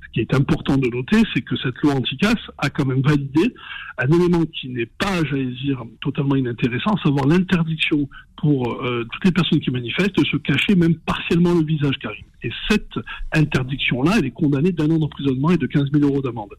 ce 0.03 0.11
qui 0.13 0.19
est 0.21 0.34
important 0.34 0.78
de 0.78 0.88
noter, 0.88 1.21
c'est 1.34 1.41
que 1.41 1.55
cette 1.57 1.78
loi 1.84 1.93
anti-casse 1.93 2.51
a 2.57 2.69
quand 2.69 2.86
même 2.86 3.01
validé 3.01 3.53
un 3.97 4.07
élément 4.07 4.43
qui 4.45 4.69
n'est 4.69 4.86
pas, 4.86 5.23
j'allais 5.23 5.51
dire, 5.63 5.84
totalement 6.01 6.36
inintéressant, 6.36 6.91
à 6.93 7.03
savoir 7.03 7.28
l'interdiction 7.28 8.09
pour 8.38 8.82
euh, 8.84 9.05
toutes 9.11 9.26
les 9.26 9.32
personnes 9.32 9.59
qui 9.59 9.71
manifestent 9.71 10.17
de 10.17 10.26
se 10.26 10.38
cacher 10.38 10.76
même 10.76 10.95
partiellement 10.95 11.53
le 11.53 11.65
visage, 11.65 11.97
Karim. 11.99 12.26
Et 12.43 12.51
cette 12.69 12.99
interdiction-là, 13.34 14.15
elle 14.19 14.26
est 14.26 14.32
condamnée 14.32 14.71
d'un 14.71 14.89
an 14.91 14.99
d'emprisonnement 14.99 15.51
et 15.51 15.57
de 15.57 15.65
15 15.65 15.86
000 15.93 16.05
euros 16.05 16.21
d'amende. 16.21 16.53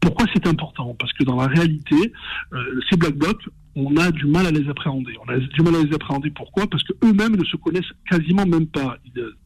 Pourquoi 0.00 0.26
c'est 0.34 0.46
important? 0.46 0.96
Parce 0.98 1.12
que 1.12 1.24
dans 1.24 1.36
la 1.36 1.46
réalité, 1.46 2.12
euh, 2.52 2.80
ces 2.90 2.96
black 2.96 3.14
blocs, 3.14 3.42
on 3.78 3.96
a 3.96 4.10
du 4.10 4.26
mal 4.26 4.46
à 4.46 4.50
les 4.50 4.68
appréhender. 4.68 5.12
On 5.24 5.32
a 5.32 5.38
du 5.38 5.62
mal 5.62 5.76
à 5.76 5.82
les 5.82 5.94
appréhender. 5.94 6.30
Pourquoi? 6.30 6.66
Parce 6.66 6.82
que 6.82 6.92
eux-mêmes 7.04 7.36
ne 7.36 7.44
se 7.44 7.56
connaissent 7.56 7.92
quasiment 8.08 8.44
même 8.44 8.66
pas. 8.66 8.98
Ils, 9.06 9.20
euh, 9.20 9.36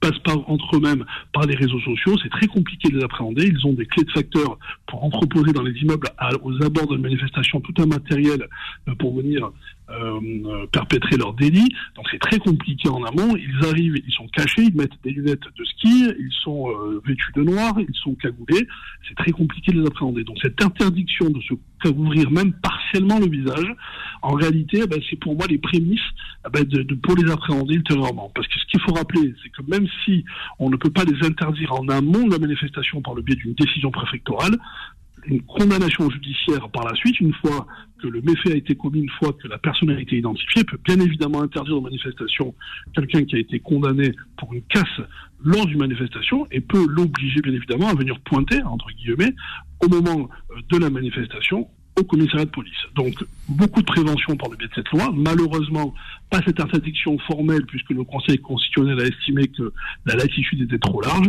passent 0.00 0.18
pas 0.24 0.34
entre 0.48 0.76
eux-mêmes 0.76 1.04
par 1.32 1.46
les 1.46 1.54
réseaux 1.54 1.78
sociaux, 1.80 2.16
c'est 2.20 2.30
très 2.30 2.48
compliqué 2.48 2.88
de 2.88 2.98
les 2.98 3.04
appréhender. 3.04 3.46
Ils 3.46 3.66
ont 3.66 3.72
des 3.72 3.86
clés 3.86 4.02
de 4.02 4.10
facteurs 4.10 4.58
pour 4.86 5.04
entreposer 5.04 5.52
dans 5.52 5.62
les 5.62 5.72
immeubles 5.80 6.08
aux 6.42 6.62
abords 6.64 6.88
de 6.88 6.96
manifestation 6.96 7.60
tout 7.60 7.74
un 7.80 7.86
matériel 7.86 8.48
euh, 8.88 8.94
pour 8.96 9.16
venir 9.16 9.52
euh, 9.90 10.20
euh, 10.46 10.66
perpétrer 10.68 11.16
leurs 11.16 11.34
délits. 11.34 11.74
Donc 11.96 12.06
c'est 12.10 12.18
très 12.20 12.38
compliqué 12.38 12.88
en 12.88 13.02
amont. 13.04 13.36
Ils 13.36 13.66
arrivent, 13.66 13.96
ils 14.06 14.12
sont 14.12 14.28
cachés, 14.28 14.62
ils 14.62 14.74
mettent 14.76 14.92
des 15.04 15.10
lunettes 15.10 15.42
de 15.58 15.64
ski, 15.64 16.06
ils 16.18 16.32
sont 16.42 16.68
euh, 16.70 17.00
vêtus 17.04 17.32
de 17.34 17.42
noir, 17.42 17.74
ils 17.78 17.94
sont 17.96 18.14
cagoulés. 18.14 18.66
C'est 19.08 19.14
très 19.16 19.32
compliqué 19.32 19.72
de 19.72 19.80
les 19.80 19.86
appréhender. 19.86 20.24
Donc 20.24 20.38
cette 20.40 20.62
interdiction 20.62 21.30
de 21.30 21.40
se 21.40 21.54
couvrir 21.82 22.30
même 22.30 22.52
partiellement 22.52 23.18
le 23.18 23.28
visage, 23.28 23.66
en 24.22 24.32
réalité, 24.34 24.80
eh 24.84 24.86
ben, 24.86 25.00
c'est 25.10 25.18
pour 25.18 25.36
moi 25.36 25.46
les 25.48 25.58
prémices 25.58 26.00
eh 26.46 26.50
ben, 26.50 26.64
de, 26.64 26.82
de- 26.82 26.94
pour 26.94 27.16
les 27.16 27.30
appréhender 27.30 27.74
ultérieurement. 27.74 28.30
Parce 28.34 28.46
que 28.46 28.58
ce 28.60 28.66
qu'il 28.66 28.80
faut 28.80 28.92
rappeler, 28.94 29.34
c'est 29.42 29.50
que 29.50 29.68
même 29.68 29.86
si 30.04 30.24
on 30.60 30.70
ne 30.70 30.76
peut 30.76 30.90
pas 30.90 31.04
les 31.04 31.26
interdire 31.26 31.72
en 31.72 31.88
amont 31.88 32.26
de 32.26 32.32
la 32.32 32.38
manifestation 32.38 33.02
par 33.02 33.14
le 33.14 33.22
biais 33.22 33.34
d'une 33.36 33.54
décision 33.54 33.90
préfectorale, 33.90 34.56
une 35.26 35.42
condamnation 35.42 36.10
judiciaire 36.10 36.68
par 36.70 36.84
la 36.84 36.94
suite, 36.94 37.20
une 37.20 37.34
fois 37.34 37.66
que 38.00 38.08
le 38.08 38.20
méfait 38.22 38.52
a 38.52 38.56
été 38.56 38.74
commis, 38.74 39.00
une 39.00 39.10
fois 39.10 39.32
que 39.32 39.46
la 39.48 39.58
personne 39.58 39.90
a 39.90 40.00
été 40.00 40.16
identifiée, 40.16 40.64
peut 40.64 40.78
bien 40.84 40.98
évidemment 41.00 41.42
interdire 41.42 41.76
de 41.76 41.80
manifestation 41.80 42.54
quelqu'un 42.94 43.24
qui 43.24 43.36
a 43.36 43.38
été 43.38 43.60
condamné 43.60 44.12
pour 44.36 44.52
une 44.52 44.62
casse 44.62 45.00
lors 45.44 45.66
d'une 45.66 45.78
manifestation 45.78 46.46
et 46.50 46.60
peut 46.60 46.86
l'obliger 46.88 47.40
bien 47.40 47.52
évidemment 47.52 47.88
à 47.88 47.94
venir 47.94 48.18
pointer, 48.20 48.62
entre 48.62 48.88
guillemets, 48.96 49.34
au 49.84 49.88
moment 49.88 50.28
euh, 50.50 50.60
de 50.70 50.78
la 50.78 50.90
manifestation 50.90 51.68
au 51.98 52.04
commissariat 52.04 52.46
de 52.46 52.50
police. 52.50 52.72
Donc, 52.94 53.14
beaucoup 53.48 53.80
de 53.80 53.86
prévention 53.86 54.36
par 54.36 54.48
le 54.50 54.56
biais 54.56 54.68
de 54.68 54.74
cette 54.74 54.88
loi. 54.90 55.12
Malheureusement, 55.14 55.92
pas 56.30 56.40
cette 56.46 56.58
interdiction 56.58 57.18
formelle, 57.18 57.66
puisque 57.66 57.90
le 57.90 58.02
Conseil 58.04 58.38
constitutionnel 58.38 58.98
a 59.00 59.04
estimé 59.04 59.48
que 59.48 59.72
la 60.06 60.14
latitude 60.14 60.62
était 60.62 60.78
trop 60.78 61.02
large. 61.02 61.28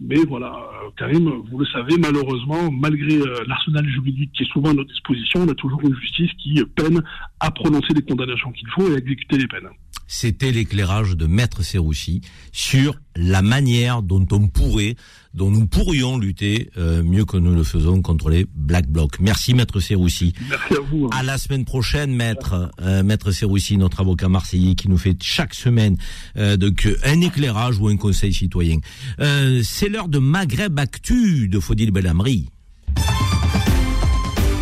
Mais 0.00 0.24
voilà, 0.24 0.52
euh, 0.54 0.90
Karim, 0.96 1.28
vous 1.50 1.58
le 1.58 1.66
savez, 1.66 1.96
malheureusement, 1.98 2.70
malgré 2.70 3.16
euh, 3.16 3.44
l'arsenal 3.48 3.86
juridique 3.88 4.30
qui 4.32 4.44
est 4.44 4.52
souvent 4.52 4.70
à 4.70 4.74
notre 4.74 4.90
disposition, 4.90 5.40
on 5.40 5.48
a 5.48 5.54
toujours 5.54 5.80
une 5.82 5.94
justice 5.96 6.30
qui 6.38 6.62
peine 6.76 7.02
à 7.40 7.50
prononcer 7.50 7.94
les 7.94 8.02
condamnations 8.02 8.52
qu'il 8.52 8.68
faut 8.68 8.88
et 8.88 8.94
à 8.94 8.98
exécuter 8.98 9.38
les 9.38 9.48
peines. 9.48 9.68
C'était 10.08 10.50
l'éclairage 10.50 11.16
de 11.16 11.26
Maître 11.26 11.62
Serroussi 11.62 12.22
sur 12.50 12.96
la 13.14 13.42
manière 13.42 14.02
dont 14.02 14.26
on 14.32 14.48
pourrait, 14.48 14.96
dont 15.34 15.50
nous 15.50 15.66
pourrions 15.66 16.18
lutter 16.18 16.70
euh, 16.78 17.02
mieux 17.02 17.24
que 17.24 17.36
nous 17.36 17.54
le 17.54 17.62
faisons 17.62 18.00
contre 18.02 18.30
les 18.30 18.46
Black 18.54 18.88
Blocs. 18.88 19.20
Merci 19.20 19.54
Maître 19.54 19.78
Serroussi. 19.80 20.32
Merci 20.48 20.74
à 20.74 20.80
vous. 20.90 21.06
hein. 21.06 21.10
À 21.16 21.22
la 21.22 21.36
semaine 21.38 21.64
prochaine, 21.64 22.14
Maître 22.14 22.72
euh, 22.80 23.02
Maître 23.02 23.30
Serroussi, 23.30 23.76
notre 23.76 24.00
avocat 24.00 24.28
marseillais, 24.28 24.74
qui 24.74 24.88
nous 24.88 24.98
fait 24.98 25.16
chaque 25.22 25.54
semaine 25.54 25.96
euh, 26.36 26.56
donc 26.56 26.88
un 27.04 27.20
éclairage 27.20 27.78
ou 27.78 27.88
un 27.88 27.96
conseil 27.96 28.32
citoyen. 28.32 28.78
Euh, 29.20 29.60
C'est 29.62 29.88
l'heure 29.88 30.08
de 30.08 30.18
Maghreb 30.18 30.78
Actu 30.78 31.48
de 31.48 31.60
Faudil 31.60 31.90
Belhamri. 31.90 32.48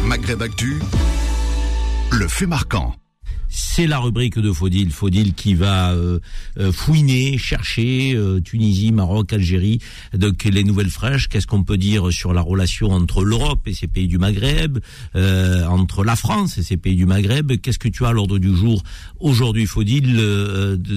Maghreb 0.04 0.42
Actu, 0.42 0.78
le 2.12 2.28
fait 2.28 2.46
marquant. 2.46 2.94
C'est 3.48 3.86
la 3.86 3.98
rubrique 3.98 4.38
de 4.38 4.52
Faudil. 4.52 4.90
Faudil 4.90 5.34
qui 5.34 5.54
va 5.54 5.92
euh, 5.92 6.18
euh, 6.58 6.72
fouiner, 6.72 7.38
chercher 7.38 8.14
euh, 8.14 8.40
Tunisie, 8.40 8.92
Maroc, 8.92 9.32
Algérie, 9.32 9.78
donc 10.14 10.44
les 10.44 10.64
nouvelles 10.64 10.90
fraîches. 10.90 11.28
Qu'est-ce 11.28 11.46
qu'on 11.46 11.62
peut 11.62 11.76
dire 11.76 12.12
sur 12.12 12.32
la 12.32 12.40
relation 12.40 12.90
entre 12.90 13.24
l'Europe 13.24 13.66
et 13.66 13.74
ces 13.74 13.86
pays 13.86 14.08
du 14.08 14.18
Maghreb, 14.18 14.78
entre 15.14 16.04
la 16.04 16.16
France 16.16 16.58
et 16.58 16.62
ces 16.62 16.76
pays 16.76 16.96
du 16.96 17.06
Maghreb? 17.06 17.52
Qu'est-ce 17.60 17.78
que 17.78 17.88
tu 17.88 18.04
as 18.04 18.08
à 18.08 18.12
l'ordre 18.12 18.38
du 18.38 18.54
jour 18.54 18.82
aujourd'hui, 19.20 19.66
Faudil, 19.66 20.16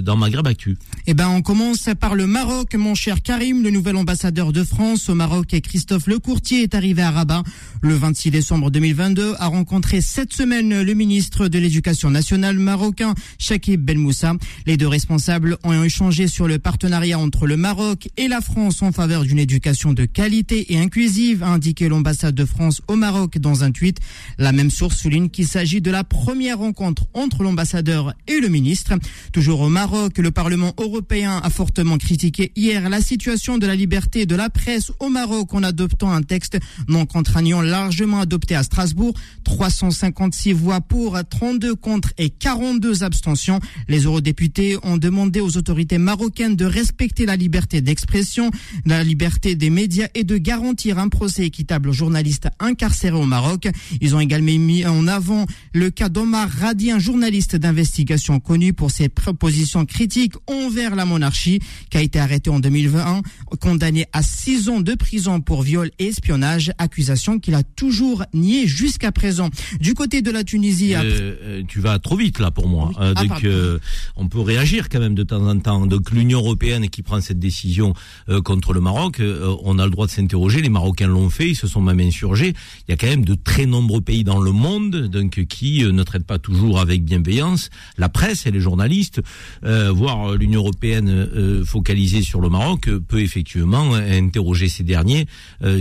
dans 0.04 0.18
Maghreb 0.18 0.48
Actu? 0.48 0.78
Eh 1.08 1.14
ben, 1.14 1.30
on 1.30 1.42
commence 1.42 1.90
par 2.00 2.16
le 2.16 2.28
Maroc, 2.28 2.76
mon 2.76 2.96
cher 2.96 3.22
Karim, 3.22 3.64
le 3.64 3.70
nouvel 3.70 3.96
ambassadeur 3.96 4.54
de 4.54 4.64
France 4.64 5.10
au 5.10 5.16
Maroc 5.16 5.54
et 5.54 5.62
Christophe 5.62 6.08
Lecourtier 6.08 6.64
est 6.64 6.76
arrivé 6.76 7.02
à 7.02 7.12
Rabat. 7.12 7.44
Le 7.82 7.94
26 7.94 8.32
décembre 8.32 8.72
2022, 8.72 9.36
a 9.38 9.48
rencontré 9.48 10.02
cette 10.02 10.34
semaine 10.34 10.82
le 10.82 10.94
ministre 10.94 11.48
de 11.48 11.60
l'Éducation 11.60 12.10
nationale 12.10 12.49
marocain, 12.58 13.14
Shakib 13.38 13.82
Ben 13.82 13.98
Moussa. 13.98 14.34
Les 14.66 14.78
deux 14.78 14.88
responsables 14.88 15.58
ont 15.64 15.84
échangé 15.84 16.28
sur 16.28 16.48
le 16.48 16.58
partenariat 16.58 17.20
entre 17.20 17.46
le 17.46 17.58
Maroc 17.58 18.10
et 18.18 18.28
la 18.28 18.42
France 18.42 18.82
en 18.82 18.92
faveur 18.92 19.24
d'une 19.24 19.40
éducation 19.40 19.94
de 19.94 20.06
qualité 20.06 20.74
et 20.74 20.80
inclusive, 20.80 21.44
a 21.44 21.50
indiqué 21.50 21.90
l'ambassade 21.90 22.36
de 22.36 22.46
France 22.46 22.82
au 22.88 22.96
Maroc 22.96 23.38
dans 23.38 23.64
un 23.64 23.72
tweet. 23.72 24.00
La 24.38 24.52
même 24.52 24.72
source 24.72 24.98
souligne 24.98 25.30
qu'il 25.30 25.48
s'agit 25.48 25.82
de 25.82 25.92
la 25.92 26.04
première 26.04 26.60
rencontre 26.60 27.06
entre 27.14 27.44
l'ambassadeur 27.44 28.14
et 28.28 28.40
le 28.40 28.48
ministre. 28.48 28.94
Toujours 29.34 29.62
au 29.62 29.70
Maroc, 29.70 30.18
le 30.18 30.32
Parlement 30.32 30.74
européen 30.78 31.40
a 31.44 31.50
fortement 31.50 31.98
critiqué 31.98 32.52
hier 32.56 32.90
la 32.90 33.02
situation 33.02 33.58
de 33.58 33.68
la 33.68 33.76
liberté 33.76 34.26
de 34.26 34.36
la 34.36 34.50
presse 34.50 34.92
au 35.00 35.10
Maroc 35.10 35.54
en 35.54 35.64
adoptant 35.64 36.12
un 36.12 36.22
texte 36.22 36.58
non 36.88 37.06
contraignant 37.06 37.62
largement 37.62 38.20
adopté 38.20 38.56
à 38.56 38.64
Strasbourg. 38.64 39.14
356 39.44 40.54
voix 40.54 40.82
pour, 40.82 41.18
32 41.30 41.76
contre 41.76 42.10
et 42.18 42.29
42 42.30 43.04
abstentions. 43.04 43.60
Les 43.88 44.02
eurodéputés 44.04 44.78
ont 44.84 44.98
demandé 44.98 45.40
aux 45.40 45.58
autorités 45.58 45.98
marocaines 45.98 46.56
de 46.56 46.66
respecter 46.66 47.26
la 47.26 47.36
liberté 47.36 47.82
d'expression, 47.82 48.52
la 48.86 49.04
liberté 49.04 49.56
des 49.56 49.70
médias 49.70 50.08
et 50.16 50.24
de 50.24 50.38
garantir 50.38 51.00
un 51.00 51.10
procès 51.10 51.46
équitable 51.46 51.90
aux 51.90 51.94
journalistes 51.94 52.48
incarcérés 52.60 53.18
au 53.18 53.26
Maroc. 53.26 53.68
Ils 54.02 54.16
ont 54.16 54.20
également 54.20 54.40
mis 54.60 54.86
en 54.86 55.08
avant 55.08 55.46
le 55.74 55.90
cas 55.90 56.10
d'Omar 56.10 56.50
Radi, 56.50 56.92
un 56.92 57.00
journaliste 57.00 57.56
d'investigation 57.56 58.40
connu 58.40 58.74
pour 58.74 58.92
ses 58.92 59.10
propositions 59.10 59.86
critiques 59.86 60.34
envers 60.48 60.96
la 60.96 61.06
monarchie, 61.06 61.60
qui 61.90 61.98
a 61.98 62.02
été 62.02 62.20
arrêté 62.20 62.50
en 62.50 62.60
2021, 62.60 63.22
condamné 63.60 64.06
à 64.14 64.24
six 64.24 64.70
ans 64.70 64.80
de 64.82 64.94
prison 64.96 65.42
pour 65.42 65.62
viol 65.64 65.92
et 66.00 66.08
espionnage, 66.08 66.72
accusation 66.78 67.40
qu'il 67.40 67.54
a 67.56 67.64
toujours 67.64 68.24
nié 68.34 68.68
jusqu'à 68.68 69.12
présent. 69.12 69.50
Du 69.80 69.94
côté 69.94 70.22
de 70.22 70.32
la 70.32 70.44
Tunisie, 70.44 70.96
après- 70.96 71.10
Euh, 71.10 71.36
euh, 71.44 71.64
tu 71.68 71.80
vas 71.80 72.00
trop 72.00 72.16
vite 72.20 72.40
là 72.40 72.52
pour 72.52 72.68
moi. 72.68 72.92
Euh, 73.00 73.14
Ah, 73.16 73.24
donc 73.26 73.44
euh, 73.44 73.80
on 74.16 74.28
peut 74.28 74.40
réagir 74.40 74.88
quand 74.90 75.00
même 75.00 75.16
de 75.16 75.24
temps 75.24 75.46
en 75.48 75.58
temps. 75.60 75.88
Donc 75.88 76.12
l'Union 76.12 76.40
européenne 76.40 76.90
qui 76.90 77.02
prend 77.02 77.22
cette 77.22 77.40
décision 77.40 77.94
euh, 78.30 78.42
contre 78.42 78.74
le 78.74 78.82
Maroc, 78.82 79.20
euh, 79.20 79.56
on 79.64 79.80
a 79.80 79.86
le 79.86 79.92
droit 79.92 80.06
de 80.06 80.12
s'interroger. 80.12 80.62
Les 80.62 80.70
Marocains 80.70 81.08
l'ont 81.08 81.32
fait, 81.32 81.50
ils 81.50 81.56
se 81.56 81.66
sont 81.68 81.82
même 81.82 82.00
insurgés. 82.00 82.54
Il 82.88 82.92
y 82.92 82.94
a 82.94 82.98
quand 82.98 83.08
même 83.08 83.26
de 83.26 83.36
très 83.36 83.66
nombreux 83.66 84.02
pays 84.02 84.24
dans 84.24 84.40
le 84.40 84.52
monde 84.52 85.08
donc 85.08 85.46
qui 85.46 85.84
ne 85.84 86.04
traitent 86.04 86.28
pas 86.28 86.38
toujours 86.40 86.80
avec 86.80 87.04
bienveillance 87.04 87.70
la 87.98 88.10
presse 88.10 88.46
et 88.46 88.52
les 88.52 88.60
journalistes. 88.60 89.22
Voir 89.64 90.36
l'Union 90.36 90.62
européenne 90.62 91.64
focalisée 91.66 92.22
sur 92.22 92.42
le 92.42 92.50
Maroc 92.50 92.90
peut 93.08 93.22
effectivement 93.22 93.94
interroger 93.96 94.68
ces 94.70 94.84
derniers 94.84 95.26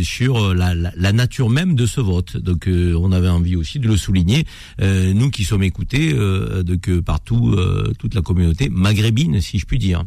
sur 0.03 0.55
la, 0.55 0.75
la, 0.75 0.93
la 0.97 1.13
nature 1.13 1.51
même 1.51 1.75
de 1.75 1.87
ce 1.87 2.01
vote. 2.01 2.37
Donc 2.37 2.69
on 2.69 3.13
avait 3.13 3.29
envie 3.29 3.57
aussi 3.57 3.79
de 3.79 3.89
le 3.89 3.97
souligner, 3.97 4.45
nous 4.81 5.31
qui 5.31 5.45
sommes 5.45 5.63
écoutés 5.63 6.15
euh, 6.29 6.63
de 6.63 6.77
que 6.77 7.01
partout, 7.01 7.51
euh, 7.51 7.93
toute 7.99 8.15
la 8.15 8.23
communauté 8.23 8.69
maghrébine, 8.69 9.41
si 9.41 9.59
je 9.59 9.67
puis 9.67 9.79
dire. 9.79 10.05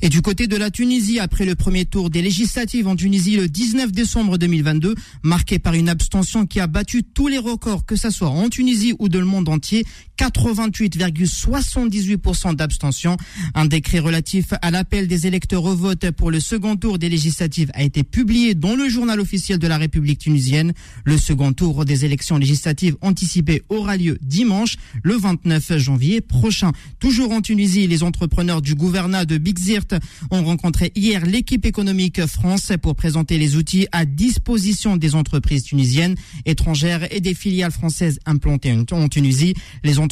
Et 0.00 0.08
du 0.08 0.22
côté 0.22 0.46
de 0.46 0.56
la 0.56 0.70
Tunisie, 0.70 1.20
après 1.20 1.44
le 1.44 1.54
premier 1.54 1.84
tour 1.84 2.10
des 2.10 2.22
législatives 2.22 2.88
en 2.88 2.96
Tunisie 2.96 3.36
le 3.36 3.48
19 3.48 3.92
décembre 3.92 4.38
2022, 4.38 4.94
marqué 5.22 5.58
par 5.58 5.74
une 5.74 5.88
abstention 5.88 6.46
qui 6.46 6.60
a 6.60 6.66
battu 6.66 7.04
tous 7.04 7.28
les 7.28 7.38
records, 7.38 7.86
que 7.86 7.96
ce 7.96 8.10
soit 8.10 8.28
en 8.28 8.48
Tunisie 8.48 8.94
ou 8.98 9.08
de 9.08 9.18
le 9.18 9.24
monde 9.24 9.48
entier, 9.48 9.84
88,78% 10.22 12.54
d'abstention. 12.54 13.16
Un 13.54 13.66
décret 13.66 13.98
relatif 13.98 14.54
à 14.62 14.70
l'appel 14.70 15.08
des 15.08 15.26
électeurs 15.26 15.64
au 15.64 15.74
vote 15.74 16.12
pour 16.12 16.30
le 16.30 16.38
second 16.38 16.76
tour 16.76 16.96
des 16.98 17.08
législatives 17.08 17.72
a 17.74 17.82
été 17.82 18.04
publié 18.04 18.54
dans 18.54 18.76
le 18.76 18.88
journal 18.88 19.18
officiel 19.18 19.58
de 19.58 19.66
la 19.66 19.78
République 19.78 20.20
tunisienne. 20.20 20.74
Le 21.04 21.18
second 21.18 21.52
tour 21.52 21.84
des 21.84 22.04
élections 22.04 22.38
législatives 22.38 22.94
anticipées 23.00 23.64
aura 23.68 23.96
lieu 23.96 24.16
dimanche, 24.22 24.76
le 25.02 25.16
29 25.16 25.78
janvier 25.78 26.20
prochain. 26.20 26.70
Toujours 27.00 27.32
en 27.32 27.40
Tunisie, 27.40 27.88
les 27.88 28.04
entrepreneurs 28.04 28.62
du 28.62 28.76
gouvernorat 28.76 29.24
de 29.24 29.38
Bixir 29.38 29.82
ont 30.30 30.44
rencontré 30.44 30.92
hier 30.94 31.26
l'équipe 31.26 31.66
économique 31.66 32.24
France 32.26 32.70
pour 32.80 32.94
présenter 32.94 33.38
les 33.38 33.56
outils 33.56 33.88
à 33.90 34.04
disposition 34.04 34.96
des 34.96 35.16
entreprises 35.16 35.64
tunisiennes, 35.64 36.14
étrangères 36.46 37.12
et 37.12 37.20
des 37.20 37.34
filiales 37.34 37.72
françaises 37.72 38.20
implantées 38.24 38.78
en 38.92 39.08
Tunisie. 39.08 39.54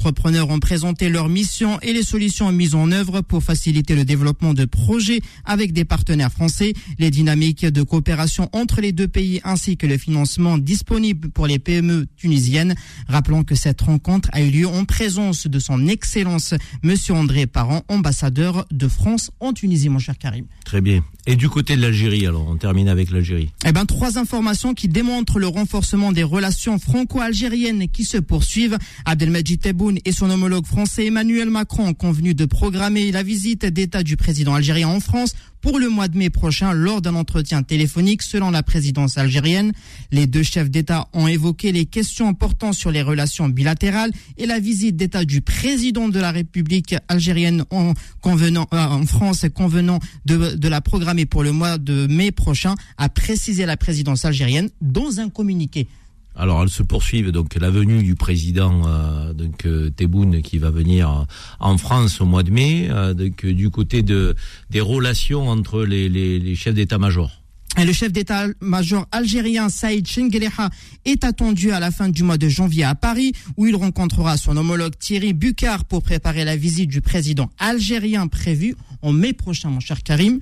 Entrepreneurs 0.01 0.49
ont 0.49 0.61
présenté 0.61 1.11
leurs 1.11 1.29
missions 1.29 1.79
et 1.81 1.93
les 1.93 2.03
solutions 2.03 2.51
mises 2.53 2.75
en 2.75 2.91
œuvre 2.91 3.21
pour 3.21 3.43
faciliter 3.43 3.95
le 3.95 4.07
développement 4.07 4.55
de 4.55 4.65
projets 4.65 5.21
avec 5.45 5.75
des 5.75 5.85
partenaires 5.85 6.33
français, 6.33 6.73
les 6.99 7.11
dynamiques 7.11 7.67
de 7.67 7.83
coopération 7.83 8.49
entre 8.53 8.81
les 8.81 8.93
deux 8.93 9.09
pays 9.09 9.43
ainsi 9.45 9.77
que 9.77 9.87
le 9.87 9.99
financement 9.99 10.57
disponible 10.57 11.29
pour 11.29 11.47
les 11.47 11.59
PME 11.59 12.07
tunisiennes. 12.17 12.75
Rappelons 13.09 13.45
que 13.45 13.55
cette 13.55 13.83
rencontre 13.83 14.31
a 14.33 14.41
eu 14.41 14.49
lieu 14.49 14.67
en 14.67 14.87
présence 14.87 15.47
de 15.47 15.59
son 15.59 15.87
Excellence 15.87 16.55
Monsieur 16.83 17.13
André 17.13 17.47
Parent, 17.47 17.83
ambassadeur 17.89 18.65
de 18.71 18.89
France 18.89 19.31
en 19.39 19.53
Tunisie, 19.53 19.91
mon 19.91 19.99
cher 19.99 20.17
Karim. 20.17 20.47
Très 20.65 20.81
bien. 20.81 21.05
Et 21.27 21.37
du 21.37 21.51
côté 21.51 21.77
de 21.77 21.83
l'Algérie, 21.83 22.27
alors 22.27 22.49
on 22.49 22.57
termine 22.57 22.89
avec 22.89 23.11
l'Algérie. 23.11 23.51
Eh 23.67 23.73
ben, 23.73 23.85
trois 23.85 24.19
informations 24.19 24.73
qui 24.73 24.89
démontrent 24.89 25.39
le 25.39 25.47
renforcement 25.47 26.13
des 26.13 26.23
relations 26.23 26.79
franco-algériennes 26.79 27.89
qui 27.89 28.05
se 28.05 28.17
poursuivent. 28.17 28.79
Abdelmajid 29.05 29.61
Tebboune 29.61 29.90
et 30.05 30.13
son 30.13 30.31
homologue 30.31 30.67
français 30.67 31.07
Emmanuel 31.07 31.51
Macron 31.51 31.89
ont 31.89 31.95
convenu 31.95 32.35
de 32.35 32.45
programmer 32.45 33.11
la 33.11 33.23
visite 33.23 33.65
d'État 33.65 34.03
du 34.03 34.17
président 34.17 34.55
algérien 34.55 34.89
en 34.89 35.01
France 35.01 35.35
pour 35.61 35.79
le 35.79 35.89
mois 35.89 36.09
de 36.09 36.17
mai 36.17 36.31
prochain 36.31 36.73
lors 36.73 37.03
d'un 37.03 37.15
entretien 37.15 37.63
téléphonique 37.63 38.23
selon 38.23 38.51
la 38.51 38.63
présidence 38.63 39.19
algérienne. 39.19 39.73
Les 40.11 40.27
deux 40.27 40.43
chefs 40.43 40.71
d'État 40.71 41.09
ont 41.13 41.27
évoqué 41.27 41.73
les 41.73 41.87
questions 41.87 42.35
portant 42.35 42.73
sur 42.73 42.91
les 42.91 43.03
relations 43.03 43.49
bilatérales 43.49 44.13
et 44.39 44.47
la 44.47 44.59
visite 44.59 44.97
d'État 44.97 45.25
du 45.25 45.41
président 45.41 46.09
de 46.09 46.19
la 46.19 46.31
République 46.31 46.95
algérienne 47.09 47.65
en, 47.71 47.95
convenant, 48.21 48.67
euh, 48.73 48.79
en 48.79 49.07
France 49.07 49.47
convenant 49.55 49.99
de, 50.25 50.57
de 50.57 50.69
la 50.69 50.81
programmer 50.81 51.27
pour 51.27 51.43
le 51.43 51.53
mois 51.53 51.79
de 51.79 52.07
mai 52.07 52.33
prochain, 52.33 52.75
a 52.97 53.09
précisé 53.09 53.67
la 53.67 53.77
présidence 53.77 54.25
algérienne 54.25 54.71
dans 54.81 55.21
un 55.21 55.29
communiqué. 55.29 55.89
Alors, 56.37 56.63
elles 56.63 56.71
se 56.71 56.83
poursuivent. 56.83 57.33
Donc, 57.33 57.55
la 57.55 57.71
venue 57.71 58.03
du 58.03 58.15
président 58.15 58.83
euh, 58.87 59.33
donc 59.33 59.67
euh, 59.67 59.91
Tebboune 59.91 60.43
qui 60.43 60.59
va 60.59 60.71
venir 60.71 61.11
euh, 61.11 61.25
en 61.59 61.77
France 61.77 62.21
au 62.21 62.25
mois 62.25 62.43
de 62.43 62.51
mai. 62.51 62.89
donc, 63.15 63.45
du 63.45 63.71
côté 63.71 64.03
de 64.03 64.35
des 64.71 64.81
relations 64.81 65.49
entre 65.49 65.85
les, 65.85 66.55
chefs 66.55 66.75
d'état-major. 66.75 67.31
Le 67.79 67.93
chef 67.93 68.13
d'état-major 68.13 69.07
algérien 69.13 69.69
Saïd 69.69 70.07
Chengueleha 70.07 70.71
est 71.05 71.25
attendu 71.25 71.71
à 71.71 71.79
la 71.79 71.91
fin 71.91 72.09
du 72.09 72.25
mois 72.25 72.37
de 72.37 72.49
janvier 72.49 72.85
à 72.85 72.95
Paris, 72.95 73.33
où 73.57 73.67
il 73.67 73.77
rencontrera 73.77 74.37
son 74.37 74.57
homologue 74.57 74.95
Thierry 74.99 75.33
Bucard 75.33 75.85
pour 75.85 76.03
préparer 76.03 76.45
la 76.45 76.57
visite 76.57 76.91
du 76.91 77.01
président 77.01 77.49
algérien 77.59 78.27
prévue 78.27 78.75
en 79.03 79.13
mai 79.13 79.33
prochain, 79.33 79.71
mon 79.71 79.81
cher 79.81 80.03
Karim. 80.03 80.41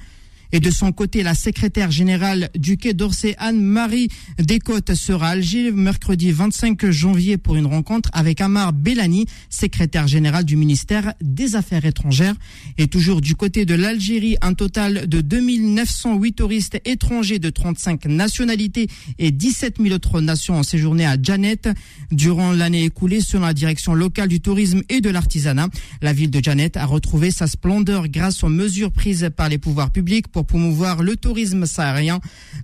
Et 0.52 0.60
de 0.60 0.70
son 0.70 0.92
côté, 0.92 1.22
la 1.22 1.34
secrétaire 1.34 1.90
générale 1.90 2.48
du 2.54 2.76
Quai 2.78 2.94
d'Orsay, 2.94 3.34
Anne-Marie 3.38 4.08
Descotes, 4.38 4.94
sera 4.94 5.28
à 5.28 5.30
Alger 5.32 5.72
mercredi 5.72 6.30
25 6.30 6.90
janvier 6.90 7.36
pour 7.36 7.56
une 7.56 7.66
rencontre 7.66 8.08
avec 8.12 8.40
Amar 8.40 8.72
Bellani, 8.72 9.26
secrétaire 9.50 10.08
général 10.08 10.44
du 10.44 10.56
ministère 10.56 11.12
des 11.20 11.54
Affaires 11.54 11.84
étrangères. 11.84 12.34
Et 12.78 12.86
toujours 12.86 13.20
du 13.20 13.34
côté 13.34 13.66
de 13.66 13.74
l'Algérie, 13.74 14.36
un 14.40 14.54
total 14.54 15.06
de 15.06 15.20
2908 15.20 16.32
touristes 16.32 16.80
étrangers 16.86 17.38
de 17.38 17.50
35 17.50 18.06
nationalités 18.06 18.88
et 19.18 19.30
17 19.30 19.76
000 19.82 19.94
autres 19.94 20.20
nations 20.20 20.58
ont 20.58 20.62
séjourné 20.62 21.04
à 21.04 21.16
Janet 21.20 21.68
durant 22.10 22.52
l'année 22.52 22.84
écoulée 22.84 23.20
selon 23.20 23.44
la 23.44 23.54
direction 23.54 23.94
locale 23.94 24.28
du 24.28 24.40
tourisme 24.40 24.82
et 24.88 25.00
de 25.00 25.10
l'artisanat. 25.10 25.68
La 26.00 26.12
ville 26.12 26.30
de 26.30 26.42
Janet 26.42 26.76
a 26.76 26.86
retrouvé 26.86 27.30
sa 27.30 27.46
splendeur 27.46 28.08
grâce 28.08 28.42
aux 28.42 28.48
mesures 28.48 28.92
prises 28.92 29.28
par 29.36 29.48
les 29.48 29.58
pouvoirs 29.58 29.90
publics 29.90 30.28
promouvoir 30.44 31.02
le 31.02 31.16
tourisme 31.16 31.66
saharien 31.66 32.20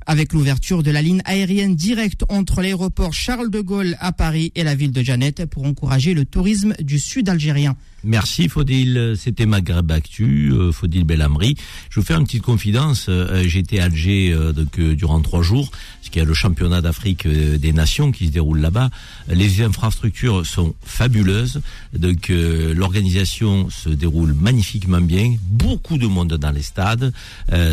avec 0.07 0.33
l'ouverture 0.33 0.83
de 0.83 0.91
la 0.91 1.03
ligne 1.03 1.23
aérienne 1.25 1.77
directe 1.77 2.25
entre 2.29 2.63
l'aéroport 2.63 3.13
Charles 3.13 3.51
de 3.51 3.61
Gaulle 3.61 3.97
à 4.01 4.13
Paris 4.13 4.53
et 4.55 4.65
la 4.65 4.75
ville 4.75 4.93
de 4.93 5.03
Janet 5.03 5.47
pour 5.47 5.65
encourager 5.65 6.15
le 6.15 6.25
tourisme 6.25 6.75
du 6.81 6.99
sud 6.99 7.29
algérien. 7.29 7.77
Merci 8.05 8.51
Faudil, 8.51 9.15
c'était 9.17 9.47
Maghreb 9.47 9.91
Actu, 9.91 10.53
euh, 10.53 10.73
Faudil 10.73 11.05
Bellamri. 11.05 11.57
Je 11.89 12.01
vous 12.01 12.05
fais 12.05 12.13
une 12.13 12.25
petite 12.25 12.43
confidence, 12.43 13.07
euh, 13.09 13.43
j'étais 13.47 13.81
à 13.81 13.85
Alger 13.85 14.31
euh, 14.31 14.53
donc, 14.53 14.79
durant 14.79 15.23
trois 15.23 15.43
jours, 15.43 15.71
ce 16.03 16.11
qui 16.11 16.19
est 16.19 16.25
le 16.25 16.35
championnat 16.35 16.83
d'Afrique 16.83 17.27
des 17.27 17.73
nations 17.73 18.13
qui 18.13 18.27
se 18.27 18.31
déroule 18.31 18.61
là-bas. 18.61 18.91
Les 19.29 19.63
infrastructures 19.63 20.45
sont 20.45 20.75
fabuleuses, 20.85 21.63
donc 21.97 22.29
l'organisation 22.29 23.71
se 23.71 23.89
déroule 23.89 24.35
magnifiquement 24.35 25.01
bien, 25.01 25.37
beaucoup 25.49 25.97
de 25.97 26.07
monde 26.07 26.35
dans 26.35 26.51
les 26.51 26.63
stades, 26.63 27.13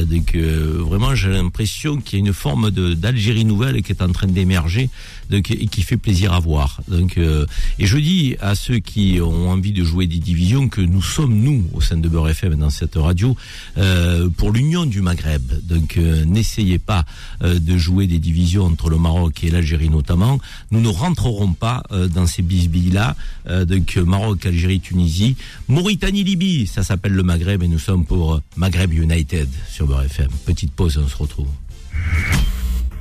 donc 0.06 0.36
vraiment 0.36 1.16
j'ai 1.16 1.30
l'impression 1.30 1.98
qu'il 1.98 2.20
y 2.20 2.22
a 2.22 2.26
une 2.26 2.34
forme 2.34 2.72
d'Algérie 2.72 3.46
nouvelle 3.46 3.82
qui 3.82 3.92
est 3.92 4.02
en 4.02 4.12
train 4.12 4.28
d'émerger 4.28 4.90
donc, 5.30 5.50
et 5.52 5.68
qui 5.68 5.82
fait 5.82 5.98
plaisir 5.98 6.34
à 6.34 6.40
voir. 6.40 6.82
Donc, 6.88 7.18
et 7.18 7.86
je 7.86 7.98
dis 7.98 8.36
à 8.42 8.54
ceux 8.56 8.80
qui 8.80 9.20
ont 9.22 9.50
envie 9.50 9.72
de 9.72 9.84
jouer 9.84 10.08
des 10.08 10.20
divisions 10.20 10.68
que 10.68 10.82
nous 10.82 11.02
sommes, 11.02 11.36
nous, 11.36 11.64
au 11.74 11.82
sein 11.82 11.98
de 11.98 12.08
Beurre 12.10 12.30
FM, 12.30 12.56
dans 12.56 12.70
cette 12.70 12.96
radio, 12.96 13.36
euh, 13.78 14.30
pour 14.30 14.52
l'union 14.52 14.86
du 14.86 15.02
Maghreb. 15.02 15.42
Donc, 15.64 15.98
euh, 15.98 16.26
n'essayez 16.26 16.80
pas 16.80 17.06
euh, 17.44 17.60
de 17.60 17.78
jouer 17.78 18.08
des 18.08 18.20
divisions 18.20 18.66
entre 18.66 18.90
le 18.90 18.98
Maroc 18.98 19.44
et 19.44 19.52
l'Algérie 19.52 19.90
notamment. 19.90 20.40
Nous 20.72 20.82
ne 20.82 20.88
rentrerons 20.88 21.54
pas 21.54 21.84
dans 22.14 22.26
ces 22.26 22.42
bisbilles-là. 22.42 23.16
donc, 23.66 23.96
Maroc, 23.98 24.46
Algérie, 24.46 24.80
Tunisie. 24.80 25.36
Mauritanie, 25.68 26.24
Libye, 26.24 26.68
ça 26.68 26.84
s'appelle 26.84 27.14
le 27.14 27.24
Maghreb 27.24 27.64
et 27.64 27.68
nous 27.68 27.80
sommes 27.80 28.06
pour 28.06 28.42
Maghreb 28.56 28.94
United 28.94 29.50
Beurre 29.86 30.04
FM. 30.04 30.30
Petite 30.46 30.74
pause, 30.74 30.98
on 30.98 31.08
se 31.08 31.16
retrouve. 31.16 31.48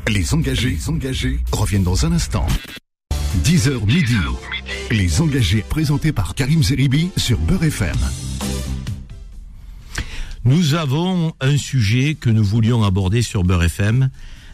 Les 0.08 0.34
engagés, 0.34 0.70
les 0.70 0.88
engagés 0.88 1.40
reviennent 1.52 1.84
dans 1.84 2.06
un 2.06 2.12
instant. 2.12 2.46
10h 3.44 3.86
midi. 3.86 4.16
Les 4.90 5.20
engagés 5.20 5.62
présentés 5.68 6.12
par 6.12 6.34
Karim 6.34 6.62
Zeribi 6.62 7.10
sur 7.16 7.38
Beurre 7.38 7.64
FM. 7.64 7.96
Nous 10.44 10.74
avons 10.74 11.34
un 11.40 11.56
sujet 11.56 12.14
que 12.14 12.30
nous 12.30 12.44
voulions 12.44 12.82
aborder 12.82 13.22
sur 13.22 13.44
Beurre 13.44 13.64
FM. 13.64 14.10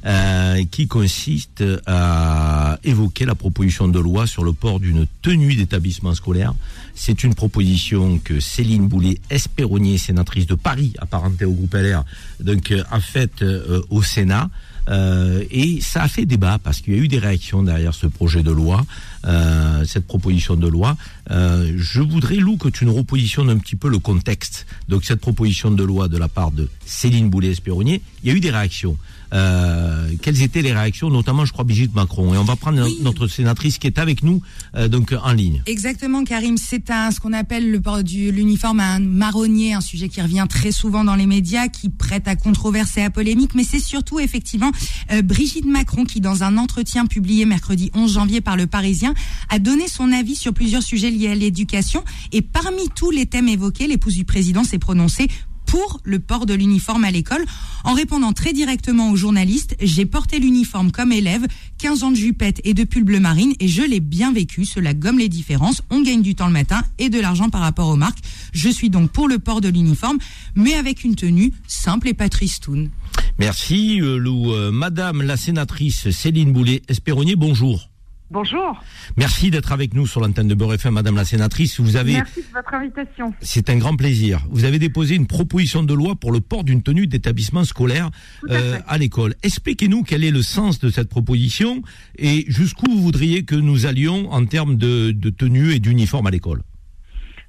Euh, 0.06 0.64
qui 0.70 0.86
consiste 0.86 1.64
à 1.86 2.55
évoquer 2.86 3.26
la 3.26 3.34
proposition 3.34 3.88
de 3.88 3.98
loi 3.98 4.26
sur 4.26 4.44
le 4.44 4.52
port 4.52 4.80
d'une 4.80 5.06
tenue 5.22 5.54
d'établissement 5.54 6.14
scolaire. 6.14 6.54
C'est 6.94 7.24
une 7.24 7.34
proposition 7.34 8.18
que 8.18 8.40
Céline 8.40 8.88
Boulet, 8.88 9.18
Espéronnier, 9.28 9.98
sénatrice 9.98 10.46
de 10.46 10.54
Paris, 10.54 10.94
apparentée 10.98 11.44
au 11.44 11.52
groupe 11.52 11.74
LR, 11.74 12.04
donc 12.40 12.72
a 12.90 13.00
faite 13.00 13.42
euh, 13.42 13.82
au 13.90 14.02
Sénat. 14.02 14.48
Euh, 14.88 15.42
et 15.50 15.80
ça 15.80 16.04
a 16.04 16.08
fait 16.08 16.26
débat 16.26 16.58
parce 16.62 16.80
qu'il 16.80 16.94
y 16.94 16.96
a 16.96 17.00
eu 17.00 17.08
des 17.08 17.18
réactions 17.18 17.62
derrière 17.62 17.94
ce 17.94 18.06
projet 18.06 18.42
de 18.42 18.52
loi, 18.52 18.86
euh, 19.26 19.84
cette 19.84 20.06
proposition 20.06 20.56
de 20.56 20.68
loi. 20.68 20.96
Euh, 21.30 21.72
je 21.76 22.00
voudrais, 22.00 22.36
Lou, 22.36 22.56
que 22.56 22.68
tu 22.68 22.84
nous 22.84 22.94
repositionnes 22.94 23.50
un 23.50 23.58
petit 23.58 23.76
peu 23.76 23.88
le 23.88 23.98
contexte. 23.98 24.66
Donc 24.88 25.04
cette 25.04 25.20
proposition 25.20 25.70
de 25.70 25.82
loi 25.82 26.08
de 26.08 26.18
la 26.18 26.28
part 26.28 26.50
de 26.50 26.68
Céline 26.84 27.28
Boulet-Espéronnier, 27.30 28.02
il 28.22 28.28
y 28.28 28.32
a 28.32 28.36
eu 28.36 28.40
des 28.40 28.50
réactions. 28.50 28.96
Euh, 29.32 30.10
quelles 30.22 30.42
étaient 30.42 30.62
les 30.62 30.72
réactions, 30.72 31.10
notamment, 31.10 31.44
je 31.44 31.52
crois, 31.52 31.64
Brigitte 31.64 31.94
Macron. 31.94 32.34
Et 32.34 32.38
on 32.38 32.44
va 32.44 32.56
prendre 32.56 32.86
notre 33.02 33.26
sénatrice 33.26 33.78
qui 33.78 33.86
est 33.86 33.98
avec 33.98 34.22
nous, 34.22 34.40
euh, 34.76 34.88
donc 34.88 35.14
en 35.20 35.32
ligne. 35.32 35.62
Exactement, 35.66 36.24
Karim. 36.24 36.56
C'est 36.56 36.90
un, 36.90 37.10
ce 37.10 37.20
qu'on 37.20 37.32
appelle 37.32 37.70
le 37.70 37.80
port 37.80 38.02
du 38.02 38.30
l'uniforme 38.30 38.80
un 38.80 39.00
marronnier, 39.00 39.74
un 39.74 39.80
sujet 39.80 40.08
qui 40.08 40.20
revient 40.20 40.46
très 40.48 40.70
souvent 40.70 41.04
dans 41.04 41.16
les 41.16 41.26
médias, 41.26 41.68
qui 41.68 41.88
prête 41.88 42.28
à 42.28 42.36
controverser, 42.36 43.02
à 43.02 43.10
polémique, 43.10 43.54
mais 43.54 43.64
c'est 43.64 43.80
surtout 43.80 44.20
effectivement 44.20 44.70
euh, 45.12 45.22
Brigitte 45.22 45.66
Macron 45.66 46.04
qui, 46.04 46.20
dans 46.20 46.42
un 46.42 46.56
entretien 46.56 47.06
publié 47.06 47.46
mercredi 47.46 47.90
11 47.94 48.12
janvier 48.12 48.40
par 48.40 48.56
Le 48.56 48.66
Parisien, 48.66 49.14
a 49.48 49.58
donné 49.58 49.88
son 49.88 50.12
avis 50.12 50.36
sur 50.36 50.52
plusieurs 50.52 50.82
sujets 50.82 51.10
liés 51.10 51.28
à 51.28 51.34
l'éducation. 51.34 52.04
Et 52.32 52.42
parmi 52.42 52.88
tous 52.94 53.10
les 53.10 53.26
thèmes 53.26 53.48
évoqués, 53.48 53.86
l'épouse 53.86 54.14
du 54.14 54.24
président 54.24 54.64
s'est 54.64 54.78
prononcée 54.78 55.28
pour 55.66 56.00
le 56.04 56.18
port 56.18 56.46
de 56.46 56.54
l'uniforme 56.54 57.04
à 57.04 57.10
l'école. 57.10 57.44
En 57.84 57.92
répondant 57.92 58.32
très 58.32 58.52
directement 58.52 59.10
aux 59.10 59.16
journalistes, 59.16 59.76
j'ai 59.80 60.06
porté 60.06 60.38
l'uniforme 60.38 60.90
comme 60.90 61.12
élève, 61.12 61.46
15 61.78 62.04
ans 62.04 62.10
de 62.10 62.16
jupette 62.16 62.60
et 62.64 62.72
de 62.72 62.84
pull 62.84 63.04
bleu 63.04 63.20
marine 63.20 63.52
et 63.60 63.68
je 63.68 63.82
l'ai 63.82 64.00
bien 64.00 64.32
vécu. 64.32 64.64
Cela 64.64 64.94
gomme 64.94 65.18
les 65.18 65.28
différences. 65.28 65.82
On 65.90 66.02
gagne 66.02 66.22
du 66.22 66.34
temps 66.34 66.46
le 66.46 66.52
matin 66.52 66.82
et 66.98 67.10
de 67.10 67.20
l'argent 67.20 67.50
par 67.50 67.60
rapport 67.60 67.88
aux 67.88 67.96
marques. 67.96 68.20
Je 68.52 68.68
suis 68.68 68.90
donc 68.90 69.10
pour 69.10 69.28
le 69.28 69.38
port 69.38 69.60
de 69.60 69.68
l'uniforme, 69.68 70.18
mais 70.54 70.74
avec 70.74 71.04
une 71.04 71.16
tenue 71.16 71.52
simple 71.66 72.08
et 72.08 72.14
pas 72.14 72.28
tristoun. 72.28 72.90
Merci 73.38 74.00
euh, 74.00 74.16
Lou. 74.16 74.52
Euh, 74.52 74.70
Madame 74.70 75.22
la 75.22 75.36
sénatrice 75.36 76.10
Céline 76.10 76.52
Boulet-Espéronnier, 76.52 77.36
bonjour. 77.36 77.90
Bonjour. 78.28 78.82
Merci 79.16 79.52
d'être 79.52 79.70
avec 79.70 79.94
nous 79.94 80.04
sur 80.04 80.20
l'antenne 80.20 80.48
de 80.48 80.54
Beurre 80.54 80.74
FM, 80.74 80.94
Madame 80.94 81.14
la 81.14 81.24
sénatrice. 81.24 81.78
Vous 81.78 81.94
avez. 81.94 82.14
Merci 82.14 82.40
de 82.40 82.52
votre 82.52 82.74
invitation. 82.74 83.32
C'est 83.40 83.70
un 83.70 83.76
grand 83.76 83.94
plaisir. 83.94 84.40
Vous 84.50 84.64
avez 84.64 84.80
déposé 84.80 85.14
une 85.14 85.28
proposition 85.28 85.84
de 85.84 85.94
loi 85.94 86.16
pour 86.16 86.32
le 86.32 86.40
port 86.40 86.64
d'une 86.64 86.82
tenue 86.82 87.06
d'établissement 87.06 87.62
scolaire 87.62 88.10
euh, 88.50 88.80
à, 88.88 88.98
l'école. 88.98 89.36
Expliquez-nous 89.44 90.02
quel 90.02 90.24
est 90.24 90.32
le 90.32 90.42
sens 90.42 90.80
de 90.80 90.90
cette 90.90 91.08
proposition 91.08 91.82
et 92.18 92.44
jusqu'où 92.48 92.90
vous 92.90 93.00
voudriez 93.00 93.44
que 93.44 93.54
nous 93.54 93.86
allions 93.86 94.32
en 94.32 94.44
termes 94.44 94.74
de, 94.74 95.12
tenue 95.30 95.72
et 95.72 95.78
d'uniforme 95.78 96.26
à 96.26 96.30
l'école. 96.30 96.62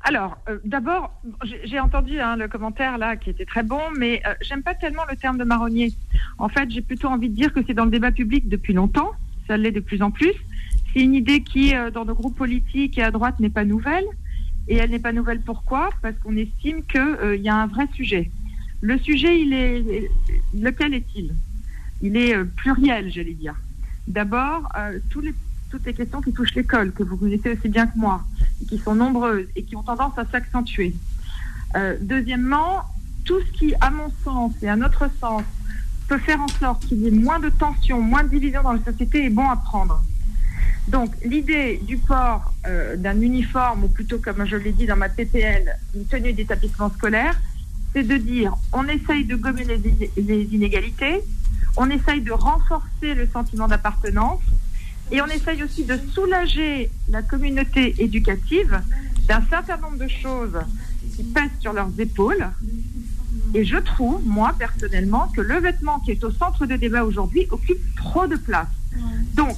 Alors, 0.01 0.37
euh, 0.47 0.59
d'abord, 0.63 1.19
j'ai 1.65 1.79
entendu 1.79 2.19
hein, 2.19 2.35
le 2.35 2.47
commentaire 2.47 2.99
là 2.99 3.15
qui 3.15 3.31
était 3.31 3.45
très 3.45 3.63
bon, 3.63 3.81
mais 3.97 4.21
euh, 4.27 4.35
j'aime 4.41 4.61
pas 4.61 4.75
tellement 4.75 5.03
le 5.09 5.17
terme 5.17 5.39
de 5.39 5.43
marronnier. 5.43 5.91
En 6.37 6.49
fait, 6.49 6.69
j'ai 6.69 6.81
plutôt 6.81 7.07
envie 7.07 7.29
de 7.29 7.35
dire 7.35 7.51
que 7.51 7.61
c'est 7.65 7.73
dans 7.73 7.85
le 7.85 7.91
débat 7.91 8.11
public 8.11 8.47
depuis 8.47 8.73
longtemps, 8.73 9.11
ça 9.47 9.57
l'est 9.57 9.71
de 9.71 9.79
plus 9.79 10.01
en 10.01 10.11
plus. 10.11 10.33
C'est 10.97 11.03
une 11.03 11.13
idée 11.13 11.41
qui, 11.41 11.75
euh, 11.75 11.91
dans 11.91 12.05
nos 12.05 12.15
groupes 12.15 12.35
politiques 12.35 12.97
et 12.97 13.03
à 13.03 13.11
droite, 13.11 13.39
n'est 13.39 13.51
pas 13.51 13.65
nouvelle. 13.65 14.05
Et 14.67 14.77
elle 14.77 14.89
n'est 14.89 14.97
pas 14.97 15.13
nouvelle 15.13 15.41
pourquoi? 15.41 15.91
Parce 16.01 16.15
qu'on 16.23 16.35
estime 16.35 16.81
qu'il 16.85 16.99
euh, 16.99 17.35
y 17.35 17.49
a 17.49 17.55
un 17.55 17.67
vrai 17.67 17.87
sujet. 17.93 18.31
Le 18.81 18.97
sujet, 18.97 19.39
il 19.39 19.53
est 19.53 20.09
lequel 20.55 20.95
est-il? 20.95 21.35
Il 22.01 22.17
est 22.17 22.35
euh, 22.35 22.45
pluriel, 22.45 23.11
j'allais 23.11 23.35
dire. 23.35 23.53
D'abord, 24.07 24.71
toutes 25.11 25.85
les 25.85 25.93
questions 25.93 26.19
qui 26.19 26.33
touchent 26.33 26.55
l'école, 26.55 26.91
que 26.91 27.03
vous 27.03 27.15
connaissez 27.15 27.51
aussi 27.51 27.69
bien 27.69 27.85
que 27.85 27.97
moi, 27.99 28.25
et 28.63 28.65
qui 28.65 28.79
sont 28.79 28.95
nombreuses 28.95 29.45
et 29.55 29.61
qui 29.61 29.75
ont 29.75 29.83
tendance 29.83 30.17
à 30.17 30.25
s'accentuer. 30.25 30.95
deuxièmement, 32.01 32.85
tout 33.23 33.39
ce 33.41 33.51
qui, 33.51 33.75
à 33.81 33.91
mon 33.91 34.09
sens 34.23 34.53
et 34.63 34.69
à 34.69 34.75
notre 34.75 35.11
sens, 35.19 35.43
peut 36.07 36.17
faire 36.17 36.41
en 36.41 36.47
sorte 36.47 36.87
qu'il 36.87 37.01
y 37.01 37.07
ait 37.07 37.11
moins 37.11 37.39
de 37.39 37.49
tensions, 37.49 38.01
moins 38.01 38.23
de 38.23 38.29
divisions 38.29 38.63
dans 38.63 38.73
la 38.73 38.83
société 38.83 39.25
est 39.25 39.29
bon 39.29 39.47
à 39.47 39.57
prendre. 39.57 40.03
Donc 40.87 41.13
l'idée 41.23 41.81
du 41.83 41.97
port 41.97 42.53
euh, 42.65 42.95
d'un 42.95 43.19
uniforme, 43.19 43.85
ou 43.85 43.87
plutôt 43.89 44.19
comme 44.19 44.45
je 44.45 44.55
l'ai 44.55 44.71
dit 44.71 44.85
dans 44.85 44.95
ma 44.95 45.09
PPL, 45.09 45.77
une 45.95 46.05
tenue 46.05 46.33
d'établissement 46.33 46.89
scolaire, 46.89 47.39
c'est 47.93 48.03
de 48.03 48.17
dire 48.17 48.55
on 48.71 48.87
essaye 48.87 49.25
de 49.25 49.35
gommer 49.35 49.65
les, 49.65 50.43
inégalités, 50.43 51.21
on 51.75 51.89
essaye 51.89 52.21
de 52.21 52.31
renforcer 52.31 53.13
le 53.13 53.27
sentiment 53.27 53.67
d'appartenance, 53.67 54.41
et 55.11 55.21
on 55.21 55.27
essaye 55.27 55.63
aussi 55.63 55.83
de 55.83 55.97
soulager 56.13 56.89
la 57.09 57.21
communauté 57.21 57.95
éducative 58.01 58.81
d'un 59.27 59.41
certain 59.49 59.77
nombre 59.77 59.97
de 59.97 60.07
choses 60.07 60.57
qui 61.15 61.23
pèsent 61.23 61.59
sur 61.59 61.73
leurs 61.73 61.91
épaules. 61.97 62.47
Et 63.53 63.63
je 63.63 63.77
trouve, 63.77 64.25
moi 64.25 64.53
personnellement, 64.57 65.27
que 65.35 65.41
le 65.41 65.59
vêtement 65.59 65.99
qui 65.99 66.11
est 66.11 66.23
au 66.23 66.31
centre 66.31 66.65
de 66.65 66.75
débat 66.75 67.03
aujourd'hui 67.03 67.47
occupe 67.49 67.79
trop 67.95 68.27
de 68.27 68.35
place. 68.35 68.67
Donc, 69.33 69.57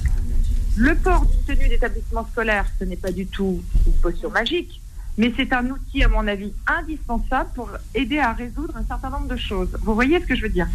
le 0.76 0.94
port 0.94 1.26
d'une 1.26 1.56
tenue 1.56 1.68
d'établissement 1.68 2.26
scolaire, 2.32 2.66
ce 2.78 2.84
n'est 2.84 2.96
pas 2.96 3.12
du 3.12 3.26
tout 3.26 3.62
une 3.86 3.92
potion 3.94 4.30
magique, 4.30 4.80
mais 5.18 5.32
c'est 5.36 5.52
un 5.52 5.66
outil, 5.68 6.02
à 6.04 6.08
mon 6.08 6.26
avis, 6.26 6.52
indispensable 6.66 7.50
pour 7.54 7.68
aider 7.94 8.18
à 8.18 8.32
résoudre 8.32 8.74
un 8.76 8.84
certain 8.84 9.10
nombre 9.10 9.28
de 9.28 9.36
choses. 9.36 9.68
Vous 9.82 9.94
voyez 9.94 10.18
ce 10.20 10.26
que 10.26 10.34
je 10.36 10.42
veux 10.42 10.48
dire? 10.48 10.66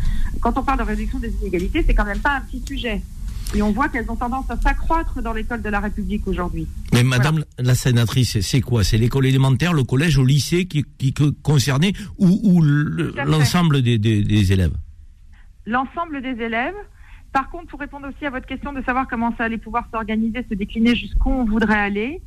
Quand 0.41 0.57
on 0.57 0.63
parle 0.63 0.79
de 0.79 0.83
réduction 0.83 1.19
des 1.19 1.33
inégalités, 1.41 1.83
c'est 1.87 1.93
quand 1.95 2.05
même 2.05 2.19
pas 2.19 2.35
un 2.35 2.41
petit 2.41 2.61
sujet. 2.67 3.01
Et 3.55 3.61
on 3.61 3.71
voit 3.71 3.89
qu'elles 3.89 4.09
ont 4.09 4.15
tendance 4.15 4.49
à 4.49 4.57
s'accroître 4.57 5.21
dans 5.21 5.31
l'école 5.31 5.61
de 5.61 5.69
la 5.69 5.79
République 5.79 6.27
aujourd'hui. 6.27 6.67
Mais 6.93 7.03
Madame 7.03 7.43
la 7.57 7.75
sénatrice, 7.75 8.39
c'est 8.41 8.59
quoi? 8.61 8.83
C'est 8.83 8.97
l'école 8.97 9.27
élémentaire, 9.27 9.71
le 9.73 9.83
collège, 9.83 10.17
au 10.17 10.25
lycée 10.25 10.65
qui, 10.65 10.83
qui 10.97 11.13
qui 11.13 11.33
concernait 11.41 11.93
ou, 12.17 12.61
le- 12.61 13.13
l'ensemble 13.25 13.81
des, 13.81 13.97
des, 13.97 14.23
des 14.23 14.51
élèves? 14.51 14.73
L'ensemble 15.65 16.21
des 16.21 16.43
élèves. 16.43 16.73
Par 17.35 17.49
contre, 17.49 17.65
pour 17.65 17.81
répondre 17.81 18.07
aussi 18.07 18.25
à 18.25 18.29
votre 18.29 18.45
question 18.45 18.71
de 18.71 18.81
savoir 18.81 19.09
comment 19.09 19.35
ça 19.35 19.43
allait 19.43 19.57
pouvoir 19.57 19.89
s'organiser, 19.91 20.45
se 20.49 20.53
décliner 20.53 20.95
jusqu'où 20.95 21.29
on 21.29 21.43
voudrait 21.43 21.77
aller, 21.77 22.21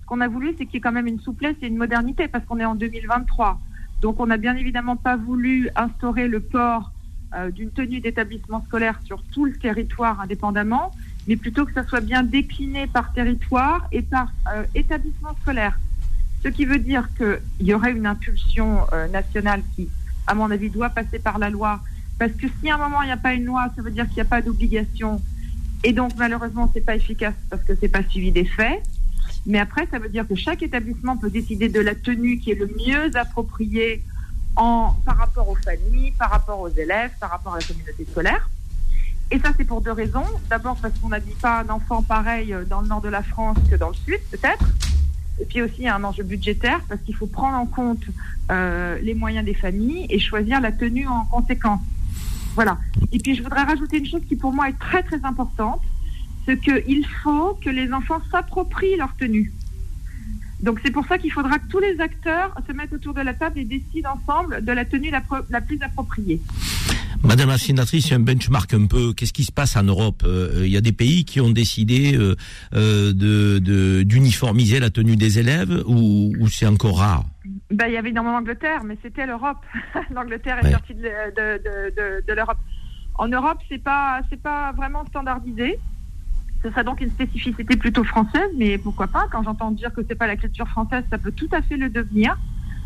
ce 0.00 0.06
qu'on 0.06 0.22
a 0.22 0.26
voulu, 0.26 0.54
c'est 0.56 0.64
qu'il 0.64 0.76
y 0.76 0.78
ait 0.78 0.80
quand 0.80 0.90
même 0.90 1.06
une 1.06 1.20
souplesse 1.20 1.56
et 1.60 1.66
une 1.66 1.76
modernité 1.76 2.28
parce 2.28 2.46
qu'on 2.46 2.58
est 2.58 2.64
en 2.64 2.74
2023. 2.74 3.60
Donc, 4.00 4.20
on 4.20 4.26
n'a 4.26 4.38
bien 4.38 4.56
évidemment 4.56 4.96
pas 4.96 5.16
voulu 5.16 5.68
instaurer 5.76 6.28
le 6.28 6.40
port 6.40 6.92
euh, 7.34 7.50
d'une 7.50 7.72
tenue 7.72 8.00
d'établissement 8.00 8.64
scolaire 8.64 8.98
sur 9.04 9.22
tout 9.24 9.44
le 9.44 9.52
territoire 9.52 10.18
indépendamment, 10.22 10.92
mais 11.28 11.36
plutôt 11.36 11.66
que 11.66 11.74
ça 11.74 11.84
soit 11.84 12.00
bien 12.00 12.22
décliné 12.22 12.86
par 12.86 13.12
territoire 13.12 13.86
et 13.92 14.00
par 14.00 14.32
euh, 14.50 14.64
établissement 14.74 15.36
scolaire. 15.42 15.78
Ce 16.42 16.48
qui 16.48 16.64
veut 16.64 16.78
dire 16.78 17.10
qu'il 17.18 17.66
y 17.66 17.74
aurait 17.74 17.92
une 17.92 18.06
impulsion 18.06 18.78
euh, 18.94 19.08
nationale 19.08 19.60
qui, 19.76 19.90
à 20.26 20.34
mon 20.34 20.50
avis, 20.50 20.70
doit 20.70 20.88
passer 20.88 21.18
par 21.18 21.38
la 21.38 21.50
loi. 21.50 21.82
Parce 22.18 22.32
que 22.32 22.46
si 22.60 22.70
à 22.70 22.74
un 22.74 22.78
moment 22.78 23.02
il 23.02 23.06
n'y 23.06 23.12
a 23.12 23.16
pas 23.16 23.34
une 23.34 23.44
loi, 23.44 23.68
ça 23.74 23.82
veut 23.82 23.90
dire 23.90 24.06
qu'il 24.06 24.16
n'y 24.16 24.22
a 24.22 24.26
pas 24.26 24.42
d'obligation. 24.42 25.20
Et 25.82 25.92
donc, 25.92 26.12
malheureusement, 26.16 26.70
c'est 26.72 26.80
pas 26.80 26.96
efficace 26.96 27.34
parce 27.50 27.62
que 27.62 27.74
c'est 27.78 27.88
pas 27.88 28.02
suivi 28.02 28.32
des 28.32 28.44
faits. 28.44 28.82
Mais 29.46 29.58
après, 29.58 29.86
ça 29.90 29.98
veut 29.98 30.08
dire 30.08 30.26
que 30.26 30.34
chaque 30.34 30.62
établissement 30.62 31.16
peut 31.16 31.30
décider 31.30 31.68
de 31.68 31.80
la 31.80 31.94
tenue 31.94 32.38
qui 32.38 32.52
est 32.52 32.54
le 32.54 32.66
mieux 32.66 33.14
appropriée 33.16 34.02
en, 34.56 34.94
par 35.04 35.18
rapport 35.18 35.48
aux 35.48 35.56
familles, 35.56 36.12
par 36.12 36.30
rapport 36.30 36.60
aux 36.60 36.70
élèves, 36.70 37.10
par 37.20 37.30
rapport 37.30 37.54
à 37.54 37.58
la 37.58 37.64
communauté 37.64 38.06
scolaire. 38.10 38.48
Et 39.30 39.38
ça, 39.38 39.50
c'est 39.56 39.64
pour 39.64 39.80
deux 39.80 39.92
raisons. 39.92 40.24
D'abord, 40.48 40.76
parce 40.76 40.98
qu'on 40.98 41.08
n'habille 41.08 41.34
pas 41.34 41.60
un 41.60 41.68
enfant 41.68 42.02
pareil 42.02 42.54
euh, 42.54 42.64
dans 42.64 42.80
le 42.80 42.88
nord 42.88 43.00
de 43.00 43.08
la 43.08 43.22
France 43.22 43.58
que 43.70 43.76
dans 43.76 43.88
le 43.88 43.94
sud, 43.94 44.20
peut-être. 44.30 44.64
Et 45.40 45.44
puis 45.44 45.60
aussi, 45.62 45.74
il 45.78 45.84
y 45.84 45.88
a 45.88 45.96
un 45.96 46.04
enjeu 46.04 46.22
budgétaire 46.22 46.80
parce 46.88 47.00
qu'il 47.02 47.16
faut 47.16 47.26
prendre 47.26 47.56
en 47.56 47.66
compte 47.66 48.04
euh, 48.50 48.98
les 49.02 49.14
moyens 49.14 49.44
des 49.44 49.54
familles 49.54 50.06
et 50.08 50.18
choisir 50.18 50.60
la 50.60 50.72
tenue 50.72 51.08
en 51.08 51.24
conséquence. 51.24 51.80
Voilà. 52.54 52.78
Et 53.12 53.18
puis, 53.18 53.34
je 53.34 53.42
voudrais 53.42 53.64
rajouter 53.64 53.98
une 53.98 54.06
chose 54.06 54.22
qui, 54.28 54.36
pour 54.36 54.52
moi, 54.52 54.68
est 54.68 54.78
très, 54.78 55.02
très 55.02 55.22
importante. 55.24 55.80
C'est 56.46 56.60
qu'il 56.60 57.06
faut 57.22 57.58
que 57.62 57.70
les 57.70 57.92
enfants 57.92 58.20
s'approprient 58.30 58.96
leur 58.96 59.14
tenue. 59.16 59.52
Donc, 60.60 60.80
c'est 60.84 60.90
pour 60.90 61.06
ça 61.06 61.18
qu'il 61.18 61.32
faudra 61.32 61.58
que 61.58 61.68
tous 61.68 61.80
les 61.80 62.00
acteurs 62.00 62.54
se 62.66 62.72
mettent 62.72 62.92
autour 62.92 63.14
de 63.14 63.20
la 63.20 63.34
table 63.34 63.58
et 63.58 63.64
décident 63.64 64.10
ensemble 64.18 64.64
de 64.64 64.72
la 64.72 64.84
tenue 64.84 65.10
la, 65.10 65.22
la 65.50 65.60
plus 65.60 65.78
appropriée. 65.82 66.40
Madame 67.22 67.48
la 67.48 67.58
sénatrice, 67.58 68.12
un 68.12 68.20
benchmark 68.20 68.74
un 68.74 68.86
peu. 68.86 69.14
Qu'est-ce 69.14 69.32
qui 69.32 69.44
se 69.44 69.52
passe 69.52 69.76
en 69.76 69.82
Europe? 69.82 70.22
Euh, 70.26 70.62
Il 70.64 70.70
y 70.70 70.76
a 70.76 70.82
des 70.82 70.92
pays 70.92 71.24
qui 71.24 71.40
ont 71.40 71.50
décidé 71.50 72.14
euh, 72.16 72.36
euh, 72.74 74.04
d'uniformiser 74.04 74.78
la 74.78 74.90
tenue 74.90 75.16
des 75.16 75.38
élèves 75.38 75.82
ou 75.86 76.48
c'est 76.48 76.66
encore 76.66 76.98
rare? 76.98 77.24
Ben, 77.70 77.86
il 77.86 77.94
y 77.94 77.96
avait 77.96 78.10
énormément 78.10 78.38
l'Angleterre, 78.38 78.84
mais 78.84 78.98
c'était 79.02 79.26
l'Europe. 79.26 79.58
L'Angleterre 80.10 80.64
est 80.64 80.70
sortie 80.70 80.94
de, 80.94 81.02
de, 81.02 82.24
de, 82.26 82.32
l'Europe. 82.32 82.58
En 83.14 83.28
Europe, 83.28 83.58
c'est 83.68 83.82
pas 83.82 84.20
c'est 84.28 84.40
pas 84.40 84.72
vraiment 84.72 85.04
standardisé. 85.06 85.78
Ce 86.62 86.70
serait 86.70 86.84
donc 86.84 87.00
une 87.00 87.10
spécificité 87.10 87.76
plutôt 87.76 88.04
française, 88.04 88.50
mais 88.56 88.78
pourquoi 88.78 89.06
pas? 89.06 89.26
Quand 89.30 89.42
j'entends 89.42 89.70
dire 89.70 89.92
que 89.92 90.02
c'est 90.06 90.14
pas 90.14 90.26
la 90.26 90.36
culture 90.36 90.68
française, 90.68 91.04
ça 91.10 91.18
peut 91.18 91.32
tout 91.32 91.48
à 91.52 91.62
fait 91.62 91.76
le 91.76 91.90
devenir, 91.90 92.38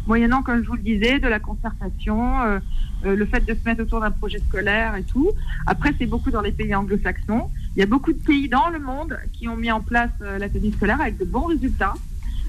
moyennant, 0.09 0.43
comme 0.43 0.63
je 0.63 0.69
vous 0.69 0.75
le 0.75 0.83
disais, 0.83 1.21
de 1.21 1.29
la 1.29 1.39
concertation, 1.39 2.41
euh, 2.41 2.59
euh, 3.05 3.15
le 3.15 3.27
fait 3.27 3.41
de 3.41 3.55
se 3.55 3.65
mettre 3.65 3.83
autour 3.83 4.01
d'un 4.01 4.11
projet 4.11 4.39
scolaire 4.39 4.97
et 4.97 5.05
tout. 5.05 5.31
Après, 5.67 5.93
c'est 5.99 6.07
beaucoup 6.07 6.31
dans 6.31 6.41
les 6.41 6.51
pays 6.51 6.75
anglo-saxons. 6.75 7.51
Il 7.77 7.81
y 7.81 7.83
a 7.83 7.87
beaucoup 7.87 8.13
de 8.13 8.19
pays 8.19 8.49
dans 8.49 8.69
le 8.71 8.81
monde 8.81 9.17
qui 9.33 9.47
ont 9.49 9.57
mis 9.57 9.71
en 9.71 9.81
place 9.81 10.11
euh, 10.23 10.39
la 10.39 10.49
tenue 10.49 10.73
scolaire 10.73 11.01
avec 11.01 11.19
de 11.19 11.25
bons 11.25 11.45
résultats. 11.45 11.95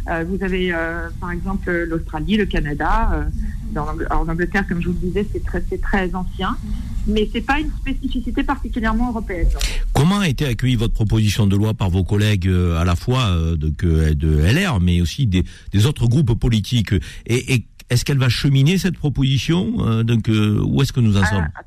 Euh, 0.10 0.24
vous 0.28 0.44
avez 0.44 0.74
euh, 0.74 1.10
par 1.22 1.32
exemple 1.32 1.72
l'Australie, 1.88 2.38
le 2.38 2.46
Canada. 2.46 3.10
euh, 3.14 3.24
dans 3.72 3.86
l'Ang- 3.86 4.00
en 4.10 4.28
Angleterre, 4.28 4.68
comme 4.68 4.82
je 4.82 4.88
vous 4.88 4.96
le 5.00 5.08
disais, 5.10 5.28
c'est 5.32 5.44
très, 5.46 5.64
c'est 5.70 5.80
très 5.80 6.16
ancien, 6.16 6.58
mais 7.06 7.30
c'est 7.32 7.42
pas 7.42 7.60
une 7.60 7.70
spécificité 7.82 8.42
particulièrement 8.42 9.10
européenne. 9.10 9.48
non. 9.54 9.60
Comment 9.94 10.20
a 10.22 10.28
été 10.28 10.46
accueillie 10.48 10.76
votre 10.76 10.96
proposition 10.96 11.46
de 11.46 11.56
loi 11.56 11.76
par 11.76 11.92
vos 11.92 12.04
collègues 12.04 12.48
euh, 12.48 12.80
à 12.80 12.84
la 12.84 12.96
fois 12.96 13.28
euh, 13.28 13.56
de, 13.56 14.40
LR, 14.42 14.80
mais 14.80 15.02
aussi 15.02 15.28
des, 15.28 15.44
des 15.72 15.86
autres 15.86 16.08
groupes 16.08 16.34
politiques? 16.34 16.94
Et, 17.28 17.54
et 17.54 17.66
est-ce 17.92 18.04
qu'elle 18.06 18.18
va 18.18 18.30
cheminer 18.30 18.80
cette 18.80 18.98
proposition 18.98 19.74
Euh, 19.88 20.02
Donc, 20.04 20.30
euh, 20.30 20.60
où 20.66 20.82
est-ce 20.82 20.92
que 20.94 21.00
nous 21.00 21.18
en 21.18 21.26
sommes? 21.26 21.48
Ah, 21.56 21.62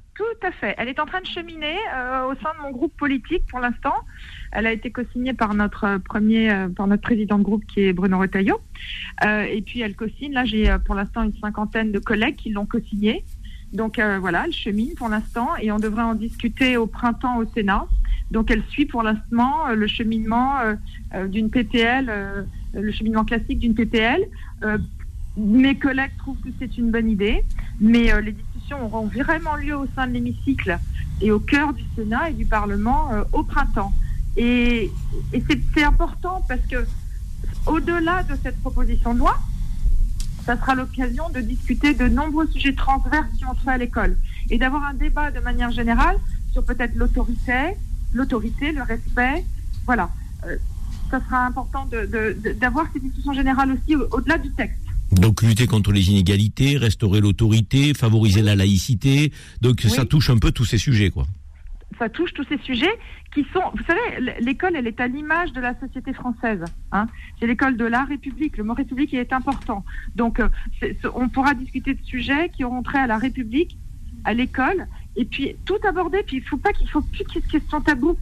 fait. 0.50 0.74
Elle 0.78 0.88
est 0.88 0.98
en 0.98 1.06
train 1.06 1.20
de 1.20 1.26
cheminer 1.26 1.76
euh, 1.94 2.26
au 2.26 2.34
sein 2.34 2.50
de 2.58 2.62
mon 2.62 2.70
groupe 2.70 2.94
politique 2.96 3.44
pour 3.48 3.60
l'instant. 3.60 3.94
Elle 4.50 4.66
a 4.66 4.72
été 4.72 4.90
co-signée 4.90 5.32
par 5.32 5.54
notre 5.54 5.84
euh, 5.84 5.98
premier, 5.98 6.50
euh, 6.50 6.68
par 6.68 6.86
notre 6.86 7.02
président 7.02 7.38
de 7.38 7.44
groupe 7.44 7.64
qui 7.66 7.82
est 7.82 7.92
Bruno 7.92 8.18
Retailleau. 8.18 8.60
Et 9.24 9.62
puis 9.62 9.80
elle 9.80 9.94
co-signe. 9.94 10.32
Là, 10.32 10.44
j'ai 10.44 10.74
pour 10.84 10.94
l'instant 10.94 11.22
une 11.22 11.34
cinquantaine 11.34 11.92
de 11.92 11.98
collègues 11.98 12.36
qui 12.36 12.50
l'ont 12.50 12.66
co-signée. 12.66 13.24
Donc 13.72 13.98
voilà, 13.98 14.44
elle 14.44 14.52
chemine 14.52 14.94
pour 14.94 15.08
l'instant 15.08 15.48
et 15.60 15.72
on 15.72 15.78
devrait 15.78 16.02
en 16.02 16.14
discuter 16.14 16.76
au 16.76 16.86
printemps 16.86 17.38
au 17.38 17.46
Sénat. 17.46 17.86
Donc 18.30 18.50
elle 18.50 18.62
suit 18.68 18.84
pour 18.84 19.02
l'instant 19.02 19.68
le 19.72 19.86
cheminement 19.86 20.56
d'une 21.28 21.48
PPL, 21.48 22.46
le 22.74 22.92
cheminement 22.92 23.24
classique 23.24 23.60
d'une 23.60 23.74
PPL. 23.74 24.26
Mes 25.36 25.76
collègues 25.76 26.16
trouvent 26.18 26.40
que 26.40 26.50
c'est 26.58 26.76
une 26.76 26.90
bonne 26.90 27.08
idée, 27.08 27.44
mais 27.80 28.10
les 28.20 28.32
auront 28.80 29.06
vraiment 29.06 29.56
lieu 29.56 29.76
au 29.76 29.86
sein 29.94 30.06
de 30.06 30.12
l'hémicycle 30.12 30.78
et 31.20 31.30
au 31.30 31.40
cœur 31.40 31.72
du 31.72 31.84
Sénat 31.96 32.30
et 32.30 32.32
du 32.34 32.46
Parlement 32.46 33.12
euh, 33.12 33.22
au 33.32 33.42
printemps. 33.44 33.92
Et, 34.36 34.90
c'est- 35.32 35.82
important 35.84 36.44
parce 36.48 36.60
que 36.70 36.86
au-delà 37.66 38.22
de 38.22 38.34
cette 38.42 38.60
proposition 38.60 39.14
de 39.14 39.18
loi, 39.18 39.36
ça 40.46 40.56
sera 40.56 40.74
l'occasion 40.74 41.28
de 41.30 41.40
discuter 41.40 41.94
de 41.94 42.08
nombreux 42.08 42.46
sujets 42.48 42.74
transverses 42.74 43.26
qui 43.36 43.44
ont 43.44 43.54
trait 43.54 43.72
à 43.72 43.78
l'école 43.78 44.16
et 44.50 44.58
d'avoir 44.58 44.84
un 44.84 44.94
débat 44.94 45.30
de 45.30 45.40
manière 45.40 45.70
générale 45.70 46.16
sur 46.52 46.64
peut-être 46.64 46.94
l'autorité, 46.94 47.74
l'autorité, 48.12 48.72
le 48.72 48.82
respect. 48.82 49.44
Voilà. 49.86 50.10
Euh, 50.46 50.56
ça 51.10 51.20
sera 51.20 51.44
important 51.46 51.86
d'avoir 52.60 52.86
ces 52.92 53.00
discussions 53.00 53.34
générales 53.34 53.70
aussi 53.72 53.96
au- 53.96 54.08
au-delà 54.12 54.38
du 54.38 54.50
texte. 54.52 54.78
Donc, 55.12 55.42
lutter 55.42 55.66
contre 55.66 55.92
les 55.92 56.10
inégalités, 56.10 56.76
restaurer 56.76 57.20
l'autorité, 57.20 57.94
favoriser 57.94 58.42
la 58.42 58.56
laïcité. 58.56 59.32
Donc, 59.60 59.80
ça 59.82 60.04
touche 60.04 60.30
un 60.30 60.38
peu 60.38 60.52
tous 60.52 60.64
ces 60.64 60.78
sujets, 60.78 61.10
quoi. 61.10 61.26
ça 61.98 62.08
touche 62.08 62.32
tous 62.32 62.44
ces 62.48 62.58
sujets 62.58 62.98
qui 63.34 63.44
sont, 63.52 63.62
vous 63.74 63.84
savez, 63.84 64.34
l'école, 64.40 64.76
elle 64.76 64.86
est 64.86 65.00
à 65.00 65.06
l'image 65.06 65.52
de 65.52 65.60
la 65.60 65.78
société 65.78 66.12
française. 66.12 66.64
Hein. 66.92 67.06
C'est 67.38 67.46
l'école 67.46 67.76
de 67.76 67.84
la 67.84 68.04
République. 68.04 68.56
Le 68.56 68.64
mot 68.64 68.74
République 68.74 69.12
il 69.12 69.18
est 69.18 69.32
important. 69.32 69.84
Donc, 70.16 70.40
euh, 70.40 70.48
on 71.14 71.28
pourra 71.28 71.54
discuter 71.54 71.94
de 71.94 72.04
sujets 72.04 72.48
qui 72.50 72.64
auront 72.64 72.82
trait 72.82 72.98
à 72.98 73.06
la 73.06 73.18
République, 73.18 73.78
à 74.24 74.34
l'école, 74.34 74.86
et 75.16 75.24
puis 75.24 75.56
tout 75.64 75.78
aborder. 75.86 76.22
Puis 76.26 76.38
il 76.38 76.42
faut 76.42 76.56
pas 76.56 76.72
qu'il 76.72 76.88
faut 76.88 77.02
plus 77.02 77.24
qu'il 77.24 77.36
y 77.36 77.38
ait 77.38 77.46
de 77.46 77.52
questions 77.52 77.80
taboues, 77.80 78.14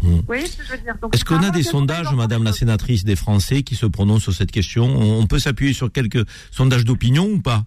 quoi. 0.00 0.10
Vous 0.10 0.22
voyez 0.26 0.46
ce 0.46 0.56
que 0.56 0.64
je 0.64 0.72
veux 0.72 0.78
dire? 0.78 0.96
Donc, 1.00 1.14
Est-ce 1.14 1.24
qu'on 1.24 1.42
a 1.42 1.50
des 1.50 1.62
sondages, 1.62 2.12
Madame 2.14 2.42
la 2.42 2.52
sénatrice, 2.52 3.04
des 3.04 3.16
Français 3.16 3.62
qui 3.62 3.74
se 3.76 3.86
prononcent 3.86 4.22
sur 4.22 4.32
cette 4.32 4.50
question? 4.50 4.84
On 4.86 5.26
peut 5.26 5.38
s'appuyer 5.38 5.72
sur 5.72 5.92
quelques 5.92 6.26
sondages 6.50 6.84
d'opinion 6.84 7.26
ou 7.26 7.40
pas? 7.40 7.64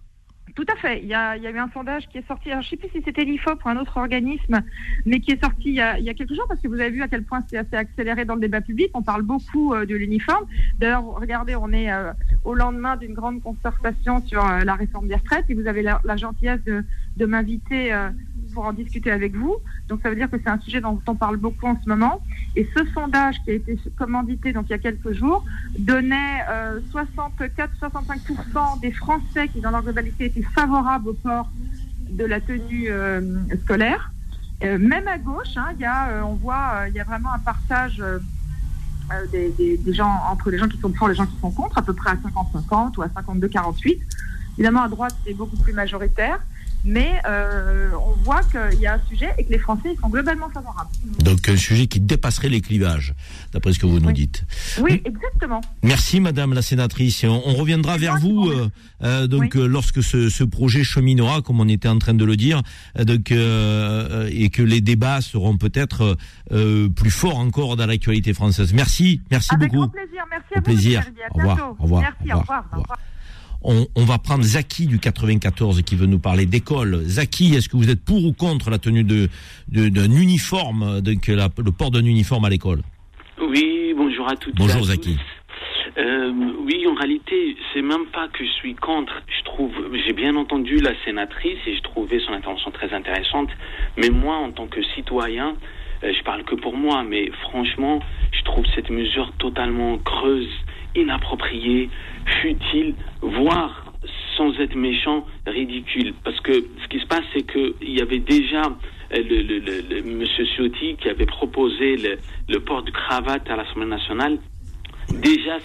Tout 0.54 0.66
à 0.72 0.76
fait. 0.76 1.00
Il 1.02 1.08
y, 1.08 1.14
a, 1.14 1.36
il 1.36 1.42
y 1.42 1.48
a 1.48 1.50
eu 1.50 1.58
un 1.58 1.68
sondage 1.74 2.06
qui 2.12 2.18
est 2.18 2.26
sorti, 2.28 2.48
alors, 2.48 2.62
je 2.62 2.68
ne 2.68 2.70
sais 2.70 2.76
plus 2.76 2.88
si 2.90 3.02
c'était 3.04 3.24
l'IFOP 3.24 3.58
ou 3.64 3.68
un 3.68 3.76
autre 3.76 3.96
organisme, 3.96 4.62
mais 5.04 5.18
qui 5.18 5.32
est 5.32 5.42
sorti 5.42 5.64
il 5.64 5.74
y, 5.74 5.80
a, 5.80 5.98
il 5.98 6.04
y 6.04 6.08
a 6.08 6.14
quelques 6.14 6.32
jours, 6.32 6.46
parce 6.46 6.60
que 6.60 6.68
vous 6.68 6.74
avez 6.74 6.90
vu 6.90 7.02
à 7.02 7.08
quel 7.08 7.24
point 7.24 7.42
c'est 7.50 7.56
assez 7.56 7.74
accéléré 7.74 8.24
dans 8.24 8.36
le 8.36 8.40
débat 8.40 8.60
public. 8.60 8.88
On 8.94 9.02
parle 9.02 9.22
beaucoup 9.22 9.74
euh, 9.74 9.84
de 9.84 9.96
l'uniforme. 9.96 10.44
D'ailleurs, 10.78 11.02
regardez, 11.06 11.56
on 11.56 11.72
est 11.72 11.90
euh, 11.90 12.12
au 12.44 12.54
lendemain 12.54 12.96
d'une 12.96 13.14
grande 13.14 13.42
concertation 13.42 14.24
sur 14.24 14.44
euh, 14.44 14.60
la 14.60 14.76
réforme 14.76 15.08
des 15.08 15.16
retraites, 15.16 15.46
et 15.48 15.54
vous 15.54 15.66
avez 15.66 15.82
la, 15.82 16.00
la 16.04 16.16
gentillesse 16.16 16.62
de, 16.64 16.84
de 17.16 17.26
m'inviter 17.26 17.92
pour 18.54 18.64
en 18.64 18.72
discuter 18.72 19.10
avec 19.10 19.34
vous. 19.34 19.56
Donc 19.88 20.00
ça 20.02 20.08
veut 20.10 20.16
dire 20.16 20.30
que 20.30 20.38
c'est 20.42 20.48
un 20.48 20.60
sujet 20.60 20.80
dont 20.80 21.00
on 21.06 21.14
parle 21.14 21.36
beaucoup 21.36 21.66
en 21.66 21.78
ce 21.82 21.88
moment. 21.88 22.22
Et 22.56 22.66
ce 22.76 22.82
sondage 22.94 23.36
qui 23.44 23.50
a 23.50 23.54
été 23.54 23.78
commandité 23.98 24.52
donc 24.52 24.66
il 24.68 24.70
y 24.70 24.74
a 24.74 24.78
quelques 24.78 25.12
jours 25.12 25.44
donnait 25.78 26.44
euh, 26.48 26.80
64-65% 26.92 28.80
des 28.80 28.92
Français 28.92 29.48
qui 29.48 29.60
dans 29.60 29.70
leur 29.70 29.82
globalité 29.82 30.26
étaient 30.26 30.42
favorables 30.42 31.08
au 31.10 31.14
port 31.14 31.50
de 32.08 32.24
la 32.24 32.40
tenue 32.40 32.86
euh, 32.88 33.20
scolaire. 33.64 34.12
Euh, 34.62 34.78
même 34.78 35.08
à 35.08 35.18
gauche, 35.18 35.56
hein, 35.56 35.74
y 35.78 35.84
a, 35.84 36.08
euh, 36.08 36.22
on 36.22 36.34
voit, 36.34 36.72
euh, 36.74 36.88
il 36.88 36.94
y 36.94 37.00
a 37.00 37.04
vraiment 37.04 37.32
un 37.32 37.38
partage 37.38 38.00
euh, 38.00 38.18
euh, 39.12 39.26
des 39.30 39.92
gens 39.92 40.20
entre 40.30 40.50
les 40.50 40.58
gens 40.58 40.68
qui 40.68 40.78
sont 40.78 40.90
pour 40.90 41.08
et 41.08 41.12
les 41.12 41.16
gens 41.16 41.26
qui 41.26 41.38
sont 41.40 41.50
contre, 41.50 41.76
à 41.76 41.82
peu 41.82 41.92
près 41.92 42.10
à 42.10 42.14
50-50 42.14 42.96
ou 42.96 43.02
à 43.02 43.08
52-48. 43.08 43.98
Évidemment, 44.56 44.82
à 44.82 44.88
droite, 44.88 45.14
c'est 45.26 45.34
beaucoup 45.34 45.56
plus 45.56 45.72
majoritaire. 45.72 46.38
Mais 46.84 47.12
euh, 47.26 47.90
on 47.94 48.12
voit 48.22 48.42
qu'il 48.44 48.80
y 48.80 48.86
a 48.86 48.94
un 48.94 49.00
sujet 49.08 49.30
et 49.38 49.44
que 49.44 49.50
les 49.50 49.58
Français 49.58 49.96
sont 50.00 50.08
globalement 50.08 50.48
favorables. 50.50 50.90
Donc 51.20 51.48
un 51.48 51.56
sujet 51.56 51.86
qui 51.86 52.00
dépasserait 52.00 52.48
les 52.48 52.60
clivages, 52.60 53.14
d'après 53.52 53.72
ce 53.72 53.78
que 53.78 53.86
vous 53.86 54.00
nous 54.00 54.12
dites. 54.12 54.44
Oui, 54.80 55.02
exactement. 55.04 55.60
Merci 55.82 56.20
Madame 56.20 56.52
la 56.54 56.62
sénatrice. 56.62 57.24
On, 57.24 57.42
on 57.46 57.54
reviendra 57.54 57.96
vers 57.96 58.18
vous 58.18 58.48
euh, 58.48 58.68
euh, 59.02 59.26
donc 59.26 59.54
lorsque 59.54 60.02
ce, 60.02 60.28
ce 60.28 60.44
projet 60.44 60.84
cheminera, 60.84 61.42
comme 61.42 61.60
on 61.60 61.68
était 61.68 61.88
en 61.88 61.98
train 61.98 62.14
de 62.14 62.24
le 62.24 62.36
dire, 62.36 62.62
euh, 62.98 63.04
donc 63.04 63.32
euh, 63.32 64.28
et 64.32 64.50
que 64.50 64.62
les 64.62 64.80
débats 64.80 65.20
seront 65.20 65.56
peut-être 65.56 66.16
euh, 66.52 66.88
plus 66.90 67.10
forts 67.10 67.38
encore 67.38 67.76
dans 67.76 67.86
l'actualité 67.86 68.34
française. 68.34 68.72
Merci, 68.74 69.20
merci 69.30 69.54
Avec 69.54 69.70
beaucoup. 69.70 69.86
grand 69.86 69.88
plaisir. 69.88 70.24
Merci 70.30 70.46
Au 70.54 70.56
à 70.56 70.60
vous. 70.60 70.64
plaisir. 70.64 71.02
Au 71.30 71.38
revoir, 71.38 71.74
au 71.78 71.82
revoir, 71.82 72.02
Merci, 72.02 72.32
au 72.32 72.36
au 72.36 72.40
revoir. 72.40 72.64
Au 72.72 72.80
revoir. 72.80 72.98
On, 73.66 73.86
on 73.96 74.04
va 74.04 74.18
prendre 74.18 74.42
Zaki 74.44 74.86
du 74.86 74.98
94 74.98 75.82
qui 75.82 75.96
veut 75.96 76.06
nous 76.06 76.18
parler 76.18 76.44
d'école. 76.44 77.00
Zaki, 77.04 77.54
est-ce 77.54 77.68
que 77.70 77.76
vous 77.78 77.88
êtes 77.90 78.04
pour 78.04 78.22
ou 78.24 78.32
contre 78.34 78.68
la 78.70 78.78
tenue 78.78 79.04
de 79.04 79.28
de- 79.68 79.88
d'un 79.88 80.10
uniforme, 80.14 81.00
donc 81.00 81.26
la- 81.28 81.48
le 81.58 81.72
port 81.72 81.90
d'un 81.90 82.04
uniforme 82.04 82.44
à 82.44 82.50
l'école? 82.50 82.82
Oui, 83.40 83.94
bonjour 83.96 84.30
à 84.30 84.36
toutes. 84.36 84.54
Bonjour 84.56 84.80
et 84.82 84.90
à 84.92 84.94
Zaki. 84.94 85.14
tous. 85.16 85.20
Euh, 85.96 86.32
oui, 86.66 86.86
en 86.88 86.94
réalité, 86.94 87.56
c'est 87.72 87.80
même 87.82 88.06
pas 88.12 88.28
que 88.28 88.44
je 88.44 88.50
suis 88.50 88.74
contre. 88.74 89.14
Je 89.38 89.44
trouve, 89.44 89.72
j'ai 90.04 90.12
bien 90.12 90.34
entendu 90.36 90.76
la 90.76 90.92
sénatrice 91.04 91.58
et 91.66 91.76
je 91.76 91.82
trouvais 91.82 92.18
son 92.26 92.32
intervention 92.32 92.70
très 92.70 92.92
intéressante. 92.92 93.48
Mais 93.96 94.10
moi, 94.10 94.36
en 94.36 94.50
tant 94.50 94.66
que 94.66 94.82
citoyen, 94.94 95.54
euh, 96.02 96.12
je 96.18 96.22
parle 96.24 96.44
que 96.44 96.56
pour 96.56 96.76
moi, 96.76 97.02
mais 97.04 97.30
franchement, 97.48 98.00
je 98.32 98.42
trouve 98.42 98.64
cette 98.74 98.90
mesure 98.90 99.32
totalement 99.38 99.96
creuse, 99.98 100.48
inappropriée, 100.94 101.90
futile, 102.42 102.94
voire 103.22 103.92
sans 104.36 104.52
être 104.60 104.74
méchant, 104.74 105.26
ridicule. 105.46 106.14
Parce 106.24 106.40
que 106.40 106.52
ce 106.52 106.88
qui 106.88 107.00
se 107.00 107.06
passe, 107.06 107.24
c'est 107.32 107.46
que 107.46 107.74
il 107.80 107.98
y 107.98 108.00
avait 108.00 108.18
déjà 108.18 108.62
euh, 108.62 109.22
le, 109.22 109.58
le, 109.58 110.02
Monsieur 110.02 110.44
Ciotti 110.44 110.96
qui 110.96 111.08
avait 111.08 111.26
proposé 111.26 111.96
le, 112.48 112.60
port 112.60 112.82
de 112.82 112.90
cravate 112.90 113.48
à 113.48 113.56
l'Assemblée 113.56 113.86
nationale. 113.86 114.38
Déjà, 115.12 115.58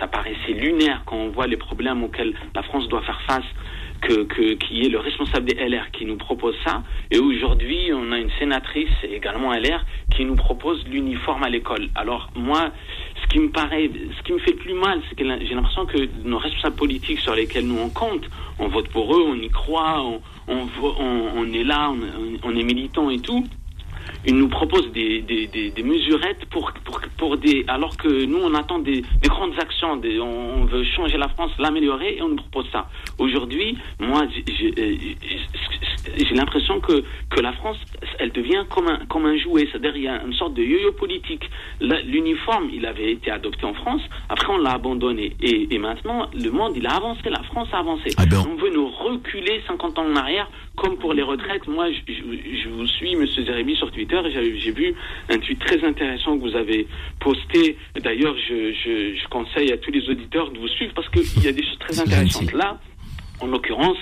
ça 0.00 0.06
paraissait 0.06 0.52
lunaire 0.52 1.02
quand 1.04 1.16
on 1.16 1.28
voit 1.28 1.46
les 1.46 1.58
problèmes 1.58 2.02
auxquels 2.02 2.34
la 2.54 2.62
France 2.62 2.88
doit 2.88 3.02
faire 3.02 3.20
face, 3.22 3.44
que, 4.00 4.24
que, 4.24 4.54
qui 4.54 4.84
est 4.84 4.88
le 4.88 4.98
responsable 4.98 5.46
des 5.46 5.54
LR 5.54 5.90
qui 5.92 6.04
nous 6.04 6.16
propose 6.16 6.54
ça. 6.64 6.82
Et 7.10 7.18
aujourd'hui, 7.18 7.90
on 7.92 8.12
a 8.12 8.18
une 8.18 8.30
sénatrice, 8.38 8.90
également 9.04 9.52
LR, 9.52 9.84
qui 10.14 10.24
nous 10.24 10.36
propose 10.36 10.84
l'uniforme 10.88 11.42
à 11.42 11.48
l'école. 11.48 11.88
Alors 11.94 12.30
moi, 12.34 12.70
ce 13.24 13.28
qui 13.28 13.38
me 13.38 13.48
paraît, 13.48 13.90
ce 14.16 14.22
qui 14.22 14.32
me 14.32 14.38
fait 14.38 14.52
plus 14.52 14.74
mal, 14.74 15.00
c'est 15.08 15.16
que 15.16 15.24
j'ai 15.24 15.54
l'impression 15.54 15.86
que 15.86 15.98
nos 16.24 16.38
responsables 16.38 16.76
politiques 16.76 17.20
sur 17.20 17.34
lesquels 17.34 17.66
nous 17.66 17.78
on 17.78 17.88
compte, 17.88 18.28
on 18.58 18.68
vote 18.68 18.88
pour 18.88 19.16
eux, 19.16 19.24
on 19.26 19.34
y 19.34 19.48
croit, 19.48 20.04
on 20.46 21.52
est 21.52 21.64
là, 21.64 21.90
on, 21.90 22.48
on 22.48 22.56
est 22.56 22.62
militant 22.62 23.10
et 23.10 23.18
tout. 23.18 23.44
Ils 24.26 24.36
nous 24.36 24.48
proposent 24.48 24.90
des, 24.92 25.20
des, 25.22 25.46
des, 25.48 25.70
des 25.70 25.82
mesurettes 25.82 26.44
pour, 26.46 26.72
pour, 26.84 27.00
pour 27.18 27.36
des. 27.36 27.64
Alors 27.68 27.96
que 27.96 28.24
nous, 28.24 28.38
on 28.38 28.54
attend 28.54 28.78
des, 28.78 29.02
des 29.02 29.28
grandes 29.28 29.52
actions. 29.58 30.00
On, 30.22 30.64
veut 30.64 30.84
changer 30.84 31.18
la 31.18 31.28
France, 31.28 31.52
l'améliorer, 31.58 32.16
et 32.16 32.22
on 32.22 32.28
nous 32.30 32.36
propose 32.36 32.66
ça. 32.72 32.88
Aujourd'hui, 33.18 33.76
moi, 34.00 34.22
j'ai- 34.46 34.74
euh, 34.78 34.96
j'ai- 36.18 36.34
l'impression 36.34 36.80
que, 36.80 37.04
que 37.30 37.40
la 37.40 37.52
France, 37.52 37.76
elle 38.18 38.32
devient 38.32 38.64
comme 38.70 38.88
un, 38.88 38.98
comme 39.08 39.26
un 39.26 39.36
jouet. 39.36 39.68
C'est-à-dire, 39.70 39.96
il 39.96 40.02
y 40.02 40.08
a 40.08 40.22
une 40.24 40.32
sorte 40.34 40.54
de 40.54 40.62
yo-yo 40.62 40.92
politique. 40.92 41.48
L'uniforme, 41.80 42.70
il 42.72 42.86
avait 42.86 43.12
été 43.12 43.30
adopté 43.30 43.64
en 43.66 43.74
France, 43.74 44.02
après, 44.28 44.52
on 44.52 44.58
l'a 44.58 44.72
abandonné. 44.72 45.36
Et, 45.40 45.72
et 45.74 45.78
maintenant, 45.78 46.28
le 46.34 46.50
monde, 46.50 46.72
il 46.76 46.86
a 46.86 46.96
avancé, 46.96 47.20
la 47.30 47.42
France 47.44 47.68
a 47.72 47.78
avancé. 47.78 48.10
On 48.48 48.56
veut 48.56 48.70
nous 48.70 48.88
reculer 48.88 49.62
50 49.66 49.98
ans 49.98 50.06
en 50.06 50.16
arrière, 50.16 50.50
comme 50.76 50.96
pour 50.98 51.12
les 51.12 51.22
retraites. 51.22 51.66
Moi, 51.68 51.86
je, 51.90 52.12
je- 52.12 52.62
je 52.64 52.68
vous 52.68 52.86
suis, 52.86 53.14
Monsieur 53.16 53.44
Zerebi, 53.44 53.76
sur 53.76 53.90
Twitter, 53.94 54.20
et 54.26 54.58
j'ai 54.60 54.72
vu 54.72 54.94
un 55.30 55.38
tweet 55.38 55.58
très 55.60 55.82
intéressant 55.84 56.36
que 56.36 56.42
vous 56.48 56.56
avez 56.56 56.86
posté. 57.20 57.76
D'ailleurs, 58.02 58.34
je, 58.48 58.72
je, 58.72 59.16
je 59.20 59.28
conseille 59.28 59.72
à 59.72 59.76
tous 59.78 59.90
les 59.90 60.08
auditeurs 60.10 60.50
de 60.52 60.58
vous 60.58 60.68
suivre 60.68 60.92
parce 60.94 61.08
qu'il 61.10 61.42
y 61.42 61.48
a 61.48 61.52
des 61.52 61.62
choses 61.62 61.78
très 61.78 61.98
intéressantes. 62.00 62.52
Là, 62.52 62.78
en 63.40 63.46
l'occurrence, 63.46 63.96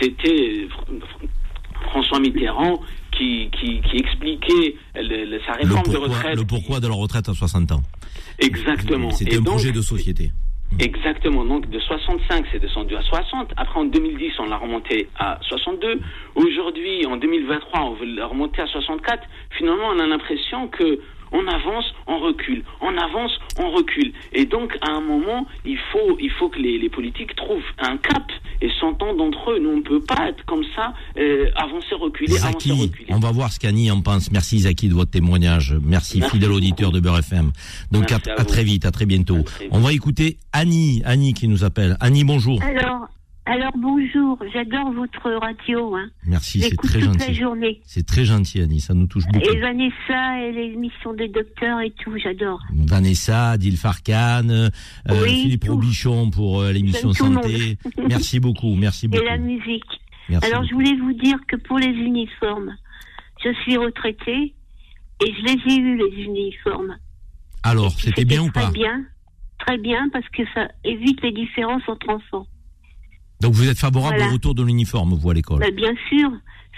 c'était 0.00 0.66
Fr- 0.68 1.00
François 1.90 2.20
Mitterrand 2.20 2.80
qui, 3.16 3.50
qui, 3.60 3.80
qui 3.82 3.96
expliquait 3.98 4.76
le- 4.94 5.24
le- 5.26 5.40
sa 5.46 5.52
le 5.58 5.64
réforme 5.68 5.82
de 5.92 5.98
pourquoi, 5.98 6.08
retraite. 6.08 6.36
le 6.36 6.44
pourquoi 6.44 6.80
de 6.80 6.88
la 6.88 6.94
retraite 6.94 7.28
à 7.28 7.34
60 7.34 7.72
ans. 7.72 7.82
Exactement. 8.38 9.10
C'était 9.10 9.36
un 9.36 9.40
donc, 9.40 9.54
projet 9.56 9.72
de 9.72 9.82
société. 9.82 10.30
Exactement. 10.80 11.44
Donc 11.44 11.68
de 11.68 11.78
65, 11.78 12.46
c'est 12.50 12.58
descendu 12.58 12.96
à 12.96 13.02
60. 13.02 13.52
Après 13.56 13.78
en 13.78 13.84
2010, 13.84 14.32
on 14.40 14.46
l'a 14.46 14.56
remonté 14.56 15.08
à 15.18 15.38
62. 15.42 16.00
Aujourd'hui, 16.34 17.06
en 17.06 17.16
2023, 17.16 17.80
on 17.80 17.92
veut 17.94 18.06
le 18.06 18.24
remonter 18.24 18.62
à 18.62 18.66
64. 18.66 19.22
Finalement, 19.58 19.88
on 19.94 19.98
a 19.98 20.06
l'impression 20.06 20.68
que 20.68 21.00
on 21.32 21.46
avance, 21.46 21.84
on 22.06 22.18
recule, 22.18 22.62
on 22.80 22.96
avance, 22.96 23.32
on 23.58 23.70
recule. 23.70 24.12
Et 24.32 24.44
donc, 24.46 24.76
à 24.80 24.90
un 24.92 25.00
moment, 25.00 25.46
il 25.64 25.78
faut, 25.92 26.16
il 26.20 26.30
faut 26.30 26.48
que 26.48 26.58
les, 26.58 26.78
les 26.78 26.88
politiques 26.88 27.34
trouvent 27.36 27.62
un 27.78 27.96
cap 27.96 28.24
et 28.60 28.70
s'entendent 28.80 29.20
entre 29.20 29.52
eux. 29.52 29.58
Nous, 29.58 29.70
on 29.70 29.76
ne 29.78 29.82
peut 29.82 30.00
pas 30.00 30.28
être 30.28 30.44
comme 30.46 30.64
ça, 30.76 30.94
euh, 31.18 31.46
avancer, 31.56 31.94
reculer, 31.94 32.36
avancer, 32.38 32.68
Zaki, 32.68 32.82
reculer. 32.82 33.06
on 33.10 33.18
va 33.18 33.30
voir 33.32 33.52
ce 33.52 33.58
qu'Annie 33.58 33.90
en 33.90 34.00
pense. 34.00 34.30
Merci 34.30 34.60
Zaki 34.60 34.88
de 34.88 34.94
votre 34.94 35.10
témoignage. 35.10 35.74
Merci, 35.84 36.18
Merci 36.20 36.30
fidèle 36.30 36.52
auditeur 36.52 36.92
de 36.92 37.00
Beurre 37.00 37.18
FM. 37.18 37.52
Donc 37.90 38.12
à, 38.12 38.16
à 38.16 38.18
à 38.32 38.36
vous. 38.42 38.44
très 38.44 38.64
vite, 38.64 38.84
à 38.84 38.90
très 38.90 39.06
bientôt. 39.06 39.38
On 39.70 39.80
va 39.80 39.92
écouter 39.92 40.38
Annie, 40.52 41.02
Annie 41.04 41.34
qui 41.34 41.48
nous 41.48 41.64
appelle. 41.64 41.96
Annie, 42.00 42.24
bonjour. 42.24 42.60
Alors, 42.62 43.08
alors 43.44 43.72
bonjour, 43.76 44.38
j'adore 44.52 44.92
votre 44.92 45.30
radio. 45.40 45.96
Hein. 45.96 46.08
Merci, 46.26 46.60
c'est 46.60 46.76
très 46.76 47.00
toute 47.00 47.18
la 47.18 47.26
gentil. 47.26 47.34
journée. 47.34 47.80
C'est 47.84 48.06
très 48.06 48.24
gentil 48.24 48.60
Annie, 48.62 48.80
ça 48.80 48.94
nous 48.94 49.06
touche 49.08 49.24
beaucoup. 49.26 49.44
Et 49.50 49.58
Vanessa 49.60 50.40
et 50.40 50.52
l'émission 50.52 51.12
des 51.12 51.26
docteurs 51.28 51.80
et 51.80 51.90
tout, 51.90 52.16
j'adore. 52.18 52.60
Vanessa, 52.72 53.50
Adil 53.50 53.76
Farkan, 53.76 54.48
euh, 54.48 54.68
Oui, 55.10 55.42
Philippe 55.42 55.64
tout. 55.64 55.72
Robichon 55.72 56.30
pour 56.30 56.60
euh, 56.60 56.70
l'émission 56.72 57.12
santé. 57.12 57.78
Merci 58.08 58.38
beaucoup, 58.38 58.74
merci 58.76 59.08
beaucoup. 59.08 59.22
Et 59.24 59.26
la 59.26 59.38
musique. 59.38 59.82
Merci 60.28 60.46
alors, 60.46 60.64
je 60.64 60.72
voulais 60.74 60.96
vous 60.96 61.12
dire 61.12 61.36
que 61.48 61.56
pour 61.56 61.78
les 61.80 61.88
uniformes, 61.88 62.76
je 63.44 63.52
suis 63.62 63.76
retraitée 63.76 64.54
et 65.24 65.34
je 65.34 65.42
les 65.44 65.74
ai 65.74 65.78
eus, 65.80 65.96
les 65.96 66.22
uniformes. 66.22 66.96
Alors, 67.64 67.90
c'était 67.98 68.24
bien 68.24 68.42
ou 68.42 68.50
Très 68.50 68.62
pas? 68.62 68.70
bien, 68.70 69.04
très 69.58 69.78
bien, 69.78 70.08
parce 70.12 70.28
que 70.28 70.42
ça 70.54 70.68
évite 70.84 71.20
les 71.22 71.32
différences 71.32 71.82
entre 71.88 72.08
enfants. 72.08 72.46
Donc 73.42 73.54
vous 73.54 73.68
êtes 73.68 73.78
favorable 73.78 74.16
Voilà. 74.16 74.30
au 74.30 74.34
retour 74.34 74.54
de 74.54 74.62
l'uniforme, 74.62 75.14
vous, 75.14 75.30
à 75.30 75.34
l'école 75.34 75.60
Bah, 75.60 75.70
bien 75.70 75.92
sûr, 76.08 76.30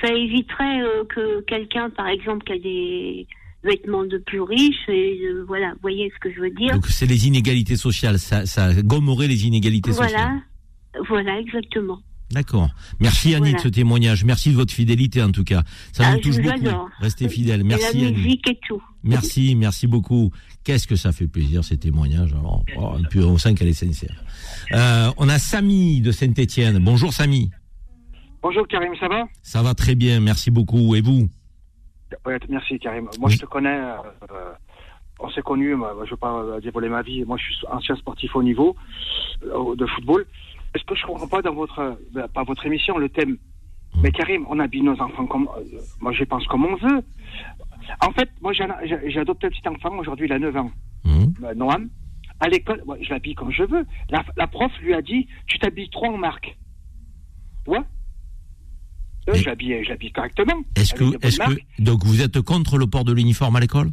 ça 0.03 0.13
éviterait 0.13 0.81
euh, 0.83 1.05
que 1.05 1.43
quelqu'un, 1.43 1.91
par 1.91 2.09
exemple, 2.09 2.45
qui 2.45 2.53
a 2.53 2.59
des 2.59 3.27
vêtements 3.63 4.05
de 4.05 4.19
plus 4.19 4.41
riches, 4.41 4.89
et 4.89 5.21
euh, 5.25 5.45
voilà, 5.47 5.73
vous 5.75 5.79
voyez 5.83 6.11
ce 6.15 6.19
que 6.21 6.35
je 6.35 6.41
veux 6.41 6.51
dire. 6.51 6.73
Donc 6.75 6.87
c'est 6.87 7.07
les 7.07 7.27
inégalités 7.27 7.77
sociales, 7.77 8.19
ça, 8.19 8.47
ça 8.47 8.73
gommerait 8.83 9.27
les 9.29 9.47
inégalités 9.47 9.93
sociales. 9.93 10.11
Voilà, 10.11 11.05
voilà, 11.09 11.41
exactement. 11.41 12.01
D'accord. 12.31 12.69
Merci 13.01 13.35
Annie 13.35 13.51
Voilà. 13.51 13.59
de 13.59 13.63
ce 13.63 13.69
témoignage. 13.69 14.25
Merci 14.25 14.51
de 14.51 14.57
votre 14.57 14.73
fidélité 14.73 15.23
en 15.23 15.31
tout 15.31 15.45
cas. 15.45 15.63
Ça 15.93 16.05
Ah, 16.07 16.13
nous 16.13 16.19
je 16.19 16.23
touche 16.23 16.37
vous 16.37 16.43
beaucoup. 16.43 16.67
adore. 16.69 16.89
Restez 16.99 17.29
fidèles. 17.29 17.61
Et 17.61 17.65
Merci 17.65 18.01
la 18.01 18.09
Annie. 18.09 18.17
musique 18.17 18.49
et 18.51 18.59
tout. 18.67 18.83
Merci, 19.03 19.55
merci 19.55 19.87
beaucoup. 19.87 20.31
Qu'est-ce 20.65 20.87
que 20.89 20.97
ça 20.97 21.13
fait 21.13 21.27
plaisir 21.29 21.63
ces 21.63 21.77
témoignages. 21.77 22.33
Alors, 22.33 22.65
oh, 22.79 22.95
et 22.99 23.07
puis 23.09 23.21
on 23.21 23.37
sent 23.39 23.55
qu'elle 23.55 23.69
est 23.69 23.73
sincère. 23.75 24.25
Euh, 24.73 25.11
on 25.19 25.29
a 25.29 25.39
Samy 25.39 26.01
de 26.01 26.11
Saint-Étienne. 26.11 26.79
Bonjour 26.83 27.13
Samy. 27.13 27.51
Bonjour 28.43 28.67
Karim, 28.69 28.95
ça 28.99 29.09
va? 29.09 29.25
Ça 29.43 29.63
va 29.63 29.75
très 29.75 29.95
bien, 29.95 30.21
merci 30.21 30.51
beaucoup. 30.51 30.95
Et 30.95 31.01
vous? 31.03 31.29
Ouais, 32.27 32.39
Merci 32.49 32.79
Karim. 32.79 33.09
Moi 33.19 33.29
je 33.31 33.39
te 33.39 33.47
connais, 33.47 33.75
euh, 33.77 33.97
on 35.21 35.31
s'est 35.31 35.43
connus, 35.43 35.75
moi, 35.75 35.95
je 36.01 36.05
ne 36.07 36.11
veux 36.11 36.17
pas 36.17 36.61
dévoiler 36.63 36.89
ma 36.89 37.03
vie, 37.03 37.25
moi 37.25 37.37
je 37.39 37.45
suis 37.45 37.67
ancien 37.71 37.97
sportif 37.97 38.35
au 38.37 38.43
niveau 38.43 38.77
euh, 39.45 39.75
de 39.77 39.87
football. 39.87 40.25
Est-ce 40.75 40.85
que 40.85 40.95
je 40.95 41.03
ne 41.03 41.07
comprends 41.07 41.29
pas 41.29 41.43
dans 41.43 41.55
votre, 41.55 41.99
pas 42.33 42.43
votre 42.43 42.67
émission 42.67 42.99
le 42.99 43.09
thème 43.09 43.37
Mais 44.03 44.11
Karim, 44.11 44.45
on 44.49 44.59
habille 44.59 44.83
nos 44.83 45.01
enfants 45.01 45.27
comme, 45.27 45.49
moi 46.01 46.13
je 46.13 46.25
pense 46.25 46.47
comme 46.47 46.65
on 46.65 46.77
veut. 46.77 47.03
En 48.01 48.13
fait, 48.13 48.29
moi 48.41 48.53
j'ai 48.53 48.65
j'ai 48.85 49.11
j'ai 49.11 49.21
adopté 49.21 49.47
un 49.47 49.51
petit 49.51 49.69
enfant, 49.69 49.97
aujourd'hui 49.99 50.27
il 50.27 50.33
a 50.33 50.39
9 50.39 50.57
ans, 50.57 50.71
euh, 51.07 51.55
Noam. 51.55 51.89
À 52.41 52.49
l'école, 52.49 52.83
moi, 52.85 52.97
je 53.01 53.11
l'habille 53.11 53.35
comme 53.35 53.53
je 53.53 53.63
veux. 53.63 53.87
La, 54.11 54.25
la 54.37 54.49
prof 54.49 54.73
lui 54.83 54.93
a 54.93 55.01
dit, 55.01 55.29
tu 55.47 55.59
t'habilles 55.59 55.91
trop 55.91 56.07
en 56.07 56.19
marque. 56.19 56.57
Ouais 57.67 57.81
euh, 59.29 59.35
je 59.35 59.47
l'habille, 59.47 59.83
je 59.85 59.89
l'habille 59.89 60.13
correctement. 60.13 60.61
Est-ce 60.77 60.95
que, 60.95 61.05
marques. 61.39 61.55
que, 61.79 61.83
donc 61.83 62.05
vous 62.05 62.21
êtes 62.21 62.41
contre 62.43 62.77
le 62.77 62.87
port 62.87 63.05
de 63.05 63.13
l'uniforme 63.13 63.57
à 63.57 63.61
l'école? 63.61 63.91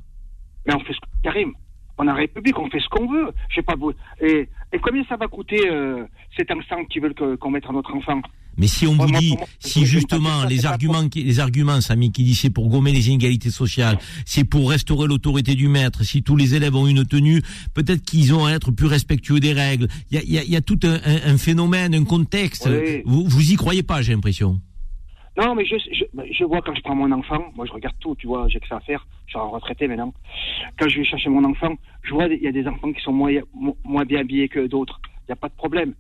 Mais 0.65 0.73
on 0.75 0.79
fait 0.79 0.93
ce 0.93 0.99
Karim, 1.23 1.53
on 1.97 2.07
a 2.07 2.13
République, 2.13 2.57
on 2.57 2.69
fait 2.69 2.79
ce 2.79 2.89
qu'on 2.89 3.07
veut. 3.07 3.31
Je 3.49 3.55
sais 3.55 3.61
pas 3.61 3.75
vous. 3.75 3.93
Et, 4.21 4.49
et 4.73 4.79
combien 4.79 5.03
ça 5.09 5.17
va 5.17 5.27
coûter 5.27 5.59
euh, 5.69 6.03
cet 6.37 6.49
instant 6.51 6.83
qu'ils 6.85 7.01
veulent 7.01 7.15
qu'on 7.39 7.51
mette 7.51 7.65
à 7.67 7.71
notre 7.73 7.93
enfant 7.95 8.21
Mais 8.57 8.67
si 8.67 8.85
on 8.87 8.95
vous 8.95 9.11
dit, 9.19 9.35
si 9.59 9.85
justement 9.85 10.45
les 10.45 10.65
arguments, 10.65 11.07
qui, 11.09 11.23
les 11.23 11.39
arguments, 11.39 11.79
Samy, 11.81 12.11
qui 12.11 12.23
dit 12.23 12.35
c'est 12.35 12.49
pour 12.49 12.69
gommer 12.69 12.91
les 12.91 13.09
inégalités 13.09 13.49
sociales, 13.51 13.97
c'est 14.25 14.43
pour 14.43 14.69
restaurer 14.69 15.07
l'autorité 15.07 15.55
du 15.55 15.67
maître, 15.67 16.03
si 16.03 16.21
tous 16.23 16.35
les 16.35 16.55
élèves 16.55 16.75
ont 16.75 16.87
une 16.87 17.05
tenue, 17.05 17.41
peut-être 17.73 18.01
qu'ils 18.03 18.33
ont 18.33 18.45
à 18.45 18.51
être 18.51 18.71
plus 18.71 18.87
respectueux 18.87 19.39
des 19.39 19.53
règles. 19.53 19.87
Il 20.11 20.15
y 20.15 20.19
a, 20.19 20.23
il 20.23 20.31
y 20.31 20.37
a- 20.37 20.43
il 20.43 20.51
y 20.51 20.55
a 20.55 20.61
tout 20.61 20.79
un, 20.83 20.95
un- 20.95 21.33
un 21.33 21.37
phénomène, 21.37 21.93
un 21.95 22.03
contexte. 22.03 22.67
Oui. 22.69 23.01
Vous, 23.05 23.25
vous 23.27 23.51
y 23.51 23.55
croyez 23.55 23.83
pas, 23.83 24.01
j'ai 24.01 24.13
l'impression. 24.13 24.59
Non, 25.37 25.55
mais 25.55 25.63
je, 25.65 25.77
je, 25.77 26.03
je 26.31 26.43
vois 26.43 26.61
quand 26.61 26.75
je 26.75 26.81
prends 26.81 26.95
mon 26.95 27.11
enfant, 27.11 27.51
moi 27.55 27.65
je 27.65 27.71
regarde 27.71 27.95
tout, 27.99 28.15
tu 28.15 28.27
vois, 28.27 28.47
j'ai 28.49 28.59
que 28.59 28.67
ça 28.67 28.77
à 28.77 28.79
faire, 28.81 29.07
je 29.27 29.31
suis 29.31 29.39
en 29.39 29.49
retraité 29.49 29.87
maintenant. 29.87 30.13
Quand 30.77 30.89
je 30.89 30.97
vais 30.97 31.05
chercher 31.05 31.29
mon 31.29 31.43
enfant, 31.45 31.75
je 32.03 32.13
vois 32.13 32.25
il 32.27 32.41
y 32.41 32.47
a 32.47 32.51
des 32.51 32.67
enfants 32.67 32.91
qui 32.91 33.01
sont 33.01 33.13
moins, 33.13 33.31
mo- 33.53 33.77
moins 33.85 34.03
bien 34.03 34.19
habillés 34.19 34.49
que 34.49 34.67
d'autres. 34.67 34.99
Il 35.21 35.29
n'y 35.29 35.33
a 35.33 35.37
pas 35.37 35.47
de 35.47 35.53
problème. 35.53 35.93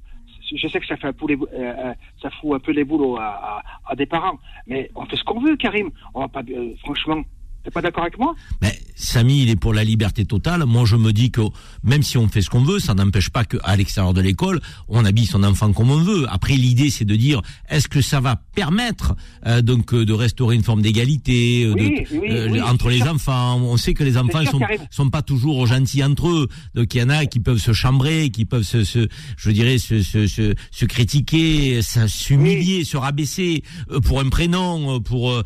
Je 0.53 0.67
sais 0.67 0.79
que 0.81 0.85
ça 0.85 0.97
fait 0.97 1.07
un 1.07 1.13
peu 1.13 1.25
euh, 1.31 1.37
euh, 1.53 1.93
ça 2.21 2.29
fout 2.29 2.53
un 2.55 2.59
peu 2.59 2.73
les 2.73 2.83
boulots 2.83 3.15
à, 3.17 3.23
à, 3.23 3.63
à 3.85 3.95
des 3.95 4.05
parents, 4.05 4.37
mais 4.67 4.91
on 4.95 5.05
fait 5.05 5.15
ce 5.15 5.23
qu'on 5.23 5.39
veut, 5.39 5.55
Karim. 5.55 5.91
On 6.13 6.19
va 6.19 6.27
pas, 6.27 6.41
euh, 6.49 6.75
franchement, 6.83 7.21
t'es 7.63 7.71
pas 7.71 7.81
d'accord 7.81 8.03
avec 8.03 8.17
moi? 8.17 8.35
Mais 8.61 8.79
Samy, 8.95 9.43
il 9.43 9.49
est 9.49 9.55
pour 9.55 9.73
la 9.73 9.83
liberté 9.83 10.25
totale. 10.25 10.65
Moi, 10.65 10.85
je 10.85 10.95
me 10.95 11.11
dis 11.13 11.31
que 11.31 11.41
même 11.83 12.03
si 12.03 12.17
on 12.17 12.27
fait 12.27 12.41
ce 12.41 12.49
qu'on 12.49 12.63
veut, 12.63 12.79
ça 12.79 12.93
n'empêche 12.93 13.29
pas 13.29 13.45
qu'à 13.45 13.75
l'extérieur 13.75 14.13
de 14.13 14.21
l'école, 14.21 14.61
on 14.87 15.05
habille 15.05 15.25
son 15.25 15.43
enfant 15.43 15.71
comme 15.73 15.91
on 15.91 15.97
veut. 16.03 16.25
Après, 16.29 16.53
l'idée, 16.55 16.89
c'est 16.89 17.05
de 17.05 17.15
dire, 17.15 17.41
est-ce 17.69 17.87
que 17.87 18.01
ça 18.01 18.19
va 18.19 18.35
permettre 18.55 19.15
euh, 19.47 19.61
donc 19.61 19.93
euh, 19.93 20.05
de 20.05 20.13
restaurer 20.13 20.55
une 20.55 20.63
forme 20.63 20.81
d'égalité 20.81 21.65
euh, 21.65 21.73
de- 21.73 21.79
Oui, 21.81 22.05
oui, 22.11 22.19
euh, 22.31 22.49
oui, 22.51 22.61
entre 22.61 22.89
les 22.89 22.97
sûr. 22.99 23.11
enfants? 23.13 23.57
On 23.57 23.77
sait 23.77 23.93
que 23.93 24.03
les 24.03 24.17
enfants 24.17 24.43
sont 24.45 24.59
sont 24.89 25.09
pas 25.09 25.21
toujours 25.21 25.65
gentils 25.67 26.03
entre 26.03 26.27
eux. 26.29 26.47
Donc 26.75 26.93
il 26.95 26.99
y 26.99 27.03
en 27.03 27.09
a 27.09 27.25
qui 27.25 27.39
peuvent 27.39 27.57
se 27.59 27.73
chambrer, 27.73 28.29
qui 28.29 28.45
peuvent 28.45 28.63
se, 28.63 28.83
se 28.83 29.07
je 29.37 29.51
dirais, 29.51 29.77
se, 29.77 30.01
se, 30.03 30.27
se, 30.27 30.53
se 30.71 30.85
critiquer, 30.85 31.81
s'humilier, 31.81 32.83
se 32.83 32.97
rabaisser 32.97 33.63
euh, 33.91 33.99
pour 33.99 34.19
un 34.19 34.29
prénom, 34.29 34.95
euh, 34.95 34.99
pour 34.99 35.41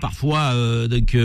parfois 0.00 0.52
euh, 0.54 0.88
donc 0.88 1.16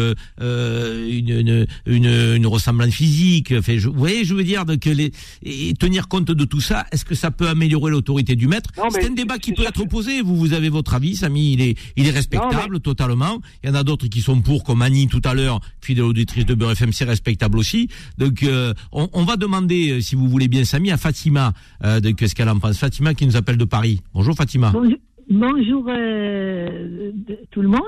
euh, 0.41 1.07
une, 1.09 1.29
une, 1.29 1.67
une, 1.85 2.35
une 2.35 2.47
ressemblance 2.47 2.93
physique. 2.93 3.53
Enfin, 3.57 3.77
je, 3.77 3.87
vous 3.87 3.97
voyez, 3.97 4.23
je 4.25 4.33
veux 4.33 4.43
dire, 4.43 4.65
donc 4.65 4.85
les, 4.85 5.11
et 5.43 5.73
tenir 5.73 6.07
compte 6.07 6.25
de 6.25 6.45
tout 6.45 6.61
ça, 6.61 6.85
est-ce 6.91 7.05
que 7.05 7.15
ça 7.15 7.31
peut 7.31 7.47
améliorer 7.47 7.91
l'autorité 7.91 8.35
du 8.35 8.47
maître? 8.47 8.69
C'est 8.91 9.07
un 9.07 9.13
débat 9.13 9.37
qui 9.37 9.53
peut 9.53 9.63
être 9.63 9.81
opposé. 9.81 10.21
Vous, 10.21 10.35
vous 10.35 10.53
avez 10.53 10.69
votre 10.69 10.93
avis, 10.93 11.15
Samy, 11.15 11.53
il 11.53 11.61
est, 11.61 11.77
il 11.95 12.07
est 12.07 12.11
respectable 12.11 12.79
totalement. 12.79 13.41
Il 13.63 13.69
y 13.69 13.71
en 13.71 13.75
a 13.75 13.83
d'autres 13.83 14.07
qui 14.07 14.21
sont 14.21 14.41
pour, 14.41 14.63
comme 14.63 14.81
Annie 14.81 15.07
tout 15.07 15.21
à 15.23 15.33
l'heure, 15.33 15.59
fidèle 15.81 16.05
auditrice 16.05 16.45
de 16.45 16.53
Beurre 16.53 16.71
FM, 16.71 16.93
c'est 16.93 17.05
respectable 17.05 17.57
aussi. 17.57 17.89
Donc, 18.17 18.43
euh, 18.43 18.73
on, 18.91 19.09
on 19.13 19.23
va 19.23 19.37
demander, 19.37 19.91
euh, 19.91 20.01
si 20.01 20.15
vous 20.15 20.27
voulez 20.27 20.47
bien, 20.47 20.63
Samy, 20.65 20.91
à 20.91 20.97
Fatima, 20.97 21.53
euh, 21.83 21.99
de 21.99 22.13
ce 22.25 22.35
qu'elle 22.35 22.49
en 22.49 22.59
pense. 22.59 22.77
Fatima 22.77 23.13
qui 23.13 23.25
nous 23.25 23.35
appelle 23.35 23.57
de 23.57 23.65
Paris. 23.65 24.01
Bonjour 24.13 24.35
Fatima. 24.35 24.71
Bonjour, 24.71 24.97
bonjour, 25.29 25.85
euh, 25.89 27.11
de- 27.13 27.39
tout 27.51 27.61
le 27.61 27.67
monde. 27.67 27.79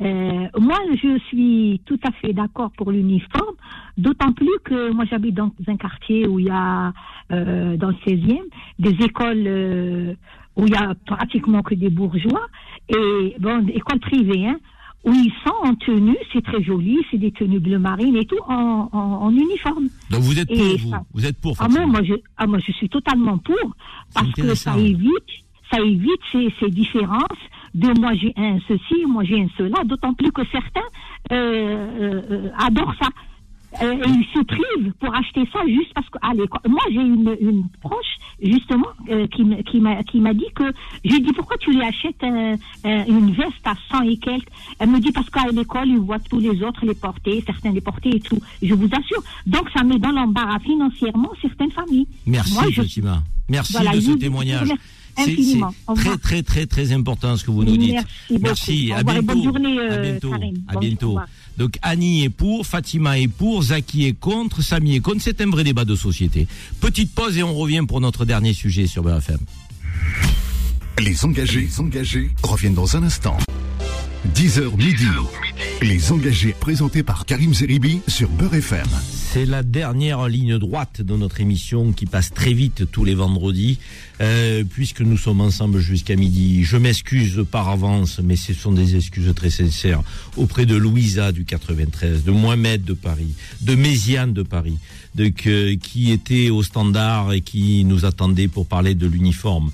Euh, 0.00 0.46
moi, 0.58 0.78
je 1.02 1.18
suis 1.28 1.80
tout 1.86 1.98
à 2.06 2.10
fait 2.12 2.32
d'accord 2.32 2.70
pour 2.76 2.90
l'uniforme, 2.90 3.54
d'autant 3.96 4.32
plus 4.32 4.58
que 4.64 4.90
moi, 4.92 5.04
j'habite 5.10 5.34
dans 5.34 5.50
un 5.66 5.76
quartier 5.76 6.26
où 6.26 6.38
il 6.38 6.46
y 6.46 6.50
a, 6.50 6.92
euh, 7.30 7.76
dans 7.76 7.88
le 7.88 7.96
16e, 8.04 8.44
des 8.78 8.96
écoles 9.04 10.16
où 10.56 10.66
il 10.66 10.72
y 10.72 10.76
a 10.76 10.94
pratiquement 11.06 11.62
que 11.62 11.74
des 11.74 11.88
bourgeois, 11.90 12.46
et 12.88 13.34
bon, 13.38 13.62
des 13.62 13.72
écoles 13.72 14.00
privées, 14.00 14.46
hein, 14.48 14.58
où 15.04 15.12
ils 15.12 15.32
sont 15.44 15.54
en 15.64 15.74
tenue, 15.74 16.16
c'est 16.32 16.44
très 16.44 16.62
joli, 16.62 16.98
c'est 17.10 17.18
des 17.18 17.32
tenues 17.32 17.58
bleu 17.58 17.78
marine 17.78 18.16
et 18.16 18.24
tout, 18.26 18.38
en, 18.46 18.88
en, 18.92 18.98
en 18.98 19.30
uniforme. 19.30 19.88
Donc 20.10 20.20
vous 20.20 20.38
êtes 20.38 20.50
Et 20.50 20.56
pour, 20.58 20.78
vous. 20.78 20.90
ça- 20.90 21.04
Vous 21.14 21.26
êtes 21.26 21.40
pour, 21.40 21.56
Ah, 21.58 21.68
moi, 21.68 21.86
moi, 21.86 22.02
je, 22.04 22.14
ah, 22.36 22.46
moi, 22.46 22.58
je 22.64 22.70
suis 22.72 22.88
totalement 22.88 23.38
pour, 23.38 23.56
parce 24.14 24.30
que 24.32 24.54
ça 24.54 24.78
évite, 24.78 25.08
ça 25.72 25.80
évite 25.80 26.20
ces, 26.30 26.52
ces 26.60 26.70
différences 26.70 27.42
de 27.74 27.88
moi 27.98 28.12
j'ai 28.14 28.32
un 28.36 28.58
ceci, 28.68 29.04
moi 29.06 29.24
j'ai 29.24 29.40
un 29.40 29.48
cela, 29.56 29.82
d'autant 29.84 30.12
plus 30.14 30.30
que 30.30 30.42
certains 30.52 30.80
euh, 31.32 31.88
euh, 32.00 32.22
euh, 32.30 32.48
adorent 32.58 32.94
ça. 33.00 33.08
Euh, 33.82 33.94
et 33.94 34.06
ils 34.06 34.26
se 34.34 34.42
privent 34.44 34.92
pour 35.00 35.14
acheter 35.14 35.48
ça 35.50 35.60
juste 35.66 35.94
parce 35.94 36.06
que 36.10 36.18
à 36.20 36.34
l'école. 36.34 36.60
Moi, 36.68 36.82
j'ai 36.90 37.00
une, 37.00 37.34
une 37.40 37.64
proche 37.80 38.18
justement 38.42 38.88
euh, 39.08 39.26
qui 39.28 39.44
me- 39.44 39.62
qui 39.62 39.80
m'a 39.80 40.02
qui 40.02 40.20
m'a 40.20 40.34
dit 40.34 40.50
que 40.54 40.64
j'ai 41.06 41.18
dit 41.20 41.32
pourquoi 41.32 41.56
tu 41.56 41.70
lui 41.72 41.80
achètes 41.80 42.22
un- 42.22 42.56
un- 42.84 43.04
une 43.06 43.30
veste 43.32 43.64
à 43.64 43.72
100 43.90 44.02
et 44.02 44.18
quelques? 44.18 44.46
Elle 44.78 44.90
me 44.90 45.00
dit 45.00 45.10
parce 45.10 45.30
qu'à 45.30 45.46
l'école 45.50 45.88
ils 45.88 45.96
voient 45.96 46.18
tous 46.18 46.38
les 46.38 46.62
autres 46.62 46.84
les 46.84 46.94
porter, 46.94 47.42
certains 47.46 47.72
les 47.72 47.80
porter 47.80 48.10
et 48.16 48.20
tout. 48.20 48.38
Je 48.62 48.74
vous 48.74 48.90
assure. 48.92 49.22
Donc 49.46 49.70
ça 49.74 49.82
met 49.84 49.98
dans 49.98 50.12
l'embarras 50.12 50.58
financièrement 50.58 51.30
certaines 51.40 51.70
familles. 51.70 52.06
Merci 52.26 52.52
Moi, 52.52 52.64
je- 52.72 52.82
Fatima. 52.82 53.22
Merci 53.48 53.72
Voilà, 53.72 53.92
de 53.92 53.96
je 53.96 54.00
ce 54.02 54.10
je 54.12 54.16
témoignage. 54.18 54.68
Infiniment. 55.16 55.74
C'est 55.88 56.02
très 56.02 56.16
très 56.18 56.42
très 56.42 56.66
très 56.66 56.92
important 56.92 57.36
ce 57.36 57.44
que 57.44 57.50
vous 57.50 57.64
nous 57.64 57.76
dites. 57.76 57.96
Merci 58.40 58.92
à 58.92 59.02
bientôt. 59.02 59.22
bonne 59.22 59.44
journée, 59.44 59.78
à 59.78 59.92
euh, 59.92 60.18
bientôt. 60.80 61.18
À. 61.18 61.26
Donc 61.58 61.78
Annie 61.82 62.24
est 62.24 62.30
pour, 62.30 62.66
Fatima 62.66 63.18
est 63.18 63.28
pour, 63.28 63.62
Zaki 63.62 64.06
est 64.06 64.18
contre, 64.18 64.62
Samy 64.62 64.96
est 64.96 65.00
contre. 65.00 65.22
C'est 65.22 65.40
un 65.40 65.50
vrai 65.50 65.64
débat 65.64 65.84
de 65.84 65.94
société. 65.94 66.46
Petite 66.80 67.14
pause 67.14 67.36
et 67.36 67.42
on 67.42 67.54
revient 67.54 67.84
pour 67.86 68.00
notre 68.00 68.24
dernier 68.24 68.52
sujet 68.52 68.86
sur 68.86 69.02
BFM. 69.02 69.38
Les 70.98 71.24
engagés, 71.24 71.62
les 71.62 71.80
engagés 71.80 72.30
reviennent 72.42 72.74
dans 72.74 72.96
un 72.96 73.02
instant. 73.02 73.36
10h 74.28 74.76
midi. 74.76 75.04
Les 75.82 76.12
engagés 76.12 76.54
présentés 76.58 77.02
par 77.02 77.26
Karim 77.26 77.52
Zeribi 77.52 78.00
sur 78.06 78.28
Beurre 78.28 78.54
FM. 78.54 78.86
C'est 79.10 79.44
la 79.44 79.64
dernière 79.64 80.28
ligne 80.28 80.58
droite 80.58 81.02
de 81.02 81.16
notre 81.16 81.40
émission 81.40 81.92
qui 81.92 82.06
passe 82.06 82.30
très 82.30 82.52
vite 82.52 82.88
tous 82.92 83.04
les 83.04 83.14
vendredis, 83.14 83.80
euh, 84.20 84.62
puisque 84.62 85.00
nous 85.00 85.16
sommes 85.16 85.40
ensemble 85.40 85.80
jusqu'à 85.80 86.14
midi. 86.14 86.62
Je 86.62 86.76
m'excuse 86.76 87.44
par 87.50 87.68
avance, 87.68 88.20
mais 88.22 88.36
ce 88.36 88.54
sont 88.54 88.70
des 88.70 88.94
excuses 88.94 89.34
très 89.34 89.50
sincères 89.50 90.02
auprès 90.36 90.66
de 90.66 90.76
Louisa 90.76 91.32
du 91.32 91.44
93, 91.44 92.22
de 92.22 92.30
Mohamed 92.30 92.84
de 92.84 92.92
Paris, 92.92 93.34
de 93.60 93.74
Méziane 93.74 94.32
de 94.32 94.44
Paris, 94.44 94.78
de, 95.16 95.26
qui 95.26 96.12
était 96.12 96.50
au 96.50 96.62
standard 96.62 97.32
et 97.32 97.40
qui 97.40 97.84
nous 97.84 98.04
attendait 98.04 98.48
pour 98.48 98.66
parler 98.66 98.94
de 98.94 99.08
l'uniforme. 99.08 99.72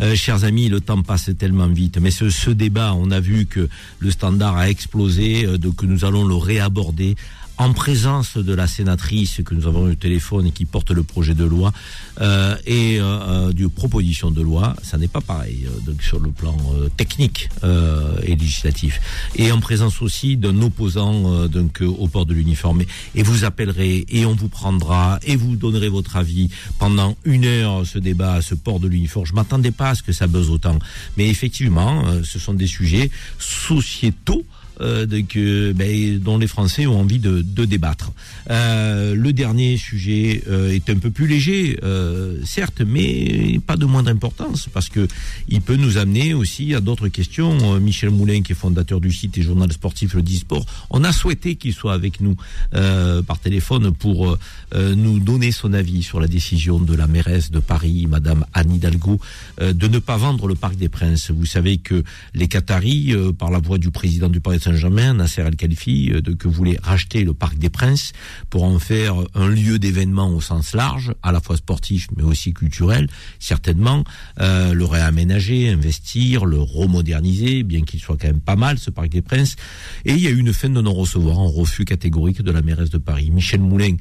Euh, 0.00 0.14
chers 0.14 0.44
amis, 0.44 0.68
le 0.68 0.80
temps 0.80 1.02
passe 1.02 1.30
tellement 1.36 1.66
vite. 1.66 1.98
Mais 2.00 2.10
ce, 2.10 2.30
ce 2.30 2.50
débat, 2.50 2.94
on 2.94 3.10
a 3.10 3.20
vu 3.20 3.46
que 3.46 3.68
le 3.98 4.10
standard 4.10 4.56
a 4.56 4.70
explosé, 4.70 5.44
euh, 5.44 5.58
que 5.76 5.86
nous 5.86 6.04
allons 6.04 6.24
le 6.24 6.36
réaborder 6.36 7.16
en 7.58 7.72
présence 7.72 8.36
de 8.36 8.54
la 8.54 8.66
sénatrice 8.66 9.40
que 9.44 9.54
nous 9.54 9.66
avons 9.66 9.88
eu 9.88 9.92
au 9.92 9.94
téléphone 9.96 10.46
et 10.46 10.52
qui 10.52 10.64
porte 10.64 10.92
le 10.92 11.02
projet 11.02 11.34
de 11.34 11.44
loi 11.44 11.72
euh, 12.20 12.56
et 12.66 13.00
euh, 13.00 13.02
euh, 13.02 13.52
du 13.52 13.68
proposition 13.68 14.30
de 14.30 14.40
loi, 14.40 14.76
ça 14.82 14.96
n'est 14.96 15.08
pas 15.08 15.20
pareil 15.20 15.66
euh, 15.66 15.80
donc 15.80 16.02
sur 16.02 16.20
le 16.20 16.30
plan 16.30 16.56
euh, 16.74 16.88
technique 16.96 17.48
euh, 17.64 18.16
et 18.22 18.36
législatif. 18.36 19.00
Et 19.34 19.50
en 19.50 19.60
présence 19.60 20.00
aussi 20.02 20.36
d'un 20.36 20.62
opposant 20.62 21.46
donc 21.48 21.82
au 21.82 22.06
port 22.06 22.26
de 22.26 22.34
l'uniforme. 22.34 22.82
Et 23.14 23.22
vous 23.22 23.44
appellerez 23.44 24.06
et 24.08 24.24
on 24.24 24.34
vous 24.34 24.48
prendra 24.48 25.18
et 25.24 25.36
vous 25.36 25.56
donnerez 25.56 25.88
votre 25.88 26.16
avis 26.16 26.50
pendant 26.78 27.16
une 27.24 27.44
heure 27.44 27.84
ce 27.86 27.98
débat 27.98 28.40
ce 28.40 28.54
port 28.54 28.78
de 28.78 28.86
l'uniforme. 28.88 29.26
Je 29.26 29.34
m'attendais 29.34 29.72
pas 29.72 29.90
à 29.90 29.94
ce 29.94 30.02
que 30.02 30.12
ça 30.12 30.26
buzz 30.26 30.50
autant, 30.50 30.78
mais 31.16 31.28
effectivement, 31.28 32.04
ce 32.22 32.38
sont 32.38 32.54
des 32.54 32.66
sujets 32.66 33.10
sociétaux 33.38 34.44
euh, 34.80 35.06
de 35.06 35.20
que, 35.20 35.72
ben, 35.72 36.18
dont 36.18 36.38
les 36.38 36.46
Français 36.46 36.86
ont 36.86 37.00
envie 37.00 37.18
de, 37.18 37.42
de 37.42 37.64
débattre. 37.64 38.12
Euh, 38.50 39.14
le 39.14 39.32
dernier 39.32 39.76
sujet 39.76 40.42
euh, 40.48 40.70
est 40.72 40.88
un 40.90 40.96
peu 40.96 41.10
plus 41.10 41.26
léger, 41.26 41.78
euh, 41.82 42.38
certes, 42.44 42.82
mais 42.86 43.60
pas 43.66 43.76
de 43.76 43.84
moindre 43.84 44.10
importance 44.10 44.68
parce 44.72 44.88
que 44.88 45.06
il 45.48 45.60
peut 45.60 45.76
nous 45.76 45.98
amener 45.98 46.34
aussi 46.34 46.74
à 46.74 46.80
d'autres 46.80 47.08
questions. 47.08 47.74
Euh, 47.74 47.80
Michel 47.80 48.10
Moulin, 48.10 48.42
qui 48.42 48.52
est 48.52 48.54
fondateur 48.54 49.00
du 49.00 49.12
site 49.12 49.36
et 49.38 49.42
journal 49.42 49.72
sportif 49.72 50.14
Le 50.14 50.22
Disport, 50.22 50.64
on 50.90 51.04
a 51.04 51.12
souhaité 51.12 51.56
qu'il 51.56 51.72
soit 51.74 51.94
avec 51.94 52.20
nous 52.20 52.36
euh, 52.74 53.22
par 53.22 53.38
téléphone 53.38 53.92
pour 53.92 54.38
nous 54.74 55.18
donner 55.18 55.50
son 55.50 55.72
avis 55.72 56.02
sur 56.02 56.20
la 56.20 56.26
décision 56.26 56.78
de 56.78 56.94
la 56.94 57.06
mairesse 57.06 57.50
de 57.50 57.58
Paris, 57.58 58.06
Madame 58.06 58.44
Anne 58.52 58.74
Hidalgo, 58.74 59.18
de 59.60 59.88
ne 59.88 59.98
pas 59.98 60.18
vendre 60.18 60.46
le 60.46 60.54
Parc 60.54 60.76
des 60.76 60.90
Princes. 60.90 61.30
Vous 61.30 61.46
savez 61.46 61.78
que 61.78 62.04
les 62.34 62.48
Qataris, 62.48 63.14
par 63.38 63.50
la 63.50 63.60
voix 63.60 63.78
du 63.78 63.90
président 63.90 64.28
du 64.28 64.40
Paris 64.40 64.60
Saint-Germain, 64.72 65.14
Nasser 65.14 65.42
El 65.42 65.56
Khelaifi, 65.56 66.10
euh, 66.12 66.20
de, 66.20 66.32
que 66.34 66.46
voulait 66.48 66.78
racheter 66.82 67.24
le 67.24 67.32
Parc 67.32 67.56
des 67.58 67.70
Princes 67.70 68.12
pour 68.50 68.64
en 68.64 68.78
faire 68.78 69.14
un 69.34 69.48
lieu 69.48 69.78
d'événement 69.78 70.28
au 70.30 70.40
sens 70.40 70.74
large, 70.74 71.12
à 71.22 71.32
la 71.32 71.40
fois 71.40 71.56
sportif 71.56 72.08
mais 72.16 72.22
aussi 72.22 72.52
culturel, 72.52 73.08
certainement 73.38 74.04
euh, 74.40 74.74
le 74.74 74.84
réaménager, 74.84 75.70
investir, 75.70 76.44
le 76.44 76.60
remoderniser, 76.60 77.62
bien 77.62 77.80
qu'il 77.80 78.00
soit 78.00 78.16
quand 78.20 78.26
même 78.28 78.40
pas 78.40 78.56
mal 78.56 78.78
ce 78.78 78.90
Parc 78.90 79.08
des 79.08 79.22
Princes. 79.22 79.56
Et 80.04 80.12
il 80.12 80.20
y 80.20 80.26
a 80.26 80.30
eu 80.30 80.38
une 80.38 80.52
fin 80.52 80.68
de 80.68 80.80
non-recevoir, 80.80 81.38
un 81.38 81.48
refus 81.48 81.84
catégorique 81.86 82.42
de 82.42 82.50
la 82.50 82.60
mairesse 82.62 82.90
de 82.90 82.98
Paris. 82.98 83.30
Michel 83.30 83.60
Moulin 83.60 83.96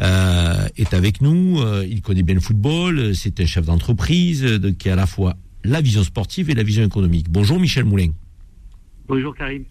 euh, 0.00 0.66
est 0.76 0.94
avec 0.94 1.20
nous, 1.20 1.60
il 1.88 2.00
connaît 2.00 2.22
bien 2.22 2.36
le 2.36 2.40
football, 2.40 3.14
c'est 3.16 3.40
un 3.40 3.46
chef 3.46 3.64
d'entreprise 3.66 4.42
de- 4.42 4.70
qui 4.70 4.88
a 4.88 4.92
à 4.92 4.96
la 4.96 5.06
fois 5.06 5.36
la 5.64 5.80
vision 5.80 6.04
sportive 6.04 6.50
et 6.50 6.54
la 6.54 6.62
vision 6.62 6.84
économique. 6.84 7.26
Bonjour 7.30 7.58
Michel 7.58 7.84
Moulin. 7.84 8.10
Bonjour 9.08 9.34
Karim. 9.34 9.64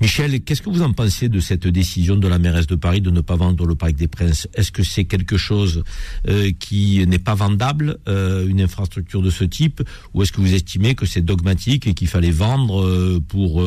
Michel, 0.00 0.40
qu'est-ce 0.42 0.62
que 0.62 0.70
vous 0.70 0.80
en 0.82 0.92
pensez 0.92 1.28
de 1.28 1.40
cette 1.40 1.66
décision 1.66 2.16
de 2.16 2.26
la 2.28 2.38
mairesse 2.38 2.66
de 2.66 2.76
Paris 2.76 3.00
de 3.02 3.10
ne 3.10 3.20
pas 3.20 3.36
vendre 3.36 3.66
le 3.66 3.74
Parc 3.74 3.92
des 3.94 4.08
Princes? 4.08 4.48
Est-ce 4.54 4.72
que 4.72 4.82
c'est 4.82 5.04
quelque 5.04 5.36
chose 5.36 5.82
euh, 6.28 6.50
qui 6.58 7.04
n'est 7.06 7.18
pas 7.18 7.34
vendable, 7.34 7.98
euh, 8.08 8.46
une 8.46 8.60
infrastructure 8.62 9.20
de 9.20 9.28
ce 9.28 9.44
type, 9.44 9.82
ou 10.14 10.22
est-ce 10.22 10.32
que 10.32 10.40
vous 10.40 10.54
estimez 10.54 10.94
que 10.94 11.04
c'est 11.04 11.20
dogmatique 11.20 11.86
et 11.86 11.92
qu'il 11.94 12.08
fallait 12.08 12.30
vendre 12.30 12.82
euh, 12.82 13.20
pour 13.28 13.62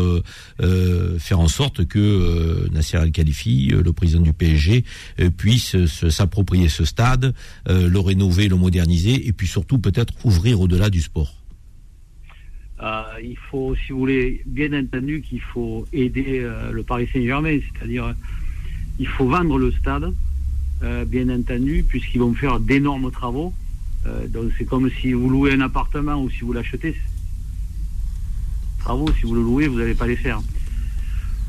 faire 1.20 1.40
en 1.40 1.48
sorte 1.48 1.86
que 1.86 2.68
Nasser 2.72 2.98
Al 2.98 3.12
Khelaifi, 3.12 3.70
euh, 3.74 3.84
le 3.84 3.94
président 3.94 4.22
du 4.22 4.34
PSG, 4.34 4.86
puisse 5.38 5.86
se- 5.86 6.10
s'approprier 6.10 6.70
ce 6.70 6.86
stade, 6.86 7.34
le 7.68 8.00
rénover, 8.00 8.48
le 8.48 8.56
moderniser, 8.56 9.28
et 9.28 9.34
puis 9.34 9.48
surtout 9.48 9.78
peut-être 9.78 10.14
ouvrir 10.26 10.62
au-delà 10.62 10.90
du 10.90 11.02
sport? 11.02 11.36
Euh, 12.84 13.04
il 13.24 13.38
faut, 13.38 13.76
si 13.76 13.94
vous 13.94 14.00
voulez, 14.00 14.42
bien 14.46 14.74
entendu 14.78 15.22
qu'il 15.22 15.40
faut 15.40 15.88
aider 15.94 16.40
euh, 16.42 16.72
le 16.72 16.84
Paris 16.84 17.08
Saint-Germain, 17.14 17.58
c'est-à-dire 17.72 18.14
il 19.00 19.08
faut 19.08 19.26
vendre 19.26 19.58
le 19.58 19.72
stade, 19.72 20.14
euh, 20.84 21.06
bien 21.06 21.30
entendu, 21.30 21.86
puisqu'ils 21.88 22.20
vont 22.20 22.34
faire 22.34 22.60
d'énormes 22.60 23.12
travaux. 23.12 23.54
Donc 24.28 24.52
c'est 24.58 24.66
comme 24.66 24.90
si 25.00 25.14
vous 25.14 25.30
louez 25.30 25.54
un 25.54 25.62
appartement 25.62 26.22
ou 26.22 26.30
si 26.30 26.42
vous 26.42 26.52
l'achetez. 26.52 26.94
Travaux, 28.80 29.08
si 29.18 29.26
vous 29.26 29.36
le 29.36 29.42
louez, 29.42 29.70
vous 29.70 29.78
n'allez 29.78 29.94
pas 29.94 30.08
les 30.08 30.18
faire. 30.18 30.42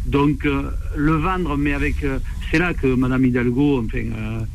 Donc 0.07 0.45
le 0.45 1.13
vendre, 1.15 1.57
mais 1.57 1.73
avec, 1.73 1.97
c'est 2.49 2.61
là 2.61 2.73
que 2.73 2.87
Madame 2.87 3.25
Hidalgo, 3.25 3.85
enfin, 3.85 4.47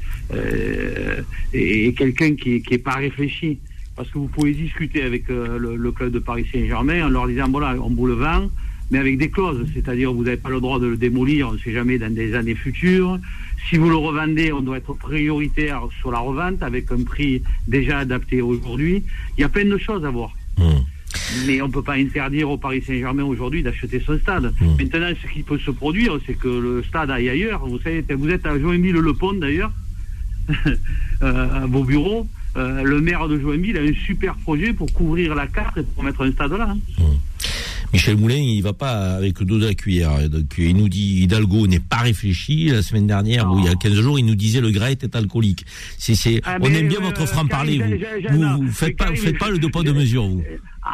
est 1.52 1.98
quelqu'un 1.98 2.36
qui 2.36 2.64
n'est 2.72 2.78
pas 2.78 2.96
réfléchi. 2.96 3.60
Parce 4.00 4.12
que 4.12 4.18
vous 4.18 4.30
pouvez 4.30 4.54
discuter 4.54 5.02
avec 5.02 5.30
euh, 5.30 5.58
le, 5.60 5.76
le 5.76 5.92
club 5.92 6.14
de 6.14 6.20
Paris 6.20 6.48
Saint-Germain 6.54 7.06
en 7.06 7.10
leur 7.10 7.28
disant 7.28 7.50
voilà, 7.50 7.76
on 7.84 7.90
vous 7.90 8.08
le 8.08 8.14
vend, 8.14 8.50
mais 8.92 8.98
avec 8.98 9.18
des 9.18 9.30
clauses, 9.30 9.68
c'est-à-dire 9.74 10.14
vous 10.14 10.24
n'avez 10.24 10.38
pas 10.38 10.50
le 10.50 10.62
droit 10.62 10.80
de 10.80 10.88
le 10.88 10.96
démolir, 10.96 11.50
on 11.50 11.52
ne 11.52 11.58
sait 11.58 11.74
jamais 11.74 11.98
dans 11.98 12.10
des 12.10 12.34
années 12.34 12.56
futures. 12.56 13.20
Si 13.70 13.76
vous 13.76 13.90
le 13.90 13.98
revendez, 13.98 14.54
on 14.54 14.62
doit 14.62 14.78
être 14.78 14.94
prioritaire 14.94 15.82
sur 16.00 16.14
la 16.14 16.20
revente 16.20 16.64
avec 16.64 16.90
un 16.94 17.04
prix 17.04 17.44
déjà 17.68 17.98
adapté 17.98 18.42
aujourd'hui. 18.42 19.04
Il 19.38 19.42
y 19.42 19.44
a 19.44 19.50
plein 19.50 19.66
de 19.66 19.78
choses 19.78 20.06
à 20.06 20.10
voir. 20.10 20.32
Mais 21.46 21.62
on 21.62 21.68
ne 21.68 21.74
peut 21.74 21.84
pas 21.84 21.96
interdire 21.96 22.50
au 22.52 22.58
Paris 22.58 22.82
Saint-Germain 22.88 23.26
aujourd'hui 23.26 23.64
d'acheter 23.64 24.00
son 24.00 24.18
stade. 24.18 24.54
Maintenant, 24.80 25.12
ce 25.22 25.28
qui 25.30 25.44
peut 25.44 25.60
se 25.60 25.72
produire, 25.72 26.18
c'est 26.26 26.36
que 26.36 26.48
le 26.48 26.84
stade 26.84 27.12
aille 27.12 27.28
ailleurs. 27.28 27.68
Vous 27.68 27.80
savez, 27.80 28.06
vous 28.16 28.30
êtes 28.30 28.46
à 28.46 28.58
Joinville-le-Pont 28.58 29.34
d'ailleurs, 29.34 29.74
euh, 31.22 31.64
à 31.64 31.66
vos 31.66 31.84
bureaux. 31.84 32.30
Euh, 32.58 32.82
le 32.84 33.00
maire 33.02 33.28
de 33.28 33.40
Joinville 33.40 33.78
a 33.78 33.82
un 33.82 33.94
super 34.06 34.36
projet 34.36 34.74
pour 34.74 34.92
couvrir 34.92 35.36
la 35.36 35.48
carte 35.48 35.78
et 35.78 35.84
pour 35.84 36.04
mettre 36.04 36.26
un 36.26 36.32
stade 36.32 36.52
là. 36.54 36.70
hein. 37.00 37.04
Michel 37.92 38.18
Moulin, 38.18 38.36
il 38.36 38.62
va 38.62 38.74
pas 38.74 39.16
avec 39.16 39.40
le 39.40 39.46
dos 39.48 39.58
de 39.58 39.66
la 39.66 39.74
cuillère. 39.74 40.30
Donc, 40.30 40.54
il 40.60 40.76
nous 40.76 40.90
dit 40.90 41.22
Hidalgo 41.24 41.66
n'est 41.66 41.80
pas 41.80 41.98
réfléchi. 41.98 42.66
La 42.66 42.84
semaine 42.84 43.08
dernière, 43.08 43.52
ou 43.52 43.58
il 43.60 43.66
y 43.66 43.68
a 43.68 43.74
15 43.74 43.94
jours, 44.02 44.20
il 44.20 44.26
nous 44.26 44.36
disait 44.36 44.62
le 44.62 44.70
gras 44.70 44.92
était 44.92 45.16
alcoolique. 45.16 45.66
C'est, 45.98 46.14
c'est, 46.14 46.40
Ah, 46.46 46.58
on 46.62 46.72
aime 46.72 46.88
bien 46.88 47.00
euh, 47.00 47.06
votre 47.06 47.26
franc-parler, 47.28 47.80
vous. 47.80 48.36
Vous, 48.38 48.44
non, 48.44 48.58
vous 48.58 48.72
faites 48.72 48.96
pas, 48.96 49.10
vous 49.10 49.16
faites 49.16 49.40
pas 49.40 49.50
le 49.50 49.58
deux 49.58 49.70
poids 49.70 49.84
de 49.84 49.92
mesure, 49.92 50.28
vous. 50.28 50.44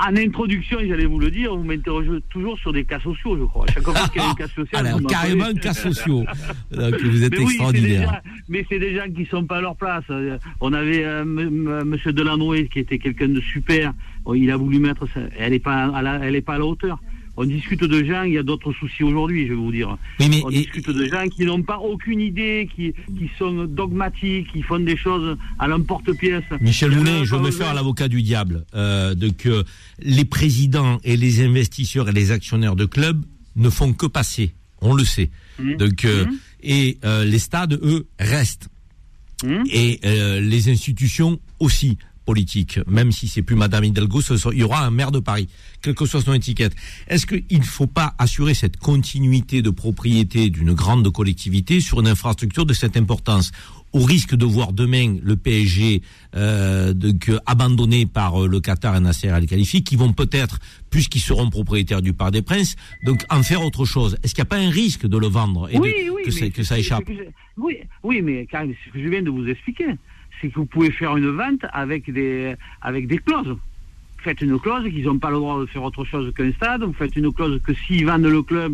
En 0.07 0.15
introduction, 0.17 0.77
j'allais 0.85 1.05
vous 1.05 1.19
le 1.19 1.31
dire, 1.31 1.55
vous 1.55 1.63
m'interrogez 1.63 2.19
toujours 2.29 2.57
sur 2.59 2.73
des 2.73 2.83
cas 2.83 2.99
sociaux, 2.99 3.37
je 3.37 3.43
crois. 3.45 3.65
Chaque 3.73 3.83
fois 3.83 3.93
qu'il 4.09 4.21
y 4.21 4.25
a 4.25 4.29
un 4.29 4.33
cas 4.33 4.47
social, 4.55 4.85
Alors, 4.87 5.01
carrément 5.07 5.53
cas 5.53 5.73
sociaux. 5.73 6.25
Donc, 6.71 6.95
vous 7.01 7.23
êtes 7.23 7.31
Mais 7.31 7.37
oui, 7.39 7.45
extraordinaire. 7.45 8.21
mais 8.49 8.65
c'est 8.67 8.79
des 8.79 8.95
gens 8.95 9.09
qui 9.15 9.25
sont 9.25 9.45
pas 9.45 9.57
à 9.57 9.61
leur 9.61 9.75
place. 9.75 10.03
Euh, 10.09 10.37
On 10.59 10.73
avait 10.73 11.03
euh, 11.05 11.21
m- 11.21 11.39
m- 11.39 11.83
Monsieur 11.85 12.11
Delanoë 12.13 12.67
qui 12.67 12.79
était 12.79 12.99
quelqu'un 12.99 13.29
de 13.29 13.39
super. 13.41 13.93
Il 14.35 14.51
a 14.51 14.57
voulu 14.57 14.79
mettre, 14.79 15.07
ça- 15.13 15.21
elle 15.37 15.53
est 15.53 15.59
pas, 15.59 15.85
à 15.95 16.01
la, 16.01 16.15
elle 16.25 16.35
est 16.35 16.41
pas 16.41 16.55
à 16.55 16.57
la 16.59 16.65
hauteur. 16.65 16.99
On 17.37 17.45
discute 17.45 17.83
de 17.83 18.03
gens, 18.03 18.23
il 18.23 18.33
y 18.33 18.37
a 18.37 18.43
d'autres 18.43 18.71
soucis 18.73 19.03
aujourd'hui, 19.03 19.47
je 19.47 19.53
vais 19.53 19.59
vous 19.59 19.71
dire. 19.71 19.97
on 20.19 20.49
discute 20.49 20.89
de 20.89 21.05
gens 21.05 21.27
qui 21.27 21.45
n'ont 21.45 21.63
pas 21.63 21.77
aucune 21.79 22.21
idée, 22.21 22.69
qui, 22.75 22.93
qui 23.17 23.29
sont 23.37 23.65
dogmatiques, 23.65 24.51
qui 24.51 24.61
font 24.61 24.79
des 24.79 24.97
choses 24.97 25.37
à 25.59 25.67
l'emporte-pièce. 25.67 26.43
Michel 26.61 26.93
un 26.93 27.23
je 27.23 27.31
veux 27.31 27.37
par 27.37 27.41
me 27.41 27.51
faire 27.51 27.73
l'avocat 27.73 28.07
du 28.07 28.21
diable. 28.21 28.65
Euh, 28.73 29.15
de 29.15 29.29
que 29.29 29.63
les 29.99 30.25
présidents 30.25 30.99
et 31.03 31.17
les 31.17 31.43
investisseurs 31.43 32.09
et 32.09 32.11
les 32.11 32.31
actionnaires 32.31 32.75
de 32.75 32.85
clubs 32.85 33.23
ne 33.55 33.69
font 33.69 33.93
que 33.93 34.05
passer. 34.05 34.53
On 34.81 34.93
le 34.93 35.03
sait. 35.03 35.29
Mmh. 35.59 35.75
Donc, 35.75 36.05
euh, 36.05 36.25
et 36.61 36.97
euh, 37.03 37.23
les 37.23 37.39
stades, 37.39 37.73
eux, 37.73 38.07
restent. 38.19 38.69
Mmh. 39.43 39.63
Et 39.71 39.99
euh, 40.05 40.39
les 40.39 40.69
institutions 40.69 41.39
aussi 41.59 41.97
politiques. 42.25 42.79
Même 42.87 43.11
si 43.11 43.27
c'est 43.27 43.41
plus 43.43 43.55
Madame 43.55 43.83
Hidalgo, 43.83 44.21
ce 44.21 44.35
sera- 44.37 44.53
il 44.53 44.59
y 44.59 44.63
aura 44.63 44.85
un 44.85 44.91
maire 44.91 45.11
de 45.11 45.19
Paris, 45.19 45.47
quelle 45.81 45.95
que 45.95 46.05
soit 46.05 46.21
son 46.21 46.33
étiquette. 46.33 46.75
Est-ce 47.07 47.25
qu'il 47.25 47.59
ne 47.59 47.63
faut 47.63 47.87
pas 47.87 48.15
assurer 48.17 48.53
cette 48.53 48.77
continuité 48.77 49.61
de 49.61 49.69
propriété 49.69 50.49
d'une 50.49 50.73
grande 50.73 51.09
collectivité 51.11 51.79
sur 51.79 51.99
une 52.01 52.07
infrastructure 52.07 52.65
de 52.65 52.73
cette 52.73 52.97
importance? 52.97 53.51
Au 53.93 53.99
risque 54.03 54.35
de 54.35 54.43
voir 54.45 54.73
demain 54.73 55.15
le 55.23 55.37
PSG 55.37 56.01
euh, 56.35 56.93
donc, 56.93 57.31
abandonné 57.45 58.05
par 58.05 58.43
euh, 58.43 58.47
le 58.47 58.59
Qatar 58.59 58.93
et 58.97 58.99
Nasser 58.99 59.29
Al 59.29 59.45
Khalifi, 59.45 59.83
qui 59.85 59.95
vont 59.95 60.11
peut-être, 60.11 60.59
puisqu'ils 60.89 61.21
seront 61.21 61.49
propriétaires 61.49 62.01
du 62.01 62.11
Parc 62.11 62.31
des 62.31 62.41
Princes, 62.41 62.75
donc 63.05 63.23
en 63.29 63.41
faire 63.41 63.63
autre 63.63 63.85
chose. 63.85 64.17
Est-ce 64.21 64.35
qu'il 64.35 64.41
n'y 64.41 64.47
a 64.47 64.49
pas 64.49 64.57
un 64.57 64.69
risque 64.69 65.05
de 65.07 65.17
le 65.17 65.27
vendre 65.27 65.69
et 65.71 65.77
oui, 65.77 65.93
de- 66.07 66.09
oui, 66.09 66.23
que, 66.25 66.31
ça, 66.31 66.49
que 66.49 66.63
ça 66.63 66.75
c'est- 66.75 66.81
échappe 66.81 67.03
c'est 67.07 67.13
que 67.15 67.23
je- 67.23 67.29
Oui, 67.55 67.77
oui, 68.03 68.21
mais 68.21 68.45
quand 68.51 68.67
ce 68.67 68.91
que 68.91 69.01
je 69.01 69.07
viens 69.07 69.21
de 69.21 69.29
vous 69.29 69.47
expliquer, 69.47 69.85
c'est 70.41 70.49
que 70.49 70.55
vous 70.55 70.65
pouvez 70.65 70.91
faire 70.91 71.15
une 71.17 71.29
vente 71.29 71.65
avec 71.73 72.11
des, 72.11 72.55
avec 72.81 73.07
des 73.07 73.17
clauses. 73.19 73.55
Faites 74.17 74.41
une 74.41 74.59
clause 74.59 74.83
qu'ils 74.89 75.05
n'ont 75.05 75.19
pas 75.19 75.29
le 75.29 75.35
droit 75.35 75.59
de 75.59 75.67
faire 75.67 75.83
autre 75.83 76.03
chose 76.03 76.33
qu'un 76.33 76.51
stade. 76.53 76.81
Vous 76.83 76.93
faites 76.93 77.15
une 77.15 77.31
clause 77.31 77.61
que 77.63 77.73
s'ils 77.75 78.07
vendent 78.07 78.25
le 78.25 78.41
club 78.41 78.73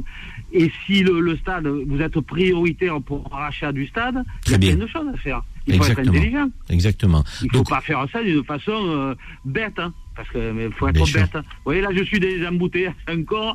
et 0.54 0.72
si 0.86 1.04
le, 1.04 1.20
le 1.20 1.36
stade, 1.36 1.68
vous 1.68 2.02
êtes 2.02 2.18
prioritaire 2.22 3.02
pour 3.02 3.30
rachat 3.30 3.74
du 3.74 3.86
stade, 3.88 4.16
il 4.16 4.22
y 4.22 4.46
Très 4.46 4.56
a 4.56 4.58
bien. 4.58 4.76
plein 4.78 4.86
de 4.86 4.90
choses 4.90 5.08
à 5.14 5.18
faire. 5.18 5.44
Il 5.68 5.74
faut 5.76 5.84
Exactement. 5.84 6.14
être 6.14 6.18
intelligent. 6.18 6.50
Exactement. 6.70 7.24
Il 7.42 7.48
ne 7.52 7.58
faut 7.58 7.64
pas 7.66 7.82
faire 7.82 8.06
ça 8.14 8.24
d'une 8.24 8.44
façon 8.46 8.72
euh, 8.74 9.14
bête, 9.44 9.78
hein, 9.78 9.94
parce 10.16 10.30
qu'il 10.30 10.70
faut 10.78 10.88
être 10.88 11.14
bête. 11.14 11.36
hein. 11.36 11.42
Vous 11.44 11.62
voyez, 11.66 11.82
là, 11.82 11.90
je 11.94 12.04
suis 12.04 12.20
des 12.20 12.48
embouteillages 12.48 12.94
encore. 13.10 13.54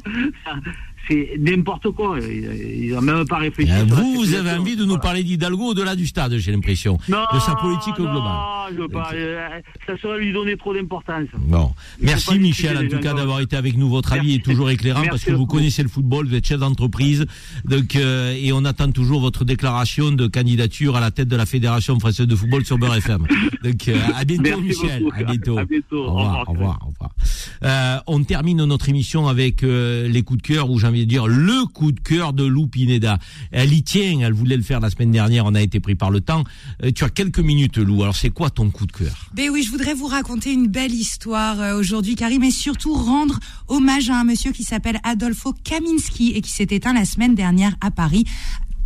C'est 1.09 1.37
n'importe 1.39 1.91
quoi. 1.91 2.19
Ils 2.21 2.93
n'ont 2.95 3.01
même 3.01 3.25
pas 3.27 3.39
réfléchi. 3.39 3.71
Eh, 3.73 3.85
Vous, 3.85 4.15
vous 4.15 4.35
avez 4.35 4.53
envie 4.53 4.77
de 4.77 4.85
nous 4.85 4.99
parler 4.99 5.23
d'Hidalgo 5.23 5.67
au-delà 5.71 5.95
du 5.97 6.07
stade, 6.07 6.37
j'ai 6.39 6.53
l'impression, 6.53 6.99
de 7.09 7.39
sa 7.41 7.55
politique 7.55 7.99
non, 7.99 8.11
globale. 8.13 8.37
je 8.73 8.81
veux 8.81 8.89
pas, 8.89 9.11
euh, 9.15 9.49
ça 9.87 9.97
serait 9.99 10.19
lui 10.19 10.33
donner 10.33 10.57
trop 10.57 10.75
d'importance. 10.75 11.29
Bon, 11.39 11.73
Il 12.01 12.07
merci 12.07 12.39
Michel 12.39 12.77
en 12.77 12.83
tout 12.83 12.97
gens 12.97 13.01
cas 13.01 13.15
d'avoir 13.15 13.41
été 13.41 13.57
avec 13.57 13.77
nous. 13.77 13.89
Votre 13.89 14.13
avis 14.15 14.35
est 14.35 14.45
toujours 14.45 14.71
éclairant 14.71 15.01
Merci 15.01 15.11
parce 15.11 15.25
que 15.25 15.33
vous 15.33 15.47
connaissez 15.47 15.83
le 15.83 15.89
football, 15.89 16.27
vous 16.27 16.35
êtes 16.35 16.47
chef 16.47 16.59
d'entreprise, 16.61 17.27
donc 17.65 17.97
euh, 17.97 18.35
et 18.37 18.53
on 18.53 18.65
attend 18.65 18.91
toujours 18.91 19.21
votre 19.21 19.45
déclaration 19.45 20.11
de 20.13 20.27
candidature 20.27 20.97
à 20.97 21.01
la 21.01 21.11
tête 21.11 21.29
de 21.29 21.37
la 21.37 21.47
fédération 21.47 21.99
française 22.01 22.27
de 22.27 22.37
football 22.37 22.65
sur 22.65 22.79
Beurre 22.79 22.97
FM. 22.97 23.27
Donc 23.63 23.89
euh, 23.89 23.97
à 24.15 24.25
bientôt 24.25 24.43
Merci 24.45 24.63
Michel, 24.63 25.03
beaucoup. 25.03 25.17
à 25.17 25.23
bientôt. 25.25 25.59
À 25.59 25.65
bientôt. 25.65 25.97
Au 26.05 26.11
revoir, 26.15 26.49
au 26.49 26.53
revoir, 26.53 26.79
au 26.83 26.91
revoir. 26.91 28.03
On 28.07 28.23
termine 28.23 28.65
notre 28.65 28.89
émission 28.89 29.27
avec 29.29 29.63
les 29.63 30.23
coups 30.23 30.43
de 30.43 30.47
cœur, 30.47 30.69
j'ai 30.79 30.87
dire 31.05 31.27
le 31.27 31.67
coup 31.67 31.93
de 31.93 32.01
cœur 32.01 32.33
de 32.33 32.45
Lou 32.45 32.67
Pineda. 32.67 33.19
Elle 33.51 33.73
y 33.73 33.83
tient, 33.83 34.21
elle 34.21 34.33
voulait 34.33 34.57
le 34.57 34.63
faire 34.63 34.81
la 34.81 34.91
semaine 34.91 35.11
dernière, 35.11 35.45
on 35.47 35.55
a 35.55 35.61
été 35.61 35.81
pris 35.81 35.95
par 35.95 36.11
le 36.11 36.21
temps. 36.21 36.45
Euh, 36.83 36.91
tu 36.95 37.05
as 37.05 37.11
quelques 37.11 37.41
minutes 37.41 37.79
Lou, 37.79 38.03
alors 38.03 38.17
c'est 38.17 38.31
quoi 38.31 38.51
ton 38.51 38.71
coup 38.71 38.87
de 38.87 38.93
cœur? 38.93 39.31
Ben 39.35 39.51
oui, 39.51 39.63
je 39.63 39.71
voudrais 39.71 39.95
vous 39.95 40.07
raconter 40.07 40.53
une 40.53 40.69
belle 40.69 40.95
histoire 40.95 41.61
euh, 41.61 41.79
aujourd'hui, 41.79 42.15
Karim, 42.15 42.43
et 42.43 42.51
surtout 42.51 42.95
rendre 42.95 43.39
hommage 43.69 44.11
à 44.11 44.19
un 44.19 44.25
monsieur 44.25 44.53
qui 44.53 44.65
s'appelle 44.65 45.01
Adolfo 45.03 45.53
Kaminski 45.65 46.33
et 46.35 46.41
qui 46.41 46.51
s'est 46.51 46.69
éteint 46.71 46.95
la 46.95 47.05
semaine 47.05 47.35
dernière 47.35 47.77
à 47.81 47.91
Paris 47.91 48.25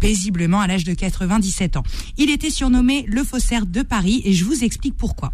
paisiblement 0.00 0.60
à 0.60 0.66
l'âge 0.66 0.84
de 0.84 0.94
97 0.94 1.76
ans. 1.76 1.82
Il 2.16 2.30
était 2.30 2.50
surnommé 2.50 3.04
le 3.06 3.22
faussaire 3.22 3.66
de 3.66 3.82
Paris 3.82 4.22
et 4.24 4.32
je 4.32 4.44
vous 4.44 4.64
explique 4.64 4.96
pourquoi. 4.96 5.32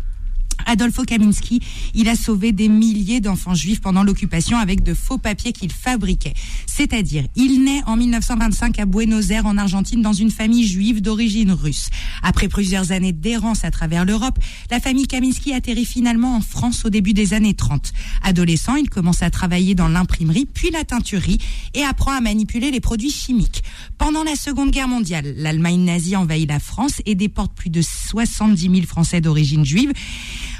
Adolfo 0.64 1.04
Kaminski, 1.04 1.60
il 1.94 2.08
a 2.08 2.16
sauvé 2.16 2.52
des 2.52 2.68
milliers 2.68 3.20
d'enfants 3.20 3.54
juifs 3.54 3.80
pendant 3.80 4.02
l'occupation 4.02 4.58
avec 4.58 4.82
de 4.82 4.94
faux 4.94 5.18
papiers 5.18 5.52
qu'il 5.52 5.72
fabriquait. 5.72 6.34
C'est-à-dire, 6.66 7.24
il 7.36 7.64
naît 7.64 7.82
en 7.86 7.96
1925 7.96 8.78
à 8.78 8.86
Buenos 8.86 9.30
Aires 9.30 9.46
en 9.46 9.58
Argentine 9.58 10.02
dans 10.02 10.12
une 10.12 10.30
famille 10.30 10.66
juive 10.66 11.02
d'origine 11.02 11.52
russe. 11.52 11.88
Après 12.22 12.48
plusieurs 12.48 12.92
années 12.92 13.12
d'errance 13.12 13.64
à 13.64 13.70
travers 13.70 14.04
l'Europe, 14.04 14.38
la 14.70 14.80
famille 14.80 15.06
Kaminski 15.06 15.52
atterrit 15.52 15.84
finalement 15.84 16.36
en 16.36 16.40
France 16.40 16.84
au 16.84 16.90
début 16.90 17.12
des 17.12 17.34
années 17.34 17.54
30. 17.54 17.92
Adolescent, 18.22 18.76
il 18.76 18.90
commence 18.90 19.22
à 19.22 19.30
travailler 19.30 19.74
dans 19.74 19.88
l'imprimerie, 19.88 20.46
puis 20.52 20.70
la 20.70 20.84
teinturerie 20.84 21.38
et 21.74 21.82
apprend 21.82 22.12
à 22.12 22.20
manipuler 22.20 22.70
les 22.70 22.80
produits 22.80 23.10
chimiques. 23.10 23.62
Pendant 23.98 24.24
la 24.24 24.36
Seconde 24.36 24.70
Guerre 24.70 24.88
mondiale, 24.88 25.34
l'Allemagne 25.36 25.84
nazie 25.84 26.16
envahit 26.16 26.48
la 26.48 26.58
France 26.58 27.00
et 27.06 27.14
déporte 27.14 27.54
plus 27.54 27.70
de 27.70 27.82
70 27.82 28.62
000 28.62 28.86
Français 28.86 29.20
d'origine 29.20 29.64
juive. 29.64 29.92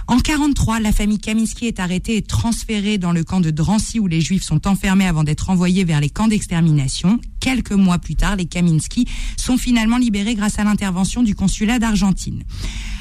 En 0.09 0.21
43, 0.21 0.79
la 0.79 0.93
famille 0.93 1.19
Kaminski 1.19 1.67
est 1.67 1.81
arrêtée 1.81 2.17
et 2.17 2.23
transférée 2.23 2.97
dans 2.97 3.11
le 3.11 3.25
camp 3.25 3.41
de 3.41 3.51
Drancy 3.51 3.99
où 3.99 4.07
les 4.07 4.21
Juifs 4.21 4.45
sont 4.45 4.69
enfermés 4.69 5.07
avant 5.07 5.25
d'être 5.25 5.51
envoyés 5.51 5.83
vers 5.83 6.01
les 6.01 6.11
camps 6.11 6.29
d'extermination. 6.29 7.19
Quelques 7.41 7.73
mois 7.73 7.99
plus 7.99 8.15
tard, 8.15 8.37
les 8.37 8.45
Kaminski 8.45 9.09
sont 9.37 9.59
finalement 9.59 9.99
libérés 9.99 10.37
grâce 10.37 10.61
à 10.61 10.65
l'intervention 10.65 11.25
du 11.25 11.35
consulat 11.35 11.81
d'Argentine. 11.81 12.45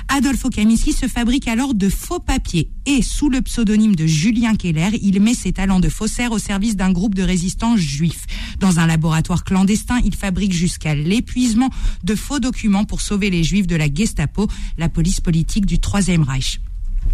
Adolfo 0.07 0.49
Kaminski 0.49 0.93
se 0.93 1.07
fabrique 1.07 1.47
alors 1.47 1.75
de 1.75 1.89
faux 1.89 2.19
papiers 2.19 2.71
et, 2.87 3.03
sous 3.03 3.29
le 3.29 3.41
pseudonyme 3.41 3.95
de 3.95 4.07
Julien 4.07 4.55
Keller, 4.55 4.97
il 4.99 5.21
met 5.21 5.35
ses 5.35 5.53
talents 5.53 5.79
de 5.79 5.89
faussaire 5.89 6.31
au 6.31 6.39
service 6.39 6.75
d'un 6.75 6.91
groupe 6.91 7.13
de 7.13 7.23
résistants 7.23 7.77
juifs. 7.77 8.25
Dans 8.59 8.79
un 8.79 8.87
laboratoire 8.87 9.43
clandestin, 9.43 9.99
il 10.05 10.15
fabrique 10.15 10.53
jusqu'à 10.53 10.95
l'épuisement 10.95 11.69
de 12.03 12.15
faux 12.15 12.39
documents 12.39 12.85
pour 12.85 13.01
sauver 13.01 13.29
les 13.29 13.43
juifs 13.43 13.67
de 13.67 13.75
la 13.75 13.93
Gestapo, 13.93 14.47
la 14.79 14.89
police 14.89 15.21
politique 15.21 15.67
du 15.67 15.77
Troisième 15.77 16.23
Reich. 16.23 16.61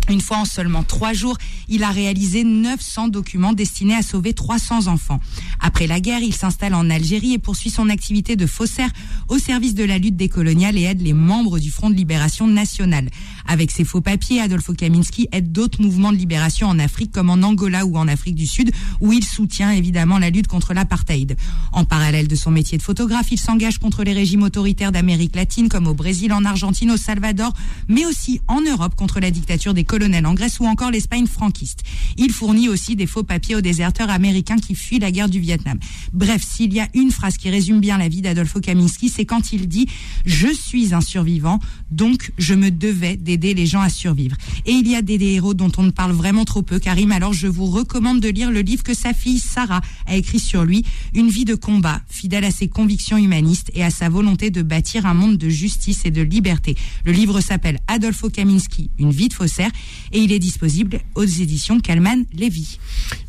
Une 0.10 0.22
fois 0.22 0.38
en 0.38 0.46
seulement 0.46 0.84
trois 0.84 1.14
jours, 1.14 1.38
il 1.70 1.84
a 1.84 1.90
réalisé 1.90 2.44
900 2.44 3.08
documents 3.08 3.54
destinés 3.54 3.96
à 3.96 4.02
sauver 4.02 4.34
300 4.34 4.88
enfants. 4.88 5.20
Après 5.60 5.88
la 5.88 6.00
guerre, 6.00 6.22
il 6.22 6.34
s'installe 6.34 6.74
en 6.74 6.90
Algérie 6.90 7.34
et 7.34 7.40
poursuit 7.40 7.70
son 7.70 7.90
activité 7.90 8.36
de 8.36 8.46
faussaire 8.46 8.90
au 9.30 9.38
service 9.38 9.74
de 9.74 9.84
la 9.84 9.98
lutte 9.98 10.18
décoloniale 10.18 10.78
et 10.78 10.84
aide 10.84 11.02
les 11.02 11.14
membres 11.14 11.60
du 11.60 11.72
Front 11.72 11.90
de 11.90 11.96
libération 11.96 12.48
nationale. 12.48 13.10
Avec 13.48 13.72
ses 13.72 13.84
faux 13.84 14.02
papiers, 14.02 14.40
Adolfo 14.40 14.74
Kaminski 14.74 15.28
aide 15.32 15.52
d'autres 15.52 15.82
mouvements 15.82 16.12
de 16.12 16.18
libération 16.18 16.68
en 16.68 16.80
Afrique 16.80 17.12
comme 17.12 17.30
en 17.30 17.42
Angola 17.42 17.86
ou 17.86 17.98
en 17.98 18.08
Afrique 18.08 18.36
du 18.36 18.48
Sud 18.48 18.72
où 19.00 19.12
il 19.14 19.24
soutient 19.24 19.72
évidemment 19.72 20.20
la 20.20 20.30
lutte 20.30 20.48
contre 20.48 20.74
l'apartheid. 20.74 21.36
En 21.72 21.86
parallèle 21.86 22.28
de 22.28 22.36
son 22.36 22.52
métier 22.52 22.78
de 22.78 22.84
photographe, 22.84 23.32
il 23.32 23.40
s'engage 23.40 23.78
contre 23.78 24.04
les 24.04 24.14
régimes 24.14 24.44
autoritaires 24.44 24.92
d'Amérique 24.92 25.36
latine 25.36 25.70
comme 25.70 25.88
au 25.88 25.94
Brésil, 25.94 26.34
en 26.34 26.46
Argentine, 26.46 26.92
au 26.92 26.98
Salvador, 26.98 27.54
mais 27.88 28.06
aussi 28.06 28.42
en 28.48 28.62
Europe 28.62 28.96
contre 28.96 29.20
la 29.20 29.32
dictature 29.32 29.74
des 29.74 29.84
colonels 29.84 30.26
en 30.26 30.34
Grèce 30.34 30.60
ou 30.60 30.66
encore 30.66 30.92
l'Espagne 30.92 31.28
franquiste. 31.28 31.80
Il 32.18 32.32
fournit 32.32 32.70
aussi 32.70 32.96
des 32.96 33.08
faux 33.08 33.24
papiers 33.24 33.56
aux 33.56 33.62
déserteurs 33.62 34.10
américains 34.10 34.58
qui 34.58 34.76
fuient 34.76 35.00
la 35.00 35.12
guerre 35.12 35.30
du 35.30 35.40
Vietnam. 35.40 35.80
Bref, 36.14 36.42
s'il 36.44 36.74
y 36.74 36.80
a 36.80 36.88
une 36.94 37.12
phrase 37.12 37.38
qui 37.38 37.50
résume 37.50 37.80
bien 37.80 37.98
la 37.98 38.08
vie 38.08 38.22
d'Adolfo 38.22 38.60
Kaminski, 38.60 39.10
c'est 39.10 39.26
quand 39.26 39.54
il 39.54 39.68
dit 39.68 39.88
«Je 40.26 40.48
suis 40.48 40.94
un 40.94 41.02
survivant, 41.02 41.60
donc 41.90 42.32
je 42.38 42.54
me 42.54 42.72
devais 42.72 43.18
d'aider 43.38 43.54
les 43.54 43.66
gens 43.66 43.82
à 43.82 43.90
survivre». 43.90 44.36
Et 44.66 44.72
il 44.72 44.88
y 44.88 44.96
a 44.96 45.02
des, 45.02 45.22
héros 45.22 45.54
dont 45.54 45.72
on 45.78 45.84
ne 45.84 45.92
parle 45.92 46.12
vraiment 46.12 46.46
trop 46.46 46.62
peu, 46.62 46.80
Karim, 46.80 47.12
alors 47.12 47.34
je 47.34 47.48
vous 47.48 47.66
recommande 47.66 48.20
de 48.20 48.30
lire 48.30 48.52
le 48.52 48.62
livre 48.62 48.84
que 48.84 48.94
sa 48.94 49.14
fille 49.14 49.40
Sarah 49.40 49.82
a 50.06 50.16
écrit 50.16 50.40
sur 50.40 50.64
lui, 50.64 50.84
Une 51.14 51.30
vie 51.30 51.46
de 51.46 51.56
combat, 51.56 52.02
fidèle 52.10 52.46
à 52.46 52.52
ses 52.52 52.68
convictions 52.68 53.18
humanistes 53.18 53.72
et 53.74 53.84
à 53.84 53.90
sa 53.90 54.10
volonté 54.10 54.50
de 54.50 54.62
bâtir 54.62 55.06
un 55.06 55.14
monde 55.14 55.38
de 55.38 55.50
justice 55.50 56.02
et 56.06 56.12
de 56.12 56.22
liberté. 56.22 56.76
Le 57.06 57.12
livre 57.12 57.42
s'appelle 57.42 57.80
Adolfo 57.88 58.30
Kaminski, 58.30 58.90
Une 58.98 59.12
vie 59.12 59.30
de 59.30 59.34
faussaire 59.34 59.72
et 60.12 60.20
il 60.20 60.32
est 60.32 60.40
disponible 60.40 61.00
aux 61.16 61.24
éditions 61.24 61.80
Kalman 61.80 62.26
Lévy. 62.34 62.78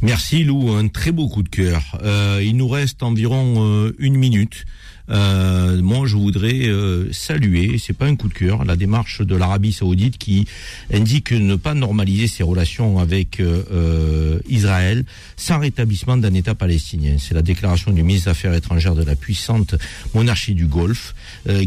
Merci 0.00 0.44
Lou, 0.44 0.70
un 0.70 0.88
très 0.88 1.12
beau 1.12 1.28
coup 1.28 1.42
de 1.42 1.48
cœur. 1.48 1.98
Euh, 2.02 2.42
il 2.44 2.56
nous 2.56 2.68
reste 2.68 3.02
environ 3.02 3.54
euh, 3.58 3.94
une 3.98 4.16
minute. 4.16 4.64
Euh, 5.10 5.82
moi, 5.82 6.06
je 6.06 6.16
voudrais 6.16 6.66
euh, 6.66 7.12
saluer, 7.12 7.78
c'est 7.78 7.92
pas 7.92 8.06
un 8.06 8.16
coup 8.16 8.28
de 8.28 8.34
cœur, 8.34 8.64
la 8.64 8.76
démarche 8.76 9.20
de 9.22 9.34
l'Arabie 9.34 9.72
Saoudite 9.72 10.18
qui 10.18 10.46
indique 10.92 11.32
ne 11.32 11.56
pas 11.56 11.74
normaliser 11.74 12.28
ses 12.28 12.42
relations 12.42 12.98
avec 12.98 13.40
euh, 13.40 14.38
Israël 14.48 15.04
sans 15.36 15.58
rétablissement 15.58 16.16
d'un 16.16 16.34
État 16.34 16.54
palestinien. 16.54 17.16
C'est 17.18 17.34
la 17.34 17.42
déclaration 17.42 17.92
du 17.92 18.02
ministre 18.02 18.26
des 18.26 18.30
Affaires 18.30 18.54
étrangères 18.54 18.94
de 18.94 19.02
la 19.02 19.16
puissante 19.16 19.74
monarchie 20.14 20.54
du 20.54 20.66
Golfe 20.66 21.14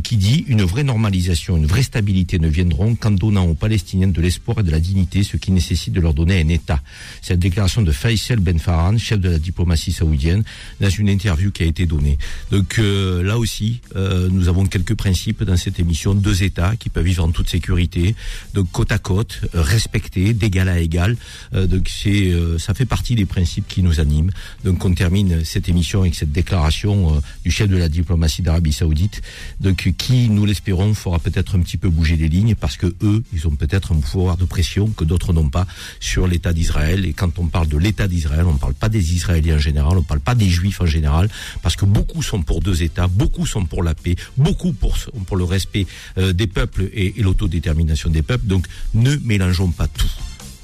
qui 0.04 0.18
dit 0.18 0.46
une 0.48 0.64
vraie 0.64 0.84
normalisation, 0.84 1.58
une 1.58 1.66
vraie 1.66 1.84
stabilité 1.84 2.40
ne 2.40 2.48
viendront 2.48 2.96
qu'en 2.96 3.12
donnant 3.12 3.46
aux 3.46 3.54
Palestiniens 3.54 4.08
de 4.08 4.22
l'espoir 4.22 4.60
et 4.60 4.64
de 4.64 4.72
la 4.72 4.80
dignité, 4.80 5.24
ce 5.24 5.38
qui 5.38 5.52
nécessite 5.52 5.94
de 5.94 6.00
leur 6.02 6.14
donner 6.14 6.40
un 6.40 6.48
État. 6.48 6.82
C'est 7.22 7.34
la 7.34 7.38
déclaration 7.38 7.82
de 7.82 7.92
Faisal 7.92 8.40
Ben 8.40 8.60
Farhan, 8.60 8.98
chef 8.98 9.20
de 9.20 9.30
la 9.30 9.40
diplomatie 9.40 9.92
saoudienne, 9.92 10.44
dans 10.80 10.90
une 10.90 11.10
interview 11.10 11.52
qui 11.52 11.64
a 11.64 11.66
été 11.66 11.86
donnée. 11.86 12.18
Donc 12.52 12.80
là 13.26 13.38
aussi, 13.38 13.82
euh, 13.96 14.30
nous 14.32 14.48
avons 14.48 14.66
quelques 14.66 14.96
principes 14.96 15.44
dans 15.44 15.58
cette 15.58 15.80
émission. 15.80 16.14
Deux 16.14 16.44
États 16.44 16.76
qui 16.76 16.90
peuvent 16.90 17.04
vivre 17.04 17.24
en 17.24 17.32
toute 17.32 17.50
sécurité, 17.50 18.16
donc 18.54 18.72
côte 18.72 18.92
à 18.92 18.98
côte, 18.98 19.42
euh, 19.56 19.62
respectés, 19.62 20.34
d'égal 20.34 20.70
à 20.70 20.80
égal. 20.80 21.18
Euh, 21.54 21.68
donc 21.68 21.90
c'est, 21.90 22.34
ça 22.60 22.74
fait 22.74 22.86
partie 22.86 23.16
des 23.16 23.26
principes 23.26 23.68
qui 23.68 23.82
nous 23.82 24.00
animent. 24.00 24.32
Donc 24.64 24.84
on 24.86 24.94
termine 24.94 25.44
cette 25.44 25.68
émission 25.68 26.02
avec 26.02 26.16
cette 26.16 26.32
déclaration 26.32 27.22
du 27.44 27.52
chef 27.52 27.68
de 27.68 27.78
la 27.78 27.90
diplomatie 27.90 28.42
d'Arabie 28.42 28.74
Saoudite, 28.74 29.22
donc 29.60 29.94
qui, 29.98 30.30
nous 30.30 30.46
l'espérons, 30.46 30.94
fera 30.94 31.20
peut-être 31.20 31.58
un 31.58 31.62
petit 31.62 31.78
peu 31.78 31.90
bouger 31.90 32.16
les 32.16 32.30
lignes 32.30 32.56
parce 32.56 32.78
que 32.78 32.94
eux, 33.02 33.24
ils 33.34 33.48
ont 33.48 33.56
peut-être 33.56 33.94
un 33.94 34.00
pouvoir 34.00 34.38
de 34.38 34.46
pression 34.46 34.88
que 34.88 35.04
d'autres 35.04 35.34
n'ont 35.34 35.50
pas 35.50 35.66
sur 36.00 36.28
l'État 36.28 36.54
d'Israël. 36.54 37.06
Et 37.06 37.14
quand 37.14 37.40
on 37.40 37.48
parle 37.48 37.68
de 37.68 37.78
l'État 37.78 38.08
d'Israël, 38.08 38.46
on 38.46 38.54
ne 38.54 38.60
parle 38.60 38.74
pas 38.74 38.90
des 38.90 39.14
Israéliens 39.14 39.56
en 39.56 39.60
général, 39.60 39.98
on 39.98 40.02
ne 40.02 40.06
parle 40.06 40.20
pas 40.20 40.36
des 40.36 40.50
Juifs 40.50 40.82
en 40.82 40.86
général, 40.86 41.30
parce 41.62 41.76
que 41.76 41.86
beaucoup 41.86 42.22
sont 42.22 42.42
pour 42.42 42.62
deux 42.62 42.84
États 42.84 43.08
beaucoup 43.16 43.46
sont 43.46 43.66
pour 43.66 43.84
la 43.84 43.96
paix, 43.96 44.16
beaucoup 44.38 44.74
pour, 44.74 44.98
pour 45.26 45.38
le 45.38 45.44
respect 45.44 45.88
euh, 46.18 46.34
des 46.34 46.48
peuples 46.48 46.90
et, 46.94 47.14
l'autodétermination 47.18 48.10
des 48.10 48.22
peuples. 48.22 48.46
Donc 48.46 48.68
ne 48.94 49.16
mélangeons 49.18 49.72
pas 49.72 49.88
tout. 49.88 50.12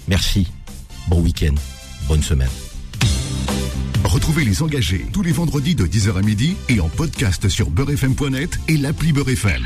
Merci. 0.08 0.48
Bon 1.08 1.22
week-end. 1.22 1.56
Bonne 2.08 2.24
semaine. 2.24 2.50
Retrouvez 4.04 4.44
les 4.44 4.62
engagés 4.62 5.06
tous 5.14 5.22
les 5.22 5.32
vendredis 5.32 5.76
de 5.76 5.86
10h 5.86 6.18
à 6.18 6.22
midi 6.22 6.56
et 6.70 6.80
en 6.80 6.90
podcast 6.90 7.48
sur 7.50 7.70
beurrefm.net 7.70 8.60
et. 8.68 8.78
L'appli 8.78 9.14
Beurrefm. 9.14 9.64